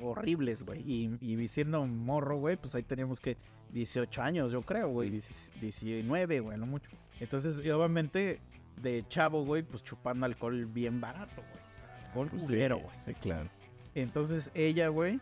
horribles, 0.00 0.62
güey. 0.62 0.80
Y, 0.80 1.18
y 1.20 1.48
siendo 1.48 1.82
un 1.82 2.04
morro, 2.04 2.36
güey, 2.38 2.56
pues 2.56 2.74
ahí 2.74 2.82
teníamos 2.82 3.20
que 3.20 3.36
18 3.72 4.22
años, 4.22 4.52
yo 4.52 4.62
creo, 4.62 4.88
güey. 4.88 5.10
10 5.10 5.52
19, 5.60 6.40
güey, 6.40 6.58
no 6.58 6.66
mucho. 6.66 6.90
Entonces, 7.20 7.64
y 7.64 7.70
obviamente, 7.70 8.40
de 8.80 9.04
chavo, 9.08 9.44
güey, 9.44 9.62
pues 9.62 9.82
chupando 9.82 10.26
alcohol 10.26 10.66
bien 10.66 11.00
barato, 11.00 11.42
güey. 11.42 12.06
Alcohol 12.06 12.30
culero, 12.30 12.78
güey. 12.78 12.96
Sí, 12.96 13.14
claro. 13.14 13.48
Entonces 13.94 14.50
ella, 14.54 14.88
güey, 14.88 15.18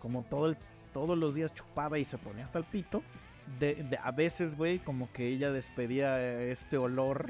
como 0.00 0.22
todo 0.24 0.46
el- 0.46 0.56
todos 0.92 1.16
los 1.18 1.34
días 1.34 1.52
chupaba 1.54 1.98
y 1.98 2.04
se 2.04 2.18
ponía 2.18 2.44
hasta 2.44 2.58
el 2.58 2.64
pito, 2.64 3.02
de, 3.58 3.74
de- 3.76 3.98
a 4.02 4.10
veces, 4.10 4.56
güey, 4.56 4.78
como 4.78 5.10
que 5.12 5.26
ella 5.28 5.50
despedía 5.52 6.20
este 6.42 6.76
olor 6.78 7.26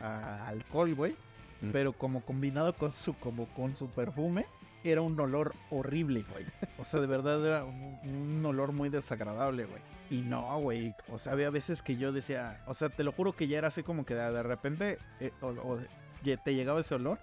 a 0.00 0.48
alcohol, 0.48 0.94
güey, 0.94 1.16
Mm. 1.60 1.70
pero 1.70 1.92
como 1.92 2.22
combinado 2.22 2.74
con 2.74 2.92
su, 2.92 3.14
como 3.14 3.46
con 3.54 3.74
su 3.76 3.88
perfume, 3.88 4.46
era 4.84 5.00
un 5.00 5.18
olor 5.20 5.54
horrible, 5.70 6.24
güey. 6.32 6.44
O 6.78 6.82
sea, 6.84 7.00
de 7.00 7.06
verdad 7.06 7.44
era 7.46 7.64
un, 7.64 7.98
un 8.04 8.44
olor 8.44 8.72
muy 8.72 8.88
desagradable, 8.88 9.64
güey. 9.66 9.80
Y 10.10 10.22
no, 10.22 10.58
güey. 10.60 10.92
O 11.08 11.18
sea, 11.18 11.32
había 11.34 11.50
veces 11.50 11.82
que 11.82 11.96
yo 11.96 12.10
decía, 12.12 12.60
o 12.66 12.74
sea, 12.74 12.88
te 12.88 13.04
lo 13.04 13.12
juro 13.12 13.36
que 13.36 13.46
ya 13.46 13.58
era 13.58 13.68
así 13.68 13.84
como 13.84 14.04
que 14.04 14.14
de, 14.16 14.32
de 14.32 14.42
repente 14.42 14.98
eh, 15.20 15.30
o- 15.40 15.46
o 15.74 15.78
ye- 16.24 16.36
te 16.36 16.54
llegaba 16.56 16.80
ese 16.80 16.96
olor. 16.96 17.18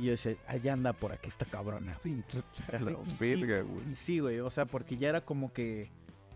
Y 0.00 0.04
yo 0.04 0.10
decía, 0.12 0.34
allá 0.46 0.72
anda 0.72 0.92
por 0.94 1.12
aquí 1.12 1.28
esta 1.28 1.44
cabrona. 1.44 1.96
Y 2.04 2.22
sí, 2.28 2.42
verga, 3.18 3.60
güey. 3.62 3.90
y 3.92 3.94
sí, 3.94 4.18
güey, 4.20 4.40
o 4.40 4.50
sea, 4.50 4.64
porque 4.66 4.96
ya 4.96 5.10
era 5.10 5.20
como 5.20 5.52
que 5.52 5.90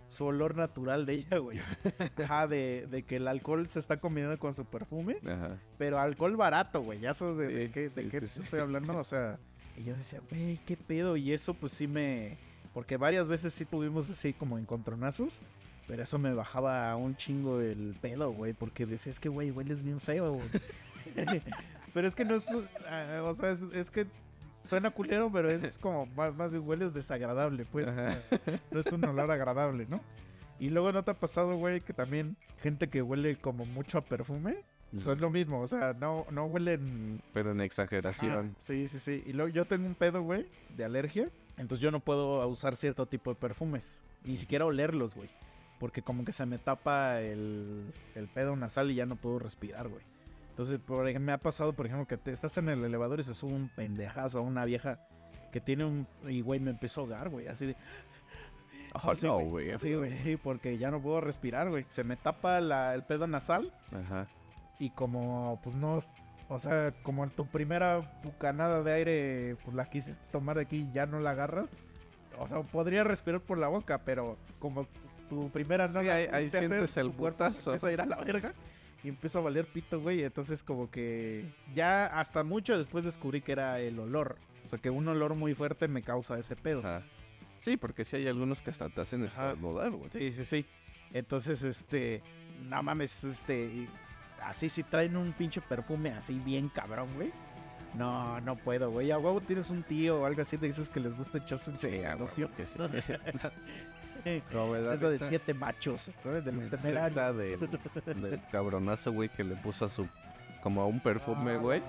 su 0.09 0.27
olor 0.27 0.55
natural 0.57 1.07
de 1.07 1.15
ella, 1.15 1.39
güey. 1.39 1.59
Ajá, 2.25 2.47
de, 2.47 2.87
de 2.91 3.03
que 3.05 3.17
el 3.17 3.27
alcohol 3.27 3.67
se 3.67 3.79
está 3.79 3.99
combinando 3.99 4.39
con 4.39 4.53
su 4.55 4.65
perfume, 4.67 5.17
Ajá. 5.27 5.57
pero 5.79 5.99
alcohol 5.99 6.37
barato, 6.37 6.83
güey. 6.83 7.01
Ya 7.01 7.15
sabes 7.15 7.37
de, 7.39 7.49
de 7.49 7.67
Sí, 7.67 7.73
qué, 7.73 7.89
de 7.89 8.09
qué 8.09 8.21
sí, 8.21 8.21
te 8.21 8.27
sí. 8.27 8.41
estoy 8.41 8.61
hablando, 8.61 8.97
o 8.97 9.05
sea, 9.05 9.39
Y 9.77 9.85
yo 9.85 9.97
decía, 9.97 10.21
güey, 10.31 10.59
qué 10.67 10.77
pedo. 10.77 11.17
Y 11.17 11.33
eso 11.33 11.55
pues 11.55 11.73
sí 11.73 11.87
me... 11.89 12.37
Porque 12.75 12.97
varias 12.97 13.27
veces 13.29 13.55
sí 13.55 13.65
tuvimos 13.65 14.11
así 14.11 14.33
como 14.35 14.59
encontronazos. 14.59 15.39
Pero 15.87 16.03
eso 16.03 16.19
me 16.19 16.33
bajaba 16.33 16.95
un 16.97 17.17
chingo 17.17 17.61
el 17.61 17.97
pedo, 18.01 18.31
güey. 18.33 18.53
Porque 18.53 18.87
decía, 18.87 19.11
es 19.11 19.19
que, 19.21 19.29
güey, 19.29 19.51
hueles 19.51 19.83
bien 19.83 20.01
feo. 20.01 20.41
pero 21.95 22.07
es 22.07 22.15
que 22.15 22.25
no 22.25 22.35
es... 22.35 22.47
ah, 22.89 23.23
o 23.25 23.35
sea, 23.35 23.51
es, 23.51 23.63
es 23.63 23.91
que 23.91 24.07
suena 24.65 24.91
culero, 24.91 25.31
pero 25.33 25.49
es 25.51 25.79
como 25.81 26.07
más, 26.07 26.35
más 26.35 26.53
bien 26.53 26.67
hueles 26.67 26.93
desagradable, 26.93 27.65
pues. 27.65 27.87
Ajá. 27.89 28.19
No 28.71 28.81
es 28.81 28.87
un 28.87 29.05
olor 29.05 29.31
agradable, 29.31 29.87
¿no? 29.89 30.01
Y 30.59 30.71
luego 30.71 30.93
no 30.93 31.03
te 31.03 31.13
ha 31.13 31.15
pasado, 31.15 31.57
güey, 31.57 31.81
que 31.81 31.93
también 31.93 32.37
gente 32.61 32.89
que 32.89 33.03
huele 33.03 33.37
como 33.37 33.65
mucho 33.65 33.99
a 33.99 34.05
perfume. 34.05 34.65
O 34.97 35.01
sea, 35.01 35.15
es 35.15 35.21
lo 35.21 35.29
mismo, 35.29 35.61
o 35.61 35.67
sea, 35.67 35.93
no, 35.93 36.25
no 36.31 36.45
huelen 36.45 37.21
Pero 37.33 37.51
en 37.51 37.61
exageración. 37.61 38.55
Ah, 38.55 38.57
sí, 38.61 38.87
sí, 38.87 39.01
sí. 39.01 39.25
Y 39.27 39.33
luego 39.33 39.49
yo 39.51 39.65
tengo 39.65 39.87
un 39.87 39.97
pedo, 39.97 40.23
güey, 40.23 40.47
de 40.77 40.85
alergia. 40.85 41.29
Entonces 41.57 41.81
yo 41.81 41.91
no 41.91 41.99
puedo 41.99 42.47
usar 42.47 42.77
cierto 42.77 43.07
tipo 43.07 43.31
de 43.31 43.37
perfumes. 43.37 44.03
Ni 44.25 44.37
siquiera 44.37 44.67
olerlos, 44.67 45.17
güey. 45.17 45.29
Porque 45.81 46.03
como 46.03 46.25
que 46.25 46.33
se 46.33 46.47
me 46.47 46.59
tapa 46.59 47.21
el, 47.21 47.93
el 48.15 48.29
pedo 48.29 48.55
nasal 48.55 48.91
y 48.93 48.95
ya 48.95 49.07
no 49.07 49.17
puedo 49.17 49.41
respirar, 49.41 49.89
güey. 49.89 50.05
Entonces, 50.55 50.79
por 50.79 51.19
me 51.19 51.33
ha 51.33 51.39
pasado, 51.39 51.73
por 51.73 51.87
ejemplo, 51.87 52.07
que 52.07 52.17
te 52.17 52.31
estás 52.31 52.57
en 52.59 52.69
el 52.69 52.85
elevador 52.85 53.19
y 53.19 53.25
se 53.25 53.35
sube 53.35 53.53
un 53.55 53.69
pendejazo, 53.71 54.41
una 54.41 54.65
vieja 54.65 55.01
que 55.51 55.61
tiene 55.61 55.85
un... 55.85 56.07
Y, 56.29 56.43
güey, 56.43 56.61
me 56.61 56.71
empezó 56.71 57.01
a 57.01 57.05
ahogar, 57.05 57.29
güey. 57.29 57.49
Así 57.49 57.67
de... 57.67 57.77
Oh, 59.03 59.11
así, 59.11 59.27
no, 59.27 59.41
güey. 59.41 59.77
Sí, 59.81 59.95
güey, 59.95 60.37
porque 60.37 60.79
ya 60.79 60.93
no 60.93 61.03
puedo 61.03 61.21
respirar, 61.21 61.69
güey. 61.71 61.85
Se 61.89 62.05
me 62.05 62.17
tapa 62.17 62.61
la- 62.61 62.95
el 62.95 63.03
pedo 63.03 63.27
nasal 63.27 63.73
Ajá. 63.93 64.29
y 64.79 64.91
como, 64.91 65.61
pues 65.65 65.75
no, 65.75 65.99
o 66.49 66.59
sea, 66.61 66.93
como 67.03 67.25
en 67.25 67.31
tu 67.31 67.47
primera 67.47 68.19
bucanada 68.23 68.85
de 68.85 68.93
aire, 68.93 69.57
pues 69.65 69.75
la 69.75 69.87
quisiste 69.91 70.23
tomar 70.31 70.55
de 70.55 70.63
aquí 70.63 70.87
y 70.89 70.93
ya 70.93 71.07
no 71.07 71.19
la 71.19 71.31
agarras. 71.31 71.75
O 72.39 72.47
sea, 72.47 72.63
podría 72.63 73.03
respirar 73.03 73.41
por 73.41 73.59
la 73.59 73.67
boca, 73.67 74.03
pero 74.05 74.37
como 74.61 74.85
tu, 74.85 75.01
tu 75.29 75.51
primera 75.51 75.89
no 75.89 76.01
Sí, 76.01 76.07
la 76.07 76.15
ahí- 76.15 76.23
ahí 76.27 76.29
pudiste 76.49 76.59
hacer, 76.59 76.69
sientes 76.69 76.97
el. 76.97 77.07
Empieza 77.09 77.87
a 77.89 77.93
ir 77.93 78.01
a 78.01 78.07
la 78.07 78.17
verga 78.19 78.55
y 79.05 79.09
empieza 79.11 79.39
a 79.39 79.43
valer 79.43 79.67
pito, 79.67 80.01
güey. 80.01 80.25
Entonces 80.25 80.63
como 80.63 80.91
que 80.91 81.45
ya 81.75 82.07
hasta 82.07 82.43
mucho 82.43 82.77
después 82.77 83.05
descubrí 83.05 83.41
que 83.43 83.53
era 83.53 83.79
el 83.79 83.99
olor. 84.01 84.37
O 84.65 84.69
sea, 84.69 84.79
que 84.79 84.91
un 84.91 85.07
olor 85.07 85.37
muy 85.37 85.55
fuerte 85.55 85.87
me 85.87 86.03
causa 86.03 86.39
ese 86.39 86.57
pedo. 86.57 86.81
Ajá. 86.81 87.03
Sí, 87.61 87.77
porque 87.77 88.05
sí 88.05 88.17
hay 88.17 88.27
algunos 88.29 88.61
que 88.63 88.71
hasta 88.71 88.89
te 88.89 89.01
hacen 89.01 89.23
estornudar, 89.25 89.91
güey. 89.91 90.11
Sí, 90.11 90.33
sí, 90.33 90.45
sí. 90.45 90.67
Entonces, 91.13 91.63
este, 91.63 92.23
no 92.69 92.83
mames, 92.83 93.25
este, 93.25 93.89
así 94.43 94.69
si 94.69 94.83
traen 94.83 95.17
un 95.17 95.33
pinche 95.33 95.61
perfume 95.61 96.11
así 96.11 96.39
bien 96.41 96.69
cabrón, 96.69 97.09
güey. 97.15 97.31
No, 97.95 98.41
no 98.41 98.57
puedo, 98.57 98.91
güey. 98.91 99.11
A 99.13 99.19
huevo 99.19 99.41
tienes 99.41 99.71
un 99.71 99.83
tío 99.83 100.21
o 100.23 100.27
algo 100.27 100.43
así 100.43 100.57
de 100.57 100.69
esos 100.69 100.89
que 100.89 100.99
les 101.01 101.17
gusta 101.17 101.39
echarse 101.39 101.71
su 101.71 101.77
Sí, 101.77 102.01
loción. 102.19 102.51
que 102.57 102.67
sí. 102.67 102.79
No, 104.53 104.69
me 104.69 104.81
da 104.81 104.95
Eso 104.95 105.11
de 105.11 105.19
siete 105.19 105.55
machos, 105.55 106.11
¿no? 106.25 106.33
de 106.33 106.53
los 106.53 106.71
temerarios. 106.71 107.37
del, 107.37 107.61
del 108.23 108.41
cabronazo, 108.51 109.13
güey, 109.13 109.29
que 109.29 109.45
le 109.45 109.55
puso 109.57 109.85
a 109.85 109.89
su... 109.89 110.07
Como 110.63 110.81
a 110.81 110.87
un 110.87 110.99
perfume, 111.01 111.53
Ah, 111.53 111.57
güey. 111.59 111.83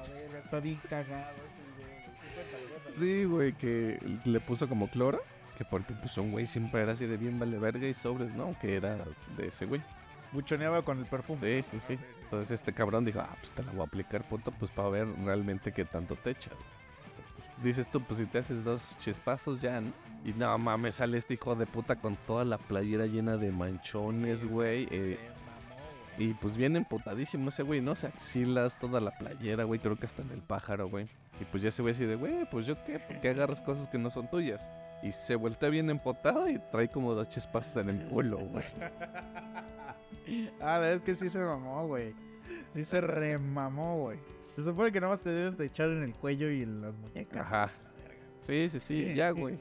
Está 0.44 0.60
bien 0.60 0.80
cagado 0.90 1.32
ese, 1.32 2.98
güey. 2.98 3.00
Sí, 3.00 3.24
güey, 3.26 3.54
que 3.54 4.00
le 4.26 4.40
puso 4.42 4.68
como 4.68 4.88
cloro. 4.90 5.22
Que 5.58 5.64
porque 5.64 5.94
pues 5.94 6.18
un 6.18 6.32
güey 6.34 6.46
siempre 6.46 6.82
era 6.82 6.92
así 6.92 7.06
de 7.06 7.16
bien 7.16 7.40
vale 7.40 7.58
verga 7.58 7.88
y 7.88 7.94
sobres, 7.94 8.34
¿no? 8.34 8.52
Que 8.60 8.76
era 8.76 8.98
de 9.38 9.48
ese 9.48 9.66
güey. 9.66 9.82
Buchoneaba 10.34 10.82
con 10.82 11.00
el 11.00 11.06
perfume. 11.06 11.40
Sí, 11.40 11.64
sí, 11.72 11.80
sí. 11.80 12.00
Entonces 12.24 12.52
este 12.60 12.74
cabrón 12.74 13.06
dijo, 13.06 13.22
ah, 13.22 13.34
pues 13.40 13.54
te 13.54 13.64
la 13.64 13.72
voy 13.72 13.80
a 13.82 13.84
aplicar, 13.86 14.28
puto, 14.28 14.52
pues 14.52 14.70
para 14.72 14.90
ver 14.90 15.08
realmente 15.24 15.72
qué 15.72 15.86
tanto 15.86 16.16
te 16.18 16.32
echa. 16.32 16.50
Pues, 16.50 16.66
dices 17.64 17.90
tú, 17.90 18.02
pues 18.02 18.20
si 18.20 18.26
te 18.26 18.40
haces 18.40 18.64
dos 18.64 18.98
chispazos 19.00 19.62
ya, 19.62 19.82
¿no? 19.82 19.92
Y 20.24 20.34
no 20.34 20.58
mames, 20.58 20.96
sale 20.96 21.18
este 21.18 21.36
hijo 21.36 21.56
de 21.56 21.68
puta 21.68 21.96
con 21.96 22.16
toda 22.16 22.44
la 22.46 22.58
playera 22.58 23.06
llena 23.06 23.38
de 23.38 23.52
manchones, 23.52 24.44
güey. 24.44 24.88
eh, 24.90 25.20
güey. 26.18 26.30
y 26.30 26.34
pues 26.34 26.58
bien 26.58 26.76
emputadísimo 26.76 27.50
ese 27.50 27.64
güey, 27.64 27.82
¿no? 27.82 27.96
Se 27.96 28.08
axilas 28.08 28.80
toda 28.80 29.00
la 29.00 29.12
playera, 29.12 29.64
güey. 29.66 29.80
Creo 29.80 29.96
que 29.96 30.08
hasta 30.08 30.24
en 30.24 30.32
el 30.32 30.42
pájaro, 30.42 30.90
güey. 30.90 31.08
Y 31.40 31.46
pues 31.46 31.62
ya 31.62 31.70
se 31.70 31.84
ve 31.84 31.92
así 31.92 32.06
de, 32.06 32.16
güey, 32.16 32.46
pues 32.50 32.66
yo 32.66 32.76
qué, 32.86 32.98
¿por 33.00 33.20
qué 33.20 33.30
agarras 33.30 33.62
cosas 33.62 33.88
que 33.88 33.98
no 33.98 34.10
son 34.10 34.30
tuyas? 34.30 34.72
Y 35.04 35.12
se 35.12 35.36
vuelta 35.36 35.68
bien 35.70 35.90
empotado 35.90 36.50
y 36.50 36.58
trae 36.72 36.88
como 36.90 37.14
dos 37.14 37.30
chispazos 37.30 37.86
en 37.86 37.90
el 37.90 38.08
culo, 38.08 38.38
güey. 38.38 38.66
ah, 40.60 40.78
la 40.78 40.80
verdad 40.80 40.94
es 40.94 41.02
que 41.02 41.14
sí 41.14 41.30
se 41.30 41.40
mamó, 41.40 41.86
güey. 41.88 42.16
Sí 42.74 42.84
se 42.84 43.02
remamó, 43.02 43.98
güey. 44.00 44.20
Se 44.56 44.64
supone 44.64 44.92
que 44.92 45.00
nada 45.02 45.12
más 45.14 45.22
te 45.22 45.30
debes 45.30 45.58
de 45.58 45.66
echar 45.66 45.90
en 45.90 46.04
el 46.04 46.14
cuello 46.14 46.50
y 46.50 46.62
en 46.62 46.82
las 46.82 46.96
muñecas. 46.96 47.42
Ajá. 47.46 47.70
Sí, 48.42 48.70
sí, 48.70 48.80
sí, 48.80 49.14
ya, 49.16 49.32
güey. 49.32 49.58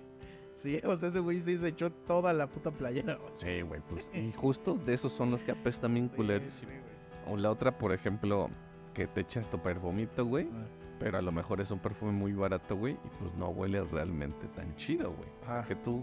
Sí, 0.52 0.80
o 0.84 0.96
sea, 0.96 1.08
ese 1.08 1.18
güey 1.20 1.40
sí 1.40 1.58
se 1.58 1.68
echó 1.68 1.90
toda 1.90 2.32
la 2.32 2.46
puta 2.48 2.70
playera, 2.70 3.16
güey. 3.16 3.30
Sí, 3.34 3.60
güey, 3.62 3.80
pues. 3.90 4.10
Y 4.14 4.32
justo 4.36 4.74
de 4.76 4.94
esos 4.94 5.12
son 5.12 5.30
los 5.30 5.42
que 5.44 5.52
apestan 5.52 5.94
bien 5.94 6.08
Sí, 6.10 6.16
culeros. 6.16 6.52
sí, 6.52 6.66
güey. 6.66 6.78
O 7.26 7.36
la 7.36 7.50
otra, 7.50 7.76
por 7.76 7.92
ejemplo, 7.92 8.48
que 8.92 9.06
te 9.06 9.22
echas 9.22 9.50
tu 9.50 9.58
perfumito, 9.58 10.24
güey. 10.26 10.48
Ah. 10.52 10.64
Pero 11.00 11.18
a 11.18 11.22
lo 11.22 11.32
mejor 11.32 11.60
es 11.60 11.70
un 11.70 11.80
perfume 11.80 12.12
muy 12.12 12.32
barato, 12.32 12.76
güey. 12.76 12.92
Y 12.94 13.08
pues 13.18 13.34
no 13.34 13.48
huele 13.48 13.82
realmente 13.84 14.46
tan 14.48 14.74
chido, 14.76 15.12
güey. 15.12 15.28
O 15.42 15.46
sea, 15.46 15.58
Ajá. 15.58 15.68
que 15.68 15.74
tú 15.76 16.02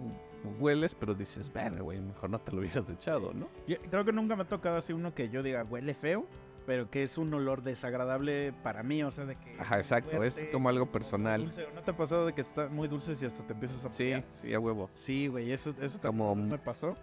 hueles, 0.60 0.96
pero 0.96 1.14
dices, 1.14 1.52
verga, 1.54 1.82
güey, 1.82 2.02
mejor 2.02 2.30
no 2.32 2.40
te 2.40 2.52
lo 2.52 2.60
hubieras 2.60 2.90
echado, 2.90 3.32
¿no? 3.34 3.48
Yo 3.68 3.78
creo 3.90 4.04
que 4.04 4.12
nunca 4.12 4.36
me 4.36 4.42
ha 4.42 4.48
tocado 4.48 4.78
así 4.78 4.92
uno 4.92 5.14
que 5.14 5.30
yo 5.30 5.42
diga 5.44 5.64
huele 5.64 5.94
feo, 5.94 6.26
pero 6.72 6.90
que 6.90 7.04
es 7.04 7.18
un 7.18 7.34
olor 7.34 7.64
desagradable 7.64 8.54
para 8.64 8.82
mí, 8.82 9.04
o 9.04 9.12
sea, 9.12 9.26
de 9.26 9.36
que... 9.36 9.60
Ajá, 9.60 9.78
exacto. 9.78 10.24
Es 10.24 10.36
fuerte, 10.36 10.52
como 10.52 10.70
algo 10.70 10.90
personal. 10.90 11.44
dulce. 11.44 11.68
¿No 11.76 11.82
te 11.82 11.92
ha 11.92 11.98
pasado 11.98 12.26
de 12.26 12.32
que 12.32 12.40
está 12.40 12.70
muy 12.70 12.88
dulce 12.88 13.12
y 13.22 13.26
hasta 13.26 13.46
te 13.46 13.52
empiezas 13.52 13.84
a 13.84 13.92
Sí, 13.92 14.04
pelear? 14.06 14.24
sí, 14.30 14.54
a 14.54 14.58
huevo. 14.62 14.90
Sí, 14.94 15.28
güey, 15.28 15.52
eso, 15.52 15.76
eso 15.82 16.00
Como- 16.02 16.28
también 16.30 16.48
me 16.52 16.58
pasó. 16.60 16.96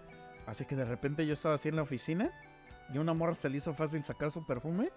Así 0.47 0.65
que 0.65 0.75
de 0.75 0.87
repente 0.87 1.27
yo 1.27 1.35
estaba 1.35 1.57
así 1.57 1.69
en 1.69 1.77
la 1.77 1.83
oficina 1.83 2.31
y 2.95 2.97
una 2.97 3.13
morra 3.13 3.35
se 3.35 3.51
le 3.51 3.59
hizo 3.59 3.75
fácil 3.75 4.03
sacar 4.05 4.31
su 4.31 4.47
perfume 4.47 4.89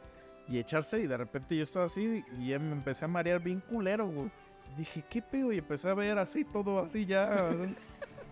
y 0.48 0.58
echarse 0.58 1.02
y 1.02 1.08
de 1.08 1.18
repente 1.18 1.54
yo 1.58 1.64
estaba 1.64 1.88
así 1.88 2.24
y 2.40 2.48
ya 2.48 2.58
me 2.58 2.72
empecé 2.72 3.04
a 3.04 3.10
marear 3.10 3.42
bien 3.44 3.60
culero, 3.60 4.08
güey. 4.08 4.32
Dije, 4.78 5.04
¿qué 5.10 5.22
pedo? 5.22 5.52
Y 5.52 5.58
empecé 5.58 5.90
a 5.90 5.94
ver 5.96 6.18
así, 6.18 6.46
todo 6.46 6.80
así 6.80 7.06
ya. 7.06 7.50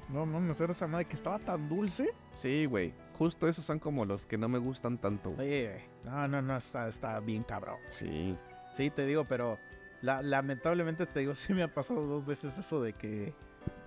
no, 0.10 0.26
no 0.26 0.40
me 0.40 0.52
esa 0.52 0.88
madre 0.88 1.06
que 1.06 1.16
estaba 1.16 1.40
tan 1.40 1.70
dulce. 1.70 2.10
Sí, 2.32 2.66
güey. 2.66 2.94
Justo 3.18 3.48
esos 3.48 3.66
son 3.66 3.80
como 3.80 4.06
los 4.06 4.26
que 4.26 4.38
no 4.38 4.48
me 4.48 4.58
gustan 4.60 4.98
tanto. 4.98 5.34
Oye, 5.38 5.82
no, 6.06 6.28
no, 6.28 6.42
no, 6.42 6.58
está, 6.58 6.88
está 6.88 7.20
bien 7.20 7.44
cabrón. 7.44 7.78
Sí. 7.86 8.36
Sí, 8.72 8.90
te 8.90 9.06
digo, 9.06 9.26
pero 9.26 9.58
la- 10.02 10.22
lamentablemente 10.22 11.06
te 11.06 11.20
digo, 11.20 11.36
sí 11.36 11.54
me 11.54 11.64
ha 11.64 11.74
pasado 11.74 12.06
dos 12.06 12.26
veces 12.26 12.58
eso 12.58 12.82
de 12.82 12.94
que, 12.94 13.34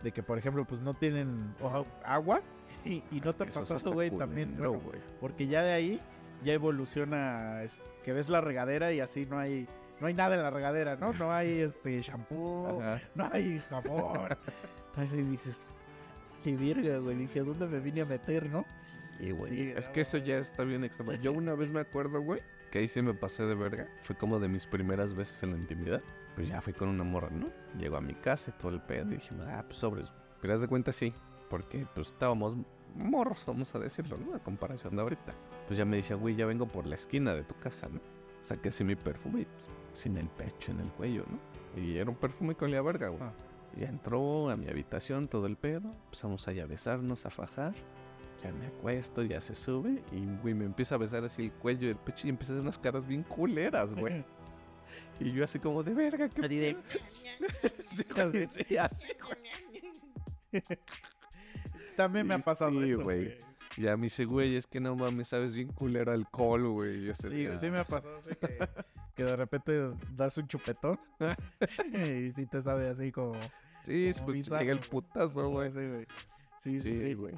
de 0.02 0.12
que 0.12 0.22
por 0.22 0.38
ejemplo, 0.38 0.64
pues 0.64 0.80
no 0.80 0.94
tienen 0.94 1.54
agua 2.04 2.40
y, 2.84 3.02
y 3.10 3.20
no 3.20 3.30
Es 3.30 3.36
te 3.36 3.44
está 3.44 3.90
güey, 3.94 4.10
también. 4.10 4.54
bueno, 4.56 4.72
güey. 4.80 5.00
porque 5.20 5.46
ya 5.46 5.62
de 5.62 5.72
ahí 5.72 6.00
ya 6.44 6.52
evoluciona 6.52 7.62
es- 7.62 7.80
que 8.04 8.12
ves 8.12 8.28
la 8.28 8.40
regadera 8.40 8.92
y 8.92 9.00
así 9.00 9.26
no 9.26 9.38
hay 9.38 9.66
no 10.00 10.08
hay 10.08 10.14
nada 10.14 10.34
en 10.34 10.42
la 10.42 10.50
regadera, 10.50 10.96
¿no? 10.96 11.12
No 11.12 11.32
hay 11.32 11.60
este 11.60 12.02
shampoo, 12.02 12.80
Ajá. 12.80 13.00
no 13.14 13.28
hay 13.32 13.60
jabón. 13.70 14.28
Así 14.96 15.22
dices, 15.22 15.64
qué 16.42 16.56
verga, 16.56 16.98
güey. 16.98 17.16
Dije, 17.16 17.40
¿a 17.40 17.44
dónde 17.44 17.66
me 17.66 17.80
vine 17.80 18.02
a 18.02 18.06
meter, 18.06 18.50
no? 18.50 18.64
Sí, 19.18 19.30
güey. 19.30 19.50
Sí, 19.52 19.72
es 19.76 19.88
no, 19.88 19.92
que 19.94 20.00
eso 20.02 20.18
ya 20.18 20.38
está 20.38 20.64
bien 20.64 20.84
extremo. 20.84 21.12
Yo 21.14 21.32
una 21.32 21.54
vez 21.54 21.70
me 21.70 21.80
acuerdo, 21.80 22.20
güey, 22.20 22.40
que 22.70 22.80
ahí 22.80 22.88
sí 22.88 23.02
me 23.02 23.14
pasé 23.14 23.44
de 23.44 23.54
verga. 23.54 23.88
Fue 24.02 24.16
como 24.16 24.38
de 24.38 24.48
mis 24.48 24.66
primeras 24.66 25.14
veces 25.14 25.42
en 25.42 25.52
la 25.52 25.58
intimidad. 25.58 26.02
Pues 26.34 26.48
ya 26.48 26.60
fui 26.60 26.72
con 26.72 26.88
una 26.88 27.04
morra, 27.04 27.28
¿no? 27.30 27.46
Llegó 27.78 27.96
a 27.96 28.00
mi 28.00 28.14
casa 28.14 28.52
y 28.56 28.60
todo 28.60 28.72
el 28.72 28.80
pedo. 28.80 29.12
Y 29.12 29.16
dije, 29.16 29.34
ah, 29.46 29.62
pues 29.66 29.78
sobres. 29.78 30.08
Pero 30.40 30.54
haz 30.54 30.62
de 30.62 30.68
cuenta, 30.68 30.92
sí. 30.92 31.12
Porque 31.50 31.86
pues 31.94 32.08
estábamos 32.08 32.56
morros, 32.94 33.44
vamos 33.46 33.74
a 33.74 33.78
decirlo, 33.78 34.16
¿no? 34.16 34.34
A 34.34 34.38
comparación 34.38 34.96
de 34.96 35.02
ahorita. 35.02 35.32
Pues 35.66 35.76
ya 35.76 35.84
me 35.84 35.96
decía, 35.96 36.16
güey, 36.16 36.34
ya 36.34 36.46
vengo 36.46 36.66
por 36.66 36.86
la 36.86 36.94
esquina 36.94 37.34
de 37.34 37.42
tu 37.42 37.54
casa, 37.56 37.88
¿no? 37.88 38.00
Saqué 38.40 38.70
así 38.70 38.84
mi 38.84 38.96
perfume 38.96 39.42
y 39.42 39.44
pues, 39.44 39.66
sin 39.92 40.16
el 40.16 40.28
pecho, 40.28 40.72
en 40.72 40.80
el 40.80 40.90
cuello, 40.92 41.24
¿no? 41.30 41.82
Y 41.82 41.98
era 41.98 42.10
un 42.10 42.16
perfume 42.16 42.54
con 42.54 42.70
la 42.70 42.82
verga, 42.82 43.08
güey. 43.08 43.22
Ah. 43.22 43.32
Ya 43.76 43.88
entró 43.88 44.50
a 44.50 44.56
mi 44.56 44.68
habitación 44.68 45.26
todo 45.26 45.46
el 45.46 45.56
pedo. 45.56 45.90
Empezamos 46.04 46.46
a 46.48 46.52
besarnos, 46.52 47.24
a 47.26 47.30
fajar. 47.30 47.74
Ya 48.42 48.52
me 48.52 48.66
acuesto, 48.66 49.22
ya 49.22 49.40
se 49.40 49.54
sube. 49.54 50.02
Y, 50.12 50.26
güey, 50.42 50.52
me 50.54 50.64
empieza 50.64 50.96
a 50.96 50.98
besar 50.98 51.24
así 51.24 51.44
el 51.44 51.52
cuello 51.52 51.86
y 51.86 51.90
el 51.90 51.96
pecho. 51.96 52.26
Y 52.26 52.30
empieza 52.30 52.52
a 52.52 52.56
hacer 52.56 52.62
unas 52.64 52.78
caras 52.78 53.06
bien 53.06 53.22
culeras, 53.22 53.94
güey. 53.94 54.24
Y 55.20 55.32
yo 55.32 55.44
así 55.44 55.58
como 55.58 55.82
de 55.82 55.94
verga, 55.94 56.28
qué 56.28 56.48
de- 56.48 56.76
Sí, 57.96 58.04
güey, 58.14 58.48
sí, 58.48 58.76
así, 58.76 59.08
También 61.96 62.26
me 62.26 62.34
ha 62.34 62.38
pasado 62.38 62.72
sí, 62.72 62.90
eso, 62.90 63.02
güey. 63.02 63.38
Ya 63.78 63.96
me 63.96 64.04
dice, 64.04 64.24
güey, 64.26 64.56
es 64.56 64.66
que 64.66 64.80
no 64.80 64.94
mames, 64.96 65.28
sabes 65.28 65.54
bien 65.54 65.68
culero 65.68 66.12
alcohol, 66.12 66.68
güey. 66.68 67.04
Yo 67.04 67.14
Sí, 67.14 67.46
"Ah". 67.46 67.56
sí 67.56 67.70
me 67.70 67.78
ha 67.78 67.84
pasado 67.84 68.16
así 68.18 68.34
que, 68.34 68.58
que 69.14 69.24
de 69.24 69.34
repente 69.36 69.92
das 70.10 70.36
un 70.36 70.46
chupetón 70.46 71.00
y 71.94 72.32
sí 72.32 72.46
te 72.46 72.60
sabe 72.60 72.88
así 72.88 73.10
como... 73.12 73.32
Sí, 73.82 74.12
pues 74.24 74.36
bizarro, 74.36 74.60
llega 74.60 74.72
el 74.72 74.78
putazo, 74.80 75.48
güey. 75.50 75.70
Sí, 75.70 75.86
güey. 75.88 76.06
Sí, 76.60 76.80
sí, 76.80 76.82
Sí, 76.82 77.02
sí. 77.04 77.14
güey. 77.14 77.34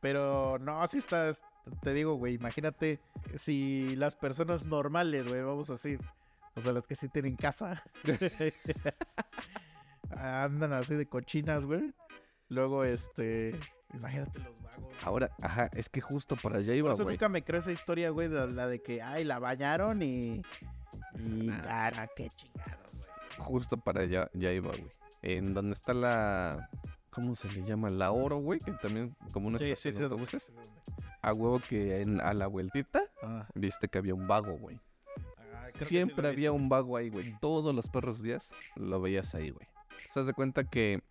Pero 0.00 0.58
no, 0.58 0.82
así 0.82 0.98
está. 0.98 1.30
es- 1.30 1.40
Te 1.82 1.94
digo, 1.94 2.14
güey, 2.16 2.34
imagínate 2.34 3.00
si 3.36 3.96
las 3.96 4.16
personas 4.16 4.66
normales, 4.66 5.26
güey, 5.28 5.42
vamos 5.42 5.70
a 5.70 5.74
decir. 5.74 6.00
O 6.56 6.60
sea, 6.60 6.72
las 6.72 6.86
que 6.86 6.94
sí 6.94 7.08
tienen 7.08 7.36
casa. 7.36 7.82
andan 10.10 10.72
así 10.72 10.94
de 10.94 11.06
cochinas, 11.06 11.66
güey. 11.66 11.92
Luego, 12.48 12.84
este, 12.84 13.58
imagínate 13.94 14.38
los 14.40 14.60
vagos. 14.62 14.94
Ahora, 15.02 15.30
ajá, 15.42 15.70
es 15.72 15.88
que 15.88 16.00
justo 16.00 16.36
para 16.36 16.58
allá 16.58 16.68
Por 16.68 16.76
iba, 16.76 16.92
eso 16.92 17.04
güey. 17.04 17.16
nunca 17.16 17.28
me 17.28 17.42
creo 17.42 17.60
esa 17.60 17.72
historia, 17.72 18.10
güey, 18.10 18.28
de 18.28 18.48
la 18.50 18.66
de 18.68 18.82
que, 18.82 19.02
ay, 19.02 19.24
la 19.24 19.38
bañaron 19.38 20.02
y... 20.02 20.42
Y, 21.18 21.48
cara, 21.48 22.08
qué 22.14 22.28
chingados, 22.36 22.90
güey. 22.92 23.48
Justo 23.48 23.76
para 23.78 24.02
allá 24.02 24.30
ya 24.34 24.52
iba, 24.52 24.68
güey. 24.68 24.86
En 25.24 25.54
donde 25.54 25.72
está 25.72 25.94
la... 25.94 26.68
¿Cómo 27.10 27.34
se 27.36 27.48
le 27.52 27.64
llama? 27.64 27.90
La 27.90 28.10
Oro, 28.12 28.38
güey, 28.38 28.58
que 28.60 28.72
también 28.72 29.14
como 29.32 29.48
una 29.48 29.58
sí, 29.58 29.66
estación 29.70 29.94
sí, 29.94 29.98
de 30.00 30.04
autobuses. 30.04 30.52
A 31.22 31.32
huevo 31.32 31.60
que 31.66 32.00
en- 32.02 32.20
a 32.20 32.34
la 32.34 32.46
vueltita 32.48 33.02
Ah, 33.22 33.46
viste 33.54 33.88
que 33.88 33.98
había 33.98 34.14
un 34.14 34.26
vago, 34.26 34.58
güey. 34.58 34.78
ah, 35.38 35.64
sí 35.78 35.84
Siempre 35.86 36.28
había 36.28 36.52
un 36.52 36.68
vago 36.68 36.96
ahí, 36.96 37.08
güey. 37.08 37.34
Todos 37.40 37.74
los 37.74 37.88
perros 37.88 38.20
días 38.22 38.52
lo 38.76 39.00
veías 39.00 39.34
ahí, 39.34 39.50
güey. 39.50 39.66
Te 40.12 40.20
das 40.20 40.26
de 40.26 40.34
cuenta 40.34 40.64
que 40.64 41.02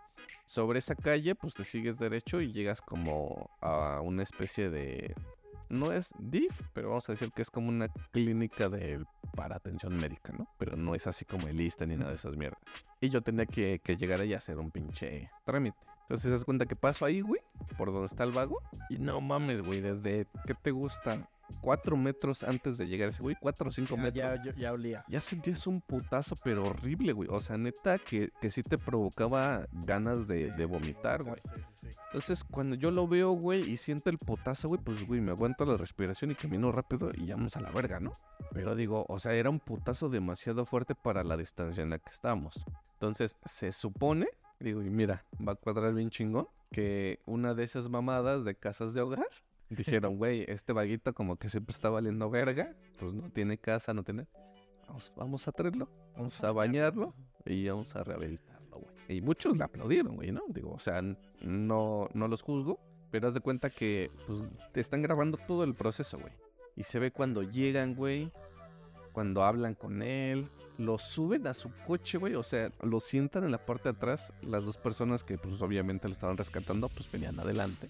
sobre 0.46 0.80
esa 0.80 0.94
calle, 0.96 1.36
pues 1.36 1.54
te 1.54 1.64
sigues 1.64 1.98
derecho 1.98 2.42
y 2.42 2.52
llegas 2.52 2.82
como 2.82 3.50
a 3.62 4.02
una 4.04 4.24
especie 4.24 4.70
de. 4.70 5.16
No 5.74 5.92
es 5.92 6.14
DIF, 6.20 6.52
pero 6.74 6.90
vamos 6.90 7.10
a 7.10 7.14
decir 7.14 7.32
que 7.32 7.42
es 7.42 7.50
como 7.50 7.70
una 7.70 7.88
clínica 8.12 8.70
de 8.70 9.04
para 9.36 9.56
atención 9.56 9.96
médica, 9.96 10.32
¿no? 10.32 10.48
Pero 10.60 10.78
no 10.78 10.94
es 10.94 11.08
así 11.08 11.26
como 11.26 11.48
el 11.48 11.58
ni 11.58 11.96
nada 11.96 12.10
de 12.10 12.16
esas 12.16 12.36
mierdas. 12.36 12.62
Y 13.02 13.10
yo 13.10 13.22
tenía 13.22 13.48
que, 13.48 13.82
que 13.84 13.98
llegar 13.98 14.22
ahí 14.22 14.34
a 14.34 14.38
hacer 14.38 14.60
un 14.60 14.70
pinche 14.70 15.32
trámite. 15.46 15.78
Entonces 16.04 16.26
te 16.26 16.32
das 16.32 16.46
cuenta 16.46 16.68
que 16.68 16.76
paso 16.76 17.06
ahí, 17.06 17.22
güey, 17.22 17.42
por 17.78 17.92
donde 17.92 18.06
está 18.06 18.24
el 18.24 18.32
vago. 18.32 18.62
Y 18.90 19.00
no 19.00 19.20
mames, 19.20 19.62
güey, 19.62 19.82
desde, 19.82 20.28
¿qué 20.46 20.54
te 20.54 20.70
gusta? 20.72 21.28
Cuatro 21.62 21.96
metros 21.98 22.44
antes 22.44 22.78
de 22.78 22.88
llegar 22.88 23.10
ese 23.10 23.22
güey, 23.22 23.36
cuatro 23.40 23.70
o 23.70 23.72
cinco 23.72 23.96
Ya, 23.96 24.02
metros. 24.02 24.36
ya, 24.38 24.44
ya, 24.44 24.54
ya 24.56 24.74
olía. 24.74 25.06
Ya 25.08 25.22
sentías 25.22 25.66
un 25.68 25.82
putazo, 25.82 26.36
pero 26.44 26.64
horrible, 26.66 27.14
güey. 27.14 27.30
O 27.32 27.40
sea, 27.40 27.58
neta, 27.58 27.98
que, 28.00 28.32
que 28.42 28.50
sí 28.50 28.64
te 28.64 28.78
provocaba 28.78 29.68
ganas 29.72 30.28
de, 30.28 30.52
de 30.52 30.66
vomitar, 30.66 31.24
güey. 31.24 31.40
Sí, 31.44 31.50
sí, 31.82 31.88
sí. 31.92 31.98
Entonces, 32.08 32.44
cuando 32.44 32.76
yo 32.76 32.92
lo 32.92 33.08
veo, 33.08 33.32
güey, 33.32 33.70
y 33.70 33.78
siento 33.78 34.10
el 34.10 34.18
putazo, 34.18 34.68
güey, 34.68 34.80
pues, 34.84 35.06
güey, 35.08 35.22
me 35.22 35.32
aguanto 35.32 35.66
la 35.66 35.78
respiración 35.78 36.32
y 36.32 36.36
camino 36.36 36.72
rápido 36.72 37.12
y 37.16 37.26
ya 37.28 37.36
vamos 37.36 37.56
a 37.58 37.62
la 37.62 37.72
verga, 37.72 38.00
¿no? 38.00 38.14
Pero 38.52 38.76
digo, 38.76 39.06
o 39.10 39.18
sea, 39.18 39.34
era 39.34 39.50
un 39.50 39.60
putazo 39.60 40.10
demasiado 40.10 40.66
fuerte 40.66 40.96
para 40.96 41.24
la 41.24 41.38
distancia 41.38 41.82
en 41.82 41.90
la 41.90 42.00
que 42.00 42.12
estábamos. 42.12 42.66
Entonces, 42.94 43.36
se 43.46 43.72
supone, 43.72 44.28
digo, 44.60 44.82
y 44.84 44.90
mira, 44.90 45.26
va 45.46 45.54
a 45.54 45.56
cuadrar 45.56 45.94
bien 45.94 46.10
chingón, 46.10 46.48
que 46.72 47.20
una 47.26 47.54
de 47.54 47.64
esas 47.64 47.90
mamadas 47.90 48.44
de 48.46 48.56
casas 48.56 48.94
de 48.94 49.02
hogar 49.02 49.28
dijeron, 49.76 50.18
güey, 50.18 50.46
este 50.48 50.74
vaguito 50.74 51.14
como 51.14 51.38
que 51.38 51.50
siempre 51.50 51.74
está 51.74 51.90
valiendo 51.90 52.30
verga, 52.30 52.76
pues 53.00 53.14
no 53.14 53.30
tiene 53.30 53.58
casa, 53.58 53.94
no 53.94 54.04
tiene... 54.04 54.28
Vamos, 54.88 55.14
vamos 55.16 55.48
a 55.48 55.52
traerlo, 55.52 55.90
vamos 56.16 56.44
a 56.44 56.52
bañarlo 56.52 57.14
y 57.46 57.68
vamos 57.68 57.96
a 57.96 58.04
rehabilitarlo, 58.04 58.80
güey. 58.80 59.18
Y 59.18 59.22
muchos 59.22 59.58
le 59.58 59.64
aplaudieron, 59.64 60.16
güey, 60.16 60.32
¿no? 60.32 60.44
Digo, 60.50 60.72
o 60.72 60.80
sea, 60.80 61.02
no, 61.42 62.10
no 62.14 62.28
los 62.28 62.42
juzgo, 62.42 62.80
pero 63.10 63.28
haz 63.28 63.34
de 63.34 63.40
cuenta 63.40 63.70
que, 63.70 64.12
pues, 64.28 64.44
te 64.72 64.82
están 64.82 65.02
grabando 65.02 65.38
todo 65.38 65.64
el 65.64 65.74
proceso, 65.74 66.20
güey. 66.20 66.34
Y 66.76 66.84
se 66.84 67.00
ve 67.00 67.12
cuando 67.12 67.44
llegan, 67.44 67.96
güey, 67.96 68.32
cuando 69.14 69.44
hablan 69.44 69.76
con 69.76 70.02
él, 70.02 70.50
lo 70.78 70.98
suben 70.98 71.48
a 71.48 71.54
su 71.54 71.70
coche, 71.86 72.18
güey, 72.18 72.36
o 72.36 72.44
sea, 72.44 72.72
lo 72.82 73.00
sientan 73.00 73.44
en 73.44 73.52
la 73.52 73.64
parte 73.64 73.84
de 73.84 73.96
atrás, 73.96 74.34
las 74.42 74.66
dos 74.66 74.78
personas 74.78 75.24
que, 75.24 75.38
pues, 75.38 75.62
obviamente 75.62 76.08
lo 76.08 76.14
estaban 76.14 76.38
rescatando, 76.38 76.90
pues, 76.90 77.12
venían 77.12 77.40
adelante. 77.40 77.90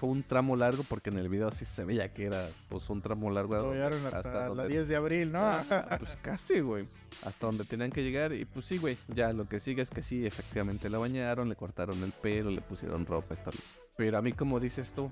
Fue 0.00 0.08
un 0.08 0.22
tramo 0.22 0.56
largo 0.56 0.82
porque 0.88 1.10
en 1.10 1.18
el 1.18 1.28
video 1.28 1.50
sí 1.50 1.66
se 1.66 1.84
veía 1.84 2.08
que 2.08 2.24
era, 2.24 2.48
pues, 2.70 2.88
un 2.88 3.02
tramo 3.02 3.30
largo. 3.30 3.54
Lo 3.56 3.74
llevaron 3.74 4.06
hasta, 4.06 4.32
la 4.32 4.46
donde- 4.46 4.68
10 4.68 4.88
de 4.88 4.96
abril, 4.96 5.30
¿no? 5.30 5.40
Ah, 5.44 5.62
pues 6.00 6.16
casi, 6.16 6.60
güey. 6.60 6.88
Hasta 7.22 7.46
donde 7.46 7.66
tenían 7.66 7.90
que 7.90 8.02
llegar. 8.02 8.32
Y 8.32 8.46
pues 8.46 8.64
sí, 8.64 8.78
güey. 8.78 8.96
Ya 9.08 9.34
lo 9.34 9.46
que 9.46 9.60
sigue 9.60 9.82
es 9.82 9.90
que 9.90 10.00
sí, 10.00 10.24
efectivamente 10.24 10.88
la 10.88 10.96
bañaron, 10.96 11.50
le 11.50 11.54
cortaron 11.54 12.02
el 12.02 12.12
pelo, 12.12 12.50
le 12.50 12.62
pusieron 12.62 13.04
ropa 13.04 13.34
y 13.34 13.44
todo. 13.44 13.54
Pero 13.98 14.16
a 14.16 14.22
mí, 14.22 14.32
como 14.32 14.58
dices 14.58 14.94
tú, 14.94 15.10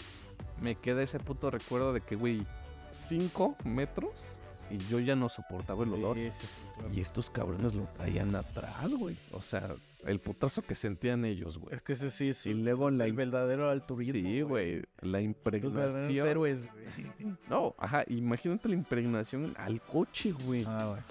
me 0.63 0.75
queda 0.77 1.03
ese 1.03 1.19
puto 1.21 1.51
recuerdo 1.51 1.93
de 1.93 2.01
que, 2.01 2.17
güey, 2.17 2.47
5 2.91 3.57
metros 3.65 4.41
y 4.71 4.79
yo 4.89 5.01
ya 5.01 5.15
no 5.15 5.29
soportaba 5.29 5.85
el 5.85 5.93
olor. 5.93 6.17
Sí, 6.17 6.31
sí, 6.33 6.47
sí, 6.47 6.59
claro. 6.79 6.95
Y 6.95 7.01
estos 7.03 7.29
cabrones 7.29 7.75
lo 7.75 7.85
traían 7.99 8.35
atrás, 8.35 8.91
güey. 8.95 9.19
O 9.33 9.43
sea, 9.43 9.69
el 10.05 10.21
putazo 10.21 10.63
que 10.63 10.75
sentían 10.75 11.25
ellos, 11.25 11.59
güey. 11.59 11.75
Es 11.75 11.83
que 11.83 11.93
ese 11.95 12.11
sí 12.11 12.29
es, 12.29 12.47
Y 12.47 12.55
luego 12.55 12.91
la 12.91 13.07
el 13.07 13.13
verdadero 13.13 13.69
alturismo. 13.71 14.13
Sí, 14.13 14.43
güey. 14.43 14.83
La 15.01 15.21
Los 15.21 15.75
verdaderos 15.75 16.11
impregnación. 16.11 16.27
héroes, 16.29 16.69
güey. 16.73 17.37
No, 17.49 17.75
ajá. 17.79 18.05
Imagínate 18.09 18.69
la 18.69 18.75
impregnación 18.75 19.55
al 19.59 19.81
coche, 19.83 20.33
güey. 20.33 20.65
Ah, 20.67 20.87
güey. 20.91 21.03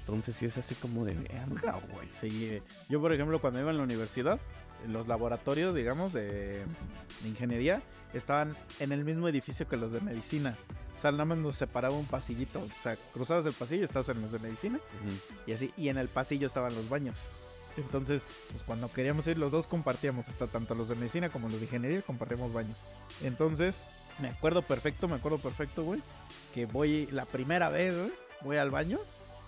Entonces 0.00 0.36
sí 0.36 0.46
es 0.46 0.56
así 0.56 0.74
como 0.74 1.04
de 1.04 1.14
verga, 1.14 1.80
güey. 1.92 2.08
Sí, 2.10 2.46
eh, 2.46 2.62
yo 2.88 3.00
por 3.00 3.12
ejemplo 3.12 3.40
cuando 3.40 3.60
iba 3.60 3.70
en 3.70 3.76
la 3.76 3.82
universidad, 3.82 4.40
en 4.84 4.92
los 4.92 5.06
laboratorios, 5.06 5.74
digamos, 5.74 6.12
de, 6.14 6.64
de 7.22 7.28
ingeniería, 7.28 7.82
estaban 8.14 8.56
en 8.80 8.92
el 8.92 9.04
mismo 9.04 9.28
edificio 9.28 9.68
que 9.68 9.76
los 9.76 9.92
de 9.92 10.00
medicina. 10.00 10.56
O 10.96 10.98
sea, 10.98 11.12
nada 11.12 11.26
más 11.26 11.38
nos 11.38 11.56
separaba 11.56 11.94
un 11.96 12.06
pasillito. 12.06 12.58
O 12.60 12.68
sea, 12.80 12.96
cruzabas 13.12 13.44
el 13.46 13.52
pasillo, 13.52 13.84
estabas 13.84 14.08
en 14.08 14.22
los 14.22 14.32
de 14.32 14.38
medicina 14.38 14.80
y 15.46 15.52
así. 15.52 15.72
Y 15.76 15.88
en 15.90 15.98
el 15.98 16.08
pasillo 16.08 16.46
estaban 16.46 16.74
los 16.74 16.88
baños. 16.88 17.16
Entonces, 17.78 18.24
pues 18.50 18.62
cuando 18.64 18.92
queríamos 18.92 19.26
ir, 19.26 19.38
los 19.38 19.52
dos 19.52 19.66
compartíamos, 19.66 20.28
hasta 20.28 20.46
tanto 20.46 20.74
los 20.74 20.88
de 20.88 20.96
medicina 20.96 21.28
como 21.28 21.48
los 21.48 21.58
de 21.58 21.66
ingeniería, 21.66 22.02
compartíamos 22.02 22.52
baños. 22.52 22.78
Entonces, 23.22 23.84
me 24.20 24.28
acuerdo 24.28 24.62
perfecto, 24.62 25.08
me 25.08 25.14
acuerdo 25.14 25.38
perfecto, 25.38 25.84
güey, 25.84 26.02
que 26.54 26.66
voy 26.66 27.06
la 27.12 27.24
primera 27.24 27.68
vez, 27.68 27.96
güey, 27.96 28.12
voy 28.42 28.56
al 28.56 28.70
baño 28.70 28.98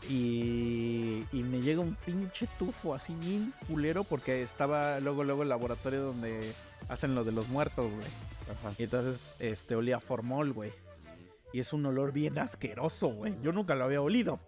y, 0.08 1.24
y 1.32 1.42
me 1.42 1.60
llega 1.60 1.80
un 1.80 1.96
pinche 1.96 2.48
tufo 2.58 2.94
así 2.94 3.14
bien 3.14 3.52
culero 3.66 4.04
porque 4.04 4.42
estaba 4.42 5.00
luego, 5.00 5.24
luego 5.24 5.42
el 5.42 5.48
laboratorio 5.48 6.02
donde 6.02 6.54
hacen 6.88 7.14
lo 7.14 7.24
de 7.24 7.32
los 7.32 7.48
muertos, 7.48 7.90
güey. 7.90 8.74
Y 8.78 8.84
entonces, 8.84 9.36
este, 9.38 9.76
olía 9.76 9.96
a 9.96 10.00
formol, 10.00 10.52
güey. 10.52 10.72
Y 11.52 11.60
es 11.60 11.72
un 11.72 11.84
olor 11.86 12.12
bien 12.12 12.38
asqueroso, 12.38 13.08
güey. 13.08 13.34
Yo 13.42 13.52
nunca 13.52 13.74
lo 13.74 13.84
había 13.84 14.00
olido. 14.00 14.40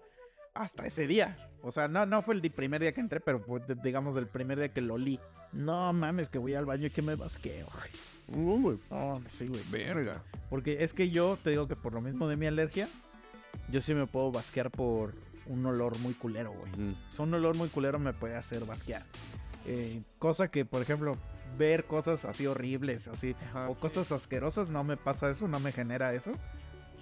Hasta 0.54 0.86
ese 0.86 1.06
día. 1.06 1.51
O 1.62 1.70
sea, 1.70 1.88
no, 1.88 2.04
no 2.06 2.22
fue 2.22 2.34
el 2.34 2.50
primer 2.50 2.80
día 2.80 2.92
que 2.92 3.00
entré, 3.00 3.20
pero 3.20 3.40
pues, 3.40 3.62
digamos 3.82 4.16
el 4.16 4.26
primer 4.26 4.58
día 4.58 4.72
que 4.72 4.80
lo 4.80 4.94
olí. 4.94 5.20
No 5.52 5.92
mames, 5.92 6.28
que 6.28 6.38
voy 6.38 6.54
al 6.54 6.64
baño 6.64 6.86
y 6.86 6.90
que 6.90 7.02
me 7.02 7.14
basqueo, 7.14 7.66
güey. 8.28 8.60
Güey. 8.60 8.78
No, 8.90 9.22
sí, 9.28 9.46
güey. 9.46 9.62
Verga. 9.70 10.22
Porque 10.50 10.82
es 10.82 10.92
que 10.92 11.10
yo 11.10 11.38
te 11.42 11.50
digo 11.50 11.68
que 11.68 11.76
por 11.76 11.92
lo 11.92 12.00
mismo 12.00 12.28
de 12.28 12.36
mi 12.36 12.46
alergia, 12.46 12.88
yo 13.68 13.80
sí 13.80 13.94
me 13.94 14.06
puedo 14.06 14.32
basquear 14.32 14.70
por 14.70 15.14
un 15.46 15.64
olor 15.66 15.98
muy 15.98 16.14
culero, 16.14 16.52
güey. 16.52 16.72
Ujú. 16.72 16.96
O 17.08 17.12
sea, 17.12 17.24
un 17.24 17.34
olor 17.34 17.56
muy 17.56 17.68
culero 17.68 17.98
me 17.98 18.12
puede 18.12 18.34
hacer 18.36 18.64
basquear. 18.64 19.04
Eh, 19.66 20.02
cosa 20.18 20.48
que, 20.48 20.64
por 20.64 20.82
ejemplo, 20.82 21.16
ver 21.58 21.84
cosas 21.84 22.24
así 22.24 22.46
horribles, 22.46 23.06
así, 23.08 23.36
Ajá, 23.50 23.68
o 23.68 23.74
sí. 23.74 23.80
cosas 23.80 24.10
asquerosas, 24.10 24.68
no 24.68 24.82
me 24.84 24.96
pasa 24.96 25.30
eso, 25.30 25.46
no 25.48 25.60
me 25.60 25.70
genera 25.72 26.14
eso. 26.14 26.32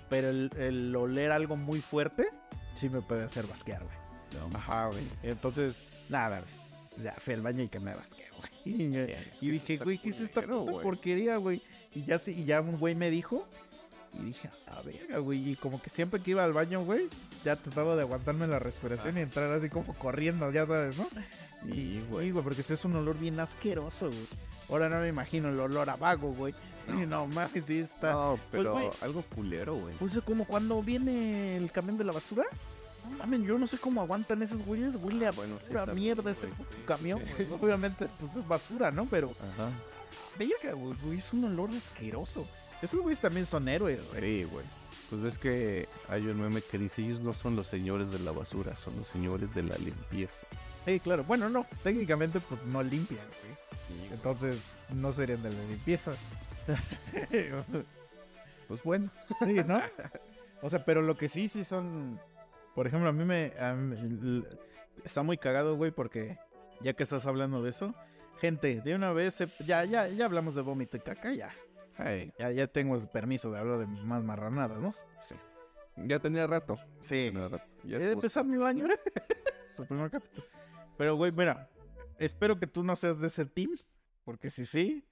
Pero 0.08 0.28
el, 0.28 0.50
el 0.58 0.94
oler 0.96 1.30
algo 1.30 1.56
muy 1.56 1.80
fuerte, 1.80 2.26
sí 2.74 2.88
me 2.88 3.00
puede 3.00 3.22
hacer 3.22 3.46
basquear, 3.46 3.84
güey. 3.84 3.96
No, 4.38 4.56
Ajá, 4.56 4.86
güey. 4.86 5.02
Entonces, 5.22 5.82
nada, 6.08 6.40
ves. 6.40 6.70
Ya 7.02 7.12
fui 7.14 7.34
al 7.34 7.42
baño 7.42 7.62
y 7.62 7.68
que 7.68 7.80
me 7.80 7.94
basqué, 7.94 8.26
güey. 8.36 8.50
Y, 8.64 8.90
que 8.90 9.26
dije, 9.40 9.76
güey, 9.78 9.98
¿qué 9.98 10.10
es 10.10 10.20
esta 10.20 10.42
puta 10.42 10.82
porquería, 10.82 11.36
güey? 11.36 11.62
Y 11.94 12.04
ya, 12.04 12.18
sí- 12.18 12.32
y 12.32 12.44
ya 12.44 12.60
un 12.60 12.78
güey 12.78 12.94
me 12.94 13.10
dijo. 13.10 13.46
Y 14.20 14.24
dije, 14.24 14.50
a 14.66 14.82
verga, 14.82 15.18
güey. 15.18 15.50
Y 15.50 15.56
como 15.56 15.80
que 15.80 15.88
siempre 15.88 16.20
que 16.20 16.32
iba 16.32 16.44
al 16.44 16.52
baño, 16.52 16.84
güey, 16.84 17.08
ya 17.44 17.54
trataba 17.56 17.94
de 17.96 18.02
aguantarme 18.02 18.46
la 18.48 18.58
respiración 18.58 19.16
y 19.16 19.20
entrar 19.20 19.50
así 19.52 19.68
como 19.68 19.94
corriendo, 19.94 20.50
ya 20.50 20.66
sabes, 20.66 20.98
¿no? 20.98 21.08
Y 21.66 21.98
sí, 21.98 22.06
güey. 22.10 22.30
güey, 22.32 22.42
porque 22.44 22.62
ese 22.62 22.74
es 22.74 22.84
un 22.84 22.96
olor 22.96 23.18
bien 23.18 23.38
asqueroso, 23.38 24.06
güey. 24.08 24.26
Ahora 24.68 24.88
no 24.88 25.00
me 25.00 25.08
imagino 25.08 25.48
el 25.48 25.58
olor 25.60 25.90
a 25.90 25.96
vago, 25.96 26.32
güey. 26.32 26.54
Y 26.88 26.92
no 27.06 27.26
mames, 27.28 27.64
sí 27.64 27.78
está. 27.78 28.12
No, 28.12 28.38
pero 28.50 28.72
güey. 28.72 28.90
algo 29.00 29.22
culero, 29.22 29.76
güey. 29.76 29.94
Pues 29.96 30.16
es 30.16 30.22
como 30.24 30.44
cuando 30.44 30.82
viene 30.82 31.56
el 31.56 31.70
camión 31.70 31.96
de 31.96 32.04
la 32.04 32.12
basura. 32.12 32.44
No 33.10 33.18
mames, 33.18 33.40
yo 33.42 33.58
no 33.58 33.66
sé 33.66 33.78
cómo 33.78 34.00
aguantan 34.00 34.42
esos 34.42 34.62
güeyes. 34.64 34.96
Huele 34.96 35.26
a 35.26 35.32
Bueno, 35.32 35.58
sí, 35.60 35.72
mierda 35.94 36.30
ese 36.30 36.46
sí, 36.48 36.52
camión. 36.86 37.20
sí. 37.20 37.32
pues, 37.36 37.50
obviamente, 37.52 38.08
pues 38.18 38.36
es 38.36 38.46
basura, 38.46 38.90
¿no? 38.90 39.06
Pero, 39.06 39.32
Ajá. 39.52 39.70
verga, 40.38 40.72
güey, 40.74 41.16
es 41.18 41.32
un 41.32 41.44
olor 41.44 41.70
asqueroso. 41.70 42.46
Esos 42.82 43.00
güeyes 43.00 43.20
también 43.20 43.44
son 43.46 43.68
héroes, 43.68 44.00
güey. 44.10 44.20
Sí, 44.20 44.44
güey. 44.44 44.64
Pues 45.10 45.22
ves 45.22 45.38
que 45.38 45.88
hay 46.08 46.26
un 46.26 46.40
meme 46.40 46.62
que 46.62 46.78
dice, 46.78 47.02
ellos 47.02 47.20
no 47.20 47.34
son 47.34 47.56
los 47.56 47.66
señores 47.68 48.10
de 48.12 48.20
la 48.20 48.30
basura, 48.32 48.76
son 48.76 48.96
los 48.96 49.08
señores 49.08 49.54
de 49.54 49.64
la 49.64 49.76
limpieza. 49.76 50.46
Sí, 50.86 50.98
claro. 51.00 51.24
Bueno, 51.24 51.48
no, 51.50 51.66
técnicamente, 51.82 52.40
pues 52.40 52.62
no 52.64 52.82
limpian, 52.82 53.26
güey. 53.42 54.06
Entonces, 54.12 54.58
no 54.94 55.12
serían 55.12 55.42
de 55.42 55.52
la 55.52 55.62
limpieza. 55.64 56.12
Pues 58.68 58.82
bueno. 58.84 59.10
Sí, 59.40 59.56
¿no? 59.66 59.80
O 60.62 60.70
sea, 60.70 60.84
pero 60.84 61.02
lo 61.02 61.16
que 61.16 61.28
sí, 61.28 61.48
sí 61.48 61.64
son. 61.64 62.20
Por 62.80 62.86
ejemplo, 62.86 63.10
a 63.10 63.12
mí 63.12 63.26
me. 63.26 63.52
a 63.60 63.74
mí- 63.74 63.94
l- 64.40 64.48
está 65.04 65.22
muy 65.22 65.36
cagado, 65.36 65.76
güey, 65.76 65.90
porque 65.90 66.38
ya 66.80 66.94
que 66.94 67.02
estás 67.02 67.26
hablando 67.26 67.62
de 67.62 67.68
eso, 67.68 67.94
gente, 68.40 68.80
de 68.80 68.94
una 68.94 69.12
vez, 69.12 69.34
se- 69.34 69.48
ya, 69.66 69.84
ya, 69.84 70.08
ya 70.08 70.24
hablamos 70.24 70.54
de 70.54 70.62
vómito 70.62 70.96
y 70.96 71.00
caca, 71.00 71.30
ya. 71.34 71.50
Ya, 72.38 72.50
ya 72.50 72.66
tengo 72.68 72.96
el 72.96 73.06
permiso 73.06 73.50
de 73.52 73.58
hablar 73.58 73.80
de 73.80 73.86
más 73.86 74.24
marranadas, 74.24 74.80
¿no? 74.80 74.94
sí. 75.22 75.34
Ya 76.06 76.20
tenía 76.20 76.46
rato. 76.46 76.78
Sí. 77.00 77.28
Tenía 77.30 77.48
rato. 77.48 77.64
Ya 77.84 77.98
Eh, 77.98 78.12
empezando 78.12 78.54
el 78.54 78.62
año. 78.62 78.86
Su 79.66 79.84
primer 79.84 80.10
capítulo. 80.10 80.46
Pero, 80.96 81.16
güey, 81.16 81.32
mira. 81.32 81.68
espero 82.18 82.58
que 82.58 82.66
tú 82.66 82.82
no 82.82 82.96
seas 82.96 83.20
de 83.20 83.26
ese 83.26 83.44
team, 83.44 83.76
porque 84.24 84.48
si 84.48 84.64
sí, 84.64 85.04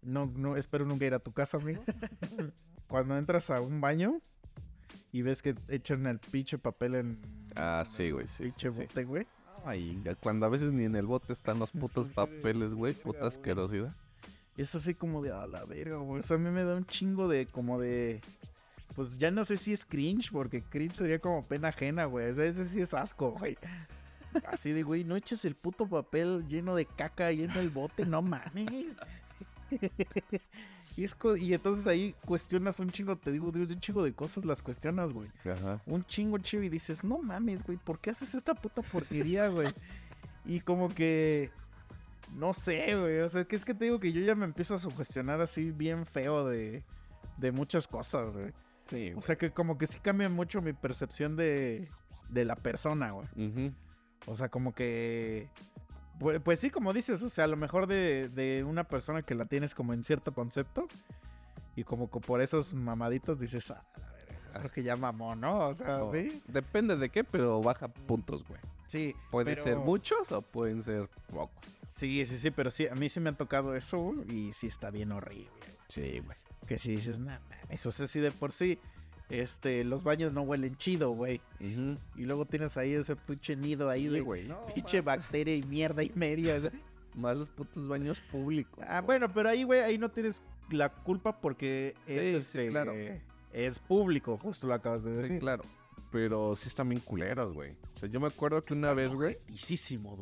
no, 0.00 0.26
no, 0.36 0.56
espero 0.56 0.84
nunca 0.84 1.06
ir 1.06 1.14
a 1.14 1.18
tu 1.18 1.32
casa, 1.32 1.56
amigo. 1.56 1.82
Cuando 2.86 3.18
entras 3.18 3.50
a 3.50 3.60
un 3.60 3.80
baño 3.80 4.20
y 5.12 5.22
ves 5.22 5.42
que 5.42 5.54
echan 5.68 6.06
el 6.06 6.18
pinche 6.18 6.58
papel 6.58 6.94
en... 6.94 7.18
Ah, 7.56 7.84
sí, 7.86 8.10
güey, 8.10 8.26
sí. 8.26 8.44
Pinche 8.44 8.70
sí, 8.70 8.76
sí. 8.76 8.82
bote, 8.82 9.04
güey. 9.04 9.26
Ay, 9.64 10.00
ya 10.04 10.14
cuando 10.14 10.46
a 10.46 10.48
veces 10.48 10.72
ni 10.72 10.84
en 10.84 10.94
el 10.96 11.06
bote 11.06 11.32
están 11.32 11.58
los 11.58 11.70
putos 11.70 12.06
Sí, 12.08 12.12
papeles, 12.14 12.74
güey, 12.74 12.92
puta 12.92 13.26
asquerosidad. 13.26 13.94
Es 14.56 14.74
así 14.74 14.94
como 14.94 15.22
de 15.22 15.32
a 15.32 15.46
la 15.46 15.64
verga, 15.64 15.96
güey. 15.96 16.20
O 16.20 16.22
sea, 16.22 16.36
a 16.36 16.40
mí 16.40 16.50
me 16.50 16.64
da 16.64 16.76
un 16.76 16.86
chingo 16.86 17.26
de 17.28 17.46
como 17.46 17.80
de. 17.80 18.20
Pues 18.94 19.18
ya 19.18 19.30
no 19.30 19.44
sé 19.44 19.56
si 19.56 19.72
es 19.72 19.84
cringe, 19.84 20.30
porque 20.30 20.62
cringe 20.62 20.94
sería 20.94 21.18
como 21.18 21.44
pena 21.44 21.68
ajena, 21.68 22.04
güey. 22.04 22.30
O 22.30 22.34
sea, 22.34 22.44
ese 22.44 22.64
sí 22.64 22.80
es 22.80 22.94
asco, 22.94 23.32
güey. 23.32 23.58
Así 24.46 24.72
de, 24.72 24.82
güey, 24.82 25.04
no 25.04 25.16
eches 25.16 25.44
el 25.44 25.54
puto 25.54 25.88
papel 25.88 26.46
lleno 26.48 26.74
de 26.74 26.86
caca 26.86 27.30
en 27.30 27.50
el 27.52 27.70
bote, 27.70 28.04
no 28.06 28.22
mames. 28.22 28.96
Y, 30.96 31.04
es 31.04 31.14
co- 31.14 31.36
y 31.36 31.52
entonces 31.54 31.86
ahí 31.86 32.14
cuestionas 32.24 32.78
un 32.78 32.88
chingo, 32.90 33.16
te 33.16 33.32
digo, 33.32 33.50
Dios, 33.50 33.70
un 33.70 33.80
chingo 33.80 34.04
de 34.04 34.12
cosas 34.12 34.44
las 34.44 34.62
cuestionas, 34.62 35.12
güey. 35.12 35.28
Ajá. 35.44 35.80
Un 35.86 36.04
chingo, 36.04 36.38
chido, 36.38 36.62
y 36.62 36.68
dices, 36.68 37.02
no 37.02 37.18
mames, 37.18 37.64
güey, 37.64 37.78
¿por 37.78 37.98
qué 37.98 38.10
haces 38.10 38.34
esta 38.34 38.54
puta 38.54 38.82
porquería, 38.82 39.48
güey? 39.48 39.68
Y 40.46 40.60
como 40.60 40.88
que, 40.90 41.50
no 42.34 42.52
sé, 42.52 42.94
güey, 42.96 43.20
o 43.20 43.28
sea, 43.30 43.44
que 43.44 43.56
es 43.56 43.64
que 43.64 43.72
te 43.72 43.86
digo 43.86 43.98
que 43.98 44.12
yo 44.12 44.20
ya 44.20 44.34
me 44.34 44.44
empiezo 44.44 44.74
a 44.74 44.78
sugestionar 44.78 45.40
así 45.40 45.70
bien 45.70 46.04
feo 46.04 46.46
de, 46.46 46.84
de 47.38 47.50
muchas 47.50 47.88
cosas, 47.88 48.36
güey. 48.36 48.52
Sí, 48.84 49.12
O 49.16 49.22
sea, 49.22 49.36
que 49.36 49.50
como 49.52 49.78
que 49.78 49.86
sí 49.86 49.98
cambia 50.00 50.28
mucho 50.28 50.60
mi 50.60 50.74
percepción 50.74 51.34
de, 51.36 51.88
de 52.28 52.44
la 52.44 52.56
persona, 52.56 53.12
güey. 53.12 53.26
Ujú. 53.36 53.72
O 54.26 54.36
sea, 54.36 54.50
como 54.50 54.74
que... 54.74 55.48
Pues, 56.18 56.40
pues 56.40 56.60
sí, 56.60 56.70
como 56.70 56.92
dices, 56.92 57.22
o 57.22 57.28
sea, 57.28 57.44
a 57.44 57.48
lo 57.48 57.56
mejor 57.56 57.86
de, 57.86 58.28
de 58.28 58.64
una 58.64 58.84
persona 58.84 59.22
que 59.22 59.34
la 59.34 59.46
tienes 59.46 59.74
como 59.74 59.92
en 59.92 60.04
cierto 60.04 60.32
concepto 60.32 60.86
y 61.76 61.84
como 61.84 62.10
que 62.10 62.20
por 62.20 62.40
esas 62.40 62.72
mamaditas 62.74 63.38
dices, 63.38 63.70
ah, 63.72 63.84
la 63.96 64.12
verga, 64.12 64.58
creo 64.60 64.70
que 64.70 64.82
ya 64.82 64.96
mamó, 64.96 65.34
¿no? 65.34 65.66
O 65.66 65.74
sea, 65.74 65.98
No, 65.98 66.10
sí. 66.12 66.40
Depende 66.46 66.96
de 66.96 67.10
qué, 67.10 67.24
pero 67.24 67.60
baja 67.60 67.88
puntos, 67.88 68.44
güey. 68.46 68.60
Sí. 68.86 69.14
Puede 69.30 69.52
pero- 69.52 69.62
ser 69.64 69.76
muchos 69.78 70.30
o 70.32 70.42
pueden 70.42 70.82
ser 70.82 71.08
pocos. 71.30 71.64
Sí, 71.92 72.24
sí, 72.26 72.38
sí, 72.38 72.50
pero 72.50 72.70
sí, 72.70 72.86
a 72.88 72.94
mí 72.94 73.08
sí 73.08 73.20
me 73.20 73.30
ha 73.30 73.36
tocado 73.36 73.74
eso 73.76 74.14
y 74.28 74.52
sí 74.52 74.66
está 74.68 74.90
bien 74.90 75.12
horrible. 75.12 75.48
Sí, 75.88 76.20
güey. 76.24 76.36
Que 76.66 76.78
si 76.78 76.96
dices, 76.96 77.18
nah, 77.18 77.38
mames, 77.50 77.84
o 77.86 77.92
sea, 77.92 78.06
sí 78.06 78.20
de 78.20 78.30
por 78.30 78.50
sí, 78.52 78.78
este, 79.40 79.84
los 79.84 80.02
baños 80.04 80.32
no 80.32 80.42
huelen 80.42 80.76
chido, 80.76 81.10
güey. 81.10 81.40
Y 81.60 82.24
luego 82.24 82.44
tienes 82.46 82.76
ahí 82.76 82.92
ese 82.92 83.16
pinche 83.16 83.56
nido 83.56 83.88
ahí 83.88 84.04
Sí, 84.04 84.08
de 84.10 84.20
güey, 84.20 84.46
no, 84.48 84.66
pinche 84.66 84.98
más- 84.98 85.04
bacteria 85.18 85.56
y 85.56 85.62
mierda 85.62 86.02
y 86.02 86.10
media, 86.14 86.58
güey. 86.58 86.72
Más 87.14 87.36
los 87.36 87.48
putos 87.48 87.86
baños 87.88 88.20
públicos. 88.20 88.82
Ah, 88.86 89.00
güey. 89.00 89.06
bueno, 89.18 89.32
pero 89.32 89.48
ahí, 89.48 89.62
güey, 89.64 89.80
ahí 89.80 89.98
no 89.98 90.10
tienes 90.10 90.42
la 90.70 90.88
culpa 90.88 91.40
porque 91.40 91.94
Sí, 92.06 92.12
es, 92.14 92.20
sí, 92.46 92.58
este, 92.58 92.68
claro. 92.70 92.92
eh, 92.94 93.22
es 93.52 93.78
público, 93.78 94.36
justo 94.38 94.66
lo 94.66 94.74
acabas 94.74 95.04
de 95.04 95.14
Sí, 95.16 95.22
decir. 95.22 95.38
claro. 95.40 95.62
Pero 96.10 96.54
sí 96.56 96.68
están 96.68 96.88
bien 96.88 97.00
culeros, 97.00 97.52
güey. 97.54 97.72
O 97.94 97.96
sea, 97.98 98.08
yo 98.08 98.20
me 98.20 98.26
acuerdo 98.28 98.60
que 98.62 98.74
una 98.74 98.92
vez, 98.94 99.12
güey, 99.12 99.38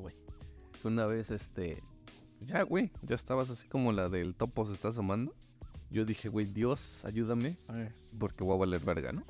güey. 0.00 0.14
que 0.80 0.88
una 0.88 1.06
vez, 1.06 1.30
este... 1.30 1.82
Ya, 2.40 2.62
güey, 2.62 2.90
ya 3.02 3.14
estabas 3.14 3.50
así 3.50 3.68
como 3.68 3.92
la 3.92 4.08
del 4.08 4.34
topo 4.34 4.66
se 4.66 4.72
está 4.72 4.88
asomando. 4.88 5.32
Yo 5.92 6.06
dije, 6.06 6.28
güey, 6.30 6.46
Dios, 6.46 7.04
ayúdame, 7.04 7.58
porque 8.18 8.42
voy 8.44 8.54
a 8.54 8.60
valer 8.60 8.80
verga, 8.80 9.12
¿no? 9.12 9.24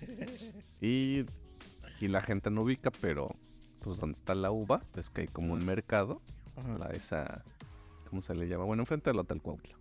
Y 0.80 1.24
aquí 1.86 2.08
la 2.08 2.20
gente 2.20 2.50
no 2.50 2.62
ubica, 2.62 2.90
pero 3.00 3.26
pues 3.80 3.98
donde 3.98 4.18
está 4.18 4.34
la 4.34 4.50
uva, 4.50 4.84
es 4.96 5.10
que 5.10 5.22
hay 5.22 5.28
como 5.28 5.54
un 5.54 5.64
mercado, 5.64 6.20
Ajá. 6.56 6.76
la 6.78 6.86
esa, 6.88 7.44
¿cómo 8.10 8.20
se 8.20 8.34
le 8.34 8.46
llama? 8.46 8.64
Bueno, 8.64 8.82
enfrente 8.82 9.10
del 9.10 9.18
Hotel 9.20 9.40
Cuautla. 9.40 9.78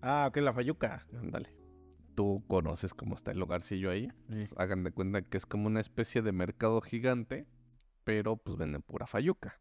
Ah, 0.00 0.26
ok, 0.28 0.38
la 0.38 0.52
fayuca. 0.52 1.06
Ándale. 1.12 1.50
Tú 2.14 2.42
conoces 2.48 2.94
cómo 2.94 3.14
está 3.14 3.32
el 3.32 3.38
lugarcillo 3.38 3.90
ahí. 3.90 4.10
Pues, 4.28 4.54
hagan 4.56 4.82
de 4.82 4.92
cuenta 4.92 5.22
que 5.22 5.36
es 5.36 5.46
como 5.46 5.66
una 5.66 5.80
especie 5.80 6.22
de 6.22 6.32
mercado 6.32 6.80
gigante, 6.80 7.46
pero 8.04 8.36
pues 8.36 8.56
venden 8.56 8.82
pura 8.82 9.06
fayuca. 9.06 9.60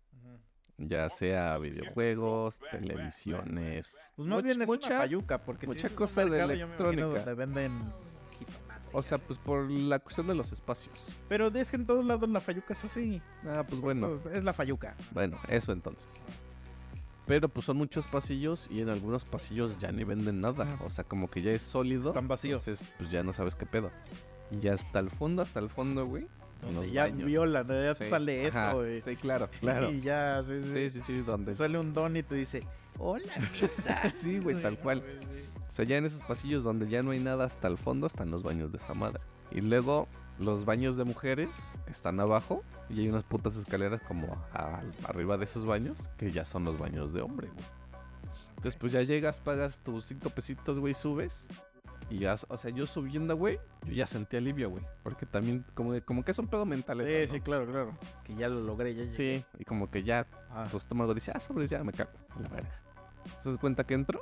Ya 0.79 1.09
sea 1.09 1.57
videojuegos, 1.57 2.57
televisiones. 2.71 4.13
Pues 4.15 4.27
más 4.27 4.41
bien 4.43 4.61
es 4.61 4.67
mucha, 4.67 5.05
una 5.05 5.37
porque 5.39 5.65
si 5.65 5.67
mucha 5.67 5.79
ese 5.79 5.87
es 5.87 5.93
cosa 5.93 6.23
de 6.23 6.29
mercado, 6.31 6.53
imagino 6.53 6.65
electrónica. 6.75 7.19
donde 7.19 7.33
venden. 7.33 7.93
O 8.91 9.01
sea, 9.03 9.17
pues 9.19 9.37
por 9.37 9.69
la 9.69 9.99
cuestión 9.99 10.27
de 10.27 10.35
los 10.35 10.51
espacios. 10.51 11.09
Pero 11.27 11.47
es 11.49 11.69
que 11.69 11.75
en 11.75 11.85
todos 11.85 12.03
lados 12.05 12.27
la 12.29 12.41
fayuca 12.41 12.73
es 12.73 12.83
así. 12.85 13.21
Ah, 13.45 13.63
pues 13.67 13.79
bueno. 13.81 14.15
Eso 14.15 14.29
es- 14.31 14.43
la 14.43 14.53
fayuca. 14.53 14.95
Bueno, 15.11 15.37
eso 15.47 15.71
entonces. 15.71 16.09
Pero 17.27 17.47
pues 17.49 17.65
son 17.67 17.77
muchos 17.77 18.07
pasillos 18.07 18.67
y 18.71 18.81
en 18.81 18.89
algunos 18.89 19.25
pasillos 19.25 19.77
ya 19.77 19.91
ni 19.91 20.03
venden 20.03 20.41
nada. 20.41 20.63
Ajá. 20.63 20.83
O 20.85 20.89
sea, 20.89 21.03
como 21.03 21.29
que 21.29 21.41
ya 21.43 21.51
es 21.51 21.61
sólido. 21.61 22.07
Están 22.07 22.27
vacíos. 22.27 22.67
Entonces, 22.67 22.91
pues 22.97 23.11
ya 23.11 23.21
no 23.21 23.33
sabes 23.33 23.55
qué 23.55 23.67
pedo. 23.67 23.91
Y 24.51 24.59
ya 24.59 24.73
hasta 24.73 24.99
el 24.99 25.09
fondo, 25.09 25.41
hasta 25.41 25.59
el 25.59 25.69
fondo, 25.69 26.05
güey. 26.05 26.27
Donde 26.61 26.91
ya 26.91 27.03
baños. 27.03 27.25
violan, 27.27 27.67
donde 27.67 27.85
ya 27.85 27.95
Sí, 27.95 28.05
sale 28.07 28.45
eso, 28.47 28.57
ajá, 28.57 28.73
güey. 28.73 29.01
Sí, 29.01 29.15
claro, 29.15 29.49
claro. 29.61 29.91
Y 29.91 30.01
ya, 30.01 30.41
sí, 30.43 30.61
sí. 30.63 30.71
Sí, 30.73 30.89
sí, 30.89 31.01
sí, 31.01 31.21
donde... 31.21 31.53
Sale 31.53 31.77
un 31.79 31.93
don 31.93 32.17
y 32.17 32.23
te 32.23 32.35
dice, 32.35 32.63
hola, 32.97 33.31
misa". 33.61 34.01
Sí, 34.19 34.39
güey, 34.39 34.61
tal 34.61 34.77
cual. 34.77 35.01
O 35.67 35.71
sea, 35.71 35.85
ya 35.85 35.97
en 35.97 36.05
esos 36.05 36.23
pasillos 36.23 36.63
donde 36.63 36.89
ya 36.89 37.01
no 37.03 37.11
hay 37.11 37.19
nada 37.19 37.45
hasta 37.45 37.67
el 37.67 37.77
fondo 37.77 38.07
están 38.07 38.31
los 38.31 38.43
baños 38.43 38.71
de 38.71 38.77
esa 38.79 38.93
madre. 38.93 39.21
Y 39.51 39.61
luego 39.61 40.07
los 40.39 40.65
baños 40.65 40.97
de 40.97 41.03
mujeres 41.05 41.71
están 41.87 42.19
abajo 42.19 42.63
y 42.89 43.01
hay 43.01 43.09
unas 43.09 43.23
putas 43.23 43.55
escaleras 43.55 44.01
como 44.01 44.33
a- 44.53 44.81
arriba 45.03 45.37
de 45.37 45.43
esos 45.45 45.63
baños 45.65 46.09
que 46.17 46.31
ya 46.31 46.43
son 46.43 46.65
los 46.65 46.77
baños 46.77 47.13
de 47.13 47.21
hombre, 47.21 47.47
güey. 47.47 47.65
Entonces, 48.57 48.75
pues 48.77 48.91
ya 48.91 49.01
llegas, 49.03 49.37
pagas 49.39 49.79
tus 49.79 50.05
cinco 50.05 50.29
pesitos, 50.29 50.79
güey, 50.79 50.93
subes. 50.93 51.47
Y 52.09 52.19
ya, 52.19 52.35
o 52.47 52.57
sea, 52.57 52.71
yo 52.71 52.85
subiendo, 52.87 53.35
güey, 53.37 53.59
yo 53.85 53.93
ya 53.93 54.05
sentí 54.07 54.35
alivio, 54.37 54.69
güey. 54.71 54.83
Porque 55.03 55.25
también, 55.27 55.63
como, 55.75 55.91
que- 55.93 56.01
como 56.01 56.23
que 56.25 56.31
es 56.31 56.39
un 56.39 56.47
pedo 56.47 56.65
mental 56.65 56.97
Sí, 57.05 57.13
eso, 57.13 57.33
sí, 57.33 57.37
¿no? 57.39 57.43
claro, 57.43 57.65
claro. 57.67 57.97
Que 58.23 58.35
ya 58.35 58.49
lo 58.49 58.61
logré, 58.61 58.95
ya 58.95 59.03
llegué. 59.03 59.15
Sí, 59.15 59.45
y 59.59 59.63
como 59.65 59.91
que 59.91 60.03
ya 60.03 60.25
Ah. 60.49 60.67
tu 60.71 60.77
estómago 60.77 61.13
dice, 61.13 61.31
ah, 61.35 61.39
sobres, 61.39 61.69
ya 61.69 61.83
me 61.83 61.93
cago. 61.93 62.11
La 62.41 62.49
verga. 62.49 62.69
¿Se 63.43 63.49
das 63.49 63.57
cuenta 63.59 63.83
que 63.85 63.93
entro? 63.93 64.21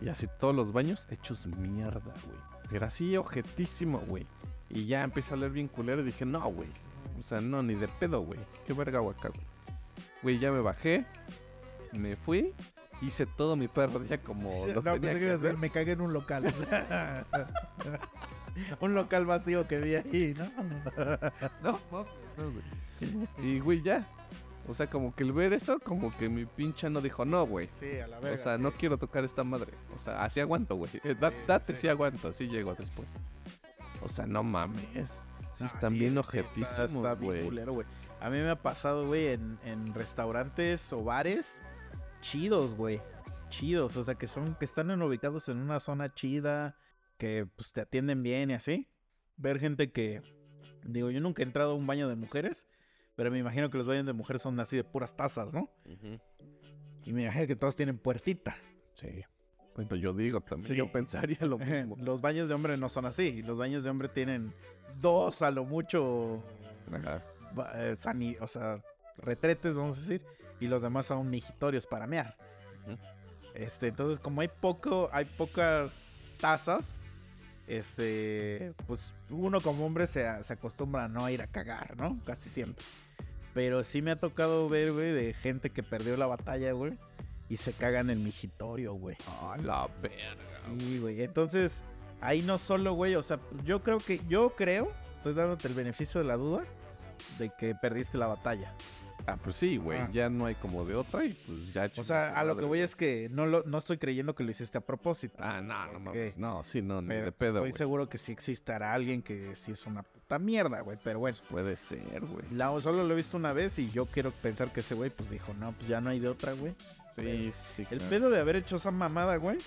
Y 0.00 0.08
así 0.10 0.28
todos 0.38 0.54
los 0.54 0.72
baños 0.72 1.08
hechos 1.10 1.46
mierda, 1.46 2.00
güey. 2.26 2.38
Era 2.70 2.88
así, 2.88 3.16
objetísimo, 3.16 4.00
güey. 4.06 4.26
Y 4.68 4.84
ya 4.86 5.02
empieza 5.02 5.34
a 5.34 5.38
leer 5.38 5.52
bien 5.52 5.68
culero 5.68 6.02
y 6.02 6.04
dije, 6.04 6.26
no, 6.26 6.40
güey. 6.52 6.68
O 7.18 7.22
sea, 7.22 7.40
no, 7.40 7.62
ni 7.62 7.74
de 7.74 7.88
pedo, 7.88 8.20
güey. 8.20 8.38
Qué 8.66 8.74
verga, 8.74 8.98
acá, 9.00 9.28
güey. 9.30 9.46
Güey, 10.22 10.38
ya 10.38 10.52
me 10.52 10.60
bajé. 10.60 11.06
Me 11.94 12.16
fui. 12.16 12.52
Hice 13.00 13.26
todo 13.26 13.54
mi 13.56 13.68
perro 13.68 14.02
ya 14.04 14.18
como 14.18 14.66
lo 14.66 14.74
no, 14.74 14.82
tenía 14.82 15.00
pensé 15.00 15.18
que 15.20 15.26
que 15.26 15.30
hacer. 15.32 15.56
me 15.56 15.70
cagué 15.70 15.92
en 15.92 16.00
un 16.00 16.12
local. 16.12 16.44
un 18.80 18.94
local 18.94 19.26
vacío 19.26 19.66
que 19.68 19.78
vi 19.78 19.94
ahí, 19.94 20.34
¿no? 20.36 20.44
No, 21.62 21.78
no. 21.92 22.06
Y, 23.42 23.60
güey, 23.60 23.82
ya. 23.82 24.06
O 24.66 24.74
sea, 24.74 24.88
como 24.90 25.14
que 25.14 25.22
el 25.22 25.32
ver 25.32 25.52
eso, 25.52 25.78
como 25.78 26.14
que 26.16 26.28
mi 26.28 26.44
pincha 26.44 26.90
no 26.90 27.00
dijo, 27.00 27.24
no, 27.24 27.46
güey. 27.46 27.68
Sí, 27.68 27.98
a 28.00 28.06
la 28.06 28.18
verga. 28.20 28.38
O 28.38 28.42
sea, 28.42 28.56
sí. 28.56 28.62
no 28.62 28.72
quiero 28.72 28.98
tocar 28.98 29.24
esta 29.24 29.44
madre. 29.44 29.72
O 29.94 29.98
sea, 29.98 30.22
así 30.24 30.40
aguanto, 30.40 30.76
güey. 30.76 30.90
Eh, 31.04 31.14
da- 31.18 31.30
Sí, 31.30 31.36
date, 31.46 31.74
sí. 31.74 31.80
sí. 31.82 31.88
aguanto, 31.88 32.28
así 32.28 32.48
llego 32.48 32.74
después. 32.74 33.14
O 34.02 34.08
sea, 34.08 34.26
no 34.26 34.42
mames. 34.42 35.22
Sí, 35.54 35.64
están 35.64 35.98
bien 35.98 36.18
objetísimos, 36.18 37.18
güey. 37.20 37.46
A 38.20 38.30
mí 38.30 38.38
me 38.38 38.50
ha 38.50 38.56
pasado, 38.60 39.06
güey, 39.06 39.28
en, 39.28 39.58
en 39.64 39.94
restaurantes 39.94 40.92
o 40.92 41.02
bares 41.02 41.62
chidos, 42.20 42.74
güey. 42.74 43.00
Chidos, 43.48 43.96
o 43.96 44.02
sea, 44.04 44.14
que 44.14 44.26
son 44.28 44.54
que 44.56 44.64
están 44.64 44.90
en- 44.90 45.02
ubicados 45.02 45.48
en 45.48 45.58
una 45.58 45.80
zona 45.80 46.12
chida, 46.12 46.76
que 47.16 47.46
pues 47.56 47.72
te 47.72 47.80
atienden 47.80 48.22
bien 48.22 48.50
y 48.50 48.54
así. 48.54 48.88
Ver 49.36 49.58
gente 49.58 49.90
que 49.92 50.22
digo, 50.84 51.10
yo 51.10 51.20
nunca 51.20 51.42
he 51.42 51.46
entrado 51.46 51.72
a 51.72 51.74
un 51.74 51.86
baño 51.86 52.08
de 52.08 52.16
mujeres, 52.16 52.68
pero 53.16 53.30
me 53.30 53.38
imagino 53.38 53.70
que 53.70 53.78
los 53.78 53.86
baños 53.86 54.06
de 54.06 54.12
mujeres 54.12 54.42
son 54.42 54.58
así 54.60 54.76
de 54.76 54.84
puras 54.84 55.16
tazas, 55.16 55.54
¿no? 55.54 55.70
Y 57.04 57.12
me 57.12 57.22
imagino 57.22 57.46
que 57.46 57.56
todos 57.56 57.74
tienen 57.76 57.98
puertita. 57.98 58.56
Sí. 58.92 59.24
Bueno, 59.74 59.94
yo 59.96 60.12
digo 60.12 60.40
también, 60.40 60.68
Sí. 60.68 60.74
yo 60.76 60.90
pensaría 60.90 61.38
lo 61.46 61.58
mismo. 61.58 61.96
Los 62.00 62.20
baños 62.20 62.48
de 62.48 62.54
hombre 62.54 62.76
no 62.76 62.88
son 62.88 63.06
así. 63.06 63.42
Los 63.42 63.56
baños 63.56 63.84
de 63.84 63.90
hombre 63.90 64.08
tienen 64.08 64.52
dos 65.00 65.40
a 65.42 65.50
lo 65.50 65.64
mucho 65.64 66.42
Ajá. 66.92 67.24
eh, 67.76 67.94
sani- 67.96 68.36
o 68.40 68.46
sea, 68.46 68.82
retretes, 69.18 69.74
vamos 69.74 69.96
a 69.96 70.00
decir, 70.00 70.22
y 70.60 70.66
los 70.66 70.82
demás 70.82 71.06
son 71.06 71.28
mijitorios 71.30 71.86
para 71.86 72.06
mear. 72.06 72.36
Este, 73.54 73.88
entonces, 73.88 74.18
como 74.18 74.40
hay 74.40 74.48
poco, 74.48 75.10
hay 75.12 75.24
pocas 75.24 76.24
tazas, 76.40 77.00
este, 77.66 78.72
pues 78.86 79.12
uno 79.30 79.60
como 79.60 79.84
hombre 79.84 80.06
se, 80.06 80.42
se 80.42 80.52
acostumbra 80.52 81.04
a 81.04 81.08
no 81.08 81.28
ir 81.28 81.42
a 81.42 81.46
cagar, 81.46 81.96
¿no? 81.96 82.18
Casi 82.24 82.48
siempre. 82.48 82.84
Pero 83.54 83.82
sí 83.82 84.00
me 84.00 84.12
ha 84.12 84.16
tocado 84.16 84.68
ver, 84.68 84.92
güey, 84.92 85.12
de 85.12 85.34
gente 85.34 85.70
que 85.70 85.82
perdió 85.82 86.16
la 86.16 86.26
batalla, 86.26 86.72
güey, 86.72 86.94
y 87.48 87.56
se 87.56 87.72
caga 87.72 88.00
en 88.00 88.10
el 88.10 88.18
mijitorio, 88.18 88.94
güey. 88.94 89.16
A 89.42 89.56
la 89.56 89.88
verga. 90.00 90.78
Sí, 90.78 90.98
güey. 90.98 91.22
Entonces, 91.22 91.82
ahí 92.20 92.42
no 92.42 92.58
solo, 92.58 92.92
güey, 92.92 93.14
o 93.16 93.22
sea, 93.22 93.40
yo 93.64 93.82
creo 93.82 93.98
que, 93.98 94.20
yo 94.28 94.54
creo, 94.54 94.92
estoy 95.14 95.34
dándote 95.34 95.68
el 95.68 95.74
beneficio 95.74 96.20
de 96.20 96.26
la 96.26 96.36
duda, 96.36 96.64
de 97.38 97.50
que 97.58 97.74
perdiste 97.74 98.18
la 98.18 98.28
batalla. 98.28 98.72
Ah, 99.28 99.36
pues 99.42 99.56
sí, 99.56 99.76
güey. 99.76 99.98
Ah. 99.98 100.08
Ya 100.10 100.30
no 100.30 100.46
hay 100.46 100.54
como 100.54 100.86
de 100.86 100.94
otra 100.94 101.22
y 101.22 101.34
pues 101.34 101.74
ya. 101.74 101.90
O 101.98 102.02
sea, 102.02 102.28
a 102.38 102.44
lo 102.44 102.54
que 102.56 102.62
voy 102.62 102.68
güey. 102.68 102.80
es 102.80 102.96
que 102.96 103.28
no, 103.30 103.44
lo, 103.44 103.62
no 103.64 103.76
estoy 103.76 103.98
creyendo 103.98 104.34
que 104.34 104.42
lo 104.42 104.50
hiciste 104.50 104.78
a 104.78 104.80
propósito. 104.80 105.36
Ah, 105.40 105.60
no, 105.60 105.92
no 105.92 106.00
mames. 106.00 106.38
No, 106.38 106.64
sí, 106.64 106.80
no, 106.80 107.02
ni 107.02 107.14
de 107.14 107.30
pedo, 107.32 107.50
estoy 107.50 107.60
güey. 107.60 107.72
seguro 107.72 108.08
que 108.08 108.16
sí 108.16 108.32
existará 108.32 108.94
alguien 108.94 109.20
que 109.20 109.54
sí 109.54 109.72
es 109.72 109.84
una 109.84 110.02
puta 110.02 110.38
mierda, 110.38 110.80
güey. 110.80 110.98
Pero 111.04 111.18
bueno, 111.18 111.36
Puede 111.50 111.76
ser, 111.76 112.20
güey. 112.20 112.80
solo 112.80 113.04
lo 113.04 113.12
he 113.12 113.16
visto 113.16 113.36
una 113.36 113.52
vez 113.52 113.78
y 113.78 113.90
yo 113.90 114.06
quiero 114.06 114.30
pensar 114.30 114.72
que 114.72 114.80
ese 114.80 114.94
güey 114.94 115.10
pues 115.10 115.28
dijo, 115.28 115.52
no, 115.54 115.72
pues 115.72 115.88
ya 115.88 116.00
no 116.00 116.08
hay 116.08 116.20
de 116.20 116.28
otra, 116.28 116.52
güey. 116.54 116.74
Sí, 117.14 117.50
sí, 117.52 117.62
sí. 117.66 117.82
El 117.90 117.98
claro. 117.98 118.10
pedo 118.10 118.30
de 118.30 118.40
haber 118.40 118.56
hecho 118.56 118.76
esa 118.76 118.90
mamada, 118.90 119.36
güey, 119.36 119.58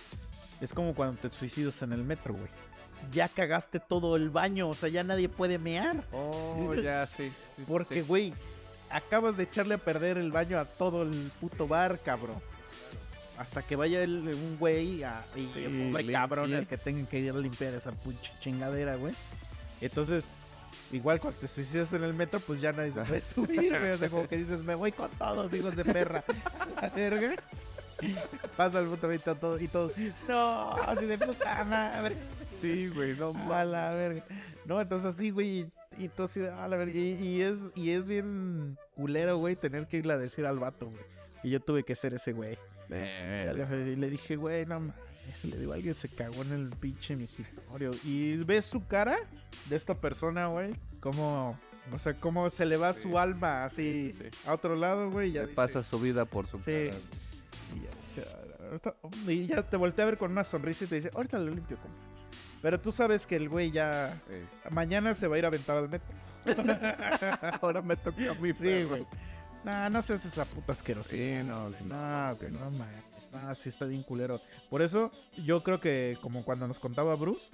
es 0.60 0.74
como 0.74 0.96
cuando 0.96 1.22
te 1.22 1.30
suicidas 1.30 1.80
en 1.84 1.94
el 1.94 2.04
metro, 2.04 2.34
güey. 2.34 2.50
Ya 3.12 3.28
cagaste 3.30 3.80
todo 3.80 4.16
el 4.16 4.30
baño, 4.32 4.70
o 4.70 4.74
sea, 4.74 4.90
ya 4.90 5.04
nadie 5.04 5.30
puede 5.30 5.58
mear. 5.58 6.04
Oh, 6.12 6.74
ya, 6.76 7.06
sí. 7.06 7.32
sí, 7.56 7.64
Porque, 7.68 7.96
sí. 8.02 8.34
Acabas 8.92 9.38
de 9.38 9.44
echarle 9.44 9.76
a 9.76 9.78
perder 9.78 10.18
el 10.18 10.32
baño 10.32 10.60
a 10.60 10.66
todo 10.66 11.04
el 11.04 11.32
puto 11.40 11.68
bar, 11.68 12.00
cabrón. 12.00 12.38
Hasta 13.38 13.64
que 13.64 13.76
vaya 13.76 14.04
el- 14.04 14.28
un 14.34 14.58
güey 14.60 15.04
a, 15.04 15.26
y 15.36 15.48
Sí, 15.54 15.90
pobre 15.92 16.12
cabrón 16.12 16.54
el 16.54 16.68
que 16.68 16.78
tenga 16.78 17.08
que 17.10 17.20
ir 17.20 17.32
a 17.32 17.38
limpiar 17.38 17.74
esa 17.74 17.92
pinche 17.92 18.32
chingadera, 18.40 18.96
güey. 18.98 19.14
Entonces, 19.82 20.26
igual 20.92 21.20
cuando 21.20 21.40
te 21.40 21.48
suicidas 21.48 21.92
en 21.94 22.04
el 22.04 22.14
metro, 22.14 22.40
pues 22.40 22.62
ya 22.62 22.72
nadie 22.72 22.92
se 22.92 23.02
puede 23.02 23.24
subir, 23.26 23.80
güey. 23.80 23.92
O 23.92 23.98
sea, 23.98 24.10
como 24.10 24.28
que 24.28 24.38
dices, 24.38 24.62
me 24.64 24.76
voy 24.76 24.92
con 24.92 25.10
todos, 25.12 25.52
hijos 25.54 25.76
de 25.76 25.86
perra. 25.86 26.24
A 26.78 26.88
verga. 26.90 27.36
Pasa 28.58 28.80
el 28.80 28.88
puto 28.88 29.06
ahorita 29.08 29.36
todo 29.36 29.60
y 29.60 29.68
todos, 29.68 29.92
no, 30.28 30.72
así 30.88 31.06
de 31.06 31.20
puta 31.20 31.64
madre. 31.66 32.16
Sí, 32.60 32.88
güey, 32.90 33.16
no 33.16 33.30
A 33.30 33.34
mames. 33.34 33.68
la 33.68 33.90
verga. 33.94 34.24
No, 34.66 34.82
entonces 34.82 35.14
así, 35.16 35.30
güey. 35.30 35.68
Y, 35.98 36.08
tú 36.10 36.24
así, 36.24 36.42
a 36.46 36.68
la 36.68 36.78
verga. 36.78 36.94
Y, 36.98 37.14
y 37.16 37.42
es, 37.42 37.60
y 37.76 37.92
es 37.92 38.08
bien 38.08 38.78
culero, 38.96 39.38
güey, 39.38 39.56
tener 39.56 39.88
que 39.88 39.98
irle 39.98 40.14
a 40.14 40.18
decir 40.18 40.46
al 40.46 40.58
vato, 40.60 40.88
güey. 40.88 41.04
Y 41.44 41.50
yo 41.50 41.60
tuve 41.60 41.84
que 41.84 41.96
ser 41.96 42.14
ese 42.14 42.32
güey. 42.34 42.58
Verga. 42.90 43.76
Y 43.78 43.96
le 43.96 44.10
dije, 44.10 44.36
güey, 44.36 44.66
no 44.66 44.80
mames. 44.80 44.96
Le 45.46 45.58
digo, 45.58 45.74
alguien 45.74 45.94
se 45.94 46.10
cagó 46.10 46.42
en 46.44 46.52
el 46.54 46.70
pinche 46.72 47.16
migitorio. 47.16 47.92
Y 48.04 48.38
ves 48.38 48.66
su 48.66 48.86
cara 48.88 49.18
de 49.70 49.76
esta 49.76 49.94
persona, 49.96 50.48
güey. 50.48 50.74
Cómo, 51.00 51.58
o 51.92 52.00
sea, 52.00 52.14
cómo 52.20 52.50
se 52.50 52.66
le 52.66 52.78
va 52.78 52.94
Sí. 52.94 53.04
su 53.04 53.18
alma 53.20 53.64
así 53.66 54.12
Sí, 54.12 54.24
sí, 54.24 54.30
sí. 54.32 54.38
a 54.48 54.54
otro 54.54 54.76
lado, 54.76 55.10
güey. 55.12 55.32
Ya 55.32 55.42
dice- 55.44 55.54
pasa 55.54 55.84
su 55.84 56.00
vida 56.00 56.26
por 56.26 56.48
su 56.48 56.58
Sí. 56.60 56.66
cara. 56.90 56.98
y 57.74 57.80
ya, 57.84 57.90
dice, 58.02 58.28
"Ah, 58.30 58.66
ahorita- 58.70 58.96
y 59.32 59.48
ya 59.48 59.64
te 59.70 59.78
voltea 59.78 60.04
a 60.04 60.08
ver 60.08 60.18
con 60.18 60.32
una 60.32 60.44
sonrisa 60.44 60.84
y 60.84 60.88
te 60.88 60.96
dice, 60.96 61.10
ahorita 61.14 61.40
lo 61.40 61.52
limpio, 61.52 61.78
compa. 61.78 61.98
Pero 62.62 62.80
tú 62.80 62.92
sabes 62.92 63.26
que 63.26 63.36
el 63.36 63.50
güey 63.50 63.72
ya 63.72 64.20
Eh, 64.30 64.46
mañana 64.70 65.14
se 65.16 65.28
va 65.28 65.36
a 65.36 65.40
ir 65.40 65.46
a 65.46 65.48
aventar 65.48 65.78
al 65.78 65.90
metro. 65.90 66.08
Ahora 67.62 67.82
me 67.82 67.96
toca 67.96 68.32
a 68.32 68.34
mí, 68.36 68.54
Sí, 68.54 68.84
güey. 68.84 69.06
Nah, 69.64 69.90
no 69.90 70.02
seas 70.02 70.26
esa 70.26 70.46
puta 70.46 70.72
asquerosa. 70.72 71.10
Sí, 71.10 71.36
no, 71.46 71.70
no. 71.70 71.76
No, 71.86 72.36
güey, 72.36 72.52
no 72.52 72.72
mames. 72.72 73.32
No, 73.32 73.54
sí 73.56 73.70
está 73.70 73.86
bien 73.86 74.04
culero. 74.04 74.42
Por 74.70 74.82
eso, 74.82 75.12
yo 75.38 75.64
creo 75.64 75.80
que 75.80 76.18
como 76.22 76.44
cuando 76.44 76.68
nos 76.68 76.80
contaba 76.80 77.16
Bruce, 77.16 77.52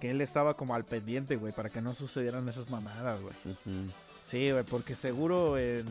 que 0.00 0.10
él 0.10 0.20
estaba 0.20 0.54
como 0.54 0.74
al 0.74 0.84
pendiente, 0.84 1.36
güey, 1.36 1.52
para 1.54 1.70
que 1.70 1.80
no 1.80 1.94
sucedieran 1.94 2.46
esas 2.48 2.70
mamadas, 2.70 3.20
güey. 3.22 3.34
Sí, 4.20 4.50
güey, 4.50 4.64
porque 4.64 4.94
seguro 4.94 5.56
en, 5.58 5.86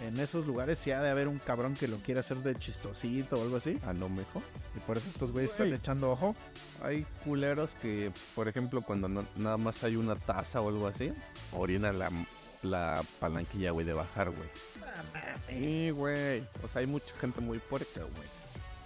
en 0.00 0.18
esos 0.20 0.46
lugares 0.46 0.78
sí 0.78 0.90
ha 0.90 1.00
de 1.00 1.08
haber 1.10 1.28
un 1.28 1.38
cabrón 1.38 1.74
que 1.74 1.88
lo 1.88 1.96
quiere 1.98 2.20
hacer 2.20 2.38
de 2.38 2.56
chistosito 2.58 3.36
o 3.38 3.42
algo 3.42 3.56
así. 3.56 3.78
A 3.86 3.92
lo 3.92 4.08
mejor. 4.08 4.42
Y 4.76 4.80
por 4.80 4.96
eso 4.98 5.08
estos 5.08 5.30
güeyes 5.32 5.52
están 5.52 5.72
echando 5.72 6.10
ojo. 6.10 6.34
Hay 6.82 7.06
culeros 7.24 7.74
que, 7.76 8.12
por 8.34 8.48
ejemplo, 8.48 8.82
cuando 8.82 9.08
no- 9.08 9.26
nada 9.36 9.56
más 9.56 9.82
hay 9.84 9.96
una 9.96 10.16
taza 10.16 10.60
o 10.60 10.68
algo 10.68 10.86
así, 10.88 11.12
orina 11.52 11.92
la, 11.92 12.10
la 12.62 13.02
palanquilla, 13.20 13.70
güey, 13.70 13.86
de 13.86 13.92
bajar, 13.92 14.30
güey. 14.30 14.48
Sí, 15.48 15.90
güey. 15.90 16.44
O 16.62 16.68
sea, 16.68 16.80
hay 16.80 16.86
mucha 16.86 17.14
gente 17.16 17.40
muy 17.40 17.58
puerca, 17.58 18.00
güey. 18.00 18.28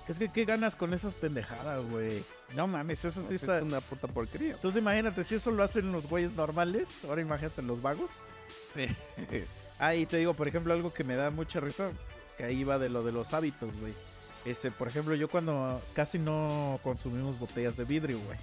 Es 0.08 0.18
que 0.18 0.28
qué 0.30 0.44
ganas 0.46 0.74
con 0.74 0.94
esas 0.94 1.14
pendejadas, 1.14 1.84
güey. 1.86 2.24
No 2.54 2.66
mames, 2.66 3.04
eso 3.04 3.20
sí 3.22 3.34
Es 3.34 3.42
está. 3.42 3.62
una 3.62 3.80
puta 3.82 4.06
porquería. 4.08 4.54
Entonces 4.54 4.80
imagínate, 4.80 5.22
si 5.22 5.34
eso 5.34 5.50
lo 5.50 5.62
hacen 5.62 5.92
los 5.92 6.06
güeyes 6.08 6.32
normales, 6.32 7.04
ahora 7.04 7.20
imagínate 7.20 7.60
los 7.62 7.82
vagos. 7.82 8.12
Sí. 8.74 8.86
Ah, 9.78 9.94
y 9.94 10.06
te 10.06 10.16
digo, 10.16 10.34
por 10.34 10.48
ejemplo, 10.48 10.72
algo 10.72 10.92
que 10.92 11.04
me 11.04 11.14
da 11.14 11.30
mucha 11.30 11.60
risa, 11.60 11.90
que 12.36 12.44
ahí 12.44 12.64
va 12.64 12.78
de 12.78 12.88
lo 12.88 13.04
de 13.04 13.12
los 13.12 13.32
hábitos, 13.32 13.78
güey. 13.78 13.94
Este, 14.44 14.70
por 14.70 14.88
ejemplo, 14.88 15.14
yo 15.14 15.28
cuando 15.28 15.82
casi 15.94 16.18
no 16.18 16.80
consumimos 16.82 17.38
botellas 17.38 17.76
de 17.76 17.84
vidrio, 17.84 18.18
güey. 18.20 18.38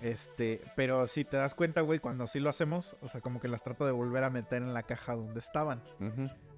Este, 0.00 0.62
pero 0.76 1.06
si 1.06 1.24
te 1.24 1.36
das 1.36 1.54
cuenta, 1.54 1.82
güey, 1.82 1.98
cuando 1.98 2.26
sí 2.26 2.40
lo 2.40 2.48
hacemos, 2.48 2.96
o 3.02 3.08
sea, 3.08 3.20
como 3.20 3.40
que 3.40 3.48
las 3.48 3.62
trato 3.62 3.84
de 3.84 3.92
volver 3.92 4.24
a 4.24 4.30
meter 4.30 4.62
en 4.62 4.72
la 4.72 4.82
caja 4.82 5.14
donde 5.14 5.38
estaban. 5.38 5.82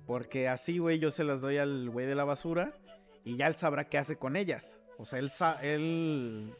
Porque 0.06 0.48
así, 0.48 0.78
güey, 0.78 0.98
yo 0.98 1.10
se 1.10 1.24
las 1.24 1.40
doy 1.40 1.58
al 1.58 1.90
güey 1.90 2.06
de 2.06 2.14
la 2.14 2.24
basura 2.24 2.72
y 3.24 3.36
ya 3.36 3.46
él 3.46 3.56
sabrá 3.56 3.88
qué 3.88 3.98
hace 3.98 4.16
con 4.16 4.36
ellas. 4.36 4.78
O 4.98 5.04
sea, 5.04 5.18
él, 5.18 5.30
sa 5.30 5.58
él, 5.62 6.54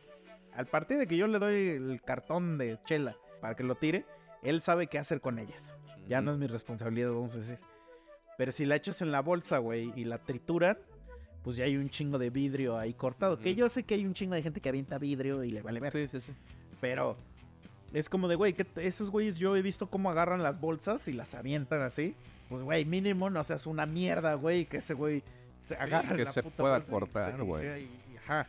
al 0.54 0.66
partir 0.66 0.98
de 0.98 1.06
que 1.06 1.16
yo 1.16 1.26
le 1.26 1.38
doy 1.38 1.68
el 1.68 2.02
cartón 2.04 2.58
de 2.58 2.78
chela 2.84 3.16
para 3.40 3.54
que 3.54 3.62
lo 3.62 3.76
tire, 3.76 4.04
él 4.42 4.62
sabe 4.62 4.88
qué 4.88 4.98
hacer 4.98 5.20
con 5.20 5.38
ellas. 5.38 5.76
Ya 6.08 6.20
no 6.20 6.32
es 6.32 6.38
mi 6.38 6.46
responsabilidad, 6.46 7.10
vamos 7.12 7.34
a 7.34 7.38
decir. 7.38 7.58
Pero 8.38 8.52
si 8.52 8.64
la 8.64 8.76
echas 8.76 9.02
en 9.02 9.12
la 9.12 9.20
bolsa, 9.20 9.58
güey, 9.58 9.92
y 9.96 10.04
la 10.04 10.18
trituran, 10.18 10.78
pues 11.42 11.56
ya 11.56 11.64
hay 11.64 11.76
un 11.76 11.90
chingo 11.90 12.18
de 12.18 12.30
vidrio 12.30 12.78
ahí 12.78 12.94
cortado. 12.94 13.38
Que 13.38 13.54
yo 13.54 13.68
sé 13.68 13.82
que 13.84 13.94
hay 13.94 14.04
un 14.06 14.14
chingo 14.14 14.34
de 14.34 14.42
gente 14.42 14.60
que 14.60 14.68
avienta 14.68 14.98
vidrio 14.98 15.44
y 15.44 15.50
le 15.50 15.62
vale 15.62 15.80
ver. 15.80 15.92
Sí, 15.92 16.08
sí, 16.08 16.20
sí. 16.20 16.32
Pero 16.80 17.16
es 17.92 18.08
como 18.08 18.26
de, 18.28 18.36
güey, 18.36 18.52
que 18.54 18.66
esos 18.76 19.10
güeyes 19.10 19.36
yo 19.38 19.54
he 19.56 19.62
visto 19.62 19.88
cómo 19.88 20.10
agarran 20.10 20.42
las 20.42 20.60
bolsas 20.60 21.06
y 21.08 21.12
las 21.12 21.34
avientan 21.34 21.82
así. 21.82 22.14
Pues, 22.48 22.62
güey, 22.62 22.84
mínimo 22.84 23.30
no 23.30 23.42
seas 23.44 23.66
una 23.66 23.86
mierda, 23.86 24.34
güey, 24.34 24.66
que 24.66 24.78
ese 24.78 24.94
güey 24.94 25.22
se 25.60 25.74
agarre 25.76 26.16
que 26.16 26.24
la 26.24 26.32
se 26.32 26.42
puta 26.42 26.56
pueda 26.56 26.74
bolsa 26.78 26.90
cortar, 26.90 27.36
se- 27.36 27.42
güey. 27.42 27.88
Ajá. 28.24 28.46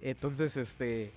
Entonces, 0.00 0.56
este. 0.56 1.12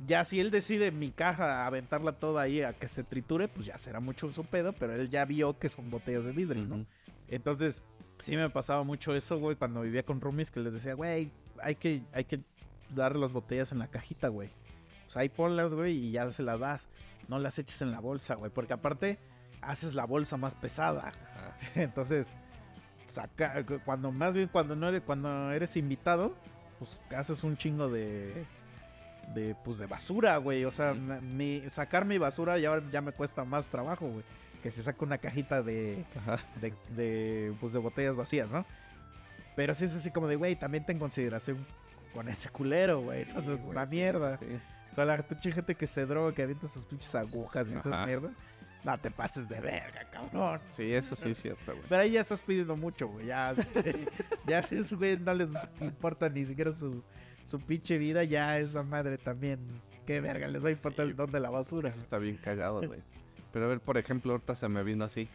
Ya 0.00 0.24
si 0.24 0.40
él 0.40 0.50
decide 0.50 0.88
en 0.88 0.98
mi 0.98 1.10
caja 1.10 1.66
aventarla 1.66 2.12
toda 2.12 2.42
ahí 2.42 2.62
a 2.62 2.72
que 2.72 2.88
se 2.88 3.04
triture, 3.04 3.48
pues 3.48 3.66
ya 3.66 3.78
será 3.78 4.00
mucho 4.00 4.28
su 4.28 4.44
pedo, 4.44 4.72
pero 4.72 4.94
él 4.94 5.08
ya 5.08 5.24
vio 5.24 5.58
que 5.58 5.68
son 5.68 5.90
botellas 5.90 6.24
de 6.24 6.32
vidrio, 6.32 6.64
¿no? 6.66 6.84
Entonces, 7.28 7.82
sí 8.18 8.36
me 8.36 8.48
pasaba 8.50 8.82
mucho 8.82 9.14
eso, 9.14 9.38
güey, 9.38 9.56
cuando 9.56 9.82
vivía 9.82 10.04
con 10.04 10.20
roomies, 10.20 10.50
que 10.50 10.60
les 10.60 10.74
decía, 10.74 10.94
güey, 10.94 11.30
hay 11.62 11.74
que, 11.76 12.02
hay 12.12 12.24
que 12.24 12.40
dar 12.90 13.16
las 13.16 13.32
botellas 13.32 13.72
en 13.72 13.78
la 13.78 13.88
cajita, 13.88 14.28
güey. 14.28 14.50
O 15.06 15.10
sea, 15.10 15.22
ahí 15.22 15.28
ponlas, 15.28 15.74
güey, 15.74 15.96
y 15.96 16.10
ya 16.12 16.30
se 16.30 16.42
las 16.42 16.60
das. 16.60 16.88
No 17.28 17.38
las 17.38 17.58
eches 17.58 17.80
en 17.82 17.90
la 17.90 18.00
bolsa, 18.00 18.34
güey, 18.34 18.50
porque 18.50 18.74
aparte 18.74 19.18
haces 19.62 19.94
la 19.94 20.04
bolsa 20.04 20.36
más 20.36 20.54
pesada. 20.54 21.12
Ajá. 21.34 21.56
Entonces, 21.74 22.34
saca, 23.06 23.64
cuando 23.84 24.12
más 24.12 24.34
bien 24.34 24.48
cuando 24.48 24.76
no 24.76 24.88
eres, 24.88 25.02
cuando 25.02 25.50
eres 25.52 25.76
invitado, 25.76 26.34
pues 26.78 27.00
haces 27.16 27.44
un 27.44 27.56
chingo 27.56 27.88
de, 27.88 28.46
de, 29.34 29.54
pues 29.64 29.78
de 29.78 29.86
basura, 29.86 30.36
güey. 30.38 30.64
O 30.64 30.70
sea, 30.70 30.94
mi, 30.94 31.62
sacar 31.68 32.04
mi 32.04 32.18
basura 32.18 32.58
ya, 32.58 32.82
ya 32.90 33.00
me 33.00 33.12
cuesta 33.12 33.44
más 33.44 33.68
trabajo, 33.68 34.06
güey. 34.08 34.24
Que 34.62 34.70
se 34.70 34.82
saca 34.82 35.04
una 35.04 35.18
cajita 35.18 35.62
de, 35.62 36.04
de, 36.60 36.74
de, 36.96 37.54
pues 37.60 37.72
de 37.72 37.78
botellas 37.78 38.16
vacías, 38.16 38.50
¿no? 38.50 38.64
Pero 39.56 39.74
sí 39.74 39.84
es 39.84 39.94
así 39.94 40.10
como 40.10 40.26
de, 40.26 40.36
güey, 40.36 40.56
también 40.56 40.84
ten 40.84 40.98
consideración 40.98 41.64
con 42.12 42.28
ese 42.28 42.48
culero, 42.48 43.02
güey. 43.02 43.22
Entonces, 43.22 43.64
una 43.64 43.84
güey, 43.84 43.88
sí, 43.90 43.96
mierda. 43.96 44.38
sí. 44.38 44.46
O 44.90 44.94
sea, 44.94 45.04
la 45.04 45.16
gente 45.16 45.74
que 45.74 45.86
se 45.88 46.06
droga, 46.06 46.32
que 46.32 46.42
avienta 46.42 46.68
sus 46.68 46.84
pinches 46.84 47.14
agujas 47.16 47.68
y 47.68 47.74
esas 47.74 48.06
mierdas. 48.06 48.32
No 48.84 48.96
te 49.00 49.10
pases 49.10 49.48
de 49.48 49.58
verga, 49.60 50.06
cabrón. 50.10 50.60
Sí, 50.70 50.92
eso 50.92 51.16
sí 51.16 51.30
es 51.30 51.38
cierto, 51.38 51.72
güey. 51.72 51.84
Pero 51.88 52.02
ahí 52.02 52.12
ya 52.12 52.20
estás 52.20 52.42
pidiendo 52.42 52.76
mucho, 52.76 53.08
güey. 53.08 53.26
Ya, 53.26 53.54
ya 54.46 54.62
si 54.62 54.76
esos 54.76 54.96
güey 54.96 55.18
no 55.18 55.34
les 55.34 55.48
importa 55.80 56.28
ni 56.28 56.46
siquiera 56.46 56.70
su, 56.70 57.02
su 57.44 57.58
pinche 57.60 57.98
vida, 57.98 58.24
ya 58.24 58.58
esa 58.58 58.82
madre 58.82 59.18
también. 59.18 59.58
Qué 60.06 60.20
verga, 60.20 60.48
les 60.48 60.62
va 60.64 60.68
a 60.68 60.72
importar 60.72 61.06
Sí. 61.06 61.10
el 61.10 61.16
don 61.16 61.30
de 61.30 61.40
la 61.40 61.50
basura. 61.50 61.88
Eso 61.88 62.00
está 62.00 62.18
bien 62.18 62.36
cagado, 62.36 62.80
güey. 62.86 63.00
Pero 63.52 63.66
a 63.66 63.68
ver, 63.68 63.80
por 63.80 63.96
ejemplo, 63.98 64.32
ahorita 64.32 64.54
se 64.54 64.68
me 64.68 64.82
vino 64.82 65.04
así. 65.04 65.28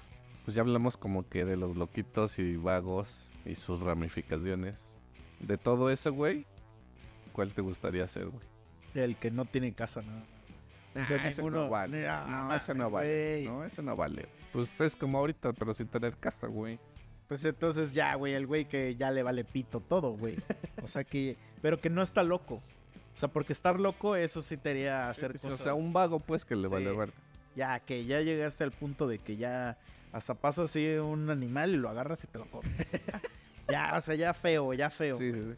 Pues 0.45 0.55
ya 0.55 0.61
hablamos 0.61 0.97
como 0.97 1.27
que 1.27 1.45
de 1.45 1.57
los 1.57 1.75
loquitos 1.75 2.37
y 2.39 2.55
vagos 2.55 3.29
y 3.45 3.55
sus 3.55 3.81
ramificaciones. 3.81 4.97
De 5.39 5.57
todo 5.57 5.89
eso, 5.89 6.11
güey, 6.13 6.45
¿cuál 7.31 7.53
te 7.53 7.61
gustaría 7.61 8.05
ser, 8.07 8.27
güey? 8.27 8.43
El 8.93 9.15
que 9.15 9.31
no 9.31 9.45
tiene 9.45 9.73
casa, 9.73 10.01
nada. 10.01 10.23
O 10.95 11.05
sea, 11.05 11.17
Ah, 11.23 11.27
ese 11.27 11.41
ninguno- 11.43 11.65
no 11.65 11.69
vale. 11.69 12.07
No, 12.07 12.53
ese 12.55 12.73
no 12.73 12.89
vale. 12.91 13.43
No, 13.45 13.63
ese 13.63 13.83
no 13.83 13.95
vale. 13.95 14.27
Pues 14.51 14.81
es 14.81 14.95
como 14.95 15.19
ahorita, 15.19 15.53
pero 15.53 15.73
sin 15.73 15.87
tener 15.87 16.17
casa, 16.17 16.47
güey. 16.47 16.79
Pues 17.27 17.45
entonces 17.45 17.93
ya, 17.93 18.15
güey, 18.15 18.33
el 18.33 18.47
güey 18.47 18.65
que 18.65 18.95
ya 18.95 19.11
le 19.11 19.21
vale 19.21 19.43
pito 19.45 19.79
todo, 19.81 20.11
güey. 20.17 20.35
O 20.83 20.87
sea 20.87 21.03
que, 21.03 21.37
pero 21.61 21.79
que 21.79 21.89
no 21.89 22.01
está 22.01 22.23
loco. 22.23 22.55
O 22.55 23.17
sea, 23.19 23.29
porque 23.29 23.53
estar 23.53 23.79
loco, 23.79 24.15
eso 24.15 24.41
sí 24.41 24.55
te 24.57 24.69
haría 24.71 25.09
hacer 25.09 25.33
Sí, 25.33 25.39
cosas. 25.39 25.59
O 25.59 25.63
sea, 25.63 25.73
un 25.73 25.91
vago, 25.93 26.19
pues, 26.19 26.45
que 26.45 26.55
le 26.55 26.67
Sí. 26.67 26.73
vale 26.73 26.91
verga. 26.91 27.13
Ya, 27.55 27.79
que 27.79 28.05
ya 28.05 28.21
llegaste 28.21 28.63
al 28.63 28.71
punto 28.71 29.07
de 29.07 29.17
que 29.19 29.35
ya 29.35 29.77
hasta 30.13 30.33
pasas 30.35 30.69
así 30.69 30.87
un 30.95 31.29
animal 31.29 31.71
y 31.71 31.77
lo 31.77 31.89
agarras 31.89 32.23
y 32.23 32.27
te 32.27 32.37
lo 32.39 32.45
comes. 32.49 32.71
ya, 33.67 33.93
o 33.97 34.01
sea, 34.01 34.15
ya 34.15 34.33
feo, 34.33 34.73
ya 34.73 34.89
feo. 34.89 35.17
Sí, 35.17 35.31
sí, 35.31 35.41
sí. 35.43 35.55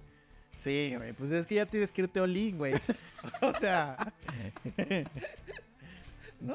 Sí, 0.57 0.95
güey, 0.97 1.13
pues 1.13 1.31
es 1.31 1.45
que 1.47 1.55
ya 1.55 1.65
tienes 1.65 1.91
que 1.91 2.01
irte 2.03 2.19
olín, 2.21 2.57
güey. 2.57 2.73
o 3.41 3.53
sea, 3.55 4.13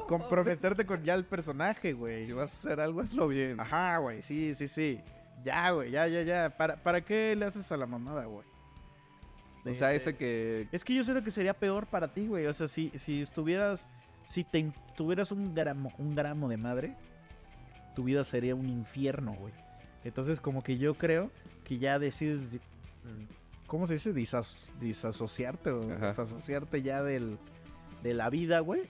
comprometerte 0.07 0.85
con 0.85 1.03
ya 1.03 1.13
el 1.13 1.25
personaje, 1.25 1.93
güey. 1.93 2.25
Si 2.25 2.33
vas 2.33 2.51
a 2.51 2.57
hacer 2.57 2.79
algo, 2.81 3.01
hazlo 3.01 3.27
bien. 3.27 3.59
Ajá, 3.59 3.97
güey, 3.99 4.21
sí, 4.21 4.53
sí, 4.55 4.67
sí. 4.67 4.99
Ya, 5.43 5.71
güey, 5.71 5.91
ya, 5.91 6.07
ya, 6.07 6.21
ya. 6.23 6.49
¿Para, 6.57 6.75
¿Para 6.77 7.01
qué 7.01 7.35
le 7.35 7.45
haces 7.45 7.71
a 7.71 7.77
la 7.77 7.85
mamada, 7.85 8.25
güey? 8.25 8.45
O 9.71 9.75
sea, 9.75 9.93
ese 9.93 10.15
que... 10.15 10.67
Es 10.71 10.83
que 10.83 10.93
yo 10.95 11.03
siento 11.03 11.23
que 11.23 11.31
sería 11.31 11.53
peor 11.53 11.87
para 11.87 12.13
ti, 12.13 12.27
güey. 12.27 12.45
O 12.45 12.53
sea, 12.53 12.67
si, 12.67 12.91
si 12.95 13.21
estuvieras. 13.21 13.87
Si 14.25 14.43
te, 14.43 14.71
tuvieras 14.95 15.31
un 15.31 15.55
gramo, 15.55 15.93
un 15.97 16.13
gramo 16.13 16.49
de 16.49 16.57
madre, 16.57 16.95
tu 17.95 18.03
vida 18.03 18.23
sería 18.23 18.55
un 18.55 18.67
infierno, 18.69 19.33
güey. 19.35 19.53
Entonces, 20.03 20.41
como 20.41 20.63
que 20.63 20.77
yo 20.77 20.95
creo 20.95 21.31
que 21.63 21.77
ya 21.77 21.97
decides. 21.99 22.59
¿Cómo 23.67 23.85
se 23.87 23.93
dice? 23.93 24.13
Disas- 24.13 24.71
disasociarte 24.79 25.71
o 25.71 25.91
Ajá. 25.91 26.07
desasociarte 26.07 26.81
ya 26.81 27.03
del, 27.03 27.37
de 28.03 28.13
la 28.13 28.29
vida, 28.29 28.59
güey. 28.59 28.83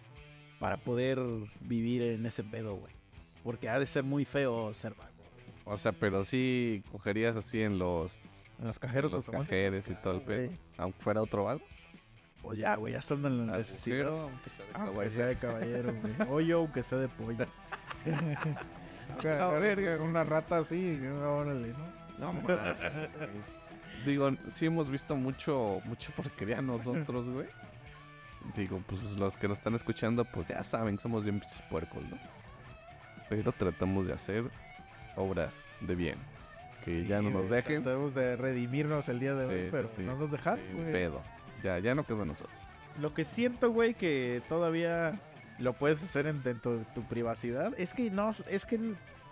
Para 0.60 0.78
poder 0.78 1.20
vivir 1.62 2.02
en 2.02 2.26
ese 2.26 2.44
pedo, 2.44 2.76
güey. 2.76 2.94
Porque 3.44 3.70
ha 3.70 3.80
de 3.80 3.86
ser 3.86 4.04
muy 4.04 4.26
feo 4.26 4.74
ser 4.74 4.94
vago. 4.96 5.12
güey. 5.34 5.76
O 5.76 5.78
sea, 5.78 5.92
pero 5.92 6.26
sí 6.26 6.84
cogerías 6.92 7.36
así 7.38 7.62
en 7.62 7.78
los, 7.80 8.20
En 8.60 8.66
los 8.68 8.80
cajeros 8.80 9.12
los 9.12 9.26
automáticos, 9.28 9.50
cajeros 9.50 9.88
y 9.90 9.96
todo 9.96 10.14
el 10.16 10.22
pedo. 10.22 10.52
Aunque 10.78 11.00
fuera 11.02 11.22
otro 11.22 11.44
vago. 11.46 11.62
Pues 12.42 12.60
ya, 12.60 12.76
güey, 12.76 12.94
ya 12.94 13.00
estando 13.00 13.28
en 13.28 13.48
la 13.48 13.58
necesidad. 13.58 14.08
Agujero, 14.08 14.22
aunque 14.30 14.50
sea 14.50 14.66
de 14.66 14.72
Ah, 14.72 14.86
caballero. 14.86 15.12
sea 15.12 15.26
de 15.26 15.36
caballero, 15.38 15.94
güey. 16.02 16.14
O 16.30 16.40
yo, 16.42 16.58
aunque 16.60 16.84
sea 16.84 16.98
de 17.00 17.08
pollo. 17.10 17.46
Ah, 19.26 19.52
a 19.56 19.60
ver, 19.60 20.02
una 20.02 20.26
rata 20.26 20.58
así, 20.58 21.00
órale, 21.08 21.74
¿no? 22.20 22.34
No. 22.34 22.42
Digo, 24.06 24.32
sí 24.52 24.66
hemos 24.66 24.90
visto 24.90 25.16
mucho, 25.16 25.82
mucho 25.86 26.12
porquería 26.12 26.62
nosotros, 26.62 27.28
güey. 27.30 27.48
Digo, 28.56 28.82
pues 28.86 29.02
los 29.18 29.38
que 29.38 29.48
nos 29.48 29.60
están 29.60 29.76
escuchando, 29.76 30.26
pues 30.26 30.48
ya 30.48 30.62
saben 30.62 30.98
que 30.98 31.02
somos 31.04 31.24
bien 31.24 31.42
puercos, 31.70 32.04
¿no? 32.06 32.18
Pero 33.30 33.52
tratamos 33.54 34.08
de 34.08 34.14
hacer 34.14 34.44
obras 35.16 35.66
de 35.82 35.96
bien. 35.96 36.18
Que 36.88 37.06
ya 37.06 37.22
no 37.22 37.30
nos 37.30 37.50
dejen. 37.50 37.84
Tratamos 37.84 38.16
de 38.16 38.38
redimirnos 38.38 39.10
el 39.10 39.20
día 39.20 39.36
de 39.36 39.46
hoy, 39.46 39.64
sí, 39.66 39.68
pero 39.72 39.90
sí. 39.90 40.04
no 40.04 40.16
nos 40.16 40.32
dejan, 40.32 40.58
pedo. 40.90 41.22
Ya, 41.62 41.80
ya 41.80 41.94
no 41.94 42.06
quedó 42.06 42.24
nosotros. 42.24 42.56
Lo 43.02 43.14
que 43.14 43.26
siento, 43.26 43.72
güey, 43.72 43.94
que 43.94 44.42
todavía 44.48 45.20
lo 45.60 45.74
puedes 45.74 46.02
hacer 46.02 46.28
en, 46.28 46.42
dentro 46.44 46.78
de 46.78 46.86
tu 46.96 47.04
privacidad, 47.04 47.74
es 47.78 47.94
que 47.94 48.10
no, 48.10 48.30
es 48.30 48.66
que 48.66 48.80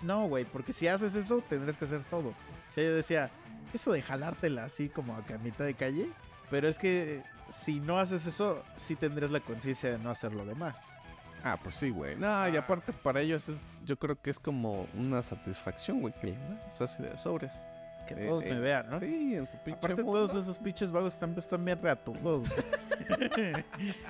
no, 0.02 0.28
güey, 0.28 0.44
porque 0.44 0.74
si 0.74 0.90
haces 0.90 1.16
eso, 1.16 1.42
tendrás 1.48 1.78
que 1.78 1.86
hacer 1.86 2.04
todo. 2.10 2.28
O 2.30 2.72
sea, 2.72 2.84
yo 2.84 2.94
decía, 2.94 3.32
eso 3.74 3.94
de 3.94 4.02
jalártela 4.02 4.66
así 4.66 4.90
como 4.90 5.16
a 5.16 5.22
mitad 5.38 5.64
de 5.64 5.76
calle, 5.76 6.10
pero 6.50 6.68
es 6.68 6.78
que 6.78 7.24
si 7.48 7.80
no 7.80 8.00
haces 8.00 8.26
eso, 8.26 8.64
sí 8.76 8.98
tendrías 8.98 9.32
la 9.32 9.40
conciencia 9.40 9.92
de 9.92 9.98
no 9.98 10.10
hacer 10.10 10.34
lo 10.34 10.46
demás. 10.46 11.00
Ah, 11.48 11.60
pues 11.62 11.76
sí, 11.76 11.92
güey. 11.92 12.16
No, 12.16 12.50
y 12.50 12.58
aparte 12.58 12.92
para 12.92 13.22
ellos 13.22 13.48
es, 13.50 13.78
yo 13.86 14.00
creo 14.00 14.20
que 14.20 14.32
es 14.32 14.40
como 14.40 14.88
una 14.98 15.22
satisfacción, 15.22 16.02
güey, 16.02 16.12
que 16.16 16.32
o 16.72 16.76
sea, 16.76 16.86
así 16.86 17.04
de 17.04 17.16
sobres. 17.20 17.68
Que 18.08 18.16
Eh, 18.16 18.28
todos 18.28 18.44
eh, 18.46 18.54
me 18.54 18.60
vean, 18.62 18.90
¿no? 18.90 19.00
Sí, 19.00 19.36
en 19.36 19.46
su 19.46 19.56
pinche 19.58 19.78
Aparte 19.78 20.02
mundo. 20.04 20.26
todos 20.26 20.42
esos 20.44 20.58
pinches 20.58 20.92
vagos 20.92 21.14
están, 21.14 21.36
están 21.38 21.64
bien 21.64 21.80
reatudos, 21.80 22.50
güey. 22.50 22.64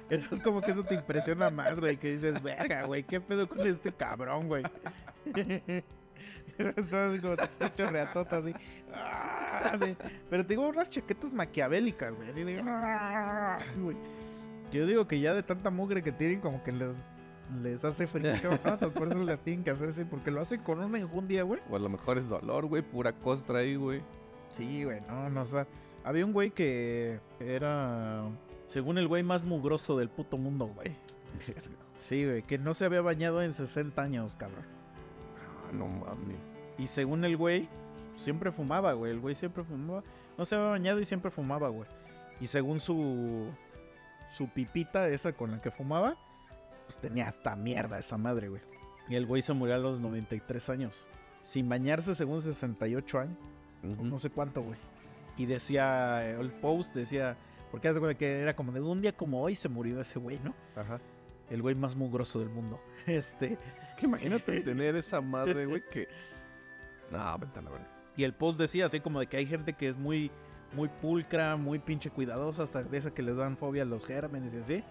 Eso 0.09 0.35
es 0.35 0.39
como 0.39 0.61
que 0.61 0.71
eso 0.71 0.83
te 0.85 0.95
impresiona 0.95 1.49
más, 1.49 1.77
güey, 1.79 1.97
que 1.97 2.11
dices, 2.11 2.41
verga, 2.41 2.83
güey, 2.85 3.03
¿qué 3.03 3.19
pedo 3.19 3.49
con 3.49 3.67
este 3.67 3.91
cabrón, 3.91 4.47
güey? 4.47 4.63
Estás 6.57 6.93
así 6.93 7.19
como 7.19 7.35
pinche 7.59 7.85
reatota, 7.87 8.37
así. 8.37 8.53
Ah, 8.93 9.71
así. 9.73 9.97
Pero 10.29 10.43
te 10.43 10.49
digo 10.53 10.67
unas 10.69 10.89
chaquetas 10.89 11.33
maquiavélicas, 11.33 12.13
güey, 12.15 12.29
así 12.29 12.43
de... 12.43 12.61
ah, 12.65 13.57
así, 13.61 13.77
güey. 13.77 13.97
Yo 14.71 14.85
digo 14.85 15.05
que 15.07 15.19
ya 15.19 15.33
de 15.33 15.43
tanta 15.43 15.69
mugre 15.69 16.01
que 16.01 16.13
tienen, 16.13 16.39
como 16.39 16.63
que 16.63 16.71
les, 16.71 17.05
les 17.61 17.83
hace. 17.85 18.03
Entonces, 18.13 18.89
Por 18.93 19.07
eso 19.07 19.23
la 19.23 19.37
tienen 19.37 19.63
que 19.63 19.71
hacer 19.71 19.89
así, 19.89 20.03
porque 20.03 20.31
lo 20.31 20.41
hacen 20.41 20.61
con 20.61 20.79
una 20.79 20.99
enjundia, 20.99 21.43
güey. 21.43 21.61
O 21.69 21.75
a 21.75 21.79
lo 21.79 21.89
mejor 21.89 22.17
es 22.17 22.29
dolor, 22.29 22.65
güey, 22.65 22.81
pura 22.81 23.13
costra 23.13 23.59
ahí, 23.59 23.75
güey. 23.75 24.01
Sí, 24.49 24.83
güey, 24.83 25.01
no, 25.01 25.29
no, 25.29 25.41
o 25.41 25.45
sea, 25.45 25.67
había 26.03 26.25
un 26.25 26.31
güey 26.31 26.51
que 26.51 27.19
era, 27.39 28.23
según 28.67 28.97
el 28.97 29.07
güey 29.07 29.23
más 29.23 29.43
mugroso 29.43 29.97
del 29.97 30.09
puto 30.09 30.37
mundo, 30.37 30.67
güey. 30.67 30.95
Sí, 31.97 32.25
güey, 32.25 32.41
que 32.43 32.57
no 32.57 32.73
se 32.73 32.85
había 32.85 33.01
bañado 33.01 33.41
en 33.41 33.53
60 33.53 33.99
años, 34.01 34.35
cabrón. 34.35 34.65
Ah, 35.37 35.71
no 35.73 35.87
mames. 35.87 36.37
Y 36.77 36.87
según 36.87 37.23
el 37.25 37.37
güey, 37.37 37.67
siempre 38.15 38.51
fumaba, 38.51 38.93
güey, 38.93 39.11
el 39.11 39.19
güey 39.19 39.33
siempre 39.33 39.63
fumaba. 39.63 40.03
No 40.37 40.45
se 40.45 40.55
había 40.55 40.69
bañado 40.69 40.99
y 40.99 41.05
siempre 41.05 41.31
fumaba, 41.31 41.69
güey. 41.69 41.87
Y 42.39 42.47
según 42.47 42.79
su, 42.79 43.47
su 44.29 44.49
pipita 44.49 45.07
esa 45.07 45.33
con 45.33 45.51
la 45.51 45.59
que 45.59 45.71
fumaba, 45.71 46.17
pues 46.85 46.97
tenía 46.97 47.27
hasta 47.27 47.55
mierda 47.55 47.99
esa 47.99 48.17
madre, 48.17 48.49
güey. 48.49 48.61
Y 49.07 49.15
el 49.15 49.25
güey 49.25 49.41
se 49.41 49.53
murió 49.53 49.75
a 49.75 49.77
los 49.79 49.99
93 49.99 50.69
años. 50.69 51.07
Sin 51.43 51.69
bañarse 51.69 52.15
según 52.15 52.41
68 52.41 53.19
años. 53.19 53.37
Ujú. 53.83 54.03
no 54.03 54.17
sé 54.17 54.29
cuánto, 54.31 54.63
güey. 54.63 54.79
Y 55.37 55.45
decía, 55.45 56.27
eh, 56.27 56.37
el 56.39 56.51
post 56.51 56.95
decía, 56.95 57.35
porque 57.69 57.87
haz 57.87 57.95
de 57.95 57.99
cuenta 57.99 58.17
que 58.17 58.39
era 58.39 58.55
como 58.55 58.71
de 58.71 58.81
un 58.81 59.01
día 59.01 59.15
como 59.15 59.41
hoy 59.41 59.55
se 59.55 59.69
murió 59.69 59.99
ese 60.01 60.17
güey, 60.17 60.39
¿no? 60.43 60.55
Ajá. 60.75 60.99
El 61.49 61.61
güey 61.61 61.75
más 61.75 61.95
mugroso 61.95 62.39
del 62.39 62.49
mundo. 62.49 62.79
Este, 63.05 63.57
Es 63.87 63.95
que 63.95 64.07
imagínate 64.07 64.61
tener 64.61 64.95
esa 64.95 65.21
madre, 65.21 65.65
güey, 65.67 65.83
que... 65.91 66.07
No, 67.11 67.37
vete 67.37 67.59
a 67.59 67.61
la 67.61 67.69
verga. 67.69 67.87
y 68.17 68.23
el 68.23 68.33
post 68.33 68.57
decía 68.59 68.87
así 68.87 68.99
como 68.99 69.19
de 69.19 69.27
que 69.27 69.37
hay 69.37 69.45
gente 69.45 69.73
que 69.73 69.89
es 69.89 69.95
muy, 69.95 70.31
muy 70.73 70.87
pulcra, 70.89 71.55
muy 71.55 71.77
pinche 71.77 72.09
cuidadosa, 72.09 72.63
hasta 72.63 72.81
de 72.81 72.97
esa 72.97 73.13
que 73.13 73.21
les 73.21 73.35
dan 73.35 73.55
fobia 73.57 73.83
a 73.83 73.85
los 73.85 74.03
gérmenes 74.05 74.55
y 74.55 74.57
así. 74.57 74.83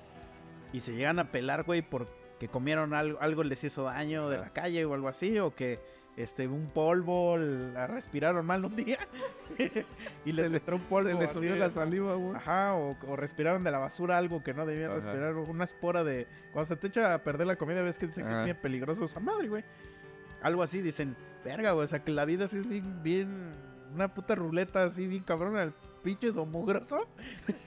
Y 0.72 0.80
se 0.80 0.94
llegan 0.94 1.18
a 1.18 1.30
pelar, 1.30 1.64
güey, 1.64 1.82
porque 1.82 2.48
comieron 2.50 2.94
algo, 2.94 3.20
algo 3.20 3.44
les 3.44 3.62
hizo 3.64 3.84
daño 3.84 4.28
de 4.28 4.38
la 4.38 4.52
calle 4.52 4.84
o 4.84 4.94
algo 4.94 5.08
así, 5.08 5.38
o 5.38 5.54
que 5.54 5.80
este, 6.16 6.46
un 6.46 6.66
polvo, 6.66 7.36
la 7.36 7.86
respiraron 7.88 8.46
mal 8.46 8.64
un 8.64 8.76
día 8.76 8.98
y 10.24 10.32
les 10.32 10.52
entró 10.52 10.76
un 10.76 10.82
polvo. 10.82 11.08
Se 11.08 11.14
le 11.14 11.24
así 11.24 11.34
subió 11.34 11.56
la 11.56 11.70
saliva, 11.70 12.14
güey. 12.14 12.36
Ajá, 12.36 12.74
o, 12.74 12.96
o 13.08 13.16
respiraron 13.16 13.64
de 13.64 13.70
la 13.70 13.78
basura 13.78 14.18
algo 14.18 14.42
que 14.42 14.54
no 14.54 14.64
debían 14.64 14.90
Ajá. 14.90 15.00
respirar, 15.00 15.34
una 15.34 15.64
espora 15.64 16.04
de... 16.04 16.28
Cuando 16.52 16.66
se 16.66 16.76
te 16.76 16.86
echa 16.86 17.14
a 17.14 17.24
perder 17.24 17.46
la 17.48 17.56
comida, 17.56 17.82
ves 17.82 17.98
que 17.98 18.06
dicen 18.06 18.26
que 18.26 18.38
es 18.38 18.44
bien 18.44 18.58
peligroso 18.60 19.04
esa 19.04 19.20
madre, 19.20 19.48
güey. 19.48 19.64
Algo 20.42 20.62
así, 20.62 20.82
dicen, 20.82 21.16
verga, 21.44 21.72
güey, 21.72 21.84
o 21.84 21.88
sea, 21.88 22.04
que 22.04 22.12
la 22.12 22.24
vida 22.24 22.46
sí 22.46 22.58
es 22.58 22.68
bien, 22.68 23.02
bien... 23.02 23.52
Una 23.92 24.12
puta 24.12 24.34
ruleta 24.34 24.82
así, 24.82 25.06
bien 25.06 25.22
cabrón, 25.22 25.72
pinche 26.04 26.30
domugroso. 26.30 27.08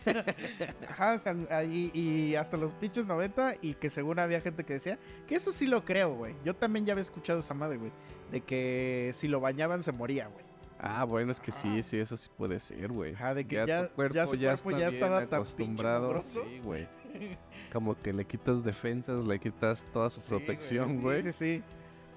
Ajá, 0.89 1.13
hasta, 1.13 1.63
y 1.65 2.35
hasta 2.35 2.55
los 2.55 2.73
pinches 2.75 3.05
90, 3.05 3.55
y 3.61 3.73
que 3.73 3.89
según 3.89 4.19
había 4.19 4.39
gente 4.39 4.63
que 4.63 4.73
decía, 4.73 4.97
que 5.27 5.35
eso 5.35 5.51
sí 5.51 5.65
lo 5.65 5.83
creo, 5.83 6.15
güey. 6.15 6.35
Yo 6.45 6.55
también 6.55 6.85
ya 6.85 6.93
había 6.93 7.01
escuchado 7.01 7.39
esa 7.39 7.53
madre, 7.53 7.77
güey. 7.77 7.91
De 8.31 8.41
que 8.41 9.11
si 9.13 9.27
lo 9.27 9.41
bañaban 9.41 9.83
se 9.83 9.91
moría, 9.91 10.27
güey. 10.27 10.45
Ah, 10.79 11.05
bueno, 11.05 11.31
es 11.31 11.39
que 11.39 11.51
sí, 11.51 11.81
sí, 11.81 11.97
eso 11.97 12.15
sí 12.15 12.29
puede 12.37 12.59
ser, 12.59 12.89
güey. 12.91 13.15
Ajá, 13.15 13.33
de 13.33 13.45
que 13.47 13.55
ya, 13.65 13.87
tu 13.87 13.95
cuerpo 13.95 14.13
ya 14.13 14.27
su 14.27 14.37
cuerpo 14.37 14.69
está 14.69 14.79
ya 14.79 14.89
bien 14.89 15.03
estaba 15.03 15.19
tan 15.19 15.27
pinche 15.27 15.35
acostumbrado. 15.35 16.07
mugroso. 16.07 16.43
Sí, 16.47 16.59
güey. 16.63 16.87
Como 17.73 17.97
que 17.97 18.13
le 18.13 18.25
quitas 18.25 18.63
defensas, 18.63 19.25
le 19.25 19.39
quitas 19.39 19.83
toda 19.91 20.09
su 20.11 20.21
Sí, 20.21 20.35
güey, 20.35 20.45
protección, 20.45 21.01
sí. 21.01 21.21
Sí, 21.23 21.31
sí, 21.33 21.63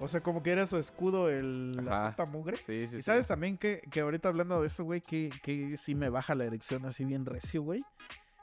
O 0.03 0.07
sea, 0.07 0.21
como 0.21 0.41
que 0.41 0.51
era 0.51 0.65
su 0.65 0.77
escudo 0.77 1.29
el, 1.29 1.75
la 1.85 2.09
puta 2.09 2.25
mugre. 2.25 2.57
Sí, 2.57 2.87
sí, 2.87 2.95
y 2.95 2.97
sí. 2.97 3.01
sabes 3.03 3.27
también 3.27 3.57
que, 3.57 3.81
que 3.91 4.01
ahorita 4.01 4.29
hablando 4.29 4.59
de 4.61 4.67
eso, 4.67 4.83
güey, 4.83 4.99
que, 5.01 5.29
que 5.43 5.77
sí 5.77 5.93
me 5.95 6.09
baja 6.09 6.33
la 6.35 6.45
erección 6.45 6.85
así 6.85 7.05
bien 7.05 7.25
recio, 7.25 7.61
güey. 7.61 7.83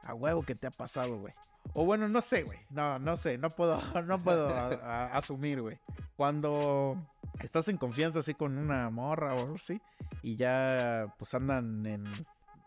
A 0.05 0.14
huevo 0.14 0.43
que 0.43 0.55
te 0.55 0.66
ha 0.68 0.70
pasado, 0.70 1.18
güey. 1.18 1.35
O 1.74 1.85
bueno, 1.85 2.09
no 2.09 2.20
sé, 2.20 2.44
güey. 2.44 2.59
No, 2.70 2.98
no 3.01 3.16
sé. 3.16 3.36
No 3.39 3.51
puedo, 3.51 3.80
no 4.06 4.18
puedo 4.20 4.48
a- 4.48 4.68
a- 4.72 5.16
asumir, 5.18 5.60
güey. 5.60 5.78
Cuando 6.16 6.97
estás 7.40 7.68
en 7.68 7.76
confianza 7.76 8.20
así 8.20 8.35
con 8.35 8.56
una 8.56 8.89
morra 8.90 9.35
o 9.35 9.40
algo 9.40 9.55
así. 9.56 9.80
Y 10.22 10.36
ya 10.36 11.12
pues 11.18 11.35
andan 11.35 11.85
en 11.86 12.05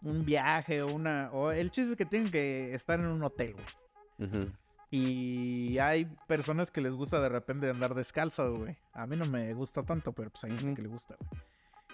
un 0.04 0.26
viaje 0.26 0.82
o 0.82 0.88
una... 0.94 1.30
O 1.32 1.52
el 1.52 1.72
chiste 1.72 1.92
es 1.94 1.98
que 1.98 2.06
tienen 2.06 2.30
que 2.32 2.74
estar 2.76 3.00
en 3.00 3.08
un 3.08 3.24
hotel, 3.24 3.54
güey. 3.54 4.30
Ujú. 4.30 4.52
Y 4.92 5.78
hay 5.80 6.06
personas 6.28 6.70
que 6.70 6.82
les 6.82 6.94
gusta 6.94 7.22
de 7.22 7.30
repente 7.30 7.70
andar 7.70 7.96
descalzas, 7.96 8.52
güey. 8.52 8.78
A 8.92 9.08
mí 9.08 9.16
no 9.16 9.26
me 9.26 9.54
gusta 9.54 9.84
tanto, 9.84 10.12
pero 10.12 10.30
pues 10.30 10.44
hay 10.44 10.58
gente 10.58 10.76
que 10.76 10.82
le 10.82 10.90
gusta, 10.90 11.16
güey. 11.18 11.42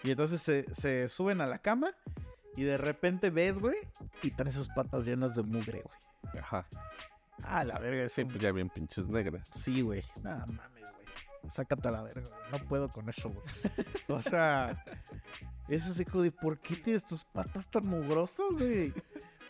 Y 0.03 0.11
entonces 0.11 0.41
se, 0.41 0.73
se 0.73 1.07
suben 1.07 1.39
a 1.41 1.45
la 1.45 1.59
cama 1.59 1.91
y 2.55 2.63
de 2.63 2.77
repente 2.77 3.29
ves, 3.29 3.59
güey, 3.59 3.77
y 4.23 4.31
traen 4.31 4.51
sus 4.51 4.67
patas 4.69 5.05
llenas 5.05 5.35
de 5.35 5.43
mugre, 5.43 5.83
güey. 5.83 6.39
Ajá. 6.41 6.67
Ah, 7.43 7.63
la 7.63 7.77
verga, 7.77 8.09
Sí, 8.09 8.25
pues 8.25 8.39
ya 8.39 8.51
bien 8.51 8.69
pinches 8.69 9.07
negras. 9.07 9.47
Sí, 9.51 9.81
güey. 9.81 10.03
Nada 10.23 10.45
mames, 10.47 10.81
güey. 10.81 11.49
Sácate 11.49 11.87
a 11.87 11.91
la 11.91 12.01
verga, 12.01 12.27
güey. 12.27 12.51
No 12.51 12.57
puedo 12.67 12.89
con 12.89 13.07
eso, 13.09 13.29
güey. 13.29 13.45
O 14.07 14.21
sea, 14.23 14.83
es 15.67 15.85
así 15.85 16.03
como 16.03 16.23
de, 16.23 16.31
¿por 16.31 16.59
qué 16.59 16.75
tienes 16.75 17.05
tus 17.05 17.23
patas 17.25 17.69
tan 17.69 17.85
mugrosas, 17.85 18.47
güey? 18.53 18.91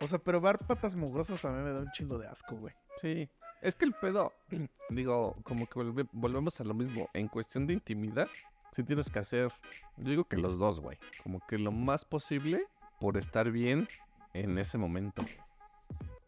O 0.01 0.07
sea, 0.07 0.19
pero 0.19 0.41
ver 0.41 0.57
patas 0.59 0.95
mugrosas 0.95 1.43
a 1.45 1.51
mí 1.51 1.63
me 1.63 1.71
da 1.71 1.79
un 1.79 1.91
chingo 1.91 2.17
de 2.17 2.27
asco, 2.27 2.57
güey. 2.57 2.73
Sí. 3.01 3.29
Es 3.61 3.75
que 3.75 3.85
el 3.85 3.93
pedo, 3.93 4.33
digo, 4.89 5.35
como 5.43 5.67
que 5.67 5.79
volve- 5.79 6.09
volvemos 6.11 6.59
a 6.61 6.63
lo 6.63 6.73
mismo. 6.73 7.09
En 7.13 7.27
cuestión 7.27 7.67
de 7.67 7.73
intimidad, 7.73 8.29
sí 8.71 8.83
tienes 8.83 9.09
que 9.09 9.19
hacer, 9.19 9.51
yo 9.97 10.09
digo 10.09 10.23
que 10.25 10.37
los 10.37 10.59
dos, 10.59 10.79
güey. 10.79 10.97
Como 11.23 11.39
que 11.47 11.57
lo 11.57 11.71
más 11.71 12.05
posible 12.05 12.65
por 12.99 13.17
estar 13.17 13.51
bien 13.51 13.87
en 14.33 14.57
ese 14.57 14.77
momento. 14.77 15.23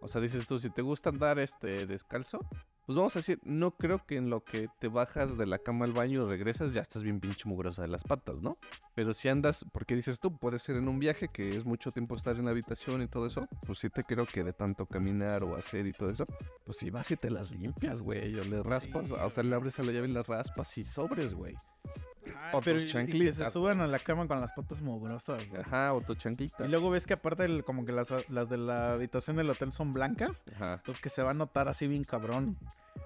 O 0.02 0.08
sea, 0.08 0.22
dices 0.22 0.48
tú, 0.48 0.58
si 0.60 0.70
te 0.70 0.82
gusta 0.82 1.10
andar 1.10 1.40
este 1.40 1.86
descalzo, 1.86 2.40
pues 2.86 2.96
vamos 2.96 3.16
a 3.16 3.20
decir, 3.20 3.40
no 3.44 3.72
creo 3.72 4.04
que 4.06 4.16
en 4.16 4.30
lo 4.30 4.44
que 4.44 4.70
te 4.80 4.88
bajas 4.88 5.38
de 5.38 5.46
la 5.46 5.60
cama 5.60 5.86
al 5.86 5.94
baño 5.94 6.24
y 6.26 6.30
regresas 6.30 6.74
ya 6.74 6.82
estás 6.82 7.04
bien 7.04 7.20
pinche 7.20 7.48
mugrosa 7.48 7.82
de 7.84 7.90
las 7.90 8.04
patas, 8.04 8.42
¿no? 8.42 8.58
Pero 9.00 9.14
si 9.14 9.30
andas, 9.30 9.64
porque 9.72 9.96
dices 9.96 10.20
tú, 10.20 10.36
puede 10.38 10.60
ser 10.60 10.76
en 10.76 10.90
un 10.90 11.00
viaje 11.00 11.30
que 11.30 11.56
es 11.56 11.64
mucho 11.64 11.90
tiempo 11.94 12.16
estar 12.16 12.36
en 12.36 12.44
la 12.44 12.52
habitación 12.52 13.02
y 13.02 13.08
todo 13.08 13.28
eso, 13.28 13.48
pues 13.66 13.80
sí 13.80 13.90
te 13.90 14.04
creo 14.04 14.26
que 14.26 14.44
de 14.44 14.52
tanto 14.52 14.86
caminar 14.86 15.42
o 15.46 15.56
hacer 15.56 15.88
y 15.88 15.94
todo 15.94 16.10
eso, 16.10 16.26
pues 16.66 16.80
si 16.80 16.90
vas 16.90 17.10
y 17.10 17.16
te 17.16 17.30
las 17.30 17.50
limpias, 17.52 18.02
güey, 18.02 18.38
o 18.38 18.44
le 18.44 18.62
raspas, 18.62 19.10
o 19.12 19.30
sea, 19.32 19.42
le 19.42 19.56
abres 19.56 19.80
a 19.80 19.84
la 19.84 19.94
llave 19.94 20.10
y 20.10 20.12
las 20.12 20.28
raspas 20.28 20.78
y 20.78 20.84
sobres, 20.84 21.34
güey. 21.34 21.56
Ay, 22.26 22.50
O 22.52 22.60
pero 22.60 22.76
tus 22.78 22.84
y- 22.84 22.88
y 22.88 22.88
que 22.90 22.92
chanclitas, 22.92 23.36
se 23.38 23.50
suban 23.52 23.80
a 23.80 23.88
la 23.88 24.00
cama 24.00 24.28
con 24.28 24.42
las 24.42 24.52
patas 24.52 24.82
mugrosas, 24.82 25.48
güey. 25.48 25.62
Ajá, 25.62 25.94
o 25.94 26.02
tu 26.02 26.16
chanquita. 26.16 26.66
Y 26.66 26.68
luego 26.68 26.90
ves 26.90 27.08
que 27.08 27.14
aparte 27.14 27.46
el- 27.46 27.64
como 27.64 27.86
que 27.86 27.94
las, 27.94 28.14
las 28.30 28.50
de 28.50 28.58
la 28.58 28.92
habitación 28.92 29.38
del 29.38 29.50
hotel 29.50 29.72
son 29.72 29.94
blancas, 29.94 30.44
Ajá, 30.56 30.82
pues 30.86 30.98
que 30.98 31.08
se 31.08 31.24
va 31.24 31.32
a 31.32 31.34
notar 31.34 31.70
así 31.70 31.88
bien 31.88 32.04
cabrón. 32.04 32.58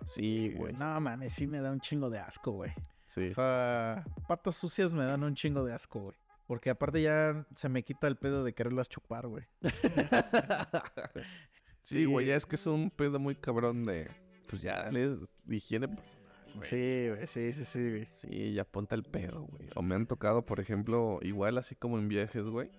sí, 0.08 0.52
güey. 0.58 0.74
No 0.74 1.00
mames, 1.00 1.34
sí 1.34 1.46
me 1.46 1.60
da 1.62 1.72
un 1.72 1.82
chingo 1.82 2.10
de 2.10 2.18
asco, 2.18 2.50
güey. 2.52 2.72
Sí. 3.14 3.30
O 3.30 3.34
sea, 3.36 4.04
patas 4.28 4.56
sucias 4.56 4.92
me 4.92 5.04
dan 5.04 5.24
un 5.24 5.36
chingo 5.36 5.64
de 5.64 5.72
asco, 5.72 6.00
güey. 6.00 6.16
Porque 6.48 6.72
aparte 6.72 7.00
ya 7.00 7.46
se 7.54 7.70
me 7.70 7.84
quita 7.84 8.08
el 8.08 8.16
pedo 8.16 8.44
de 8.44 8.54
quererlas 8.54 8.90
chupar, 8.90 9.28
güey. 9.28 9.46
Sí, 11.84 12.06
güey, 12.06 12.28
ya 12.28 12.38
es 12.38 12.46
que 12.46 12.56
es 12.56 12.66
un 12.66 12.90
pedo 12.90 13.20
muy 13.20 13.36
cabrón 13.36 13.84
de. 13.84 14.10
Pues 14.50 14.62
ya, 14.62 14.90
es 14.90 15.18
higiene 15.50 15.90
personal, 15.90 16.34
güey. 16.56 16.70
Sí, 16.70 17.10
güey, 17.10 17.28
sí, 17.28 17.52
sí, 17.52 17.66
sí, 17.66 17.90
güey. 17.90 18.06
Sí, 18.06 18.54
ya 18.54 18.64
ponte 18.64 18.96
el 18.96 19.04
pedo, 19.04 19.42
güey. 19.42 19.68
O 19.76 19.82
me 19.82 19.94
han 19.94 20.08
tocado, 20.08 20.46
por 20.46 20.62
ejemplo, 20.62 21.20
igual 21.22 21.58
así 21.58 21.76
como 21.76 22.00
en 22.00 22.08
viajes, 22.08 22.46
güey. 22.46 22.72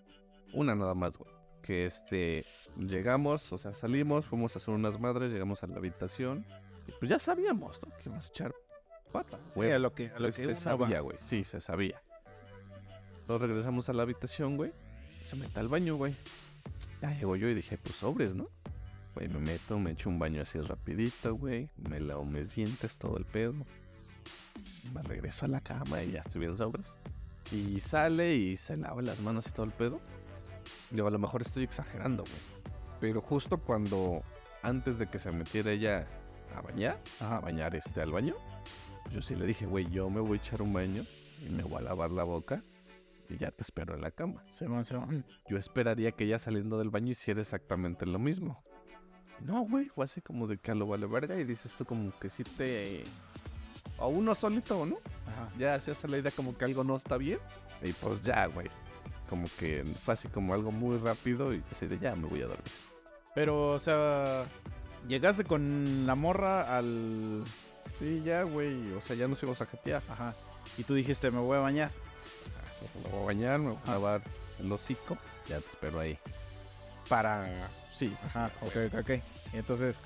Una 0.54 0.74
nada 0.74 0.94
más, 0.94 1.18
güey. 1.18 1.30
Que 1.62 1.84
este, 1.84 2.46
llegamos, 2.78 3.52
o 3.52 3.58
sea, 3.58 3.74
salimos, 3.74 4.24
fuimos 4.24 4.56
a 4.56 4.58
hacer 4.58 4.72
unas 4.72 4.98
madres, 4.98 5.30
llegamos 5.30 5.62
a 5.62 5.66
la 5.66 5.76
habitación. 5.76 6.42
Y 6.88 6.92
pues 6.92 7.10
ya 7.10 7.18
sabíamos, 7.18 7.82
¿no? 7.82 7.94
Que 7.98 8.04
íbamos 8.06 8.24
a 8.24 8.28
echar 8.28 8.54
pata, 9.14 9.38
güey. 9.54 9.70
a 9.72 9.78
lo 9.78 9.94
que- 9.94 10.08
a 10.08 10.18
lo 10.18 10.30
se, 10.30 10.42
que 10.48 10.54
se 10.54 10.60
sabía, 10.60 11.00
güey. 11.00 11.16
Sí, 11.20 11.44
se 11.44 11.60
sabía. 11.60 12.02
Luego 13.28 13.46
regresamos 13.46 13.88
a 13.88 13.92
la 13.92 14.02
habitación, 14.02 14.56
güey. 14.56 14.72
Se 15.22 15.36
mete 15.36 15.58
al 15.60 15.68
baño, 15.68 15.96
güey. 15.96 16.14
Ya 17.00 17.10
llego 17.12 17.36
yo 17.36 17.48
y 17.48 17.54
dije, 17.54 17.78
pues 17.78 17.96
sobres, 17.96 18.34
¿no? 18.34 18.48
Güey, 19.14 19.28
me 19.28 19.38
meto, 19.38 19.78
me 19.78 19.92
echo 19.92 20.08
un 20.10 20.18
baño 20.18 20.42
así 20.42 20.60
rapidito, 20.60 21.34
güey. 21.36 21.70
Me 21.88 22.00
lavo 22.00 22.24
mis 22.24 22.54
dientes, 22.54 22.98
todo 22.98 23.16
el 23.16 23.24
pedo. 23.24 23.54
Me 24.92 25.02
regreso 25.02 25.44
a 25.46 25.48
la 25.48 25.60
cama 25.60 26.02
y 26.02 26.12
ya 26.12 26.20
estoy 26.20 26.40
bien 26.40 26.56
sobres. 26.56 26.98
Y 27.52 27.80
sale 27.80 28.34
y 28.34 28.56
se 28.56 28.76
lava 28.76 29.00
las 29.02 29.20
manos 29.20 29.46
y 29.46 29.52
todo 29.52 29.64
el 29.66 29.72
pedo. 29.72 30.00
Digo, 30.90 31.06
a 31.06 31.10
lo 31.10 31.18
mejor 31.18 31.42
estoy 31.42 31.62
exagerando, 31.64 32.24
güey. 32.24 32.64
Pero 33.00 33.20
justo 33.20 33.58
cuando, 33.58 34.22
antes 34.62 34.98
de 34.98 35.06
que 35.08 35.18
se 35.18 35.30
metiera 35.30 35.70
ella 35.72 36.06
a 36.56 36.60
bañar, 36.62 36.98
a 37.20 37.40
bañar 37.40 37.74
este 37.76 38.00
al 38.00 38.10
baño, 38.12 38.34
yo 39.12 39.22
sí 39.22 39.34
le 39.34 39.46
dije, 39.46 39.66
güey, 39.66 39.88
yo 39.90 40.10
me 40.10 40.20
voy 40.20 40.38
a 40.38 40.40
echar 40.40 40.62
un 40.62 40.72
baño 40.72 41.02
y 41.46 41.50
me 41.50 41.62
voy 41.62 41.78
a 41.78 41.82
lavar 41.82 42.10
la 42.10 42.24
boca 42.24 42.62
y 43.28 43.36
ya 43.36 43.50
te 43.50 43.62
espero 43.62 43.94
en 43.94 44.02
la 44.02 44.10
cama. 44.10 44.42
Se 44.50 44.66
van, 44.66 44.84
se 44.84 44.96
van. 44.96 45.24
Yo 45.48 45.56
esperaría 45.56 46.12
que 46.12 46.24
ella 46.24 46.38
saliendo 46.38 46.78
del 46.78 46.90
baño 46.90 47.12
hiciera 47.12 47.40
exactamente 47.40 48.06
lo 48.06 48.18
mismo. 48.18 48.62
No, 49.40 49.62
güey, 49.62 49.86
fue 49.86 50.04
así 50.04 50.20
como 50.20 50.46
de 50.46 50.58
que 50.58 50.70
a 50.70 50.74
lo 50.74 50.86
vale 50.86 51.06
verga 51.06 51.38
y 51.38 51.44
dices 51.44 51.74
tú 51.74 51.84
como 51.84 52.16
que 52.18 52.30
sí 52.30 52.44
te... 52.44 53.04
O 53.98 54.08
uno 54.08 54.34
solito, 54.34 54.86
¿no? 54.86 54.98
Ajá. 55.26 55.48
Ya 55.58 55.74
hacías 55.74 56.04
la 56.04 56.18
idea 56.18 56.30
como 56.32 56.56
que 56.56 56.64
algo 56.64 56.84
no 56.84 56.96
está 56.96 57.16
bien. 57.16 57.38
Y 57.82 57.92
pues 57.92 58.22
ya, 58.22 58.46
güey. 58.46 58.68
Como 59.28 59.46
que 59.58 59.84
fue 60.04 60.14
así 60.14 60.28
como 60.28 60.54
algo 60.54 60.72
muy 60.72 60.98
rápido 60.98 61.54
y 61.54 61.62
así 61.70 61.86
de 61.86 61.98
ya 61.98 62.14
me 62.14 62.26
voy 62.26 62.42
a 62.42 62.46
dormir. 62.46 62.72
Pero, 63.34 63.72
o 63.72 63.78
sea, 63.78 64.46
llegaste 65.08 65.44
con 65.44 66.06
la 66.06 66.14
morra 66.14 66.76
al... 66.76 67.44
Sí, 67.94 68.22
ya, 68.24 68.42
güey. 68.42 68.92
O 68.92 69.00
sea, 69.00 69.16
ya 69.16 69.26
nos 69.28 69.42
íbamos 69.42 69.60
a. 69.62 69.68
Ajá. 70.08 70.34
Y 70.78 70.84
tú 70.84 70.94
dijiste, 70.94 71.30
me 71.30 71.38
voy 71.40 71.56
a 71.56 71.60
bañar. 71.60 71.90
Me 73.04 73.10
voy 73.10 73.22
a 73.22 73.26
bañar, 73.26 73.58
me 73.60 73.70
voy 73.70 73.78
a 73.86 73.90
lavar 73.92 74.22
el 74.58 74.70
hocico. 74.72 75.16
Ya 75.48 75.60
te 75.60 75.66
espero 75.66 76.00
ahí. 76.00 76.18
Para... 77.08 77.68
Sí, 77.94 78.12
Ajá, 78.26 78.50
ok, 78.62 78.92
ok, 78.92 78.98
ok. 79.00 79.10
Entonces, 79.52 80.00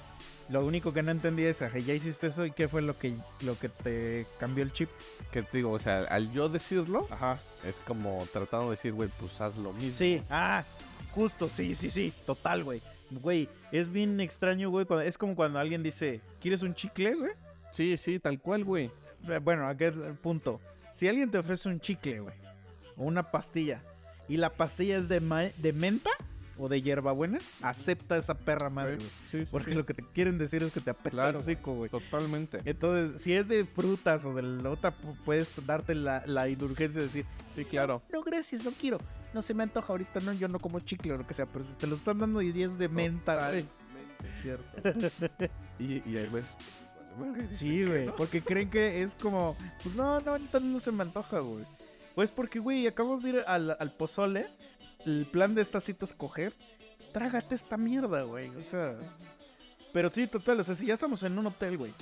lo 0.50 0.64
único 0.66 0.92
que 0.92 1.02
no 1.02 1.10
entendí 1.10 1.44
es, 1.44 1.62
ajá, 1.62 1.78
ya 1.78 1.94
hiciste 1.94 2.26
eso 2.26 2.44
y 2.44 2.50
qué 2.50 2.68
fue 2.68 2.82
lo 2.82 2.98
que, 2.98 3.14
lo 3.40 3.58
que 3.58 3.70
te 3.70 4.26
cambió 4.38 4.62
el 4.62 4.72
chip. 4.72 4.90
que 5.32 5.42
te 5.42 5.56
digo, 5.58 5.70
o 5.72 5.78
sea, 5.78 6.00
al 6.00 6.30
yo 6.32 6.50
decirlo, 6.50 7.06
Ajá. 7.10 7.38
es 7.64 7.80
como 7.80 8.26
tratando 8.30 8.66
de 8.66 8.70
decir, 8.72 8.92
güey, 8.92 9.08
pues 9.18 9.40
haz 9.40 9.56
lo 9.56 9.72
mismo. 9.72 9.94
Sí, 9.96 10.22
ah, 10.28 10.64
justo, 11.12 11.48
sí, 11.48 11.74
sí, 11.74 11.88
sí, 11.88 12.12
total, 12.26 12.62
güey. 12.64 12.82
Güey, 13.10 13.48
es 13.72 13.90
bien 13.90 14.20
extraño, 14.20 14.68
güey. 14.68 14.84
cuando- 14.84 15.06
Es 15.06 15.16
como 15.16 15.34
cuando 15.34 15.58
alguien 15.58 15.82
dice, 15.82 16.20
¿quieres 16.42 16.60
un 16.62 16.74
chicle, 16.74 17.14
güey? 17.14 17.32
Sí, 17.72 17.96
sí, 17.96 18.18
tal 18.18 18.40
cual, 18.40 18.64
güey. 18.64 18.90
Eh, 19.28 19.38
Bueno, 19.42 19.66
aquí 19.68 19.84
es 19.84 19.94
el 19.94 20.14
punto. 20.14 20.60
Si 20.92 21.06
alguien 21.08 21.30
te 21.30 21.38
ofrece 21.38 21.68
un 21.68 21.80
chicle, 21.80 22.20
güey, 22.20 22.34
o 22.96 23.04
una 23.04 23.30
pastilla, 23.30 23.82
y 24.28 24.36
la 24.36 24.50
pastilla 24.50 24.96
es 24.98 25.08
de, 25.08 25.20
ma- 25.20 25.42
de 25.56 25.72
menta 25.72 26.10
o 26.58 26.68
de 26.68 26.82
hierbabuena, 26.82 27.38
acepta 27.62 28.16
esa 28.16 28.34
perra 28.34 28.68
madre, 28.68 28.96
güey. 28.96 29.08
Sí, 29.30 29.38
sí, 29.40 29.46
Porque 29.50 29.70
sí. 29.70 29.76
lo 29.76 29.86
que 29.86 29.94
te 29.94 30.02
quieren 30.02 30.38
decir 30.38 30.62
es 30.64 30.72
que 30.72 30.80
te 30.80 30.90
apesta 30.90 31.10
Claro, 31.10 31.30
el 31.30 31.36
hocico, 31.36 31.74
güey. 31.74 31.88
Totalmente. 31.90 32.60
Entonces, 32.64 33.22
si 33.22 33.32
es 33.32 33.46
de 33.46 33.64
frutas 33.64 34.24
o 34.24 34.34
de 34.34 34.42
la 34.42 34.70
otra, 34.70 34.90
pu- 34.90 35.16
puedes 35.24 35.54
darte 35.64 35.94
la, 35.94 36.24
la 36.26 36.48
indulgencia 36.48 37.00
de 37.00 37.06
decir, 37.06 37.26
Sí, 37.54 37.64
claro. 37.64 38.02
no, 38.12 38.22
gracias, 38.22 38.64
no 38.64 38.72
quiero. 38.72 38.98
No 39.34 39.40
se 39.42 39.54
me 39.54 39.62
antoja 39.62 39.92
ahorita, 39.92 40.18
no, 40.20 40.32
yo 40.32 40.48
no 40.48 40.58
como 40.58 40.80
chicle 40.80 41.12
o 41.12 41.18
lo 41.18 41.26
que 41.26 41.34
sea, 41.34 41.46
pero 41.46 41.62
si 41.64 41.74
te 41.74 41.86
lo 41.86 41.94
están 41.96 42.18
dando 42.18 42.42
y 42.42 42.62
es 42.62 42.76
de 42.78 42.88
menta, 42.88 43.50
güey. 43.50 43.66
Cierto. 44.42 44.64
y, 45.78 46.02
y 46.10 46.16
ahí 46.16 46.26
Sí, 47.52 47.84
güey, 47.84 48.10
porque 48.16 48.42
creen 48.42 48.70
que 48.70 49.02
es 49.02 49.14
como, 49.14 49.56
pues 49.82 49.94
no, 49.94 50.20
no, 50.20 50.30
ahorita 50.32 50.60
no 50.60 50.78
se 50.80 50.92
me 50.92 51.02
antoja, 51.02 51.38
güey. 51.40 51.64
Pues 52.14 52.30
porque, 52.30 52.58
güey, 52.58 52.86
acabamos 52.86 53.22
de 53.22 53.30
ir 53.30 53.44
al, 53.46 53.76
al 53.78 53.92
pozole, 53.92 54.46
el 55.06 55.26
plan 55.30 55.54
de 55.54 55.62
esta 55.62 55.80
cita 55.80 56.04
es 56.04 56.12
coger, 56.12 56.52
trágate 57.12 57.54
esta 57.54 57.76
mierda, 57.76 58.22
güey, 58.22 58.48
o 58.56 58.62
sea... 58.62 58.96
Pero 59.92 60.10
sí, 60.10 60.26
total, 60.26 60.60
o 60.60 60.64
sea, 60.64 60.74
si 60.74 60.86
ya 60.86 60.94
estamos 60.94 61.22
en 61.22 61.38
un 61.38 61.46
hotel, 61.46 61.78
güey, 61.78 61.94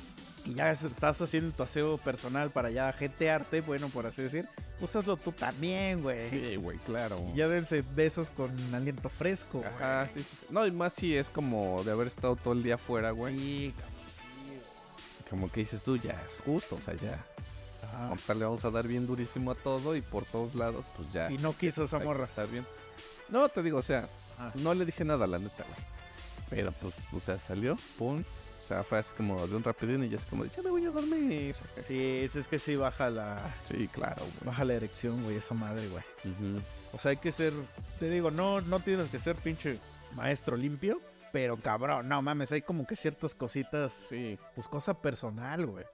y 0.45 0.55
ya 0.55 0.73
es- 0.73 0.83
estás 0.83 1.21
haciendo 1.23 1.55
tu 1.55 1.63
aseo 1.63 1.99
personal 1.99 2.51
para 2.51 2.69
ya 2.71 2.93
jetearte, 2.93 3.61
bueno, 3.61 3.89
por 3.91 4.07
así 4.07 4.23
decir, 4.23 4.49
pues 4.81 4.95
hazlo 4.97 5.17
tú 5.17 5.31
también, 5.33 6.03
güey. 6.03 6.29
Sí, 6.31 6.57
güey, 6.57 6.79
claro. 6.79 7.17
Y 7.33 7.37
Ya 7.39 7.47
dense 7.49 7.85
besos 7.95 8.29
con 8.31 8.51
aliento 8.75 9.09
fresco, 9.09 9.59
güey. 9.59 9.71
Ajá, 9.71 10.09
sí, 10.09 10.23
sí, 10.23 10.37
sí. 10.41 10.47
No, 10.51 10.67
y 10.67 10.73
más 10.73 10.95
si 10.95 11.15
es 11.17 11.31
como 11.31 11.83
de 11.85 11.93
haber 11.93 12.09
estado 12.09 12.35
todo 12.35 12.55
el 12.55 12.63
día 12.65 12.75
afuera, 12.75 13.13
güey. 13.13 13.39
Sí, 13.39 13.75
Como 15.31 15.51
que 15.51 15.61
dices 15.61 15.83
tú, 15.83 15.97
ya 15.97 16.23
es 16.29 16.41
justo, 16.45 16.77
o 16.77 16.81
sea, 16.81 16.95
ya. 16.95 17.25
Ahorita 18.09 18.35
le 18.35 18.45
vamos 18.45 18.65
a 18.65 18.71
dar 18.71 18.87
bien 18.87 19.07
durísimo 19.07 19.51
a 19.51 19.55
todo 19.55 19.97
y 19.97 20.03
por 20.03 20.25
todos 20.25 20.55
lados, 20.55 20.87
pues 20.97 21.13
ya. 21.13 21.31
Y 21.31 21.39
no 21.39 21.57
quiso 21.57 21.85
esa 21.85 21.99
morra. 21.99 22.25
estar 22.25 22.47
bien. 22.49 22.67
No, 23.29 23.49
te 23.49 23.63
digo, 23.63 23.79
o 23.79 23.83
sea, 23.83 24.09
Ah. 24.39 24.53
no 24.57 24.75
le 24.75 24.85
dije 24.85 25.03
nada, 25.05 25.27
la 25.27 25.39
neta, 25.39 25.65
güey. 25.65 25.79
Pero 26.51 26.73
pues, 26.73 26.95
o 27.13 27.19
sea, 27.21 27.39
salió, 27.39 27.77
pum. 27.99 28.23
O 28.59 28.63
sea, 28.63 28.83
fue 28.85 28.99
así 28.99 29.13
como 29.17 29.47
de 29.47 29.55
un 29.57 29.63
rapidín 29.65 30.05
y 30.05 30.09
ya 30.09 30.17
es 30.17 30.27
como, 30.27 30.45
de, 30.45 30.51
ya 30.51 30.63
me 30.63 30.71
voy 30.71 30.85
a 30.85 30.91
dormir. 30.91 31.55
Sí, 31.87 32.21
es, 32.23 32.37
es 32.37 32.49
que 32.49 32.59
sí 32.59 32.77
baja 32.77 33.11
la, 33.11 33.55
Sí, 33.65 33.89
claro, 33.89 34.23
güey. 34.23 34.45
baja 34.45 34.65
la 34.65 34.75
erección, 34.75 35.23
güey, 35.25 35.37
esa 35.37 35.55
madre, 35.55 35.89
güey. 35.89 36.03
O 36.93 36.99
sea, 36.99 37.11
hay 37.11 37.17
que 37.19 37.33
ser, 37.33 37.53
te 37.99 38.09
digo, 38.11 38.31
no, 38.31 38.61
no 38.63 38.81
tienes 38.81 39.09
que 39.11 39.19
ser 39.19 39.37
pinche 39.37 39.79
maestro 40.15 40.57
limpio, 40.57 41.01
pero 41.37 41.59
cabrón, 41.59 42.09
no 42.09 42.23
mames, 42.23 42.51
hay 42.51 42.63
como 42.63 42.87
que 42.87 42.97
ciertas 42.97 43.35
cositas, 43.35 44.07
Sí. 44.09 44.39
pues 44.55 44.67
cosa 44.67 45.03
personal, 45.03 45.67
güey. 45.67 45.85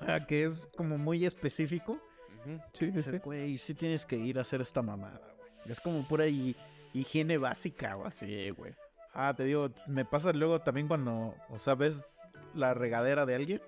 O 0.00 0.04
sea, 0.06 0.26
que 0.26 0.44
es 0.44 0.66
como 0.78 0.96
muy 0.96 1.26
específico. 1.26 1.98
Ujú. 2.46 2.58
Sí, 2.72 2.90
sí, 2.90 3.02
sí. 3.02 3.18
Güey, 3.18 3.58
sí 3.58 3.74
tienes 3.74 4.06
que 4.06 4.16
ir 4.16 4.38
a 4.38 4.40
hacer 4.40 4.62
esta 4.62 4.80
mamada, 4.80 5.18
güey. 5.20 5.72
Es 5.72 5.78
como 5.78 6.02
pura 6.08 6.26
hi- 6.26 6.56
higiene 6.94 7.36
básica, 7.36 7.96
güey. 7.96 8.12
Sí, 8.12 8.48
güey. 8.48 8.74
Ah, 9.12 9.34
te 9.36 9.44
digo, 9.44 9.68
me 9.86 10.06
pasa 10.06 10.32
luego 10.32 10.58
también 10.62 10.88
cuando, 10.88 11.34
o 11.50 11.58
sea, 11.58 11.74
ves 11.74 12.22
la 12.54 12.72
regadera 12.72 13.26
de 13.26 13.34
alguien 13.34 13.60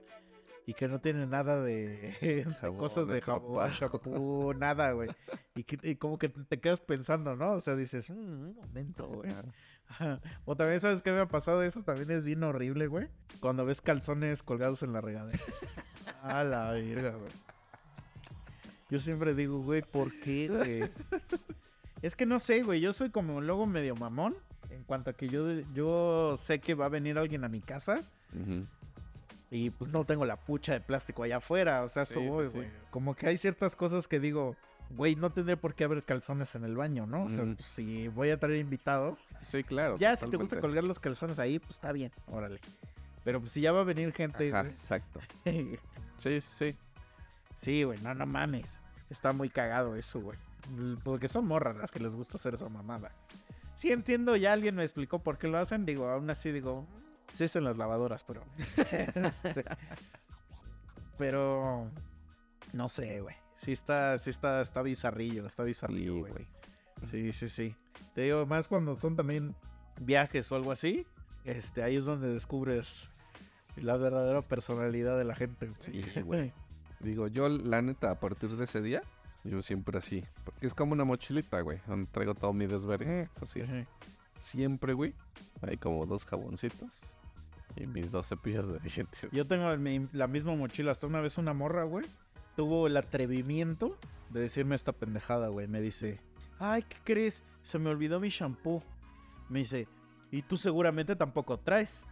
y 0.66 0.74
que 0.74 0.88
no 0.88 1.00
tiene 1.00 1.26
nada 1.26 1.60
de, 1.62 2.16
de 2.20 2.44
Jabón, 2.60 2.78
cosas 2.78 3.06
de 3.06 3.20
jabón, 3.20 3.70
shampoo, 3.70 4.54
nada, 4.54 4.92
güey. 4.92 5.10
Y, 5.54 5.64
que- 5.64 5.78
y 5.82 5.96
como 5.96 6.18
que 6.18 6.28
te 6.30 6.58
quedas 6.60 6.80
pensando, 6.80 7.36
¿no? 7.36 7.52
O 7.52 7.60
sea, 7.60 7.76
dices, 7.76 8.08
"Mm, 8.10 8.14
un 8.14 8.54
momento, 8.56 9.06
güey. 9.08 9.30
O 10.46 10.56
también, 10.56 10.80
¿sabes 10.80 11.02
qué 11.02 11.12
me 11.12 11.18
ha 11.20 11.28
pasado? 11.28 11.62
Eso 11.62 11.82
también 11.82 12.10
es 12.10 12.24
bien 12.24 12.42
horrible, 12.42 12.86
güey. 12.86 13.08
Cuando 13.40 13.64
ves 13.66 13.80
calzones 13.82 14.42
colgados 14.42 14.82
en 14.82 14.92
la 14.94 15.00
regadera. 15.02 15.38
A 16.22 16.42
la 16.42 16.70
verga, 16.70 17.10
güey. 17.10 17.30
Yo 18.90 19.00
siempre 19.00 19.34
digo, 19.34 19.60
güey, 19.60 19.82
¿por 19.82 20.10
qué, 20.20 20.48
güey? 20.48 20.90
Es 22.02 22.16
que 22.16 22.26
no 22.26 22.40
sé, 22.40 22.62
güey. 22.62 22.80
Yo 22.80 22.92
soy 22.92 23.10
como 23.10 23.40
luego 23.40 23.66
medio 23.66 23.94
mamón. 23.96 24.34
En 24.70 24.82
cuanto 24.84 25.10
a 25.10 25.12
que 25.12 25.28
yo, 25.28 25.46
yo 25.74 26.36
sé 26.36 26.60
que 26.60 26.74
va 26.74 26.86
a 26.86 26.88
venir 26.88 27.18
alguien 27.18 27.44
a 27.44 27.48
mi 27.48 27.60
casa. 27.60 28.00
Ujú. 28.34 28.66
Y 29.50 29.70
pues 29.70 29.90
no 29.90 30.04
tengo 30.04 30.24
la 30.24 30.36
pucha 30.36 30.72
de 30.72 30.80
plástico 30.80 31.22
allá 31.22 31.36
afuera. 31.36 31.82
O 31.82 31.88
sea, 31.88 32.04
sí, 32.04 32.20
sí. 32.52 32.62
Como 32.90 33.14
que 33.14 33.26
hay 33.28 33.36
ciertas 33.36 33.76
cosas 33.76 34.08
que 34.08 34.18
digo, 34.18 34.56
güey, 34.90 35.16
no 35.16 35.30
tendré 35.30 35.56
por 35.56 35.74
qué 35.74 35.84
haber 35.84 36.02
calzones 36.02 36.54
en 36.54 36.64
el 36.64 36.76
baño, 36.76 37.06
¿no? 37.06 37.24
O 37.24 37.30
sea, 37.30 37.44
pues, 37.44 37.64
si 37.64 38.08
voy 38.08 38.30
a 38.30 38.38
traer 38.38 38.58
invitados. 38.58 39.26
Sí, 39.42 39.62
claro. 39.62 39.96
Ya, 39.98 40.16
si 40.16 40.28
te 40.28 40.36
gusta 40.36 40.60
colgar 40.60 40.84
los 40.84 40.98
calzones 40.98 41.38
ahí, 41.38 41.58
pues 41.58 41.72
está 41.72 41.92
bien, 41.92 42.12
órale. 42.26 42.60
Pero 43.24 43.40
pues 43.40 43.52
si 43.52 43.60
ya 43.60 43.72
va 43.72 43.80
a 43.80 43.84
venir 43.84 44.12
gente. 44.12 44.50
Ajá, 44.50 44.68
exacto. 44.68 45.20
Sí, 46.16 46.40
sí, 46.40 46.70
sí. 46.72 46.78
Sí, 47.56 47.82
güey, 47.82 47.98
no, 48.00 48.14
no 48.14 48.24
mames. 48.24 48.78
Está 49.10 49.32
muy 49.32 49.48
cagado 49.48 49.96
eso, 49.96 50.20
güey. 50.20 50.38
Porque 51.02 51.26
son 51.26 51.44
morras 51.46 51.76
las 51.76 51.90
que 51.90 51.98
les 51.98 52.14
gusta 52.14 52.36
hacer 52.36 52.54
esa 52.54 52.68
mamada. 52.68 53.10
Sí 53.74 53.90
entiendo, 53.90 54.36
ya 54.36 54.52
alguien 54.52 54.76
me 54.76 54.84
explicó 54.84 55.18
por 55.18 55.38
qué 55.38 55.48
lo 55.48 55.58
hacen. 55.58 55.84
Digo, 55.84 56.08
aún 56.08 56.30
así 56.30 56.52
digo, 56.52 56.86
sí 57.32 57.44
es 57.44 57.56
en 57.56 57.64
las 57.64 57.76
lavadoras, 57.76 58.24
pero... 58.24 58.42
Este, 59.14 59.64
pero... 61.18 61.90
No 62.72 62.88
sé, 62.88 63.20
güey. 63.20 63.36
Sí 63.56 63.72
está, 63.72 64.18
sí 64.18 64.30
está, 64.30 64.60
está 64.60 64.82
bizarrillo, 64.82 65.46
está 65.46 65.62
bizarrillo, 65.62 66.18
güey. 66.18 66.46
Sí, 67.10 67.32
sí, 67.32 67.48
sí. 67.48 67.76
Te 68.14 68.22
digo, 68.22 68.46
más 68.46 68.68
cuando 68.68 68.98
son 68.98 69.16
también 69.16 69.54
viajes 70.00 70.50
o 70.50 70.56
algo 70.56 70.72
así, 70.72 71.06
este, 71.44 71.82
ahí 71.82 71.96
es 71.96 72.04
donde 72.04 72.28
descubres 72.28 73.08
la 73.76 73.96
verdadera 73.96 74.42
personalidad 74.42 75.16
de 75.18 75.24
la 75.24 75.34
gente. 75.34 75.70
Sí, 75.78 76.02
güey. 76.22 76.52
Digo, 77.00 77.28
yo 77.28 77.48
la 77.48 77.82
neta, 77.82 78.10
a 78.10 78.20
partir 78.20 78.56
de 78.56 78.64
ese 78.64 78.80
día, 78.80 79.02
yo 79.44 79.62
siempre 79.62 79.98
así. 79.98 80.24
Porque 80.44 80.66
es 80.66 80.74
como 80.74 80.92
una 80.92 81.04
mochilita, 81.04 81.60
güey. 81.60 81.80
Donde 81.86 82.10
traigo 82.10 82.34
todo 82.34 82.52
mi 82.52 82.66
desvergue. 82.66 83.28
Es 83.34 83.42
así. 83.42 83.60
Siempre, 84.44 84.92
güey. 84.92 85.14
Hay 85.62 85.78
como 85.78 86.04
dos 86.04 86.26
jaboncitos. 86.26 87.16
Y 87.76 87.86
mis 87.86 88.10
dos 88.10 88.28
cepillos 88.28 88.68
de 88.68 88.78
dientes. 88.78 89.26
Yo 89.32 89.46
tengo 89.46 89.74
mi- 89.78 90.06
la 90.12 90.26
misma 90.26 90.54
mochila. 90.54 90.92
Hasta 90.92 91.06
una 91.06 91.20
vez 91.22 91.38
una 91.38 91.54
morra, 91.54 91.84
güey, 91.84 92.04
tuvo 92.54 92.86
el 92.86 92.96
atrevimiento 92.98 93.96
de 94.30 94.40
decirme 94.42 94.74
esta 94.76 94.92
pendejada, 94.92 95.48
güey. 95.48 95.66
Me 95.66 95.80
dice, 95.80 96.20
ay, 96.58 96.82
¿qué 96.82 96.96
crees? 97.04 97.42
Se 97.62 97.78
me 97.78 97.88
olvidó 97.88 98.20
mi 98.20 98.28
shampoo. 98.28 98.82
Me 99.48 99.60
dice, 99.60 99.88
y 100.30 100.42
tú 100.42 100.58
seguramente 100.58 101.16
tampoco 101.16 101.58
traes. 101.58 102.04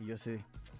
Y 0.00 0.06
yo 0.06 0.18
sí, 0.18 0.36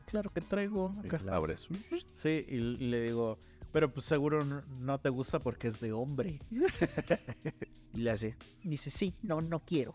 claro 0.07 0.31
que 0.31 0.41
traigo. 0.41 0.93
Y 1.05 1.25
la 1.25 1.37
abres. 1.37 1.69
Sí, 2.13 2.45
y, 2.49 2.59
le 2.59 3.03
digo, 3.03 3.39
pero 3.71 3.93
pues 3.93 4.05
seguro 4.05 4.45
no, 4.45 4.63
no 4.81 4.99
te 4.99 5.11
gusta 5.11 5.39
porque 5.39 5.69
es 5.69 5.79
de 5.81 5.93
hombre. 5.93 6.41
y 7.95 7.99
le 7.99 8.11
hace, 8.11 8.37
dice, 8.65 8.91
sí, 8.91 9.15
no, 9.23 9.41
no 9.41 9.61
quiero. 9.61 9.95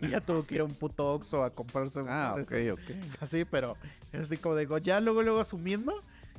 Y 0.00 0.08
ya 0.08 0.20
tuvo 0.20 0.44
que 0.46 0.56
ir 0.56 0.60
a 0.62 0.64
un 0.64 0.74
puto 0.74 1.12
Oxxo 1.14 1.44
a 1.44 1.50
comprarse 1.54 2.00
uno 2.00 2.10
Ah, 2.10 2.34
ok, 2.38 2.52
ok. 2.72 2.80
Así, 3.20 3.44
pero 3.44 3.76
es 4.12 4.22
así 4.22 4.36
como 4.36 4.56
digo, 4.56 4.78
ya 4.78 5.00
luego, 5.00 5.22
luego 5.22 5.40
asumiendo 5.40 5.94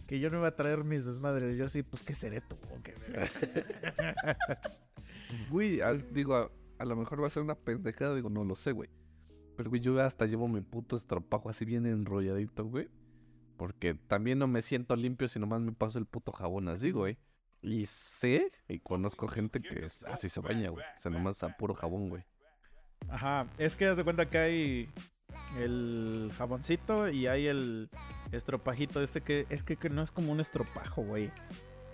que 0.07 0.19
yo 0.19 0.30
no 0.30 0.39
iba 0.39 0.47
a 0.49 0.55
traer 0.55 0.84
mis 0.84 1.05
desmadres. 1.05 1.57
Yo 1.57 1.65
así, 1.65 1.84
pues, 1.84 2.03
¿qué 2.03 2.15
seré 2.15 2.41
tú? 2.41 2.57
Güey, 5.49 5.81
al- 5.81 6.11
digo, 6.13 6.35
a, 6.35 6.51
a 6.80 6.85
lo 6.85 6.95
mejor 6.95 7.22
va 7.23 7.27
a 7.27 7.30
ser 7.30 7.43
una 7.43 7.55
pendejada. 7.55 8.15
Digo, 8.15 8.30
no 8.30 8.43
lo 8.43 8.55
sé, 8.55 8.72
güey. 8.72 8.89
Pero, 9.55 9.69
güey, 9.69 9.81
yo 9.81 9.99
hasta 10.01 10.26
llevo 10.26 10.47
mi 10.47 10.61
puto 10.61 10.95
estropajo 10.95 11.49
así 11.49 11.65
bien 11.65 11.85
enrolladito, 11.85 12.65
güey. 12.65 12.89
Porque 13.57 13.93
también 13.93 14.39
no 14.39 14.47
me 14.47 14.61
siento 14.61 14.95
limpio 14.95 15.27
si 15.27 15.39
nomás 15.39 15.61
me 15.61 15.72
paso 15.72 15.99
el 15.99 16.05
puto 16.05 16.31
jabón 16.31 16.68
así, 16.68 16.91
güey. 16.91 17.18
Y 17.61 17.85
sé 17.85 18.51
y 18.68 18.80
conozco 18.80 19.27
gente 19.27 19.61
que 19.61 19.85
es- 19.85 20.03
así 20.05 20.30
se 20.30 20.39
baña, 20.41 20.69
güey. 20.69 20.84
O 20.84 20.99
sea, 20.99 21.11
nomás 21.11 21.43
a 21.43 21.55
puro 21.57 21.76
jabón, 21.76 22.09
güey. 22.09 22.23
Ajá, 23.10 23.45
es 23.57 23.76
que 23.76 23.88
haz 23.88 23.98
de 23.98 24.03
cuenta 24.03 24.30
que 24.30 24.38
hay 24.38 24.90
el 25.57 26.32
jaboncito 26.38 27.10
y 27.10 27.28
hay 27.28 27.48
el 27.48 27.90
estropajito 28.32 29.02
este 29.02 29.22
que 29.22 29.45
es 29.49 29.64
que, 29.64 29.76
que 29.76 29.90
no 29.90 30.02
es 30.02 30.11
como 30.11 30.32
un 30.32 30.40
estropajo, 30.40 31.02
güey. 31.03 31.30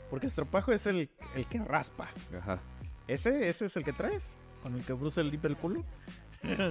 Porque 0.09 0.27
estropajo 0.27 0.71
es 0.71 0.85
el, 0.87 1.09
el 1.35 1.45
que 1.47 1.59
raspa. 1.59 2.07
Ajá. 2.39 2.59
¿Ese, 3.07 3.49
¿Ese 3.49 3.65
es 3.65 3.75
el 3.77 3.83
que 3.83 3.93
traes? 3.93 4.37
¿Con 4.63 4.75
el 4.75 4.83
que 4.85 4.93
Bruce 4.93 5.23
limpia 5.23 5.49
el 5.49 5.57
culo? 5.57 5.83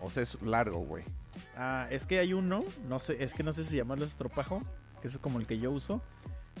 O 0.00 0.10
sea, 0.10 0.22
es 0.22 0.40
largo, 0.42 0.80
güey. 0.80 1.02
Ah, 1.56 1.86
es 1.90 2.04
que 2.04 2.18
hay 2.18 2.34
uno, 2.34 2.62
no 2.88 2.98
sé, 2.98 3.22
es 3.24 3.32
que 3.32 3.42
no 3.42 3.52
sé 3.52 3.64
si 3.64 3.76
llamarlo 3.76 4.04
estropajo, 4.04 4.60
que 5.00 5.08
es 5.08 5.16
como 5.18 5.38
el 5.38 5.46
que 5.46 5.58
yo 5.58 5.70
uso, 5.70 6.02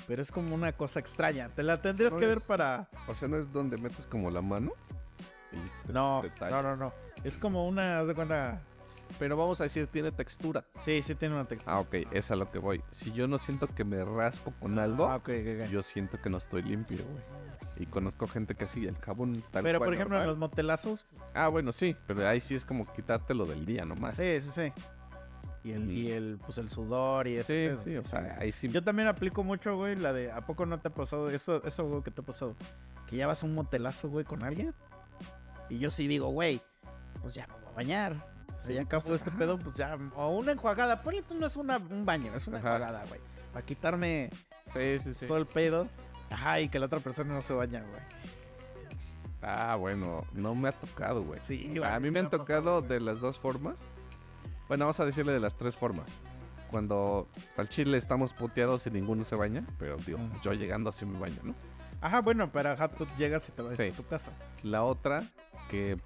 pero 0.06 0.22
es 0.22 0.30
como 0.32 0.54
una 0.54 0.72
cosa 0.72 0.98
extraña. 1.00 1.50
Te 1.50 1.62
la 1.62 1.82
tendrías 1.82 2.12
No 2.14 2.20
que 2.20 2.26
ver 2.26 2.38
para... 2.46 2.88
O 3.06 3.14
sea, 3.14 3.28
no 3.28 3.36
es 3.36 3.52
donde 3.52 3.76
metes 3.76 4.06
como 4.06 4.30
la 4.30 4.40
mano. 4.40 4.72
y 5.52 5.86
te- 5.86 5.92
No, 5.92 6.22
te 6.38 6.50
no, 6.50 6.62
no, 6.62 6.76
no. 6.76 6.92
Es 7.24 7.36
como 7.36 7.66
una, 7.66 8.00
haz 8.00 8.08
de 8.08 8.14
cuenta... 8.14 8.60
Pero 9.18 9.36
vamos 9.36 9.60
a 9.60 9.64
decir, 9.64 9.86
tiene 9.86 10.10
textura. 10.12 10.64
Sí, 10.76 11.02
sí 11.02 11.14
tiene 11.14 11.34
una 11.34 11.44
textura. 11.44 11.76
Ah, 11.76 11.80
ok, 11.80 11.94
es 12.10 12.30
a 12.30 12.36
lo 12.36 12.50
que 12.50 12.58
voy. 12.58 12.82
Si 12.90 13.12
yo 13.12 13.28
no 13.28 13.38
siento 13.38 13.66
que 13.68 13.84
me 13.84 14.02
raspo 14.02 14.52
con 14.58 14.78
algo, 14.78 15.06
Ah, 15.06 15.20
yo 15.70 15.82
siento 15.82 16.20
que 16.20 16.30
no 16.30 16.38
estoy 16.38 16.62
limpio, 16.62 16.98
güey. 17.04 17.22
Y 17.76 17.86
conozco 17.86 18.26
gente 18.26 18.54
que 18.54 18.66
sí, 18.66 18.86
el 18.86 18.96
jabón 18.96 19.42
tal 19.50 19.62
Pero 19.62 19.78
cual, 19.78 19.88
por 19.88 19.94
ejemplo, 19.94 20.20
en 20.20 20.26
los 20.26 20.38
motelazos, 20.38 21.06
Ah, 21.34 21.48
bueno, 21.48 21.72
sí, 21.72 21.94
pero 22.06 22.26
ahí 22.26 22.40
sí 22.40 22.54
es 22.54 22.64
como 22.64 22.90
quitártelo 22.92 23.46
del 23.46 23.66
día 23.66 23.84
nomás. 23.84 24.16
sí, 24.16 24.40
sí, 24.40 24.50
sí. 24.50 24.72
Y 25.64 25.72
el, 25.72 25.90
y 25.90 26.10
el, 26.10 26.38
pues 26.44 26.58
el 26.58 26.68
sudor 26.68 27.26
y 27.26 27.36
ese 27.36 27.74
sí, 27.76 27.82
sí, 27.84 27.96
o 27.96 28.02
sea, 28.02 28.36
ahí 28.38 28.52
sí. 28.52 28.68
Yo 28.68 28.82
también 28.84 29.08
aplico 29.08 29.42
mucho, 29.42 29.76
güey, 29.76 29.96
la 29.96 30.12
de 30.12 30.30
¿a 30.30 30.44
poco 30.44 30.66
no 30.66 30.78
te 30.78 30.88
ha 30.88 30.94
pasado 30.94 31.30
eso, 31.30 31.62
eso 31.64 31.88
güey, 31.88 32.02
que 32.02 32.10
te 32.10 32.20
ha 32.20 32.24
pasado? 32.24 32.54
Que 33.06 33.16
ya 33.16 33.26
vas 33.26 33.42
a 33.42 33.46
un 33.46 33.54
motelazo, 33.54 34.08
güey, 34.08 34.24
con 34.24 34.44
alguien. 34.44 34.74
Y 35.70 35.78
yo 35.78 35.90
sí 35.90 36.06
digo, 36.06 36.28
güey, 36.28 36.60
pues 37.24 37.34
ya 37.34 37.46
me 37.46 37.54
voy 37.54 37.64
a 37.66 37.70
bañar. 37.76 38.12
O 38.12 38.50
sea, 38.58 38.60
Sí, 38.60 38.74
ya 38.74 38.82
acabo 38.82 39.02
pues, 39.02 39.16
este 39.16 39.30
ajá. 39.30 39.38
pedo, 39.38 39.58
pues 39.58 39.74
ya. 39.76 39.98
O 40.14 40.28
una 40.36 40.52
enjuagada. 40.52 41.02
Ponle 41.02 41.22
tú, 41.22 41.34
no 41.34 41.46
es 41.46 41.56
una, 41.56 41.78
un 41.78 42.04
baño, 42.04 42.32
es 42.34 42.46
una 42.46 42.58
Ajá. 42.58 42.74
enjuagada, 42.76 43.04
güey. 43.08 43.20
Para 43.52 43.64
quitarme 43.64 44.30
Sí, 44.66 44.98
sí, 45.00 45.12
sí. 45.14 45.26
todo 45.26 45.38
el 45.38 45.46
pedo. 45.46 45.88
Ajá, 46.30 46.60
y 46.60 46.68
que 46.68 46.78
la 46.78 46.86
otra 46.86 47.00
persona 47.00 47.32
no 47.34 47.42
se 47.42 47.52
baña, 47.54 47.80
güey. 47.82 48.02
Ah, 49.42 49.76
bueno, 49.76 50.24
no 50.32 50.54
me 50.54 50.68
ha 50.68 50.72
tocado, 50.72 51.22
güey. 51.22 51.38
Sí, 51.40 51.70
O 51.78 51.80
sea, 51.82 51.94
a 51.96 52.00
mí 52.00 52.10
me 52.10 52.18
han 52.20 52.26
pasado, 52.30 52.42
tocado 52.44 52.82
de 52.82 53.00
las 53.00 53.20
dos 53.20 53.38
formas. 53.38 53.86
Bueno, 54.68 54.84
vamos 54.84 55.00
a 55.00 55.04
decirle 55.04 55.32
de 55.32 55.40
las 55.40 55.56
tres 55.56 55.76
formas. 55.76 56.10
Cuando 56.70 57.28
al 57.56 57.68
chile 57.68 57.98
estamos 57.98 58.32
puteados 58.32 58.86
y 58.86 58.90
ninguno 58.90 59.24
se 59.24 59.36
baña, 59.36 59.64
pero 59.78 59.96
digo, 59.98 60.18
yo 60.42 60.52
llegando 60.54 60.90
así 60.90 61.04
me 61.04 61.18
baño, 61.18 61.40
¿no? 61.42 61.54
Ajá, 62.00 62.20
bueno, 62.20 62.50
pero 62.52 62.70
ajá, 62.70 62.88
tú 62.88 63.06
llegas 63.18 63.48
y 63.48 63.52
te 63.52 63.62
vas 63.62 63.76
Sí. 63.76 63.82
a 63.82 63.92
tu 63.92 64.04
casa. 64.06 64.32
La 64.62 64.82
otra, 64.82 65.22
que 65.70 65.98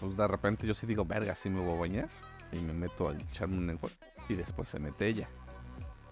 pues 0.00 0.16
de 0.16 0.26
repente 0.28 0.66
yo 0.66 0.74
sí 0.74 0.86
digo, 0.86 1.04
verga, 1.04 1.34
sí 1.34 1.48
me 1.50 1.60
voy 1.60 1.74
a 1.76 1.80
bañar. 1.80 2.08
Y 2.52 2.56
me 2.58 2.72
meto 2.72 3.08
a 3.08 3.14
echarme 3.14 3.58
un 3.58 3.70
enjuague. 3.70 3.94
Y 4.28 4.34
después 4.34 4.68
se 4.68 4.78
mete 4.78 5.06
ella. 5.08 5.28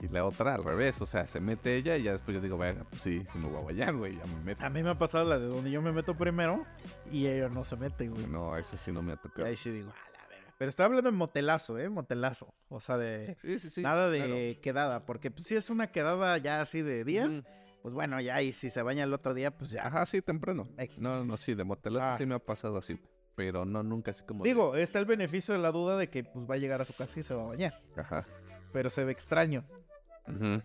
Y 0.00 0.08
la 0.08 0.24
otra 0.24 0.56
al 0.56 0.64
revés, 0.64 1.00
o 1.00 1.06
sea, 1.06 1.26
se 1.26 1.40
mete 1.40 1.76
ella 1.76 1.96
y 1.96 2.02
ya 2.02 2.12
después 2.12 2.34
yo 2.34 2.40
digo, 2.40 2.58
verga, 2.58 2.84
pues 2.90 3.00
sí, 3.02 3.24
sí 3.32 3.38
me 3.38 3.48
voy 3.48 3.62
a 3.62 3.64
bañar, 3.64 3.94
güey, 3.94 4.16
ya 4.16 4.24
me 4.26 4.42
meto. 4.44 4.64
A 4.64 4.68
mí 4.68 4.82
me 4.82 4.90
ha 4.90 4.98
pasado 4.98 5.24
la 5.24 5.38
de 5.38 5.46
donde 5.46 5.70
yo 5.70 5.80
me 5.80 5.92
meto 5.92 6.14
primero 6.14 6.62
y 7.10 7.26
ella 7.26 7.48
no 7.48 7.62
se 7.64 7.76
mete, 7.76 8.08
güey. 8.08 8.26
No, 8.26 8.56
ese 8.56 8.76
sí 8.76 8.90
no 8.92 9.02
me 9.02 9.12
ha 9.12 9.14
Y 9.14 9.18
tocado. 9.18 9.46
ahí 9.46 9.56
sí 9.56 9.70
digo, 9.70 9.90
a 9.90 10.10
la 10.18 10.26
verga. 10.28 10.52
Pero 10.58 10.68
está 10.68 10.84
hablando 10.84 11.10
de 11.10 11.16
motelazo, 11.16 11.78
¿eh? 11.78 11.88
Motelazo. 11.88 12.52
O 12.68 12.80
sea, 12.80 12.98
de. 12.98 13.36
Sí, 13.40 13.58
sí, 13.60 13.70
sí. 13.70 13.82
nada 13.82 14.10
de 14.10 14.18
claro. 14.18 14.60
quedada. 14.62 15.06
Porque 15.06 15.30
pues, 15.30 15.46
si 15.46 15.54
es 15.56 15.70
una 15.70 15.90
quedada 15.92 16.36
ya 16.38 16.60
así 16.60 16.82
de 16.82 17.04
días, 17.04 17.42
pues 17.82 17.94
bueno, 17.94 18.20
ya. 18.20 18.42
Y 18.42 18.52
si 18.52 18.68
se 18.70 18.82
baña 18.82 19.04
el 19.04 19.14
otro 19.14 19.32
día, 19.32 19.56
pues 19.56 19.70
ya. 19.70 19.86
Ajá, 19.86 20.04
sí, 20.06 20.20
temprano. 20.20 20.64
No, 20.98 21.24
no, 21.24 21.36
sí, 21.36 21.54
de 21.54 21.64
motelazo 21.64 22.04
Ah. 22.04 22.16
sí 22.18 22.26
me 22.26 22.34
ha 22.34 22.40
pasado 22.40 22.76
así. 22.76 22.98
Pero 23.36 23.64
no 23.64 23.82
nunca 23.82 24.10
así 24.12 24.22
como. 24.24 24.44
de- 24.44 24.50
Digo, 24.50 24.76
está 24.76 24.98
el 25.00 25.06
beneficio 25.06 25.54
de 25.54 25.60
la 25.60 25.72
duda 25.72 25.96
de 25.96 26.08
que 26.08 26.22
pues 26.24 26.48
va 26.48 26.54
a 26.54 26.58
llegar 26.58 26.80
a 26.80 26.84
su 26.84 26.94
casa 26.94 27.18
y 27.18 27.22
se 27.22 27.34
va 27.34 27.42
a 27.42 27.46
bañar. 27.46 27.80
Ajá. 27.96 28.24
Pero 28.72 28.88
se 28.90 29.04
ve 29.04 29.12
extraño. 29.12 29.64
sea, 30.24 30.62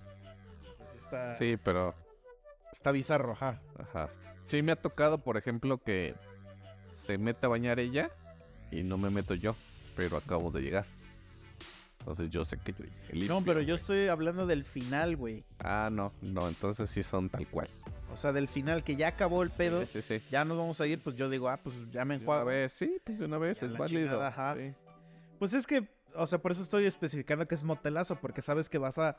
sí 0.92 0.98
está, 0.98 1.36
Sí, 1.36 1.58
pero. 1.64 1.96
está 2.72 2.92
bizarro, 2.92 3.32
ajá. 3.34 3.60
Ajá. 3.78 4.10
Sí 4.44 4.62
me 4.62 4.72
ha 4.72 4.76
tocado, 4.76 5.20
por 5.20 5.38
ejemplo, 5.38 5.80
que 5.80 6.16
se 6.92 7.18
mete 7.18 7.46
a 7.46 7.50
bañar 7.50 7.80
ella 7.80 8.12
y 8.72 8.84
no 8.84 8.98
me 8.98 9.10
meto 9.10 9.34
yo, 9.36 9.56
pero 9.96 10.18
acabo 10.18 10.52
de 10.52 10.62
llegar. 10.62 10.86
Entonces 12.00 12.30
yo 12.30 12.46
sé 12.46 12.58
que 12.58 12.72
yo 12.74 12.86
limpio, 13.12 13.28
No, 13.40 13.44
pero 13.44 13.62
yo 13.62 13.76
estoy 13.76 14.08
hablando 14.08 14.46
del 14.48 14.64
final, 14.64 15.18
güey. 15.18 15.44
Ah, 15.60 15.90
no, 15.92 16.14
no, 16.22 16.48
entonces 16.48 16.90
sí 16.90 17.04
son 17.04 17.30
tal 17.30 17.48
cual. 17.48 17.70
O 18.12 18.18
sea, 18.18 18.32
del 18.34 18.48
final 18.48 18.84
que 18.84 18.96
ya 18.96 19.10
acabó 19.10 19.44
el 19.44 19.50
pedo. 19.50 19.86
Sí, 19.86 20.02
sí, 20.02 20.20
sí. 20.20 20.26
Ya 20.32 20.44
nos 20.46 20.58
vamos 20.58 20.82
a 20.82 20.88
ir, 20.88 21.00
pues 21.02 21.16
yo 21.16 21.30
digo, 21.30 21.48
ah, 21.50 21.58
pues 21.58 21.76
ya 21.92 22.04
me 22.06 22.16
De 22.16 22.18
una 22.18 22.24
enjuago. 22.24 22.46
vez, 22.46 22.74
sí, 22.74 22.98
pues 23.04 23.20
de 23.20 23.26
una 23.26 23.38
vez 23.38 23.60
Ya 23.62 23.68
es 23.68 23.78
válido. 23.78 24.02
chingada, 24.08 24.28
ajá. 24.30 24.56
Pues 25.38 25.54
es 25.54 25.66
que, 25.68 25.88
o 26.16 26.26
sea, 26.28 26.40
por 26.40 26.52
eso 26.52 26.64
estoy 26.64 26.86
especificando 26.86 27.48
que 27.48 27.56
es 27.56 27.64
motelazo, 27.64 28.16
porque 28.16 28.42
sabes 28.42 28.68
que 28.68 28.78
vas 28.78 28.98
a, 28.98 29.18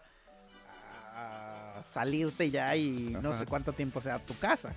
a 1.14 1.80
salirte 1.84 2.50
ya 2.50 2.76
y 2.76 3.16
no 3.22 3.32
sé 3.32 3.46
cuánto 3.46 3.72
tiempo 3.72 4.00
sea 4.00 4.16
a 4.16 4.18
tu 4.18 4.36
casa. 4.38 4.72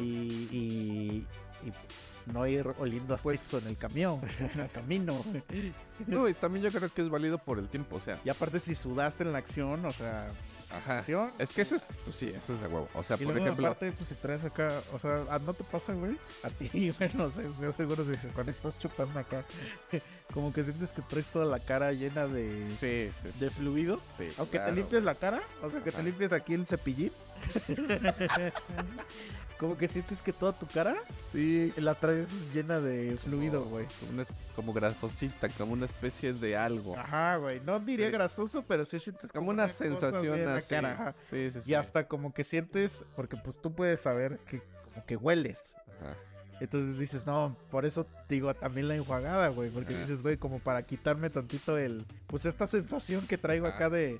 Y, 0.00 0.04
y, 0.04 1.26
y, 1.66 1.72
no 2.26 2.46
ir 2.46 2.68
oliendo 2.78 3.14
a 3.14 3.16
Pues 3.16 3.40
sexo 3.40 3.58
en 3.58 3.66
el 3.68 3.76
camión, 3.76 4.20
en 4.54 4.60
el 4.60 4.70
camino. 4.70 5.24
No, 6.06 6.28
y 6.28 6.34
también 6.34 6.64
yo 6.64 6.70
creo 6.78 6.88
que 6.92 7.02
es 7.02 7.08
válido 7.08 7.38
por 7.38 7.58
el 7.58 7.68
tiempo, 7.68 7.96
o 7.96 8.00
sea. 8.00 8.20
Y 8.24 8.28
aparte 8.28 8.60
si 8.60 8.74
sudaste 8.74 9.24
en 9.24 9.32
la 9.32 9.38
acción, 9.38 9.84
o 9.84 9.90
sea, 9.90 10.28
Ajá. 10.74 11.02
Es 11.38 11.52
que 11.52 11.62
eso 11.62 11.76
es, 11.76 11.82
pues 12.04 12.16
sí, 12.16 12.32
eso 12.34 12.54
es 12.54 12.60
de 12.60 12.66
huevo. 12.66 12.88
O 12.94 13.02
sea, 13.02 13.16
Y 13.16 13.24
por 13.24 13.34
luego 13.34 13.46
ejemplo, 13.46 13.66
aparte, 13.68 13.92
pues 13.92 14.08
si 14.08 14.14
traes 14.14 14.44
acá, 14.44 14.70
o 14.92 14.98
sea, 14.98 15.24
¿a- 15.30 15.38
¿no 15.38 15.54
te 15.54 15.64
pasa, 15.64 15.92
güey? 15.92 16.16
A 16.42 16.50
ti, 16.50 16.90
güey, 16.98 17.10
no 17.14 17.30
sé, 17.30 17.46
yo 17.60 17.72
seguro 17.72 18.04
si 18.04 18.26
cuando 18.28 18.52
estás 18.52 18.78
chupando 18.78 19.18
acá, 19.18 19.44
como 20.32 20.52
que 20.52 20.64
sientes 20.64 20.90
que 20.90 21.02
traes 21.02 21.26
toda 21.28 21.44
la 21.44 21.60
cara 21.60 21.92
llena 21.92 22.26
de, 22.26 22.66
sí, 22.78 23.08
sí, 23.32 23.38
de 23.38 23.50
fluido. 23.50 24.00
sí, 24.16 24.28
Aunque 24.38 24.58
claro, 24.58 24.70
te 24.70 24.76
limpies 24.76 25.02
la 25.02 25.14
cara, 25.14 25.42
o 25.62 25.70
sea, 25.70 25.82
que 25.82 25.92
te 25.92 26.02
limpies 26.02 26.32
aquí 26.32 26.54
el 26.54 26.66
cepillín. 26.66 27.12
como 29.62 29.78
que 29.78 29.86
sientes 29.86 30.20
que 30.20 30.32
toda 30.32 30.52
tu 30.58 30.66
cara 30.66 30.96
Sí. 31.30 31.72
la 31.76 31.94
traes 31.94 32.28
llena 32.52 32.80
de 32.80 33.16
fluido, 33.22 33.64
güey. 33.64 33.86
Como, 34.00 34.12
una 34.12 34.24
como 34.56 34.72
grasosita, 34.72 35.48
como 35.50 35.72
una 35.72 35.84
especie 35.84 36.32
de 36.32 36.56
algo. 36.56 36.98
Ajá, 36.98 37.36
güey. 37.36 37.60
No 37.60 37.78
diría 37.78 38.06
Sí. 38.08 38.12
grasoso, 38.12 38.64
pero 38.66 38.84
sí 38.84 38.98
sientes 38.98 39.24
Es 39.26 39.32
como 39.32 39.50
una 39.50 39.68
cosa 39.68 39.84
así 39.84 39.94
sensación 39.94 40.38
en 40.40 40.46
la 40.54 40.60
cara. 40.60 41.14
Sí, 41.30 41.48
sí, 41.52 41.60
sí. 41.60 41.70
Y 41.70 41.74
hasta 41.74 42.08
como 42.08 42.34
que 42.34 42.42
sientes, 42.42 43.04
porque 43.14 43.36
pues 43.36 43.62
tú 43.62 43.72
puedes 43.72 44.00
saber 44.00 44.38
que 44.50 44.60
como 44.92 45.06
que 45.06 45.14
hueles. 45.16 45.76
Ajá. 46.00 46.16
Entonces 46.60 46.98
dices, 46.98 47.24
no, 47.24 47.56
por 47.70 47.86
eso 47.86 48.04
digo 48.28 48.52
también 48.54 48.88
la 48.88 48.96
enjuagada, 48.96 49.46
güey. 49.48 49.70
Porque 49.70 49.94
Ajá. 49.94 50.00
dices, 50.02 50.22
güey, 50.22 50.38
como 50.38 50.58
para 50.58 50.82
quitarme 50.82 51.30
tantito 51.30 51.78
el. 51.78 52.04
Pues 52.26 52.46
esta 52.46 52.66
sensación 52.66 53.28
que 53.28 53.38
traigo 53.38 53.68
Ajá. 53.68 53.76
acá 53.76 53.90
de, 53.90 54.18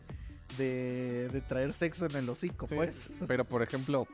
de. 0.57 1.29
de 1.33 1.41
traer 1.41 1.73
sexo 1.73 2.07
en 2.07 2.15
el 2.17 2.29
hocico, 2.29 2.67
Sí, 2.69 2.77
pues. 2.77 3.11
Pero 3.27 3.45
por 3.45 3.63
ejemplo, 3.63 4.07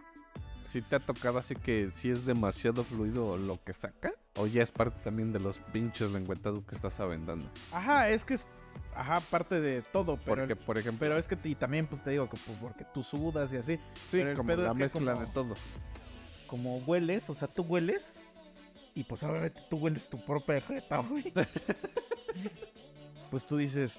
si 0.69 0.82
te 0.82 0.97
ha 0.97 1.01
tocado 1.01 1.39
así 1.39 1.55
que 1.55 1.90
si 1.90 2.11
es 2.11 2.27
demasiado 2.27 2.85
fluido 2.85 3.36
lo 3.39 3.62
que 3.65 3.73
saca, 3.73 4.12
o 4.36 4.47
ya 4.47 4.62
es 4.62 4.70
parte 4.70 4.99
también 5.03 5.32
de 5.32 5.40
los 5.40 5.59
pinches 5.73 6.11
lengüetazos 6.11 6.62
que 6.65 6.74
estás 6.74 7.01
aventando. 7.01 7.49
Ajá, 7.73 8.09
es 8.11 8.24
que 8.24 8.35
es. 8.35 8.47
Ajá, 8.95 9.20
parte 9.20 9.61
de 9.61 9.81
todo, 9.82 10.19
pero. 10.24 10.43
Porque, 10.43 10.57
por 10.57 10.77
ejemplo, 10.77 11.01
Pero 11.01 11.19
es 11.19 11.27
que 11.27 11.39
y 11.45 11.55
también, 11.55 11.86
pues 11.86 12.03
te 12.05 12.11
digo, 12.11 12.28
que, 12.28 12.36
pues, 12.36 12.59
porque 12.61 12.85
tú 12.93 13.03
sudas 13.03 13.51
y 13.53 13.57
así. 13.57 13.77
sí, 13.77 13.82
pero 14.11 14.31
el 14.31 14.36
como 14.36 14.49
pedo 14.49 14.62
la 14.62 14.69
es 14.69 14.74
que 14.74 14.82
mezcla 14.82 15.15
como- 15.15 15.27
de 15.27 15.32
todo. 15.32 15.55
Como 16.47 16.77
hueles, 16.78 17.28
o 17.31 17.35
sea, 17.35 17.49
tú 17.49 17.62
hueles. 17.62 18.03
Y 18.95 19.05
pues 19.05 19.23
obviamente 19.23 19.61
tú 19.70 19.77
hueles 19.78 20.09
tu 20.09 20.19
propia 20.24 20.61
jeta, 20.61 20.99
güey. 20.99 21.32
pues 23.31 23.47
tú 23.47 23.57
dices. 23.57 23.99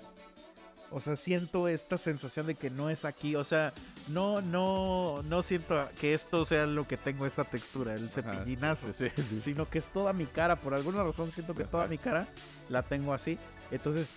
O 0.91 0.99
sea, 0.99 1.16
siento 1.16 1.68
esta 1.68 1.98
sensación 1.98 2.48
de 2.48 2.56
que 2.56 2.70
no 2.70 2.90
es 2.90 3.06
aquí. 3.06 3.36
O 3.36 3.44
sea, 3.44 3.74
no, 4.07 4.41
no, 4.41 5.22
no 5.24 5.41
siento 5.41 5.88
que 5.99 6.14
esto 6.14 6.45
sea 6.45 6.66
lo 6.66 6.88
que 6.88 6.98
tengo 6.98 7.26
esta 7.26 7.44
textura, 7.44 7.94
el 7.94 8.06
Ajá, 8.06 8.14
cepillinazo. 8.22 8.91
Sí, 8.94 9.10
sí, 9.16 9.22
sí. 9.24 9.41
Sino 9.41 9.70
que 9.70 9.78
es 9.80 9.88
toda 9.88 10.14
mi 10.14 10.26
cara. 10.26 10.56
Por 10.56 10.74
alguna 10.74 11.03
razón 11.03 11.30
siento 11.32 11.53
que 11.53 11.64
toda 11.66 11.84
Ajá. 11.84 11.90
mi 11.91 11.98
cara 11.98 12.28
la 12.70 12.82
tengo 12.84 13.14
así. 13.14 13.38
Entonces, 13.72 14.07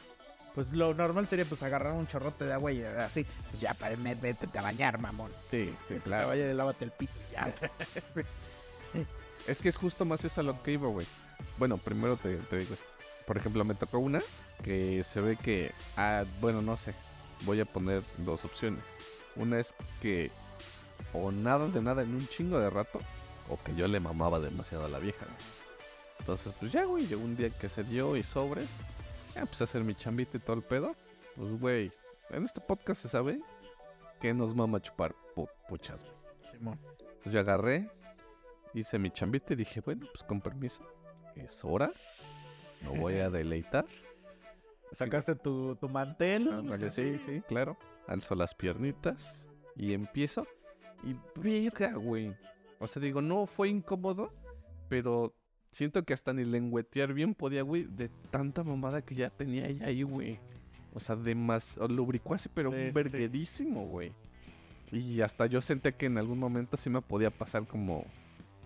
pues 0.55 0.73
lo 0.73 0.95
normal 0.95 1.27
sería 1.27 1.45
pues 1.45 1.63
agarrar 1.63 1.93
un 1.93 2.07
chorrote 2.07 2.45
de 2.47 2.53
agua 2.55 2.73
y 2.73 2.83
así. 2.83 3.25
Pues 3.51 3.61
ya, 3.61 3.75
para 3.75 3.97
vete 3.97 4.47
a 4.59 4.63
bañar, 4.63 4.99
mamón. 4.99 5.31
Sí, 5.51 5.75
sí, 5.89 5.95
Claro. 5.95 6.03
claro. 6.05 6.29
Vaya 6.29 6.51
y 6.51 6.55
lávate 6.55 6.85
el 6.87 6.91
pito. 6.91 7.13
Ya. 7.33 7.53
Es 9.47 9.59
que 9.59 9.69
es 9.69 9.77
justo 9.77 10.05
más 10.05 10.25
eso 10.25 10.41
a 10.41 10.45
lo 10.45 10.63
que 10.63 10.73
iba, 10.73 10.87
güey. 10.89 11.07
Bueno, 11.59 11.77
primero 11.77 12.17
te, 12.17 12.37
te 12.37 12.59
digo 12.59 12.75
esto. 12.75 12.87
Por 13.27 13.37
ejemplo, 13.37 13.65
me 13.65 13.75
tocó 13.75 13.99
una 13.99 14.21
que 14.63 15.03
se 15.05 15.21
ve 15.21 15.37
que. 15.37 15.73
Ah, 15.97 16.25
bueno, 16.41 16.63
no 16.63 16.77
sé. 16.77 16.95
Voy 17.43 17.61
a 17.61 17.65
poner 17.65 18.03
dos 18.19 18.45
opciones. 18.45 18.97
Una 19.37 19.59
es 19.59 19.75
que 20.01 20.31
o 21.13 21.31
nada 21.33 21.67
de 21.69 21.83
nada 21.83 22.03
en 22.03 22.15
un 22.15 22.27
chingo 22.29 22.59
de 22.59 22.71
rato, 22.71 23.01
o 23.49 23.59
que 23.63 23.75
yo 23.75 23.87
le 23.89 24.01
mamaba 24.01 24.39
demasiado 24.41 24.85
a 24.85 24.89
la 24.89 24.99
vieja. 24.99 25.27
Entonces, 26.21 26.53
pues 26.61 26.71
ya, 26.73 26.85
güey, 26.85 27.07
llegó 27.07 27.23
un 27.23 27.37
día 27.37 27.51
que 27.51 27.69
se 27.69 27.83
dio 27.85 28.17
y 28.17 28.23
sobres. 28.23 28.81
Ya 29.35 29.41
empecé 29.43 29.65
a 29.65 29.67
hacer 29.67 29.83
mi 29.83 29.95
chambita 29.95 30.37
y 30.37 30.41
todo 30.41 30.57
el 30.57 30.63
pedo. 30.63 30.95
Pues, 31.37 31.59
güey, 31.59 31.93
en 32.31 32.45
este 32.45 32.61
podcast 32.61 33.03
se 33.03 33.09
sabe 33.09 33.41
que 34.21 34.33
nos 34.33 34.55
mama 34.55 34.81
chupar 34.81 35.15
pu- 35.35 35.51
puchas, 35.69 36.01
güey. 36.01 36.51
Simón. 36.53 36.79
Pues 37.23 37.33
yo 37.35 37.41
agarré, 37.41 37.91
hice 38.75 38.99
mi 38.99 39.11
chambita 39.11 39.55
y 39.55 39.57
dije, 39.57 39.81
bueno, 39.81 40.07
pues 40.13 40.23
con 40.23 40.41
permiso, 40.41 40.83
es 41.35 41.65
hora, 41.65 41.91
me 42.83 42.99
voy 42.99 43.15
a 43.15 43.31
deleitar. 43.31 43.85
Sacaste 44.93 45.35
tu, 45.35 45.77
tu 45.77 45.89
mantel. 45.89 46.49
Ándale, 46.49 46.91
sí, 46.91 47.19
sí, 47.25 47.41
claro. 47.49 47.77
Alzo 48.07 48.35
las 48.35 48.55
piernitas 48.55 49.49
y 49.77 49.93
empiezo. 49.95 50.47
Y 51.05 51.17
verga, 51.41 51.95
güey. 51.95 52.35
O 52.79 52.87
sea, 52.87 53.01
digo, 53.01 53.23
no 53.23 53.47
fue 53.47 53.69
incómodo, 53.69 54.33
pero 54.89 55.35
siento 55.71 56.05
que 56.05 56.13
hasta 56.13 56.33
ni 56.33 56.45
lengüetear 56.45 57.15
bien 57.15 57.35
podía, 57.35 57.63
güey, 57.63 57.85
de 57.85 58.11
tanta 58.31 58.63
mamada 58.63 59.03
que 59.03 59.15
ya 59.15 59.31
tenía 59.31 59.67
ella 59.67 59.87
ahí, 59.87 60.03
güey. 60.03 60.39
O 60.95 61.01
sea, 61.01 61.17
de 61.17 61.35
más, 61.35 61.79
lubricó 61.89 62.35
así, 62.35 62.51
pero 62.53 62.71
Sí, 62.71 62.91
verguerísimo, 62.93 63.87
güey. 63.87 64.13
Y 64.91 65.23
hasta 65.23 65.47
yo 65.47 65.63
sentía 65.63 65.93
que 65.93 66.07
en 66.07 66.19
algún 66.19 66.39
momento 66.39 66.77
sí 66.77 66.91
me 66.91 67.01
podía 67.01 67.31
pasar 67.31 67.67
como, 67.67 68.05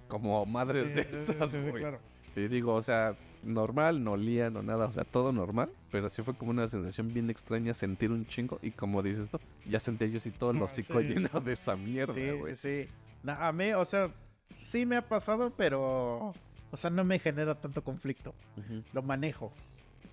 como 0.09 0.45
madres 0.45 0.89
Sí, 0.89 0.93
de 0.95 1.01
esas, 1.03 1.51
sí, 1.51 1.59
sí, 1.63 1.71
güey. 1.71 1.83
claro. 1.83 2.01
Y 2.35 2.49
digo, 2.49 2.75
o 2.75 2.83
sea, 2.83 3.17
normal, 3.47 4.03
no 4.05 4.13
olía, 4.13 4.51
no 4.51 4.63
nada, 4.63 4.87
o 4.87 4.93
sea, 4.93 5.05
todo 5.05 5.33
normal, 5.33 5.71
pero 5.91 6.11
sí 6.11 6.23
fue 6.23 6.35
como 6.35 6.51
una 6.51 6.69
sensación 6.69 7.13
bien 7.13 7.31
extraña 7.31 7.73
sentir 7.75 8.11
un 8.11 8.27
chingo 8.27 8.59
y 8.63 8.71
como 8.73 9.03
dices, 9.03 9.33
¿no? 9.33 9.41
Ya 9.65 9.81
sentía 9.81 10.09
yo 10.09 10.19
así 10.19 10.31
todo 10.31 10.51
el 10.51 10.59
Ah, 10.59 10.65
hocico 10.65 11.01
sí. 11.01 11.09
lleno 11.09 11.41
de 11.41 11.53
esa 11.53 11.77
mierda, 11.77 12.15
Sí, 12.15 12.31
güey. 12.33 12.55
sí, 12.55 12.85
sí. 12.87 12.95
Na- 13.23 13.49
a 13.49 13.53
mí, 13.53 13.73
o 13.73 13.85
sea, 13.85 14.11
sí 14.55 14.85
me 14.87 14.97
ha 14.97 15.03
pasado, 15.09 15.53
pero. 15.57 16.35
O 16.73 16.77
sea, 16.77 16.91
no 16.91 17.05
me 17.05 17.19
genera 17.19 17.55
tanto 17.55 17.83
conflicto. 17.83 18.35
Lo 18.93 19.03
manejo. 19.03 19.53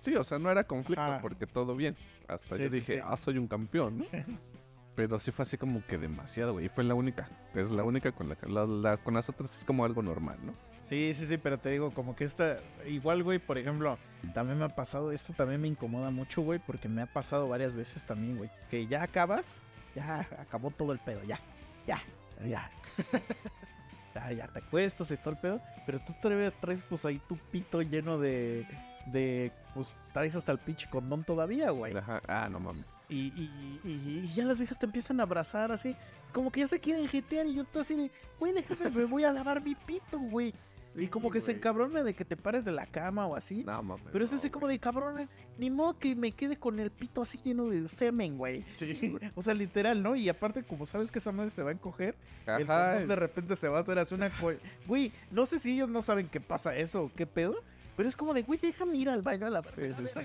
Sí, 0.00 0.14
o 0.14 0.22
sea, 0.24 0.38
no 0.38 0.50
era 0.50 0.64
conflicto 0.64 1.18
porque 1.20 1.46
todo 1.46 1.74
bien. 1.74 1.96
Hasta 2.28 2.56
Sí, 2.56 2.62
yo 2.62 2.68
sí, 2.70 2.76
dije, 2.76 2.94
sí. 2.96 3.00
ah, 3.04 3.16
soy 3.16 3.38
un 3.38 3.46
campeón, 3.48 3.98
¿no? 3.98 4.04
Pero 4.96 5.18
sí 5.18 5.32
fue 5.32 5.42
así 5.42 5.56
como 5.58 5.84
que 5.86 5.98
demasiado, 5.98 6.52
güey. 6.52 6.66
Y 6.66 6.68
fue 6.68 6.84
la 6.84 6.94
única. 6.94 7.28
Es 7.54 7.70
la 7.70 7.82
única 7.82 8.12
con 8.12 8.28
la, 8.28 8.36
la- 8.66 8.96
con 8.96 9.14
las 9.14 9.28
otras 9.28 9.58
es 9.58 9.64
como 9.64 9.84
algo 9.84 10.02
normal, 10.02 10.38
¿no? 10.44 10.52
Sí, 10.82 11.12
sí, 11.14 11.26
sí, 11.26 11.36
pero 11.38 11.58
te 11.58 11.70
digo, 11.70 11.90
como 11.92 12.14
que 12.14 12.24
esta. 12.24 12.58
Igual, 12.86 13.22
güey, 13.24 13.38
por 13.40 13.58
ejemplo, 13.58 13.98
también 14.34 14.58
me 14.58 14.66
ha 14.66 14.68
pasado. 14.68 15.10
Esto 15.10 15.32
también 15.32 15.60
me 15.60 15.66
incomoda 15.68 16.10
mucho, 16.10 16.42
güey, 16.42 16.60
porque 16.64 16.88
me 16.88 17.02
ha 17.02 17.06
pasado 17.06 17.48
varias 17.48 17.74
veces 17.74 18.04
también, 18.04 18.36
güey. 18.36 18.50
Que 18.70 18.86
ya 18.86 19.02
acabas, 19.02 19.60
ya 19.96 20.20
acabó 20.38 20.70
todo 20.70 20.92
el 20.92 20.98
pedo, 21.00 21.24
ya, 21.24 21.40
ya, 21.86 22.00
ya. 22.46 22.70
ya, 24.14 24.30
ya 24.32 24.46
te 24.48 24.58
acuestas 24.60 25.10
y 25.10 25.16
todo 25.16 25.30
el 25.30 25.38
pedo. 25.40 25.60
Pero 25.86 25.98
tú 26.00 26.14
todavía 26.22 26.50
traes, 26.52 26.84
pues 26.84 27.04
ahí 27.04 27.18
tu 27.28 27.36
pito 27.36 27.82
lleno 27.82 28.18
de. 28.18 28.66
de 29.06 29.50
pues 29.74 29.96
traes 30.12 30.36
hasta 30.36 30.52
el 30.52 30.58
pinche 30.58 30.88
condón 30.88 31.24
todavía, 31.24 31.70
güey. 31.70 31.96
Ajá. 31.96 32.20
Ah, 32.28 32.48
no 32.50 32.60
mames. 32.60 32.84
Y, 33.08 33.16
y, 33.36 33.80
y- 33.84 34.20
y 34.24 34.32
ya 34.34 34.44
las 34.44 34.58
viejas 34.58 34.78
te 34.78 34.86
empiezan 34.86 35.20
a 35.20 35.24
abrazar 35.24 35.70
así, 35.72 35.94
como 36.32 36.50
que 36.50 36.60
ya 36.60 36.68
se 36.68 36.80
quieren 36.80 37.06
jetear. 37.06 37.46
Y 37.46 37.54
yo 37.54 37.64
tú 37.64 37.80
así 37.80 37.94
de, 37.94 38.10
güey, 38.40 38.52
déjame, 38.52 38.90
me 38.90 39.04
voy 39.04 39.24
a 39.24 39.32
lavar 39.32 39.62
mi 39.62 39.74
pito, 39.74 40.18
güey. 40.18 40.54
y 40.96 41.08
como 41.08 41.28
que 41.28 41.40
se 41.40 41.50
encabrona 41.52 42.04
de 42.04 42.14
que 42.14 42.24
te 42.24 42.36
pares 42.36 42.64
de 42.64 42.70
la 42.70 42.86
cama 42.86 43.26
o 43.26 43.34
así. 43.34 43.64
No 43.64 43.82
mames. 43.82 44.06
Pero 44.12 44.24
es 44.24 44.30
no, 44.30 44.38
así 44.38 44.48
como 44.48 44.68
de 44.68 44.78
cabrón, 44.78 45.28
ni 45.58 45.68
modo 45.68 45.98
que 45.98 46.14
me 46.14 46.30
quede 46.32 46.56
con 46.56 46.78
el 46.78 46.90
pito 46.92 47.20
así 47.22 47.38
lleno 47.44 47.68
de 47.68 47.86
semen, 47.88 48.38
güey. 48.38 48.62
Sí. 48.62 49.16
O 49.34 49.42
sea, 49.42 49.54
literal, 49.54 50.02
¿no? 50.02 50.14
Y 50.16 50.28
aparte, 50.28 50.62
como 50.62 50.86
sabes 50.86 51.10
que 51.10 51.18
esa 51.18 51.32
madre 51.32 51.50
se 51.50 51.62
va 51.64 51.70
a 51.70 51.72
encoger, 51.72 52.14
Ajá. 52.46 52.94
de 53.00 53.16
repente 53.16 53.56
se 53.56 53.68
va 53.68 53.78
a 53.78 53.80
hacer 53.80 53.98
así 53.98 54.14
una... 54.14 54.30
co- 54.38 54.52
Güey, 54.86 55.12
no 55.32 55.46
sé 55.46 55.58
si 55.58 55.72
ellos 55.74 55.88
no 55.88 56.00
saben 56.00 56.28
que 56.28 56.40
pasa 56.40 56.76
eso 56.76 57.02
o 57.04 57.12
qué 57.12 57.26
pedo, 57.26 57.56
pero 57.96 58.08
es 58.08 58.16
como 58.16 58.34
de, 58.34 58.42
güey, 58.42 58.58
déjame 58.60 58.96
ir 58.98 59.08
al 59.08 59.22
baño 59.22 59.46
a 59.46 59.50
la 59.50 59.62
Sí, 59.62 59.92
sí, 59.92 60.04
sí. 60.06 60.20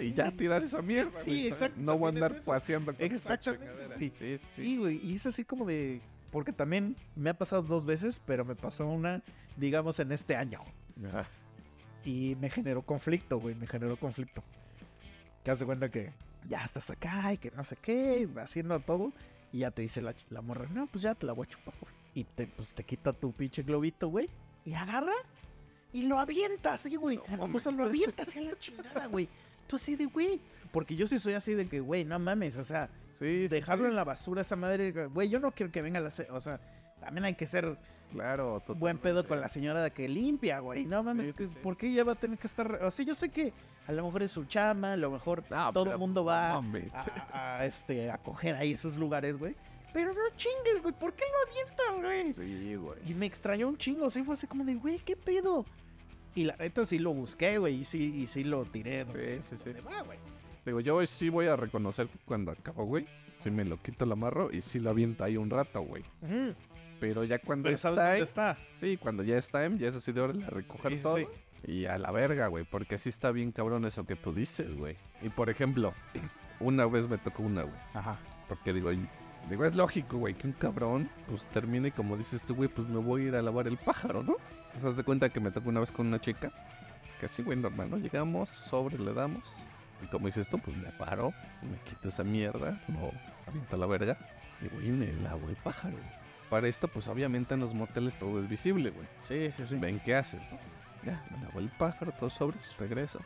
Y 0.00 0.12
ya 0.12 0.30
tirar 0.32 0.62
esa 0.62 0.82
mierda. 0.82 1.12
Sí, 1.12 1.30
güey, 1.30 1.46
exacto, 1.48 1.80
No 1.80 1.96
voy 1.96 2.06
a 2.06 2.14
andar 2.14 2.36
es 2.36 2.44
paseando 2.44 2.92
con 2.94 3.04
esa 3.04 3.34
Exactamente. 3.34 4.10
Sí, 4.10 4.38
sí. 4.48 4.76
Güey, 4.76 5.00
y 5.04 5.14
es 5.14 5.26
así 5.26 5.44
como 5.44 5.64
de... 5.64 6.00
Porque 6.32 6.52
también 6.52 6.96
me 7.14 7.30
ha 7.30 7.34
pasado 7.34 7.62
dos 7.62 7.84
veces, 7.84 8.20
pero 8.26 8.44
me 8.44 8.56
pasó 8.56 8.88
una, 8.88 9.22
digamos, 9.56 10.00
en 10.00 10.10
este 10.10 10.34
año. 10.34 10.60
Ajá. 11.08 11.24
Y 12.04 12.36
me 12.40 12.50
generó 12.50 12.82
conflicto, 12.82 13.38
güey, 13.38 13.54
me 13.54 13.66
generó 13.66 13.96
conflicto. 13.96 14.42
Que 15.44 15.52
haz 15.52 15.60
de 15.60 15.66
cuenta 15.66 15.90
que 15.90 16.12
ya 16.48 16.64
estás 16.64 16.90
acá 16.90 17.32
y 17.32 17.38
que 17.38 17.50
no 17.52 17.62
sé 17.62 17.76
qué, 17.76 18.28
haciendo 18.36 18.78
todo. 18.80 19.12
Y 19.52 19.58
ya 19.58 19.70
te 19.70 19.82
dice 19.82 20.02
la, 20.02 20.14
la 20.30 20.40
morra, 20.40 20.66
no, 20.70 20.88
pues 20.88 21.02
ya 21.02 21.14
te 21.14 21.26
la 21.26 21.32
voy 21.32 21.46
a 21.46 21.50
chupar, 21.50 21.74
güey. 21.80 21.94
Y 22.14 22.24
te, 22.24 22.46
pues, 22.48 22.74
te 22.74 22.84
quita 22.84 23.12
tu 23.12 23.32
pinche 23.32 23.62
globito, 23.62 24.08
güey. 24.08 24.28
Y 24.64 24.74
agarra 24.74 25.14
y 25.94 26.02
lo 26.02 26.18
avienta 26.18 26.74
así, 26.74 26.94
güey. 26.96 27.18
No 27.38 27.44
o 27.54 27.58
sea, 27.58 27.72
lo 27.72 27.84
avienta 27.84 28.22
así 28.24 28.38
a 28.38 28.42
la 28.42 28.58
chingada, 28.58 29.06
güey. 29.06 29.26
Tú 29.66 29.76
así 29.76 29.96
de, 29.96 30.04
güey. 30.04 30.38
Porque 30.70 30.94
yo 30.96 31.06
sí 31.06 31.16
soy 31.18 31.32
así 31.32 31.54
de 31.54 31.64
que, 31.64 31.80
güey, 31.80 32.04
no 32.04 32.18
mames, 32.18 32.56
o 32.56 32.64
sea, 32.64 32.90
Sí, 33.10 33.46
dejarlo 33.48 33.84
sí. 33.84 33.90
en 33.90 33.96
la 33.96 34.04
basura 34.04 34.42
esa 34.42 34.56
madre, 34.56 34.90
güey, 35.08 35.28
yo 35.30 35.38
no 35.40 35.52
quiero 35.52 35.70
que 35.72 35.80
venga 35.80 36.00
la... 36.00 36.10
O 36.30 36.40
sea, 36.40 36.60
también 37.00 37.24
hay 37.24 37.34
que 37.34 37.46
ser 37.46 37.78
Claro, 38.12 38.62
buen 38.76 38.98
pedo 38.98 39.26
con 39.26 39.40
la 39.40 39.46
totalmente. 39.46 39.52
señora 39.54 39.90
que 39.90 40.08
limpia, 40.08 40.58
güey. 40.60 40.84
No 40.84 41.02
mames, 41.02 41.32
Sí. 41.36 41.46
¿por 41.62 41.76
qué 41.76 41.88
ella 41.88 42.04
va 42.04 42.12
a 42.12 42.16
tener 42.16 42.38
que 42.38 42.46
estar? 42.46 42.70
O 42.82 42.90
sea, 42.90 43.04
yo 43.04 43.14
sé 43.14 43.28
que 43.30 43.52
a 43.88 43.92
lo 43.92 44.04
mejor 44.04 44.22
es 44.22 44.30
su 44.30 44.44
chama, 44.44 44.92
a 44.92 44.96
lo 44.96 45.10
mejor 45.10 45.42
todo 45.72 45.90
el 45.92 45.98
mundo 45.98 46.24
va 46.24 46.52
a, 46.54 46.62
a, 47.32 47.64
este, 47.66 48.10
a 48.10 48.18
coger 48.18 48.54
ahí 48.56 48.72
esos 48.72 48.96
lugares, 48.96 49.36
güey. 49.38 49.54
Pero 49.92 50.12
no 50.12 50.20
chingues, 50.36 50.82
güey, 50.82 50.92
¿por 50.94 51.12
qué 51.14 51.24
lo 51.24 51.50
avientas, 51.50 52.02
güey? 52.02 52.32
Sí, 52.32 52.74
güey. 52.76 52.98
Y 53.06 53.14
me 53.14 53.26
extrañó 53.26 53.68
un 53.68 53.76
chingo, 53.78 54.08
sí, 54.10 54.22
fue 54.24 54.34
así 54.34 54.46
como 54.48 54.64
de, 54.64 54.74
güey, 54.74 54.98
¿qué 54.98 55.16
pedo? 55.16 55.64
Y 56.34 56.44
la 56.44 56.56
neta 56.56 56.84
sí 56.84 56.98
lo 56.98 57.12
busqué, 57.14 57.58
güey, 57.58 57.80
y 57.80 57.84
sí, 57.84 58.12
y 58.16 58.26
sí 58.26 58.44
lo 58.44 58.64
tiré. 58.64 59.04
donde- 59.04 59.42
Sí, 59.42 59.56
sí, 59.56 59.72
sí. 59.72 59.80
va, 59.86 60.02
güey. 60.02 60.18
Digo, 60.66 60.80
yo 60.80 60.96
hoy 60.96 61.06
sí 61.06 61.28
voy 61.28 61.46
a 61.46 61.56
reconocer 61.56 62.08
que 62.08 62.18
cuando 62.24 62.50
acabo, 62.52 62.84
güey, 62.84 63.06
sí 63.36 63.50
me 63.50 63.64
lo 63.64 63.76
quito, 63.80 64.06
lo 64.06 64.14
amarro 64.14 64.50
y 64.52 64.62
sí 64.62 64.78
lo 64.80 64.90
aviento 64.90 65.22
ahí 65.24 65.36
un 65.36 65.50
rato, 65.50 65.82
güey. 65.82 66.02
Ujú. 66.22 66.54
Pero 67.00 67.22
ya 67.24 67.38
cuando 67.38 67.64
Pero 67.64 67.76
¿sabes 67.76 67.98
está 67.98 68.02
dónde 68.04 68.16
ahí, 68.16 68.22
está? 68.22 68.56
sí, 68.76 68.96
cuando 68.96 69.22
ya 69.22 69.36
está 69.36 69.64
en, 69.64 69.78
ya 69.78 69.88
es 69.88 69.96
así 69.96 70.10
de 70.12 70.20
hora 70.22 70.34
a 70.46 70.50
recoger 70.50 70.96
Sí, 70.96 71.02
todo. 71.02 71.16
sí. 71.18 71.26
Y 71.66 71.86
a 71.86 71.98
la 71.98 72.10
verga, 72.12 72.46
güey, 72.48 72.64
porque 72.64 72.98
sí 72.98 73.08
está 73.10 73.30
bien 73.30 73.52
cabrón 73.52 73.84
eso 73.84 74.04
que 74.06 74.16
tú 74.16 74.32
dices, 74.32 74.74
güey. 74.76 74.96
Y 75.22 75.28
por 75.28 75.50
ejemplo, 75.50 75.92
una 76.60 76.86
vez 76.86 77.08
me 77.08 77.18
tocó 77.18 77.42
una, 77.42 77.62
güey. 77.62 77.76
Ajá. 77.94 78.18
Porque 78.48 78.72
digo, 78.72 78.90
Digo, 79.48 79.66
es 79.66 79.74
lógico, 79.74 80.16
güey, 80.16 80.32
que 80.32 80.46
un 80.46 80.54
cabrón, 80.54 81.10
pues 81.28 81.44
termine 81.48 81.92
como 81.92 82.16
dices 82.16 82.40
tú, 82.42 82.54
güey, 82.54 82.70
pues 82.70 82.88
me 82.88 82.96
voy 82.96 83.24
a 83.24 83.28
ir 83.28 83.34
a 83.36 83.42
lavar 83.42 83.68
el 83.68 83.76
pájaro, 83.76 84.22
¿no? 84.22 84.36
Te 84.74 84.80
das 84.80 84.96
de 84.96 85.04
cuenta 85.04 85.28
que 85.28 85.40
me 85.40 85.50
tocó 85.50 85.68
una 85.68 85.80
vez 85.80 85.92
con 85.92 86.06
una 86.06 86.20
chica, 86.20 86.50
que 87.20 87.26
así, 87.26 87.42
güey, 87.42 87.56
normal, 87.58 87.90
¿no? 87.90 87.96
Llegamos, 87.96 88.48
sobre, 88.48 88.98
le 88.98 89.12
damos, 89.12 89.54
y 90.02 90.06
como 90.06 90.26
dices 90.26 90.48
tú, 90.48 90.58
pues 90.58 90.76
me 90.76 90.90
paro, 90.90 91.32
me 91.62 91.78
quito 91.88 92.08
esa 92.08 92.24
mierda, 92.24 92.80
no 92.88 93.10
aviento 93.46 93.76
la 93.76 93.86
verga, 93.86 94.18
y 94.60 94.68
güey, 94.68 94.90
me 94.90 95.12
lavo 95.22 95.48
el 95.48 95.56
pájaro. 95.56 95.96
Para 96.50 96.68
esto, 96.68 96.88
pues 96.88 97.08
obviamente 97.08 97.54
en 97.54 97.60
los 97.60 97.74
moteles 97.74 98.18
todo 98.18 98.38
es 98.38 98.48
visible, 98.48 98.90
güey. 98.90 99.06
Sí, 99.24 99.50
sí, 99.50 99.64
sí. 99.64 99.76
Ven 99.76 99.98
qué 100.00 100.14
haces, 100.14 100.48
¿no? 100.50 100.58
Ya, 101.04 101.24
me 101.30 101.44
lavo 101.44 101.58
el 101.58 101.68
pájaro, 101.70 102.12
todo 102.12 102.30
sobre, 102.30 102.58
regreso. 102.78 103.20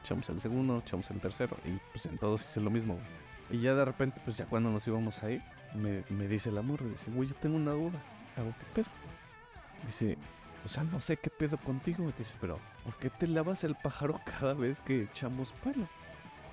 Echamos 0.00 0.28
el 0.30 0.40
segundo, 0.40 0.78
echamos 0.78 1.10
el 1.10 1.20
tercero. 1.20 1.56
Y 1.64 1.78
pues 1.92 2.06
en 2.06 2.18
todos 2.18 2.42
hice 2.42 2.60
lo 2.60 2.70
mismo, 2.70 2.94
güey. 2.94 3.58
Y 3.58 3.62
ya 3.62 3.74
de 3.74 3.84
repente, 3.84 4.20
pues 4.24 4.36
ya 4.36 4.46
cuando 4.46 4.70
nos 4.70 4.86
íbamos 4.88 5.22
ahí, 5.22 5.40
me, 5.74 6.02
me 6.08 6.26
dice 6.26 6.48
el 6.48 6.58
amor, 6.58 6.82
dice, 6.88 7.10
güey, 7.10 7.28
yo 7.28 7.34
tengo 7.36 7.56
una 7.56 7.72
duda. 7.72 8.02
Hago, 8.36 8.52
¿qué 8.58 8.82
pedo? 8.82 8.86
Dice, 9.86 10.16
o 10.64 10.68
sea, 10.68 10.82
no 10.84 11.00
sé 11.00 11.16
qué 11.16 11.30
pedo 11.30 11.56
contigo. 11.58 12.06
Dice, 12.16 12.34
pero, 12.40 12.58
¿por 12.84 12.94
qué 12.96 13.10
te 13.10 13.26
lavas 13.26 13.64
el 13.64 13.74
pájaro 13.76 14.20
cada 14.38 14.54
vez 14.54 14.80
que 14.80 15.02
echamos 15.02 15.52
palo? 15.64 15.86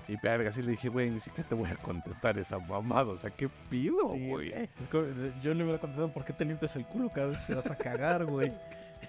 Y 0.08 0.16
verga, 0.16 0.48
así 0.50 0.62
le 0.62 0.72
dije, 0.72 0.88
güey, 0.88 1.10
ni 1.10 1.20
siquiera 1.20 1.48
te 1.48 1.54
voy 1.54 1.70
a 1.70 1.76
contestar 1.76 2.36
esa 2.38 2.58
mamada. 2.58 3.12
O 3.12 3.16
sea, 3.16 3.30
¿qué 3.30 3.48
pido, 3.70 4.08
güey? 4.08 4.28
güey. 4.28 4.52
Es 4.52 4.88
que, 4.90 4.98
eh, 4.98 5.32
yo 5.42 5.54
le 5.54 5.62
hubiera 5.62 5.78
contestado, 5.80 6.12
¿por 6.12 6.24
qué 6.24 6.32
te 6.32 6.44
limpias 6.44 6.74
el 6.76 6.84
culo 6.86 7.08
cada 7.08 7.28
vez 7.28 7.38
que 7.46 7.54
vas 7.54 7.70
a 7.70 7.76
cagar, 7.78 8.24
güey? 8.26 8.52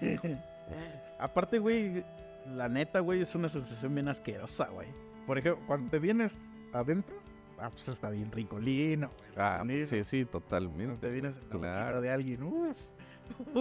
Aparte, 1.18 1.58
güey, 1.58 2.04
la 2.46 2.68
neta, 2.68 3.00
güey, 3.00 3.20
es 3.22 3.34
una 3.34 3.48
sensación 3.48 3.94
bien 3.94 4.08
asquerosa, 4.08 4.66
güey. 4.68 4.88
Por 5.26 5.38
ejemplo, 5.38 5.64
cuando 5.66 5.90
te 5.90 5.98
vienes 5.98 6.50
adentro, 6.72 7.16
ah, 7.58 7.70
pues 7.70 7.88
está 7.88 8.10
bien 8.10 8.30
ricolino, 8.30 9.08
güey. 9.08 9.30
Ah, 9.36 9.62
sí, 9.86 10.04
sí, 10.04 10.24
Cuando 10.24 10.40
totalmente. 10.40 10.96
te 11.00 11.10
vienes 11.10 11.36
en 11.38 11.42
la 11.42 11.58
Claro. 11.58 12.00
de 12.00 12.10
alguien, 12.10 12.42
uff. 12.42 12.78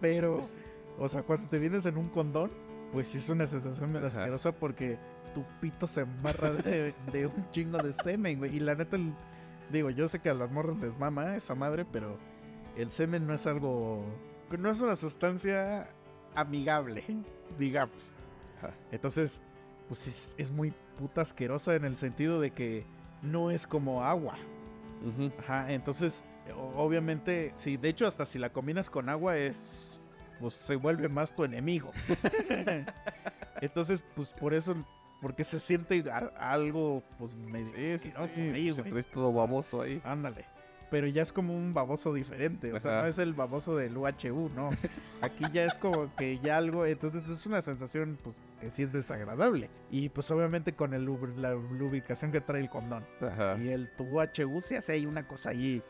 Pero, 0.00 0.48
o 0.98 1.08
sea, 1.08 1.22
cuando 1.22 1.48
te 1.48 1.58
vienes 1.58 1.86
en 1.86 1.96
un 1.96 2.08
condón, 2.08 2.50
pues 2.92 3.08
sí 3.08 3.18
es 3.18 3.28
una 3.30 3.46
sensación 3.46 3.96
asquerosa 3.96 4.52
porque 4.52 4.98
tu 5.34 5.44
pito 5.60 5.86
se 5.86 6.02
embarra 6.02 6.50
de, 6.52 6.94
de 7.12 7.26
un 7.26 7.50
chingo 7.50 7.78
de 7.78 7.92
semen, 7.92 8.38
güey. 8.38 8.56
Y 8.56 8.60
la 8.60 8.74
neta, 8.74 8.96
el- 8.96 9.14
digo, 9.72 9.90
yo 9.90 10.06
sé 10.08 10.18
que 10.20 10.30
a 10.30 10.34
las 10.34 10.50
morras 10.50 10.76
les 10.78 10.98
mama 10.98 11.34
esa 11.36 11.54
madre, 11.54 11.84
pero 11.84 12.18
el 12.76 12.90
semen 12.90 13.26
no 13.26 13.34
es 13.34 13.46
algo. 13.46 14.04
No 14.58 14.70
es 14.70 14.80
una 14.80 14.94
sustancia 14.96 15.88
amigable, 16.34 17.02
digamos. 17.58 18.12
Entonces, 18.92 19.40
pues 19.88 20.06
es, 20.06 20.34
es 20.38 20.50
muy 20.50 20.72
puta 20.96 21.22
asquerosa 21.22 21.74
en 21.74 21.84
el 21.84 21.96
sentido 21.96 22.40
de 22.40 22.50
que 22.52 22.84
no 23.22 23.50
es 23.50 23.66
como 23.66 24.04
agua. 24.04 24.36
Ajá, 25.40 25.72
entonces, 25.72 26.22
obviamente, 26.74 27.52
sí, 27.56 27.76
de 27.76 27.88
hecho, 27.88 28.06
hasta 28.06 28.24
si 28.26 28.38
la 28.38 28.50
combinas 28.52 28.90
con 28.90 29.08
agua 29.08 29.36
es, 29.36 30.00
pues 30.40 30.54
se 30.54 30.76
vuelve 30.76 31.08
más 31.08 31.34
tu 31.34 31.44
enemigo. 31.44 31.90
entonces, 33.60 34.04
pues 34.14 34.32
por 34.32 34.54
eso, 34.54 34.74
porque 35.20 35.44
se 35.44 35.58
siente 35.58 36.04
algo, 36.38 37.02
pues 37.18 37.34
medio 37.36 37.66
Sí, 37.66 37.98
sí, 37.98 38.08
asqueroso 38.08 38.28
sí. 38.34 38.40
ahí, 38.42 38.70
güey. 38.70 38.90
traes 38.90 39.06
todo 39.10 39.32
baboso 39.32 39.82
ahí. 39.82 40.00
Ándale. 40.04 40.44
Pero 40.90 41.06
ya 41.08 41.22
es 41.22 41.32
como 41.32 41.56
un 41.56 41.72
baboso 41.72 42.12
diferente, 42.14 42.72
o 42.72 42.78
sea, 42.78 43.00
no 43.02 43.08
es 43.08 43.18
el 43.18 43.32
baboso 43.34 43.74
del 43.74 43.96
UHU, 43.96 44.50
no. 44.54 44.68
Aquí 45.22 45.44
ya 45.52 45.64
es 45.64 45.76
como 45.76 46.14
que 46.14 46.38
ya 46.38 46.58
algo, 46.58 46.86
entonces 46.86 47.28
es 47.28 47.46
una 47.46 47.62
sensación, 47.62 48.16
pues, 48.22 48.36
que 48.60 48.70
sí 48.70 48.82
es 48.82 48.92
desagradable. 48.92 49.70
Y 49.90 50.10
pues 50.10 50.30
obviamente 50.30 50.74
con 50.74 50.94
el, 50.94 51.04
la 51.36 51.54
lubricación 51.54 52.30
que 52.30 52.40
trae 52.40 52.60
el 52.60 52.68
condón. 52.68 53.04
Ajá. 53.20 53.58
Y 53.58 53.70
el 53.70 53.90
tu 53.96 54.04
UHU 54.04 54.60
se 54.60 54.76
hace 54.76 54.92
ahí 54.92 55.06
una 55.06 55.26
cosa 55.26 55.50
ahí 55.50 55.82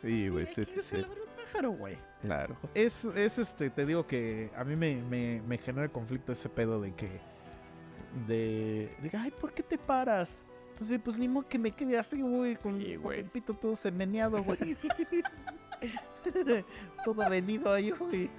Sí, 0.00 0.28
güey, 0.28 0.46
sí, 0.46 0.54
¿qué 0.54 0.64
sí, 0.64 0.78
es 0.78 0.84
sí. 0.84 1.04
pájaro, 1.36 1.72
güey? 1.72 1.96
Claro. 2.22 2.56
Es, 2.74 3.04
es 3.04 3.38
este, 3.38 3.70
te 3.70 3.86
digo 3.86 4.06
que 4.06 4.50
a 4.56 4.64
mí 4.64 4.76
me, 4.76 5.02
me, 5.02 5.42
me 5.42 5.58
genera 5.58 5.88
conflicto 5.88 6.32
ese 6.32 6.48
pedo 6.48 6.80
de 6.80 6.94
que. 6.94 7.08
De. 8.26 8.90
de 9.02 9.16
ay, 9.16 9.30
¿por 9.32 9.52
qué 9.52 9.62
te 9.62 9.78
paras? 9.78 10.44
Pues, 10.78 11.00
pues 11.02 11.18
ni 11.18 11.28
modo 11.28 11.48
que 11.48 11.58
me 11.58 11.72
quede 11.72 11.98
así, 11.98 12.22
güey, 12.22 12.54
con, 12.56 12.80
Sí, 12.80 12.96
con 12.96 13.12
el 13.12 13.24
pito 13.24 13.52
todo 13.52 13.74
semeneado, 13.74 14.42
güey. 14.44 14.58
todo 17.04 17.28
venido 17.28 17.72
ahí, 17.72 17.90
güey. 17.90 18.30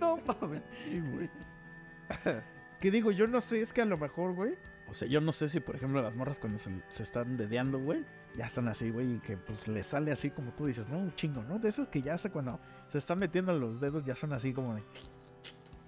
No 0.00 0.18
mames, 0.18 0.62
sí, 0.84 1.00
güey. 1.00 1.30
Que 2.78 2.92
digo, 2.92 3.10
yo 3.10 3.26
no 3.26 3.40
sé, 3.40 3.60
es 3.60 3.72
que 3.72 3.82
a 3.82 3.84
lo 3.84 3.96
mejor, 3.96 4.34
güey. 4.34 4.54
O 4.88 4.94
sea, 4.94 5.08
yo 5.08 5.20
no 5.20 5.32
sé 5.32 5.48
si, 5.48 5.58
por 5.58 5.74
ejemplo, 5.74 6.00
las 6.00 6.14
morras 6.14 6.38
cuando 6.38 6.58
se, 6.58 6.70
se 6.88 7.02
están 7.02 7.36
dedeando, 7.36 7.80
güey, 7.80 8.04
ya 8.36 8.46
están 8.46 8.68
así, 8.68 8.90
güey, 8.90 9.14
y 9.14 9.18
que 9.18 9.36
pues 9.36 9.68
les 9.68 9.86
sale 9.86 10.12
así 10.12 10.30
como 10.30 10.52
tú 10.52 10.66
dices, 10.66 10.88
¿no? 10.88 10.98
Un 10.98 11.14
chingo, 11.14 11.42
¿no? 11.44 11.58
De 11.58 11.68
esas 11.68 11.88
que 11.88 12.02
ya 12.02 12.14
hace 12.14 12.30
cuando 12.30 12.58
se 12.88 12.98
están 12.98 13.18
metiendo 13.18 13.52
los 13.52 13.80
dedos, 13.80 14.04
ya 14.04 14.14
son 14.14 14.32
así 14.32 14.52
como 14.52 14.74
de. 14.74 14.82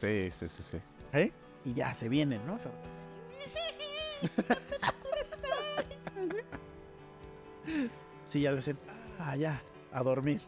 Sí, 0.01 0.31
sí, 0.31 0.49
sí, 0.49 0.62
sí. 0.62 0.79
¿Eh? 1.12 1.33
Y 1.65 1.75
ya 1.75 1.95
se 1.95 2.09
vienen, 2.09 2.45
¿no? 2.47 2.55
O 2.55 2.59
sea, 2.59 2.73
sí, 8.25 8.41
ya 8.41 8.51
le 8.51 8.57
dicen, 8.57 8.79
ah, 9.19 9.37
ya, 9.37 9.62
a 9.93 10.03
dormir. 10.03 10.41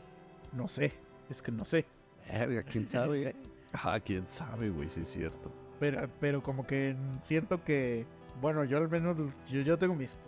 No 0.52 0.68
sé, 0.68 0.92
es 1.28 1.42
que 1.42 1.52
no 1.52 1.64
sé. 1.64 1.86
Verga, 2.28 2.62
quién 2.62 2.88
sabe. 2.88 3.34
Ah, 3.74 3.98
quién 3.98 4.26
sabe, 4.26 4.68
güey, 4.68 4.86
sí 4.90 5.00
es 5.00 5.08
cierto. 5.08 5.50
Pero, 5.80 6.06
pero 6.20 6.42
como 6.42 6.66
que 6.66 6.94
siento 7.22 7.64
que, 7.64 8.04
bueno, 8.38 8.64
yo 8.64 8.76
al 8.76 8.90
menos, 8.90 9.16
yo, 9.48 9.62
yo 9.62 9.78
tengo 9.78 9.94
mis 9.94 10.18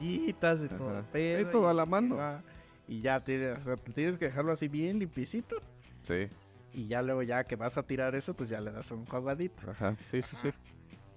toallitas 0.00 0.62
y 0.62 0.68
todo. 0.68 1.04
pedo, 1.12 1.50
todo 1.50 1.66
y- 1.66 1.70
a 1.70 1.74
la 1.74 1.86
mano. 1.86 2.16
va, 2.16 2.42
Y 2.88 3.00
ya 3.00 3.20
tienes, 3.22 3.58
o 3.58 3.62
sea, 3.62 3.76
tienes 3.76 4.18
que 4.18 4.24
dejarlo 4.26 4.50
así 4.52 4.66
bien 4.68 4.98
limpiecito. 4.98 5.56
Sí, 6.02 6.26
Y 6.72 6.86
ya 6.86 7.02
luego, 7.02 7.22
ya 7.22 7.44
que 7.44 7.56
vas 7.56 7.76
a 7.78 7.82
tirar 7.84 8.14
eso, 8.14 8.34
pues 8.34 8.48
ya 8.48 8.60
le 8.60 8.70
das 8.72 8.90
un 8.90 9.04
jugadito. 9.06 9.60
ajá, 9.70 9.96
sí, 10.04 10.22
sí, 10.22 10.34
sí. 10.36 10.50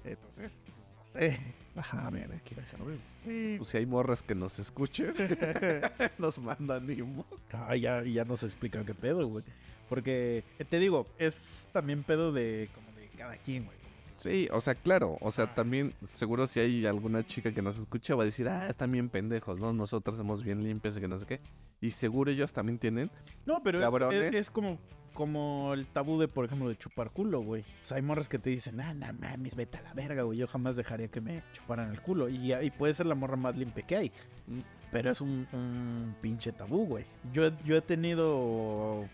Entonces, 0.03 0.63
pues 0.65 0.97
no 0.97 1.03
sé. 1.05 1.39
Ajá, 1.75 2.11
mira, 2.11 2.39
quién 2.43 2.65
sabe. 2.65 2.97
Sí. 3.23 3.55
Pues 3.57 3.69
si 3.69 3.77
hay 3.77 3.85
morras 3.85 4.21
que 4.23 4.35
nos 4.35 4.59
escuchen, 4.59 5.13
nos 6.17 6.37
mandan 6.39 6.89
imo. 6.91 7.25
Ah, 7.51 7.75
ya, 7.75 8.03
ya 8.03 8.25
nos 8.25 8.43
explican 8.43 8.85
qué 8.85 8.93
pedo, 8.93 9.27
güey. 9.27 9.43
Porque, 9.89 10.43
eh, 10.59 10.65
te 10.65 10.79
digo, 10.79 11.05
es 11.17 11.69
también 11.71 12.03
pedo 12.03 12.31
de 12.31 12.69
como 12.75 12.91
de 12.93 13.07
cada 13.17 13.37
quien, 13.37 13.65
güey. 13.65 13.77
Sí, 14.23 14.47
o 14.51 14.61
sea, 14.61 14.73
claro, 14.75 15.17
o 15.19 15.31
sea, 15.31 15.53
también 15.53 15.91
seguro 16.03 16.47
si 16.47 16.59
hay 16.61 16.85
alguna 16.85 17.25
chica 17.25 17.51
que 17.53 17.61
nos 17.61 17.77
escucha 17.77 18.15
va 18.15 18.21
a 18.23 18.25
decir, 18.25 18.47
ah, 18.47 18.67
están 18.69 18.89
bien 18.91 19.09
pendejos, 19.09 19.59
¿no? 19.59 19.73
Nosotros 19.73 20.15
somos 20.15 20.43
bien 20.43 20.63
limpios 20.63 20.95
y 20.97 21.01
que 21.01 21.07
no 21.09 21.17
sé 21.17 21.25
qué. 21.25 21.41
Y 21.81 21.89
seguro 21.89 22.31
ellos 22.31 22.53
también 22.53 22.79
tienen. 22.79 23.11
No, 23.45 23.61
pero 23.61 23.79
es, 23.79 23.85
es- 24.33 24.35
es 24.35 24.49
como, 24.49 24.79
como 25.13 25.73
el 25.73 25.85
tabú 25.87 26.17
de, 26.21 26.29
por 26.29 26.45
ejemplo, 26.45 26.69
de 26.69 26.77
chupar 26.77 27.11
culo, 27.11 27.41
güey. 27.41 27.63
O 27.83 27.85
sea, 27.85 27.97
hay 27.97 28.03
morras 28.03 28.29
que 28.29 28.39
te 28.39 28.49
dicen, 28.49 28.79
ah, 28.79 28.93
no 28.93 29.07
mames, 29.19 29.55
vete 29.55 29.77
a 29.79 29.81
la 29.81 29.93
verga, 29.93 30.21
güey. 30.23 30.37
Yo 30.39 30.47
jamás 30.47 30.77
dejaría 30.77 31.09
que 31.09 31.19
me 31.19 31.43
chuparan 31.51 31.91
el 31.91 32.01
culo. 32.01 32.29
Y, 32.29 32.53
y 32.53 32.71
puede 32.71 32.93
ser 32.93 33.07
la 33.07 33.15
morra 33.15 33.35
más 33.35 33.57
limpia 33.57 33.85
que 33.85 33.97
hay. 33.97 34.11
Mm. 34.47 34.59
Pero 34.93 35.11
es 35.11 35.19
un, 35.19 35.45
un 35.51 36.15
pinche 36.21 36.53
tabú, 36.53 36.85
güey. 36.85 37.03
Yo, 37.33 37.51
yo 37.65 37.75
he 37.75 37.81
tenido. 37.81 39.05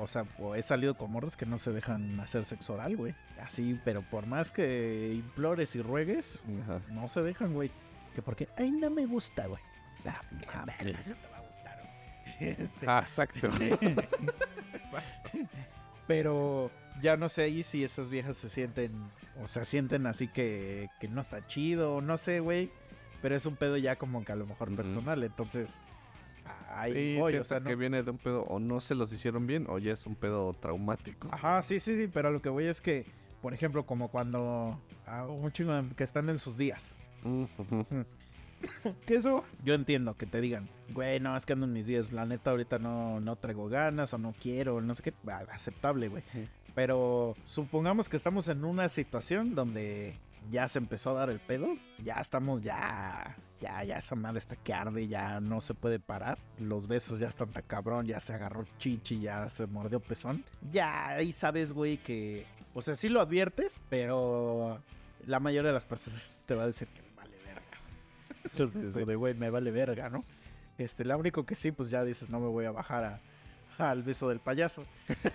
O 0.00 0.06
sea, 0.06 0.24
he 0.56 0.62
salido 0.62 0.96
con 0.96 1.10
morras 1.10 1.36
que 1.36 1.46
no 1.46 1.58
se 1.58 1.72
dejan 1.72 2.18
hacer 2.20 2.44
sexo 2.44 2.74
oral, 2.74 2.96
güey. 2.96 3.14
Así, 3.42 3.78
pero 3.84 4.00
por 4.02 4.26
más 4.26 4.50
que 4.50 5.12
implores 5.14 5.74
y 5.76 5.82
ruegues, 5.82 6.44
Ajá. 6.64 6.80
no 6.90 7.08
se 7.08 7.22
dejan, 7.22 7.54
güey. 7.54 7.70
Que 8.14 8.22
porque, 8.22 8.48
ay, 8.58 8.70
no 8.70 8.90
me 8.90 9.06
gusta, 9.06 9.46
güey. 9.46 9.62
Ah, 10.04 10.12
Ah, 10.58 10.66
eso 10.98 11.14
te 11.14 11.28
va 11.28 11.38
a 11.38 11.40
gustar, 11.42 11.80
güey. 11.80 12.50
Este, 12.60 12.86
Ah, 12.86 13.00
exacto. 13.02 13.48
Pero 16.06 16.70
ya 17.00 17.16
no 17.16 17.28
sé 17.28 17.42
ahí 17.42 17.62
si 17.62 17.84
esas 17.84 18.10
viejas 18.10 18.36
se 18.36 18.48
sienten, 18.48 18.92
o 19.42 19.46
sea, 19.46 19.64
sienten 19.64 20.06
así 20.06 20.28
que, 20.28 20.88
que 21.00 21.08
no 21.08 21.20
está 21.20 21.46
chido, 21.46 22.00
no 22.00 22.16
sé, 22.16 22.40
güey. 22.40 22.70
Pero 23.22 23.36
es 23.36 23.46
un 23.46 23.56
pedo 23.56 23.76
ya 23.76 23.96
como 23.96 24.24
que 24.24 24.32
a 24.32 24.36
lo 24.36 24.46
mejor 24.46 24.74
personal, 24.74 25.22
entonces... 25.22 25.76
Sí, 26.92 27.16
voy, 27.18 27.34
o 27.36 27.44
sea, 27.44 27.60
no- 27.60 27.68
que 27.68 27.76
viene 27.76 28.02
de 28.02 28.10
un 28.10 28.18
pedo 28.18 28.42
o 28.44 28.58
no 28.58 28.80
se 28.80 28.94
los 28.94 29.12
hicieron 29.12 29.46
bien 29.46 29.66
o 29.68 29.78
ya 29.78 29.92
es 29.92 30.06
un 30.06 30.14
pedo 30.14 30.52
traumático. 30.54 31.28
Ajá, 31.30 31.62
sí, 31.62 31.78
sí, 31.80 31.96
sí, 31.96 32.08
pero 32.12 32.30
lo 32.30 32.40
que 32.40 32.48
voy 32.48 32.64
es 32.64 32.80
que, 32.80 33.04
por 33.40 33.54
ejemplo, 33.54 33.84
como 33.86 34.08
cuando 34.08 34.78
a 35.06 35.24
un 35.26 35.50
chingo 35.52 35.72
que 35.96 36.04
están 36.04 36.28
en 36.28 36.38
sus 36.38 36.56
días. 36.56 36.94
Que 39.06 39.16
eso, 39.16 39.44
yo 39.64 39.74
entiendo 39.74 40.16
que 40.16 40.24
te 40.24 40.40
digan, 40.40 40.68
güey, 40.92 41.18
no, 41.18 41.36
es 41.36 41.44
que 41.44 41.52
ando 41.52 41.66
en 41.66 41.72
mis 41.72 41.88
días, 41.88 42.12
la 42.12 42.26
neta 42.26 42.52
ahorita 42.52 42.78
no, 42.78 43.18
no 43.18 43.34
traigo 43.34 43.68
ganas 43.68 44.14
o 44.14 44.18
no 44.18 44.34
quiero, 44.40 44.80
no 44.80 44.94
sé 44.94 45.02
qué, 45.02 45.14
aceptable, 45.52 46.06
güey. 46.06 46.22
Pero 46.72 47.34
supongamos 47.44 48.08
que 48.08 48.16
estamos 48.16 48.46
en 48.46 48.64
una 48.64 48.88
situación 48.88 49.56
donde 49.56 50.12
ya 50.50 50.68
se 50.68 50.78
empezó 50.78 51.10
a 51.10 51.14
dar 51.14 51.30
el 51.30 51.40
pedo, 51.40 51.68
ya 52.02 52.14
estamos, 52.16 52.62
ya, 52.62 53.36
ya, 53.60 53.82
ya 53.84 53.98
esa 53.98 54.14
madre 54.14 54.38
está 54.38 54.56
que 54.56 54.74
arde, 54.74 55.06
ya 55.08 55.40
no 55.40 55.60
se 55.60 55.74
puede 55.74 55.98
parar, 55.98 56.38
los 56.58 56.86
besos 56.88 57.18
ya 57.18 57.28
están 57.28 57.50
tan 57.50 57.62
cabrón, 57.64 58.06
ya 58.06 58.20
se 58.20 58.34
agarró 58.34 58.64
chichi, 58.78 59.20
ya 59.20 59.48
se 59.48 59.66
mordió 59.66 60.00
pezón, 60.00 60.44
ya 60.70 61.08
ahí 61.08 61.32
sabes, 61.32 61.72
güey, 61.72 61.98
que, 61.98 62.46
o 62.74 62.82
sea, 62.82 62.94
sí 62.96 63.08
lo 63.08 63.20
adviertes, 63.20 63.80
pero 63.88 64.82
la 65.26 65.40
mayoría 65.40 65.68
de 65.68 65.74
las 65.74 65.86
personas 65.86 66.34
te 66.46 66.54
va 66.54 66.64
a 66.64 66.66
decir 66.66 66.88
que 66.88 67.02
me 67.02 67.14
vale 67.14 67.36
verga. 67.44 67.62
Entonces, 68.44 68.94
de, 68.94 69.14
güey, 69.16 69.34
me 69.34 69.50
vale 69.50 69.70
verga, 69.70 70.08
¿no? 70.10 70.20
Este, 70.78 71.04
la 71.04 71.16
único 71.16 71.44
que 71.46 71.54
sí, 71.54 71.70
pues 71.70 71.90
ya 71.90 72.02
dices, 72.04 72.30
no 72.30 72.40
me 72.40 72.48
voy 72.48 72.64
a 72.64 72.72
bajar 72.72 73.04
a- 73.04 73.20
al 73.90 74.02
beso 74.02 74.28
del 74.28 74.40
payaso. 74.40 74.82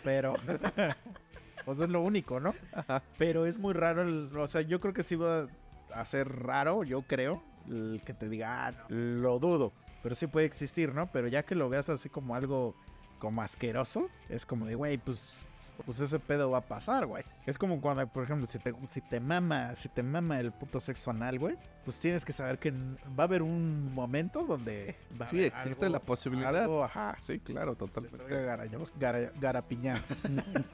Pero. 0.03 0.35
o 1.67 1.75
sea, 1.75 1.85
es 1.85 1.91
lo 1.91 2.01
único, 2.01 2.39
¿no? 2.39 2.53
Ajá. 2.73 3.03
Pero 3.17 3.45
es 3.45 3.59
muy 3.59 3.73
raro. 3.73 4.01
el- 4.01 4.31
o 4.35 4.47
sea, 4.47 4.61
yo 4.61 4.79
creo 4.79 4.93
que 4.93 5.03
sí 5.03 5.15
va 5.15 5.47
a 5.93 6.05
ser 6.05 6.27
raro, 6.29 6.83
yo 6.83 7.03
creo, 7.03 7.43
el 7.67 8.01
que 8.05 8.13
te 8.13 8.27
diga, 8.29 8.67
ah, 8.67 8.71
no, 8.89 8.95
lo 9.21 9.37
dudo. 9.39 9.73
Pero 10.01 10.15
sí 10.15 10.27
puede 10.27 10.45
existir, 10.45 10.93
¿no? 10.95 11.11
Pero 11.11 11.27
ya 11.27 11.43
que 11.43 11.53
lo 11.55 11.69
veas 11.69 11.89
así 11.89 12.09
como 12.09 12.33
algo 12.35 12.75
como 13.19 13.41
asqueroso, 13.41 14.09
es 14.29 14.45
como 14.45 14.65
de, 14.65 14.75
güey, 14.75 14.97
pues. 14.97 15.47
Pues 15.85 15.99
ese 15.99 16.19
pedo 16.19 16.49
va 16.51 16.59
a 16.59 16.61
pasar, 16.61 17.05
güey. 17.05 17.23
Es 17.45 17.57
como 17.57 17.79
cuando, 17.79 18.05
por 18.07 18.23
ejemplo, 18.23 18.45
si 18.47 18.59
te, 18.59 18.73
si 18.87 19.01
te 19.01 19.19
mama, 19.19 19.75
si 19.75 19.89
te 19.89 20.03
mama 20.03 20.39
el 20.39 20.51
puto 20.51 20.79
sexo 20.79 21.11
anal, 21.11 21.39
güey, 21.39 21.55
pues 21.85 21.99
tienes 21.99 22.25
que 22.25 22.33
saber 22.33 22.59
que 22.59 22.71
va 22.71 23.19
a 23.19 23.23
haber 23.23 23.41
un 23.41 23.93
momento 23.93 24.43
donde 24.43 24.95
va 25.19 25.25
a 25.25 25.29
Sí, 25.29 25.37
haber 25.37 25.47
existe 25.53 25.85
algo- 25.85 25.93
la 25.93 25.99
posibilidad. 25.99 26.55
algo, 26.57 26.83
ajá, 26.83 27.15
Sí, 27.21 27.39
claro, 27.39 27.75
totalmente. 27.75 28.17
garaño- 28.25 28.89
gara- 28.99 29.31
garapiñán. 29.39 30.01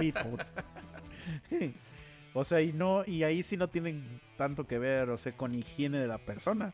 O 2.36 2.44
sea, 2.44 2.62
y 2.62 2.74
no, 2.74 3.04
y 3.06 3.22
ahí 3.22 3.44
sí 3.44 3.58
no 3.58 3.68
tienen 3.70 4.20
tanto 4.38 4.66
que 4.66 4.80
ver, 4.80 5.08
o 5.12 5.18
sea, 5.18 5.38
con 5.38 5.54
higiene 5.54 6.00
de 6.00 6.08
la 6.08 6.18
persona. 6.18 6.74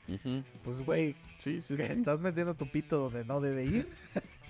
Pues, 0.63 0.79
güey, 0.81 1.17
Sí, 1.37 1.59
sí, 1.59 1.75
sí. 1.75 1.83
estás 1.83 2.21
metiendo 2.21 2.53
tu 2.53 2.71
pito 2.71 2.97
donde 2.97 3.25
no 3.25 3.41
debe 3.41 3.65
ir. 3.65 3.89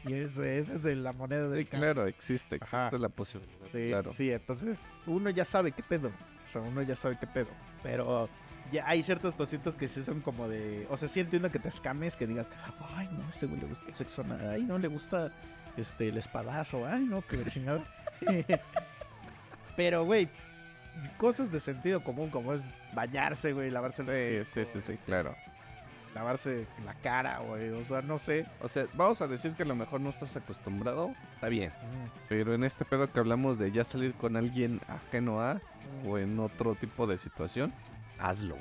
Y 0.05 0.13
ese, 0.13 0.59
esa 0.59 0.73
es 0.75 0.85
la 0.97 1.11
moneda 1.13 1.49
del 1.49 1.59
Sí, 1.59 1.65
cambio. 1.65 1.93
claro, 1.93 2.07
existe, 2.07 2.55
existe 2.55 2.77
Ajá. 2.77 2.97
la 2.97 3.09
posibilidad. 3.09 3.65
Sí, 3.71 3.87
claro. 3.89 4.13
sí, 4.13 4.31
entonces 4.31 4.79
uno 5.05 5.29
ya 5.29 5.43
sabe 5.45 5.71
qué 5.71 5.83
pedo. 5.83 6.07
O 6.07 6.51
sea, 6.51 6.61
uno 6.61 6.81
ya 6.81 6.95
sabe 6.95 7.17
qué 7.19 7.27
pedo. 7.27 7.49
Pero 7.83 8.29
ya 8.71 8.87
hay 8.87 9.03
ciertas 9.03 9.35
cositas 9.35 9.75
que 9.75 9.87
sí 9.87 10.01
son 10.01 10.21
como 10.21 10.47
de. 10.47 10.87
O 10.89 10.97
sea, 10.97 11.07
sí 11.09 11.19
entiendo 11.19 11.51
que 11.51 11.59
te 11.59 11.67
escames, 11.69 12.15
que 12.15 12.25
digas, 12.27 12.49
ay, 12.95 13.09
no, 13.11 13.27
este 13.29 13.45
güey 13.45 13.59
le 13.61 13.67
gusta 13.67 13.87
el 13.89 13.95
sexo 13.95 14.25
ay, 14.49 14.63
no 14.63 14.77
le 14.79 14.87
gusta 14.87 15.31
este 15.77 16.09
el 16.09 16.17
espadazo, 16.17 16.85
ay, 16.87 17.03
no, 17.05 17.21
que 17.21 17.43
chingada. 17.45 17.83
Pero, 19.75 20.05
güey, 20.05 20.27
cosas 21.17 21.51
de 21.51 21.59
sentido 21.59 22.03
común, 22.03 22.29
como 22.29 22.53
es 22.53 22.63
bañarse, 22.93 23.53
güey, 23.53 23.69
lavarse 23.69 24.01
el 24.03 24.45
Sí, 24.45 24.65
sí, 24.65 24.71
sí, 24.73 24.81
sí, 24.81 24.97
claro. 25.05 25.35
Lavarse 26.13 26.67
la 26.85 26.93
cara, 26.95 27.39
güey. 27.39 27.69
O 27.69 27.83
sea, 27.83 28.01
no 28.01 28.17
sé. 28.17 28.45
O 28.61 28.67
sea, 28.67 28.87
vamos 28.93 29.21
a 29.21 29.27
decir 29.27 29.53
que 29.53 29.63
a 29.63 29.65
lo 29.65 29.75
mejor 29.75 30.01
no 30.01 30.09
estás 30.09 30.35
acostumbrado. 30.35 31.13
Está 31.35 31.49
bien. 31.49 31.71
Pero 32.27 32.53
en 32.53 32.63
este 32.63 32.85
pedo 32.85 33.11
que 33.11 33.19
hablamos 33.19 33.57
de 33.57 33.71
ya 33.71 33.83
salir 33.83 34.13
con 34.13 34.35
alguien 34.35 34.81
ajeno 34.87 35.41
a 35.41 35.61
o 36.05 36.17
en 36.17 36.39
otro 36.39 36.75
tipo 36.75 37.07
de 37.07 37.17
situación, 37.17 37.73
hazlo. 38.19 38.57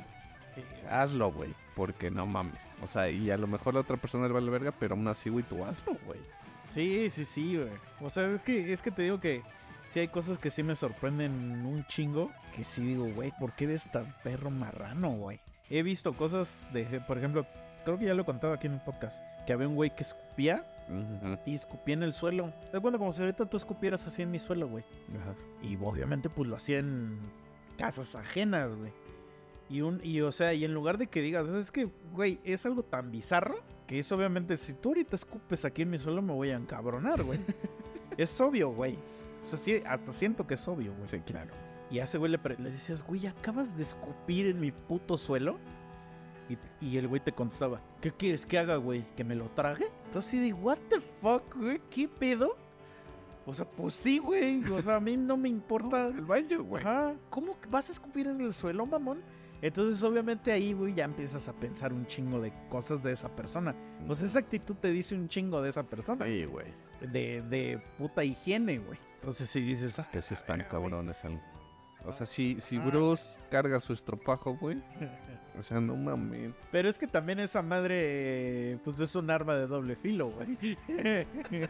Hazlo, 0.90 1.32
güey. 1.32 1.54
Porque 1.74 2.10
no 2.10 2.26
mames. 2.26 2.76
O 2.82 2.86
sea, 2.86 3.10
y 3.10 3.30
a 3.30 3.36
lo 3.36 3.46
mejor 3.46 3.74
la 3.74 3.80
otra 3.80 3.96
persona 3.96 4.26
le 4.26 4.32
vale 4.32 4.50
verga, 4.50 4.72
pero 4.72 4.94
aún 4.94 5.06
así, 5.08 5.30
güey, 5.30 5.44
tú 5.44 5.64
hazlo, 5.64 5.96
güey. 6.06 6.20
Sí, 6.64 7.08
sí, 7.10 7.24
sí, 7.24 7.56
güey. 7.56 7.70
O 8.00 8.10
sea, 8.10 8.34
es 8.34 8.42
que, 8.42 8.72
es 8.72 8.82
que 8.82 8.90
te 8.90 9.02
digo 9.02 9.20
que 9.20 9.42
sí 9.90 10.00
hay 10.00 10.08
cosas 10.08 10.38
que 10.38 10.50
sí 10.50 10.62
me 10.62 10.74
sorprenden 10.74 11.32
un 11.64 11.84
chingo. 11.86 12.30
Que 12.54 12.64
sí 12.64 12.82
digo, 12.82 13.06
güey, 13.14 13.32
¿por 13.38 13.52
qué 13.52 13.64
eres 13.64 13.90
tan 13.90 14.12
perro 14.22 14.50
marrano, 14.50 15.10
güey? 15.10 15.40
He 15.70 15.82
visto 15.82 16.14
cosas 16.14 16.66
de, 16.72 16.84
por 17.06 17.18
ejemplo, 17.18 17.46
creo 17.84 17.98
que 17.98 18.06
ya 18.06 18.14
lo 18.14 18.22
he 18.22 18.24
contado 18.24 18.54
aquí 18.54 18.66
en 18.66 18.74
el 18.74 18.80
podcast, 18.80 19.22
que 19.46 19.52
había 19.52 19.68
un 19.68 19.74
güey 19.74 19.94
que 19.94 20.02
escupía 20.02 20.66
y 21.44 21.54
escupía 21.54 21.94
en 21.94 22.02
el 22.02 22.12
suelo. 22.12 22.52
Te 22.72 22.80
cuenta 22.80 22.98
como 22.98 23.12
si 23.12 23.22
ahorita 23.22 23.46
tú 23.46 23.56
escupieras 23.56 24.06
así 24.06 24.22
en 24.22 24.30
mi 24.30 24.38
suelo, 24.38 24.68
güey. 24.68 24.84
Ajá. 25.20 25.34
Y 25.62 25.76
obviamente 25.76 26.30
pues 26.30 26.48
lo 26.48 26.56
hacía 26.56 26.78
en 26.78 27.18
casas 27.76 28.14
ajenas, 28.14 28.74
güey. 28.74 28.92
Y 29.70 29.82
un 29.82 30.00
y 30.02 30.22
o 30.22 30.32
sea, 30.32 30.54
y 30.54 30.64
en 30.64 30.72
lugar 30.72 30.96
de 30.96 31.08
que 31.08 31.20
digas, 31.20 31.46
es 31.48 31.70
que 31.70 31.88
güey, 32.12 32.40
es 32.44 32.64
algo 32.64 32.82
tan 32.82 33.10
bizarro 33.10 33.62
que 33.86 33.98
es 33.98 34.10
obviamente 34.12 34.56
si 34.56 34.72
tú 34.72 34.90
ahorita 34.90 35.16
escupes 35.16 35.64
aquí 35.64 35.82
en 35.82 35.90
mi 35.90 35.98
suelo 35.98 36.22
me 36.22 36.32
voy 36.32 36.50
a 36.50 36.56
encabronar, 36.56 37.22
güey. 37.22 37.38
es 38.16 38.40
obvio, 38.40 38.70
güey. 38.70 38.96
O 39.42 39.44
sea, 39.44 39.58
sí, 39.58 39.82
hasta 39.86 40.12
siento 40.12 40.46
que 40.46 40.54
es 40.54 40.68
obvio, 40.68 40.94
güey. 40.94 41.08
Sí, 41.08 41.20
claro. 41.20 41.52
Y 41.90 42.00
a 42.00 42.04
ese 42.04 42.18
güey 42.18 42.30
le, 42.32 42.38
decías, 42.70 43.02
güey, 43.02 43.26
acabas 43.26 43.76
de 43.76 43.82
escupir 43.82 44.46
en 44.46 44.60
mi 44.60 44.72
puto 44.72 45.16
suelo. 45.16 45.58
Y, 46.48 46.56
y 46.86 46.96
el 46.96 47.08
güey 47.08 47.20
te 47.20 47.32
contestaba, 47.32 47.80
¿qué 48.00 48.10
quieres 48.10 48.46
que 48.46 48.58
haga, 48.58 48.76
güey? 48.76 49.04
¿Que 49.16 49.24
me 49.24 49.34
lo 49.34 49.50
trague? 49.50 49.86
Entonces 50.06 50.28
así 50.28 50.38
de, 50.38 50.52
¿what 50.54 50.78
the 50.88 51.00
fuck, 51.20 51.54
güey? 51.56 51.80
¿Qué 51.90 52.08
pedo? 52.08 52.56
O 53.48 53.54
sea, 53.54 53.64
pues 53.66 53.94
sí, 53.94 54.18
güey. 54.18 54.62
O 54.70 54.82
sea, 54.82 54.96
a 54.96 55.00
mí 55.00 55.16
no 55.16 55.36
me 55.36 55.48
importa. 55.48 56.08
El 56.08 56.22
baño, 56.22 56.62
güey. 56.62 56.82
Ajá. 56.82 57.14
¿Cómo 57.30 57.56
vas 57.70 57.88
a 57.88 57.92
escupir 57.92 58.26
en 58.26 58.40
el 58.42 58.52
suelo, 58.52 58.84
mamón? 58.84 59.22
Entonces, 59.62 60.02
obviamente, 60.02 60.52
ahí, 60.52 60.72
güey, 60.74 60.94
ya 60.94 61.04
empiezas 61.04 61.48
a 61.48 61.52
pensar 61.54 61.92
un 61.92 62.06
chingo 62.06 62.40
de 62.40 62.52
cosas 62.68 63.02
de 63.02 63.12
esa 63.12 63.34
persona. 63.34 63.74
Pues 64.06 64.20
esa 64.22 64.38
actitud 64.38 64.76
te 64.76 64.90
dice 64.90 65.14
un 65.14 65.28
chingo 65.28 65.62
de 65.62 65.70
esa 65.70 65.82
persona. 65.82 66.24
Sí, 66.26 66.44
güey. 66.44 66.66
De, 67.00 67.40
de 67.42 67.82
puta 67.96 68.22
higiene, 68.22 68.78
güey. 68.78 68.98
Entonces, 69.14 69.48
si 69.48 69.60
dices, 69.62 69.98
ah, 69.98 70.08
Que 70.12 70.22
sí 70.22 70.34
están 70.34 70.62
cabrones. 70.64 71.24
algo. 71.24 71.40
O 72.08 72.12
sea, 72.12 72.26
si, 72.26 72.60
si 72.60 72.78
Ah. 72.78 72.84
Bruce 72.86 73.38
carga 73.50 73.78
su 73.80 73.92
estropajo, 73.92 74.56
güey. 74.56 74.82
O 75.58 75.62
sea, 75.64 75.80
no 75.80 75.96
mames. 75.96 76.52
Pero 76.70 76.88
es 76.88 76.98
que 76.98 77.08
también 77.08 77.40
esa 77.40 77.62
madre, 77.62 78.78
pues 78.84 79.00
es 79.00 79.16
un 79.16 79.28
arma 79.28 79.56
de 79.56 79.66
doble 79.66 79.96
filo, 79.96 80.30
güey. 80.30 80.56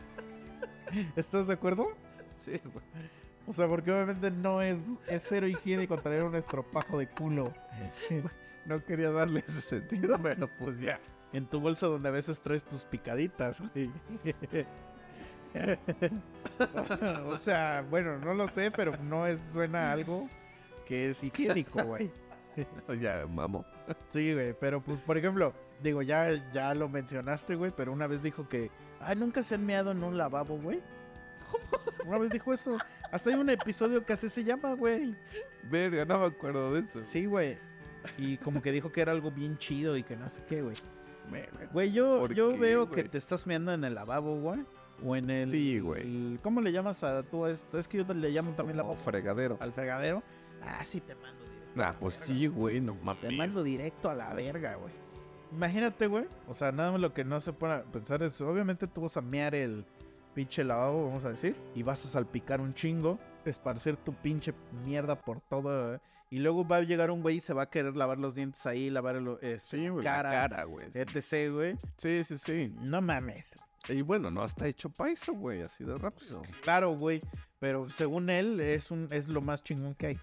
¿Estás 1.16 1.46
de 1.46 1.54
acuerdo? 1.54 1.88
Sí, 2.36 2.60
güey. 2.64 2.84
O 3.46 3.52
sea, 3.54 3.66
porque 3.66 3.90
obviamente 3.90 4.30
no 4.30 4.60
es, 4.60 4.78
es 5.06 5.24
cero 5.26 5.46
higiénico 5.48 5.96
traer 5.96 6.22
un 6.24 6.34
estropajo 6.34 6.98
de 6.98 7.08
culo 7.08 7.50
No 8.66 8.84
quería 8.84 9.10
darle 9.10 9.40
ese 9.48 9.62
sentido, 9.62 10.18
pero 10.22 10.50
pues 10.58 10.78
ya. 10.80 11.00
en 11.32 11.46
tu 11.46 11.58
bolsa 11.58 11.86
donde 11.86 12.08
a 12.08 12.12
veces 12.12 12.40
traes 12.40 12.64
tus 12.64 12.84
picaditas, 12.84 13.62
güey. 13.72 13.90
o 17.26 17.36
sea, 17.36 17.84
bueno, 17.88 18.18
no 18.18 18.34
lo 18.34 18.48
sé, 18.48 18.70
pero 18.70 18.92
no 19.02 19.26
es, 19.26 19.40
suena 19.40 19.90
a 19.90 19.92
algo 19.92 20.28
que 20.86 21.10
es 21.10 21.22
higiénico, 21.22 21.82
güey. 21.84 22.10
Ya, 23.00 23.24
mamo. 23.28 23.64
Sí, 24.08 24.34
güey, 24.34 24.52
pero 24.52 24.82
pues, 24.82 24.98
por 25.02 25.16
ejemplo, 25.16 25.54
digo, 25.80 26.02
ya, 26.02 26.28
ya 26.52 26.74
lo 26.74 26.88
mencionaste, 26.88 27.54
güey, 27.54 27.70
pero 27.76 27.92
una 27.92 28.08
vez 28.08 28.20
dijo 28.20 28.48
que, 28.48 28.68
ay, 28.98 29.14
nunca 29.14 29.44
se 29.44 29.54
han 29.54 29.64
meado 29.64 29.92
en 29.92 30.02
un 30.02 30.18
lavabo, 30.18 30.58
güey. 30.58 30.82
Una 32.04 32.18
vez 32.18 32.30
dijo 32.30 32.52
eso. 32.52 32.76
Hasta 33.12 33.30
hay 33.30 33.36
un 33.36 33.48
episodio 33.48 34.04
que 34.04 34.12
así 34.12 34.28
se 34.28 34.42
llama, 34.42 34.74
güey. 34.74 35.14
Verga, 35.70 36.04
no 36.04 36.18
me 36.18 36.26
acuerdo 36.26 36.72
de 36.72 36.80
eso. 36.80 37.04
Sí, 37.04 37.26
güey. 37.26 37.58
Y 38.16 38.38
como 38.38 38.60
que 38.60 38.72
dijo 38.72 38.90
que 38.90 39.02
era 39.02 39.12
algo 39.12 39.30
bien 39.30 39.56
chido 39.58 39.96
y 39.96 40.02
que 40.02 40.16
no 40.16 40.28
sé 40.28 40.42
qué, 40.48 40.62
güey. 40.62 40.74
Güey, 41.72 41.92
yo, 41.92 42.20
¿Por 42.20 42.34
yo 42.34 42.52
qué, 42.52 42.58
veo 42.58 42.90
que 42.90 43.04
te 43.04 43.18
estás 43.18 43.46
meando 43.46 43.72
en 43.72 43.84
el 43.84 43.94
lavabo, 43.94 44.40
güey. 44.40 44.64
O 45.04 45.14
en 45.16 45.30
el... 45.30 45.48
Sí, 45.50 45.78
güey. 45.80 46.36
¿Cómo 46.42 46.60
le 46.60 46.72
llamas 46.72 47.02
a 47.04 47.22
tú 47.22 47.44
a 47.44 47.50
esto? 47.50 47.78
Es 47.78 47.86
que 47.86 47.98
yo 48.04 48.14
le 48.14 48.30
llamo 48.30 48.52
también 48.52 48.76
Como 48.78 48.90
lavabo. 48.92 49.04
fregadero. 49.04 49.56
Al 49.60 49.72
fregadero. 49.72 50.22
Ah, 50.62 50.82
sí, 50.84 51.00
te 51.00 51.14
mando 51.14 51.44
directo. 51.44 51.82
Ah, 51.82 51.94
pues 51.98 52.14
sí, 52.16 52.46
güey, 52.48 52.80
no 52.80 52.94
mames. 52.96 53.22
Te 53.22 53.30
mando 53.36 53.62
directo 53.62 54.10
a 54.10 54.14
la 54.14 54.34
verga, 54.34 54.74
güey. 54.74 54.92
Imagínate, 55.52 56.06
güey. 56.08 56.26
O 56.46 56.54
sea, 56.54 56.72
nada 56.72 56.92
más 56.92 57.00
lo 57.00 57.14
que 57.14 57.24
no 57.24 57.40
se 57.40 57.50
a 57.50 57.82
pensar 57.84 58.22
es, 58.22 58.40
obviamente 58.40 58.86
tú 58.86 59.02
vas 59.02 59.16
a 59.16 59.22
mear 59.22 59.54
el 59.54 59.84
pinche 60.34 60.62
lavabo, 60.64 61.06
vamos 61.06 61.24
a 61.24 61.30
decir, 61.30 61.56
y 61.74 61.82
vas 61.82 62.04
a 62.04 62.08
salpicar 62.08 62.60
un 62.60 62.74
chingo, 62.74 63.18
esparcir 63.44 63.96
tu 63.96 64.12
pinche 64.12 64.52
mierda 64.84 65.18
por 65.20 65.40
todo, 65.40 65.94
¿eh? 65.94 66.00
y 66.30 66.38
luego 66.40 66.66
va 66.68 66.76
a 66.76 66.82
llegar 66.82 67.10
un 67.10 67.22
güey 67.22 67.36
y 67.36 67.40
se 67.40 67.54
va 67.54 67.62
a 67.62 67.70
querer 67.70 67.96
lavar 67.96 68.18
los 68.18 68.34
dientes 68.34 68.64
ahí, 68.66 68.90
lavar 68.90 69.16
el, 69.16 69.36
este, 69.40 69.78
Sí, 69.78 69.88
güey. 69.88 70.04
cara, 70.04 70.30
La 70.30 70.48
cara, 70.48 70.64
güey. 70.64 70.86
Etc, 70.92 71.50
güey. 71.52 71.76
sí, 71.96 72.22
sí, 72.24 72.36
sí. 72.38 72.74
No 72.82 73.00
mames. 73.00 73.56
Y 73.88 74.02
bueno, 74.02 74.30
no 74.30 74.44
está 74.44 74.66
hecho 74.66 74.92
eso, 75.06 75.32
güey, 75.32 75.62
así 75.62 75.84
de 75.84 75.96
rápido. 75.96 76.42
Claro, 76.62 76.90
güey. 76.90 77.22
Pero 77.58 77.88
según 77.88 78.30
él, 78.30 78.60
es 78.60 78.90
un 78.90 79.08
es 79.10 79.28
lo 79.28 79.40
más 79.40 79.62
chingón 79.62 79.94
que 79.94 80.06
hay. 80.08 80.20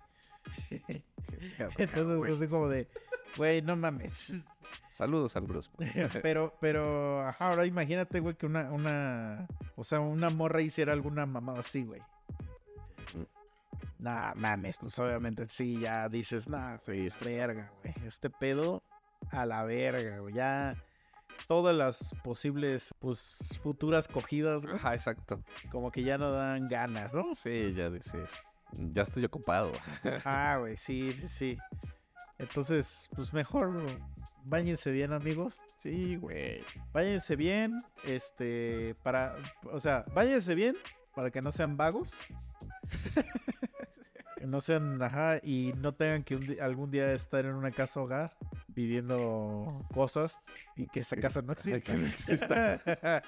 Entonces, 1.78 2.36
así 2.36 2.48
como 2.48 2.70
de, 2.70 2.88
güey, 3.38 3.62
no 3.62 3.76
mames. 3.76 4.34
Saludos 4.90 5.36
al 5.36 5.46
pero, 6.22 6.56
pero, 6.62 7.28
ajá, 7.28 7.50
ahora 7.50 7.66
imagínate, 7.66 8.20
güey, 8.20 8.36
que 8.36 8.46
una, 8.46 8.72
una, 8.72 9.48
o 9.76 9.84
sea, 9.84 10.00
una 10.00 10.30
morra 10.30 10.62
hiciera 10.62 10.94
alguna 10.94 11.26
mamada 11.26 11.60
así, 11.60 11.84
güey. 11.84 12.02
Nah, 14.00 14.34
mames, 14.36 14.78
pues 14.78 14.98
obviamente 15.00 15.46
sí, 15.48 15.80
ya 15.80 16.08
dices, 16.08 16.48
nah, 16.48 16.78
sí, 16.78 17.08
es 17.08 17.20
verga, 17.20 17.72
güey. 17.82 17.94
Este 18.08 18.30
pedo 18.30 18.84
a 19.32 19.46
la 19.46 19.64
verga, 19.64 20.20
güey. 20.20 20.34
Ya 20.34 20.76
todas 21.48 21.76
las 21.76 22.14
posibles, 22.24 22.94
pues, 23.00 23.60
futuras 23.62 24.08
cogidas, 24.08 24.66
güey, 24.66 24.76
Ajá, 24.76 24.94
exacto. 24.94 25.44
como 25.72 25.92
que 25.92 26.04
ya 26.04 26.18
no 26.18 26.32
dan 26.32 26.68
ganas, 26.68 27.14
¿no? 27.14 27.36
Sí, 27.36 27.74
ya 27.74 27.90
dices. 27.90 28.44
Ya 28.74 29.04
estoy 29.04 29.26
ocupado. 29.26 29.72
Ah, 30.26 30.58
güey, 30.60 30.78
sí, 30.78 31.14
sí, 31.14 31.28
sí. 31.28 31.58
Entonces, 32.38 33.10
pues 33.16 33.34
mejor 33.34 33.86
váyanse 34.44 34.92
bien, 34.92 35.14
amigos. 35.14 35.62
Sí, 35.78 36.16
güey. 36.18 36.62
Váyanse 36.92 37.36
bien, 37.36 37.84
este, 38.04 38.96
para, 39.04 39.36
o 39.72 39.80
sea, 39.80 40.06
váyanse 40.14 40.56
bien 40.56 40.76
para 41.16 41.32
que 41.32 41.42
no 41.42 41.52
sean 41.52 41.78
vagos. 41.78 42.16
no 44.42 44.60
sean, 44.60 45.02
ajá, 45.02 45.38
y 45.44 45.74
no 45.78 45.94
tengan 45.94 46.24
que 46.24 46.36
un 46.36 46.58
algún 46.62 46.92
día 46.92 47.12
estar 47.14 47.46
en 47.46 47.54
una 47.56 47.72
casa 47.72 48.00
hogar 48.02 48.36
pidiendo 48.74 49.86
cosas 49.94 50.46
y 50.76 50.88
que 50.88 51.00
esa 51.02 51.16
Que- 51.16 51.22
casa 51.22 51.42
no 51.42 51.54
ay, 51.66 51.82
que 51.82 51.94
no 51.94 52.08
exista. 52.08 52.82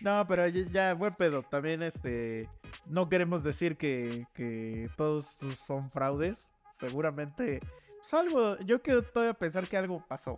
no, 0.00 0.26
pero 0.28 0.46
ya, 0.48 0.66
ya, 0.70 0.94
buen 0.94 1.14
pedo. 1.14 1.42
También 1.42 1.82
este 1.82 2.48
no 2.86 3.08
queremos 3.08 3.42
decir 3.42 3.76
que, 3.76 4.26
que 4.34 4.88
todos 4.96 5.38
son 5.66 5.90
fraudes. 5.90 6.52
Seguramente, 6.70 7.60
pues 7.98 8.12
algo, 8.14 8.58
yo 8.60 8.82
quiero 8.82 9.02
todavía 9.02 9.32
pensar 9.34 9.66
que 9.66 9.76
algo 9.78 10.04
pasó. 10.06 10.36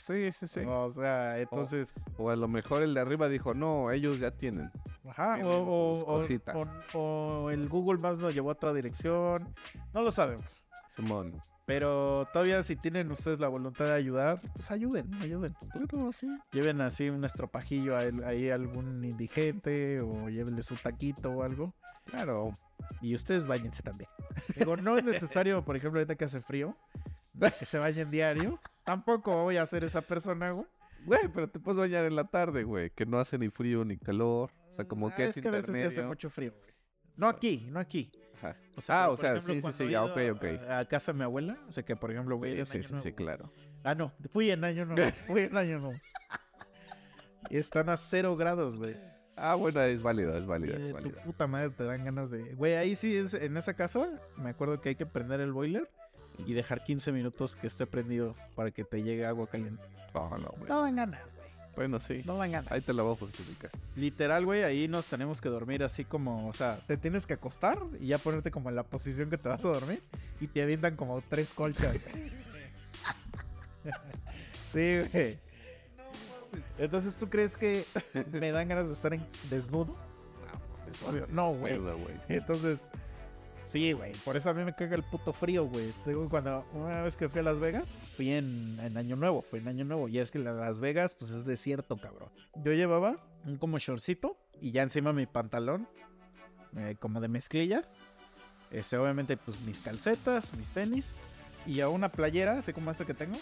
Sí, 0.00 0.30
sí, 0.32 0.46
sí. 0.46 0.60
O 0.66 0.90
sea, 0.90 1.38
entonces, 1.40 1.94
O 2.18 2.30
a 2.30 2.36
lo 2.36 2.48
mejor 2.48 2.82
el 2.82 2.94
de 2.94 3.00
arriba 3.00 3.28
dijo, 3.28 3.54
no, 3.54 3.90
ellos 3.90 4.18
ya 4.18 4.30
tienen. 4.30 4.70
ajá, 5.08 5.38
o, 5.44 5.48
o- 5.48 6.00
o- 6.00 6.04
cositas. 6.06 6.54
o- 6.94 6.98
o 7.44 7.50
el 7.50 7.68
Google 7.68 7.98
Maps 8.00 8.18
nos 8.18 8.34
llevó 8.34 8.50
a 8.50 8.52
otra 8.52 8.72
dirección. 8.72 9.52
No 9.92 10.02
lo 10.02 10.12
sabemos. 10.12 10.66
Simón. 10.90 11.40
Pero 11.64 12.28
todavía 12.32 12.62
si 12.62 12.76
tienen 12.76 13.10
ustedes 13.10 13.40
la 13.40 13.48
voluntad 13.48 13.86
de 13.86 13.94
ayudar, 13.94 14.40
pues 14.54 14.70
ayuden, 14.70 15.12
ayuden. 15.20 15.52
Claro, 15.72 16.12
sí. 16.12 16.28
Lleven 16.52 16.80
así 16.80 17.10
un 17.10 17.24
estropajillo 17.24 17.96
ahí 17.96 18.50
a 18.50 18.54
algún 18.54 19.04
indigente 19.04 20.00
o 20.00 20.28
llévenle 20.28 20.62
su 20.62 20.76
taquito 20.76 21.30
o 21.32 21.42
algo. 21.42 21.74
Claro. 22.04 22.54
Y 23.00 23.16
ustedes 23.16 23.48
bañense 23.48 23.82
también. 23.82 24.08
Digo, 24.56 24.76
no 24.76 24.96
es 24.96 25.02
necesario, 25.44 25.64
por 25.64 25.74
ejemplo, 25.74 25.98
ahorita 25.98 26.14
que 26.14 26.26
hace 26.26 26.40
frío, 26.40 26.76
que 27.58 27.66
se 27.66 27.78
bañen 27.78 28.12
diario. 28.12 28.60
Tampoco 28.86 29.42
voy 29.42 29.56
a 29.56 29.66
ser 29.66 29.84
esa 29.84 30.00
persona, 30.00 30.52
güey. 30.52 30.66
Güey, 31.04 31.28
pero 31.32 31.48
te 31.48 31.60
puedes 31.60 31.78
bañar 31.78 32.04
en 32.04 32.16
la 32.16 32.24
tarde, 32.24 32.62
güey. 32.64 32.90
Que 32.90 33.04
no 33.04 33.18
hace 33.18 33.36
ni 33.36 33.48
frío 33.50 33.84
ni 33.84 33.96
calor. 33.96 34.50
O 34.70 34.72
sea, 34.72 34.86
como 34.86 35.14
que 35.14 35.24
Ah, 35.24 35.26
es, 35.26 35.40
que 35.40 35.48
a 35.48 35.50
veces 35.50 35.74
sí 35.74 35.82
hace 35.82 36.02
mucho 36.02 36.30
frío, 36.30 36.52
güey. 36.56 36.70
No 37.16 37.28
aquí, 37.28 37.66
no 37.70 37.80
aquí. 37.80 38.10
Ajá. 38.36 38.56
O 38.76 38.80
Ah, 38.88 39.08
pero, 39.08 39.12
o 39.12 39.16
sea, 39.16 39.34
ejemplo, 39.36 39.54
sí, 39.54 39.62
sí, 39.62 39.72
sí, 39.72 39.90
ya, 39.90 40.04
ido 40.04 40.12
ok, 40.12 40.36
ok. 40.36 40.44
A, 40.68 40.78
a 40.80 40.88
casa 40.88 41.12
de 41.12 41.18
mi 41.18 41.24
abuela, 41.24 41.58
o 41.68 41.72
sea 41.72 41.84
que 41.84 41.96
por 41.96 42.10
ejemplo 42.10 42.36
voy 42.36 42.64
Sí, 42.66 42.82
sí, 42.82 42.96
sí, 42.96 43.12
claro. 43.12 43.50
Ah, 43.82 43.94
no, 43.94 44.12
fui 44.32 44.50
en 44.50 44.64
año 44.64 44.84
nuevo. 44.84 45.10
Fui 45.26 45.42
en 45.42 45.56
año 45.56 45.78
nuevo. 45.78 45.98
Y 47.50 47.56
están 47.56 47.88
a 47.88 47.96
cero 47.96 48.36
grados, 48.36 48.76
güey. 48.76 48.96
Ah, 49.36 49.54
bueno, 49.54 49.80
es 49.82 50.02
válido, 50.02 50.36
es 50.36 50.46
válido, 50.46 50.76
es 50.76 50.88
tu 50.88 50.94
válido. 50.94 51.20
puta 51.22 51.46
madre 51.46 51.70
te 51.70 51.84
dan 51.84 52.04
ganas 52.04 52.30
de. 52.30 52.54
Güey, 52.54 52.74
ahí 52.74 52.96
sí 52.96 53.16
es. 53.16 53.34
En 53.34 53.56
esa 53.56 53.74
casa, 53.74 54.10
me 54.36 54.50
acuerdo 54.50 54.80
que 54.80 54.90
hay 54.90 54.96
que 54.96 55.06
prender 55.06 55.40
el 55.40 55.52
boiler 55.52 55.88
y 56.44 56.52
dejar 56.52 56.84
15 56.84 57.12
minutos 57.12 57.56
que 57.56 57.66
esté 57.66 57.86
prendido 57.86 58.34
para 58.54 58.70
que 58.70 58.84
te 58.84 59.02
llegue 59.02 59.26
agua 59.26 59.46
caliente. 59.46 59.82
Oh, 60.12 60.36
no, 60.38 60.50
güey. 60.58 60.68
No 60.68 60.82
dan 60.82 60.96
ganas, 60.96 61.22
güey. 61.36 61.48
Bueno, 61.76 62.00
sí. 62.00 62.22
No 62.24 62.36
dan 62.36 62.52
ganas. 62.52 62.72
Ahí 62.72 62.80
te 62.80 62.92
la 62.92 63.02
voy 63.02 63.14
a 63.14 63.16
justificar. 63.16 63.70
Literal, 63.96 64.44
güey, 64.44 64.62
ahí 64.62 64.88
nos 64.88 65.06
tenemos 65.06 65.40
que 65.40 65.48
dormir 65.48 65.82
así 65.82 66.04
como. 66.04 66.48
O 66.48 66.52
sea, 66.52 66.78
te 66.86 66.96
tienes 66.96 67.26
que 67.26 67.34
acostar 67.34 67.78
y 68.00 68.08
ya 68.08 68.18
ponerte 68.18 68.50
como 68.50 68.70
en 68.70 68.76
la 68.76 68.82
posición 68.82 69.30
que 69.30 69.38
te 69.38 69.48
vas 69.48 69.64
a 69.64 69.68
dormir 69.68 70.02
y 70.40 70.46
te 70.46 70.62
avientan 70.62 70.96
como 70.96 71.22
tres 71.22 71.52
colchas. 71.52 71.94
sí, 74.72 75.00
güey. 75.12 75.38
Entonces, 76.78 77.16
¿tú 77.16 77.28
crees 77.28 77.56
que 77.56 77.84
me 78.32 78.52
dan 78.52 78.68
ganas 78.68 78.86
de 78.86 78.92
estar 78.92 79.12
en 79.12 79.26
desnudo? 79.50 79.94
Es 80.90 81.02
obvio. 81.02 81.26
No, 81.30 81.52
güey. 81.52 81.78
Entonces, 82.28 82.78
sí, 83.66 83.92
güey. 83.92 84.12
Por 84.24 84.36
eso 84.36 84.50
a 84.50 84.54
mí 84.54 84.64
me 84.64 84.74
caga 84.74 84.94
el 84.96 85.02
puto 85.02 85.32
frío, 85.32 85.66
güey. 85.66 85.92
Digo, 86.06 86.28
cuando 86.28 86.64
una 86.72 87.02
vez 87.02 87.16
que 87.16 87.28
fui 87.28 87.40
a 87.40 87.44
Las 87.44 87.60
Vegas, 87.60 87.98
fui 88.16 88.30
en, 88.30 88.78
en 88.82 88.96
Año 88.96 89.16
Nuevo, 89.16 89.42
fue 89.42 89.58
en 89.58 89.68
Año 89.68 89.84
Nuevo. 89.84 90.08
Y 90.08 90.18
es 90.18 90.30
que 90.30 90.38
la- 90.38 90.52
Las 90.52 90.80
Vegas, 90.80 91.14
pues 91.14 91.30
es 91.32 91.44
desierto, 91.44 91.96
cabrón. 91.96 92.30
Yo 92.64 92.72
llevaba 92.72 93.16
un 93.44 93.56
como 93.58 93.78
shortcito 93.78 94.36
y 94.60 94.70
ya 94.70 94.82
encima 94.82 95.12
mi 95.12 95.26
pantalón, 95.26 95.88
eh, 96.76 96.96
como 97.00 97.20
de 97.20 97.28
mezclilla. 97.28 97.82
Este, 98.70 98.96
obviamente, 98.98 99.36
pues 99.36 99.60
mis 99.62 99.78
calcetas, 99.78 100.54
mis 100.56 100.70
tenis. 100.72 101.14
Y 101.66 101.80
a 101.80 101.88
una 101.88 102.10
playera, 102.12 102.58
así 102.58 102.72
como 102.72 102.90
esta 102.92 103.04
que 103.04 103.14
tengo. 103.14 103.36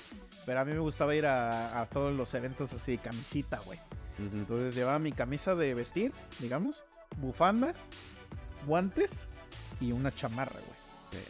Pero 0.47 0.61
a 0.61 0.65
mí 0.65 0.73
me 0.73 0.79
gustaba 0.79 1.15
ir 1.15 1.27
a, 1.27 1.81
a 1.83 1.87
todos 1.87 2.15
los 2.15 2.33
eventos 2.35 2.73
así 2.73 2.93
de 2.93 2.99
camisita, 2.99 3.61
güey. 3.67 3.79
Entonces 4.19 4.75
llevaba 4.75 4.99
mi 4.99 5.13
camisa 5.13 5.55
de 5.55 5.75
vestir, 5.75 6.13
digamos, 6.39 6.85
bufanda, 7.19 7.75
guantes 8.67 9.29
y 9.81 9.93
una 9.93 10.15
chamarra, 10.15 10.59
güey. 10.61 11.25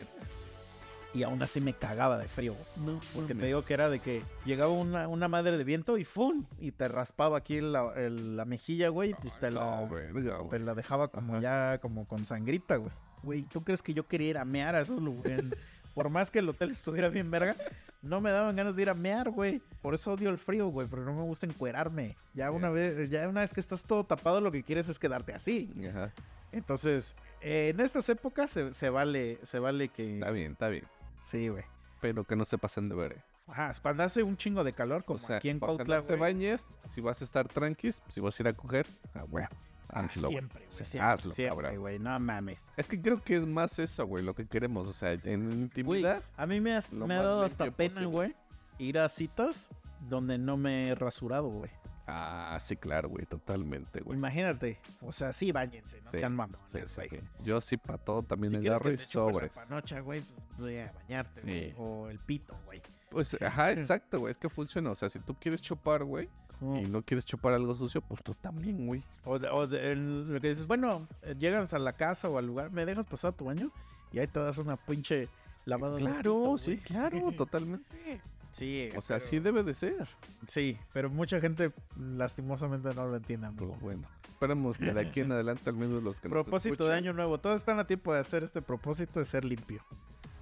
Y 1.12 1.22
aún 1.22 1.40
así 1.42 1.60
me 1.60 1.72
cagaba 1.74 2.18
de 2.18 2.26
frío, 2.26 2.54
güey. 2.54 2.86
No, 2.94 3.00
Porque 3.14 3.36
te 3.36 3.46
digo 3.46 3.64
que 3.64 3.72
era 3.74 3.88
de 3.88 4.00
que 4.00 4.22
llegaba 4.44 4.72
una, 4.72 5.06
una 5.06 5.28
madre 5.28 5.56
de 5.56 5.62
viento 5.62 5.96
y 5.96 6.04
¡fum! 6.04 6.44
Y 6.58 6.72
te 6.72 6.88
raspaba 6.88 7.38
aquí 7.38 7.60
la, 7.60 7.92
el- 7.94 8.36
la 8.36 8.44
mejilla, 8.44 8.88
güey, 8.88 9.10
y 9.10 9.14
pues 9.14 9.38
te 9.38 9.52
la, 9.52 9.82
verga, 9.88 10.38
te 10.50 10.58
la 10.58 10.74
dejaba 10.74 11.06
como 11.08 11.34
Ajá. 11.34 11.42
ya, 11.74 11.78
como 11.78 12.04
con 12.08 12.26
sangrita, 12.26 12.76
güey. 12.76 12.90
Güey, 13.22 13.42
¿tú 13.44 13.62
crees 13.62 13.80
que 13.80 13.94
yo 13.94 14.08
quería 14.08 14.30
ir 14.30 14.38
a 14.38 14.44
mear 14.44 14.74
a 14.74 14.80
esos 14.80 15.00
lugares? 15.00 15.44
Por 15.94 16.08
más 16.10 16.28
que 16.32 16.40
el 16.40 16.48
hotel 16.48 16.72
estuviera 16.72 17.08
bien 17.08 17.30
verga, 17.30 17.54
no 18.02 18.20
me 18.20 18.32
daban 18.32 18.56
ganas 18.56 18.74
de 18.74 18.82
ir 18.82 18.90
a 18.90 18.94
mear, 18.94 19.30
güey. 19.30 19.62
Por 19.82 19.94
eso 19.94 20.10
odio 20.12 20.28
el 20.30 20.38
frío, 20.38 20.66
güey, 20.66 20.88
porque 20.88 21.04
no 21.04 21.14
me 21.14 21.22
gusta 21.22 21.46
encuerarme. 21.46 22.16
Ya 22.34 22.50
una 22.50 22.70
vez, 22.70 23.08
ya 23.08 23.28
una 23.28 23.42
vez 23.42 23.52
que 23.54 23.60
estás 23.60 23.84
todo 23.84 24.02
tapado, 24.02 24.40
lo 24.40 24.50
que 24.50 24.64
quieres 24.64 24.88
es 24.88 24.98
quedarte 24.98 25.32
así. 25.32 25.70
Ajá. 25.88 26.12
Entonces, 26.50 27.14
eh, 27.44 27.68
en 27.68 27.80
estas 27.80 28.08
épocas 28.08 28.50
se, 28.50 28.72
se 28.72 28.90
vale, 28.90 29.38
se 29.42 29.58
vale 29.58 29.88
que. 29.88 30.14
Está 30.14 30.30
bien, 30.30 30.52
está 30.52 30.68
bien. 30.68 30.84
Sí, 31.20 31.48
güey. 31.48 31.64
Pero 32.00 32.24
que 32.24 32.36
no 32.36 32.44
se 32.44 32.58
pasen 32.58 32.88
de 32.88 32.94
ver. 32.96 33.22
Ajá, 33.46 33.72
cuando 33.82 34.02
hace 34.02 34.22
un 34.22 34.36
chingo 34.36 34.64
de 34.64 34.72
calor, 34.72 35.04
como 35.04 35.16
O 35.16 35.18
sea, 35.18 35.36
aquí 35.36 35.50
en 35.50 35.58
Cuautla, 35.58 35.98
no 35.98 36.04
te 36.04 36.16
bañes, 36.16 36.70
si 36.82 37.00
vas 37.00 37.20
a 37.20 37.24
estar 37.24 37.46
tranquis, 37.46 38.02
si 38.08 38.20
vas 38.20 38.38
a 38.38 38.42
ir 38.42 38.48
a 38.48 38.52
coger, 38.54 38.86
ah, 39.14 39.24
güey. 39.28 39.44
Ah, 39.90 40.08
güey. 40.18 40.30
siempre, 40.32 40.60
güey. 40.60 40.70
Sí, 40.72 40.84
Siempre, 40.84 41.10
hazlo, 41.10 41.30
siempre, 41.32 41.76
güey. 41.76 41.98
No 41.98 42.18
mames. 42.18 42.58
Es 42.76 42.88
que 42.88 43.00
creo 43.00 43.22
que 43.22 43.36
es 43.36 43.46
más 43.46 43.78
eso, 43.78 44.06
güey, 44.06 44.24
lo 44.24 44.34
que 44.34 44.46
queremos. 44.46 44.88
O 44.88 44.92
sea, 44.92 45.12
en 45.12 45.52
intimidad. 45.52 46.22
a 46.36 46.46
mí 46.46 46.60
me, 46.60 46.74
has- 46.74 46.90
me 46.90 47.14
ha 47.14 47.22
dado 47.22 47.42
hasta 47.42 47.70
pena, 47.70 48.04
güey, 48.06 48.34
ir 48.78 48.98
a 48.98 49.08
citas 49.08 49.70
donde 50.08 50.38
no 50.38 50.56
me 50.56 50.88
he 50.88 50.94
rasurado, 50.94 51.48
güey. 51.48 51.70
Ah, 52.06 52.56
sí, 52.60 52.76
claro, 52.76 53.08
güey, 53.08 53.24
totalmente, 53.24 54.00
güey. 54.00 54.18
Imagínate. 54.18 54.78
O 55.00 55.10
sea, 55.12 55.32
sí, 55.32 55.52
bañense, 55.52 56.00
no 56.02 56.10
Sí, 56.10 56.18
sean 56.18 56.36
mamones, 56.36 56.60
Sí, 56.70 56.78
sí, 56.86 56.94
güey. 56.96 57.08
sí. 57.08 57.16
Yo 57.42 57.60
sí 57.62 57.76
para 57.78 57.96
todo 57.98 58.22
también 58.22 58.50
Si 58.60 58.66
agarro 58.68 58.90
y 58.92 58.96
chupe 58.98 59.02
la 59.02 59.10
sobres. 59.32 59.52
panocha, 59.52 60.00
güey, 60.00 60.20
pues 60.20 60.58
voy 60.58 60.76
a 60.78 60.92
bañarte, 60.92 61.40
güey, 61.40 61.74
O 61.78 62.08
el 62.10 62.18
pito, 62.18 62.54
güey. 62.66 62.82
Pues, 63.10 63.34
ajá, 63.40 63.72
exacto, 63.72 64.18
güey. 64.18 64.32
Es 64.32 64.38
que 64.38 64.48
funciona. 64.50 64.90
O 64.90 64.94
sea, 64.94 65.08
si 65.08 65.18
tú 65.20 65.34
quieres 65.34 65.62
chupar, 65.62 66.04
güey, 66.04 66.28
y 66.60 66.86
no 66.88 67.02
quieres 67.02 67.24
chupar 67.24 67.52
algo 67.52 67.74
sucio, 67.74 68.00
pues 68.00 68.22
tú 68.22 68.34
también, 68.34 68.86
güey. 68.86 69.02
O, 69.24 69.38
de- 69.38 69.48
o 69.48 69.66
de- 69.66 69.92
el- 69.92 70.32
lo 70.32 70.40
que 70.40 70.48
dices, 70.50 70.66
bueno, 70.66 71.06
eh, 71.22 71.34
llegas 71.38 71.74
a 71.74 71.78
la 71.78 71.92
casa 71.94 72.28
o 72.28 72.38
al 72.38 72.46
lugar, 72.46 72.70
¿me 72.70 72.84
dejas 72.86 73.06
pasar 73.06 73.32
tu 73.32 73.44
baño? 73.46 73.70
Y 74.12 74.18
ahí 74.18 74.26
te 74.26 74.40
das 74.40 74.58
una 74.58 74.76
pinche 74.76 75.28
lavada. 75.64 75.94
de 75.96 76.00
Claro, 76.00 76.18
pito, 76.42 76.58
sí, 76.58 76.76
claro, 76.78 77.32
totalmente. 77.36 78.20
Sí, 78.54 78.88
O 78.96 79.02
sea, 79.02 79.16
pero- 79.16 79.28
sí 79.28 79.38
debe 79.40 79.62
de 79.64 79.74
ser. 79.74 80.06
Sí, 80.46 80.78
pero 80.92 81.10
mucha 81.10 81.40
gente 81.40 81.72
lastimosamente 81.98 82.94
no 82.94 83.06
lo 83.08 83.16
entiende. 83.16 83.48
Pero 83.58 83.72
bueno, 83.80 84.08
esperemos 84.28 84.78
que 84.78 84.92
de 84.94 85.00
aquí 85.00 85.20
en 85.20 85.32
adelante 85.32 85.68
al 85.70 85.76
menos 85.76 86.02
los 86.04 86.20
que 86.20 86.28
nos 86.28 86.44
Propósito 86.46 86.86
de 86.86 86.94
año 86.94 87.12
nuevo. 87.12 87.38
Todos 87.38 87.56
están 87.56 87.80
a 87.80 87.86
tiempo 87.86 88.14
de 88.14 88.20
hacer 88.20 88.44
este 88.44 88.62
propósito 88.62 89.18
de 89.18 89.24
ser 89.24 89.44
limpio. 89.44 89.84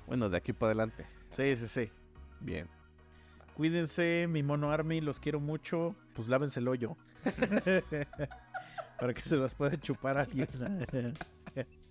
Bueno, 0.06 0.28
de 0.28 0.36
aquí 0.36 0.52
para 0.52 0.68
adelante. 0.72 1.06
Sí, 1.30 1.56
sí, 1.56 1.66
sí. 1.66 1.90
Bien. 2.40 2.68
Cuídense, 3.55 4.26
mi 4.28 4.43
mono 4.43 4.70
Army, 4.72 5.01
los 5.01 5.18
quiero 5.18 5.40
mucho. 5.40 5.94
Pues 6.14 6.28
lávense 6.28 6.60
el 6.60 6.68
hoyo. 6.68 6.97
Para 9.01 9.14
que 9.14 9.22
se 9.22 9.36
los 9.36 9.55
pueda 9.55 9.80
chupar 9.80 10.18
a 10.18 10.22
alguien. 10.22 10.47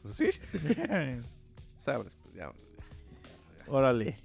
Pues 0.03 0.15
sí, 0.15 0.29
sabes, 1.77 2.15
pues 2.15 2.33
ya. 2.35 2.51
Órale. 3.67 4.17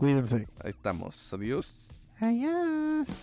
Cuídense. 0.00 0.48
Ahí 0.60 0.70
estamos. 0.70 1.30
Adiós. 1.34 1.74
Adiós. 2.18 3.18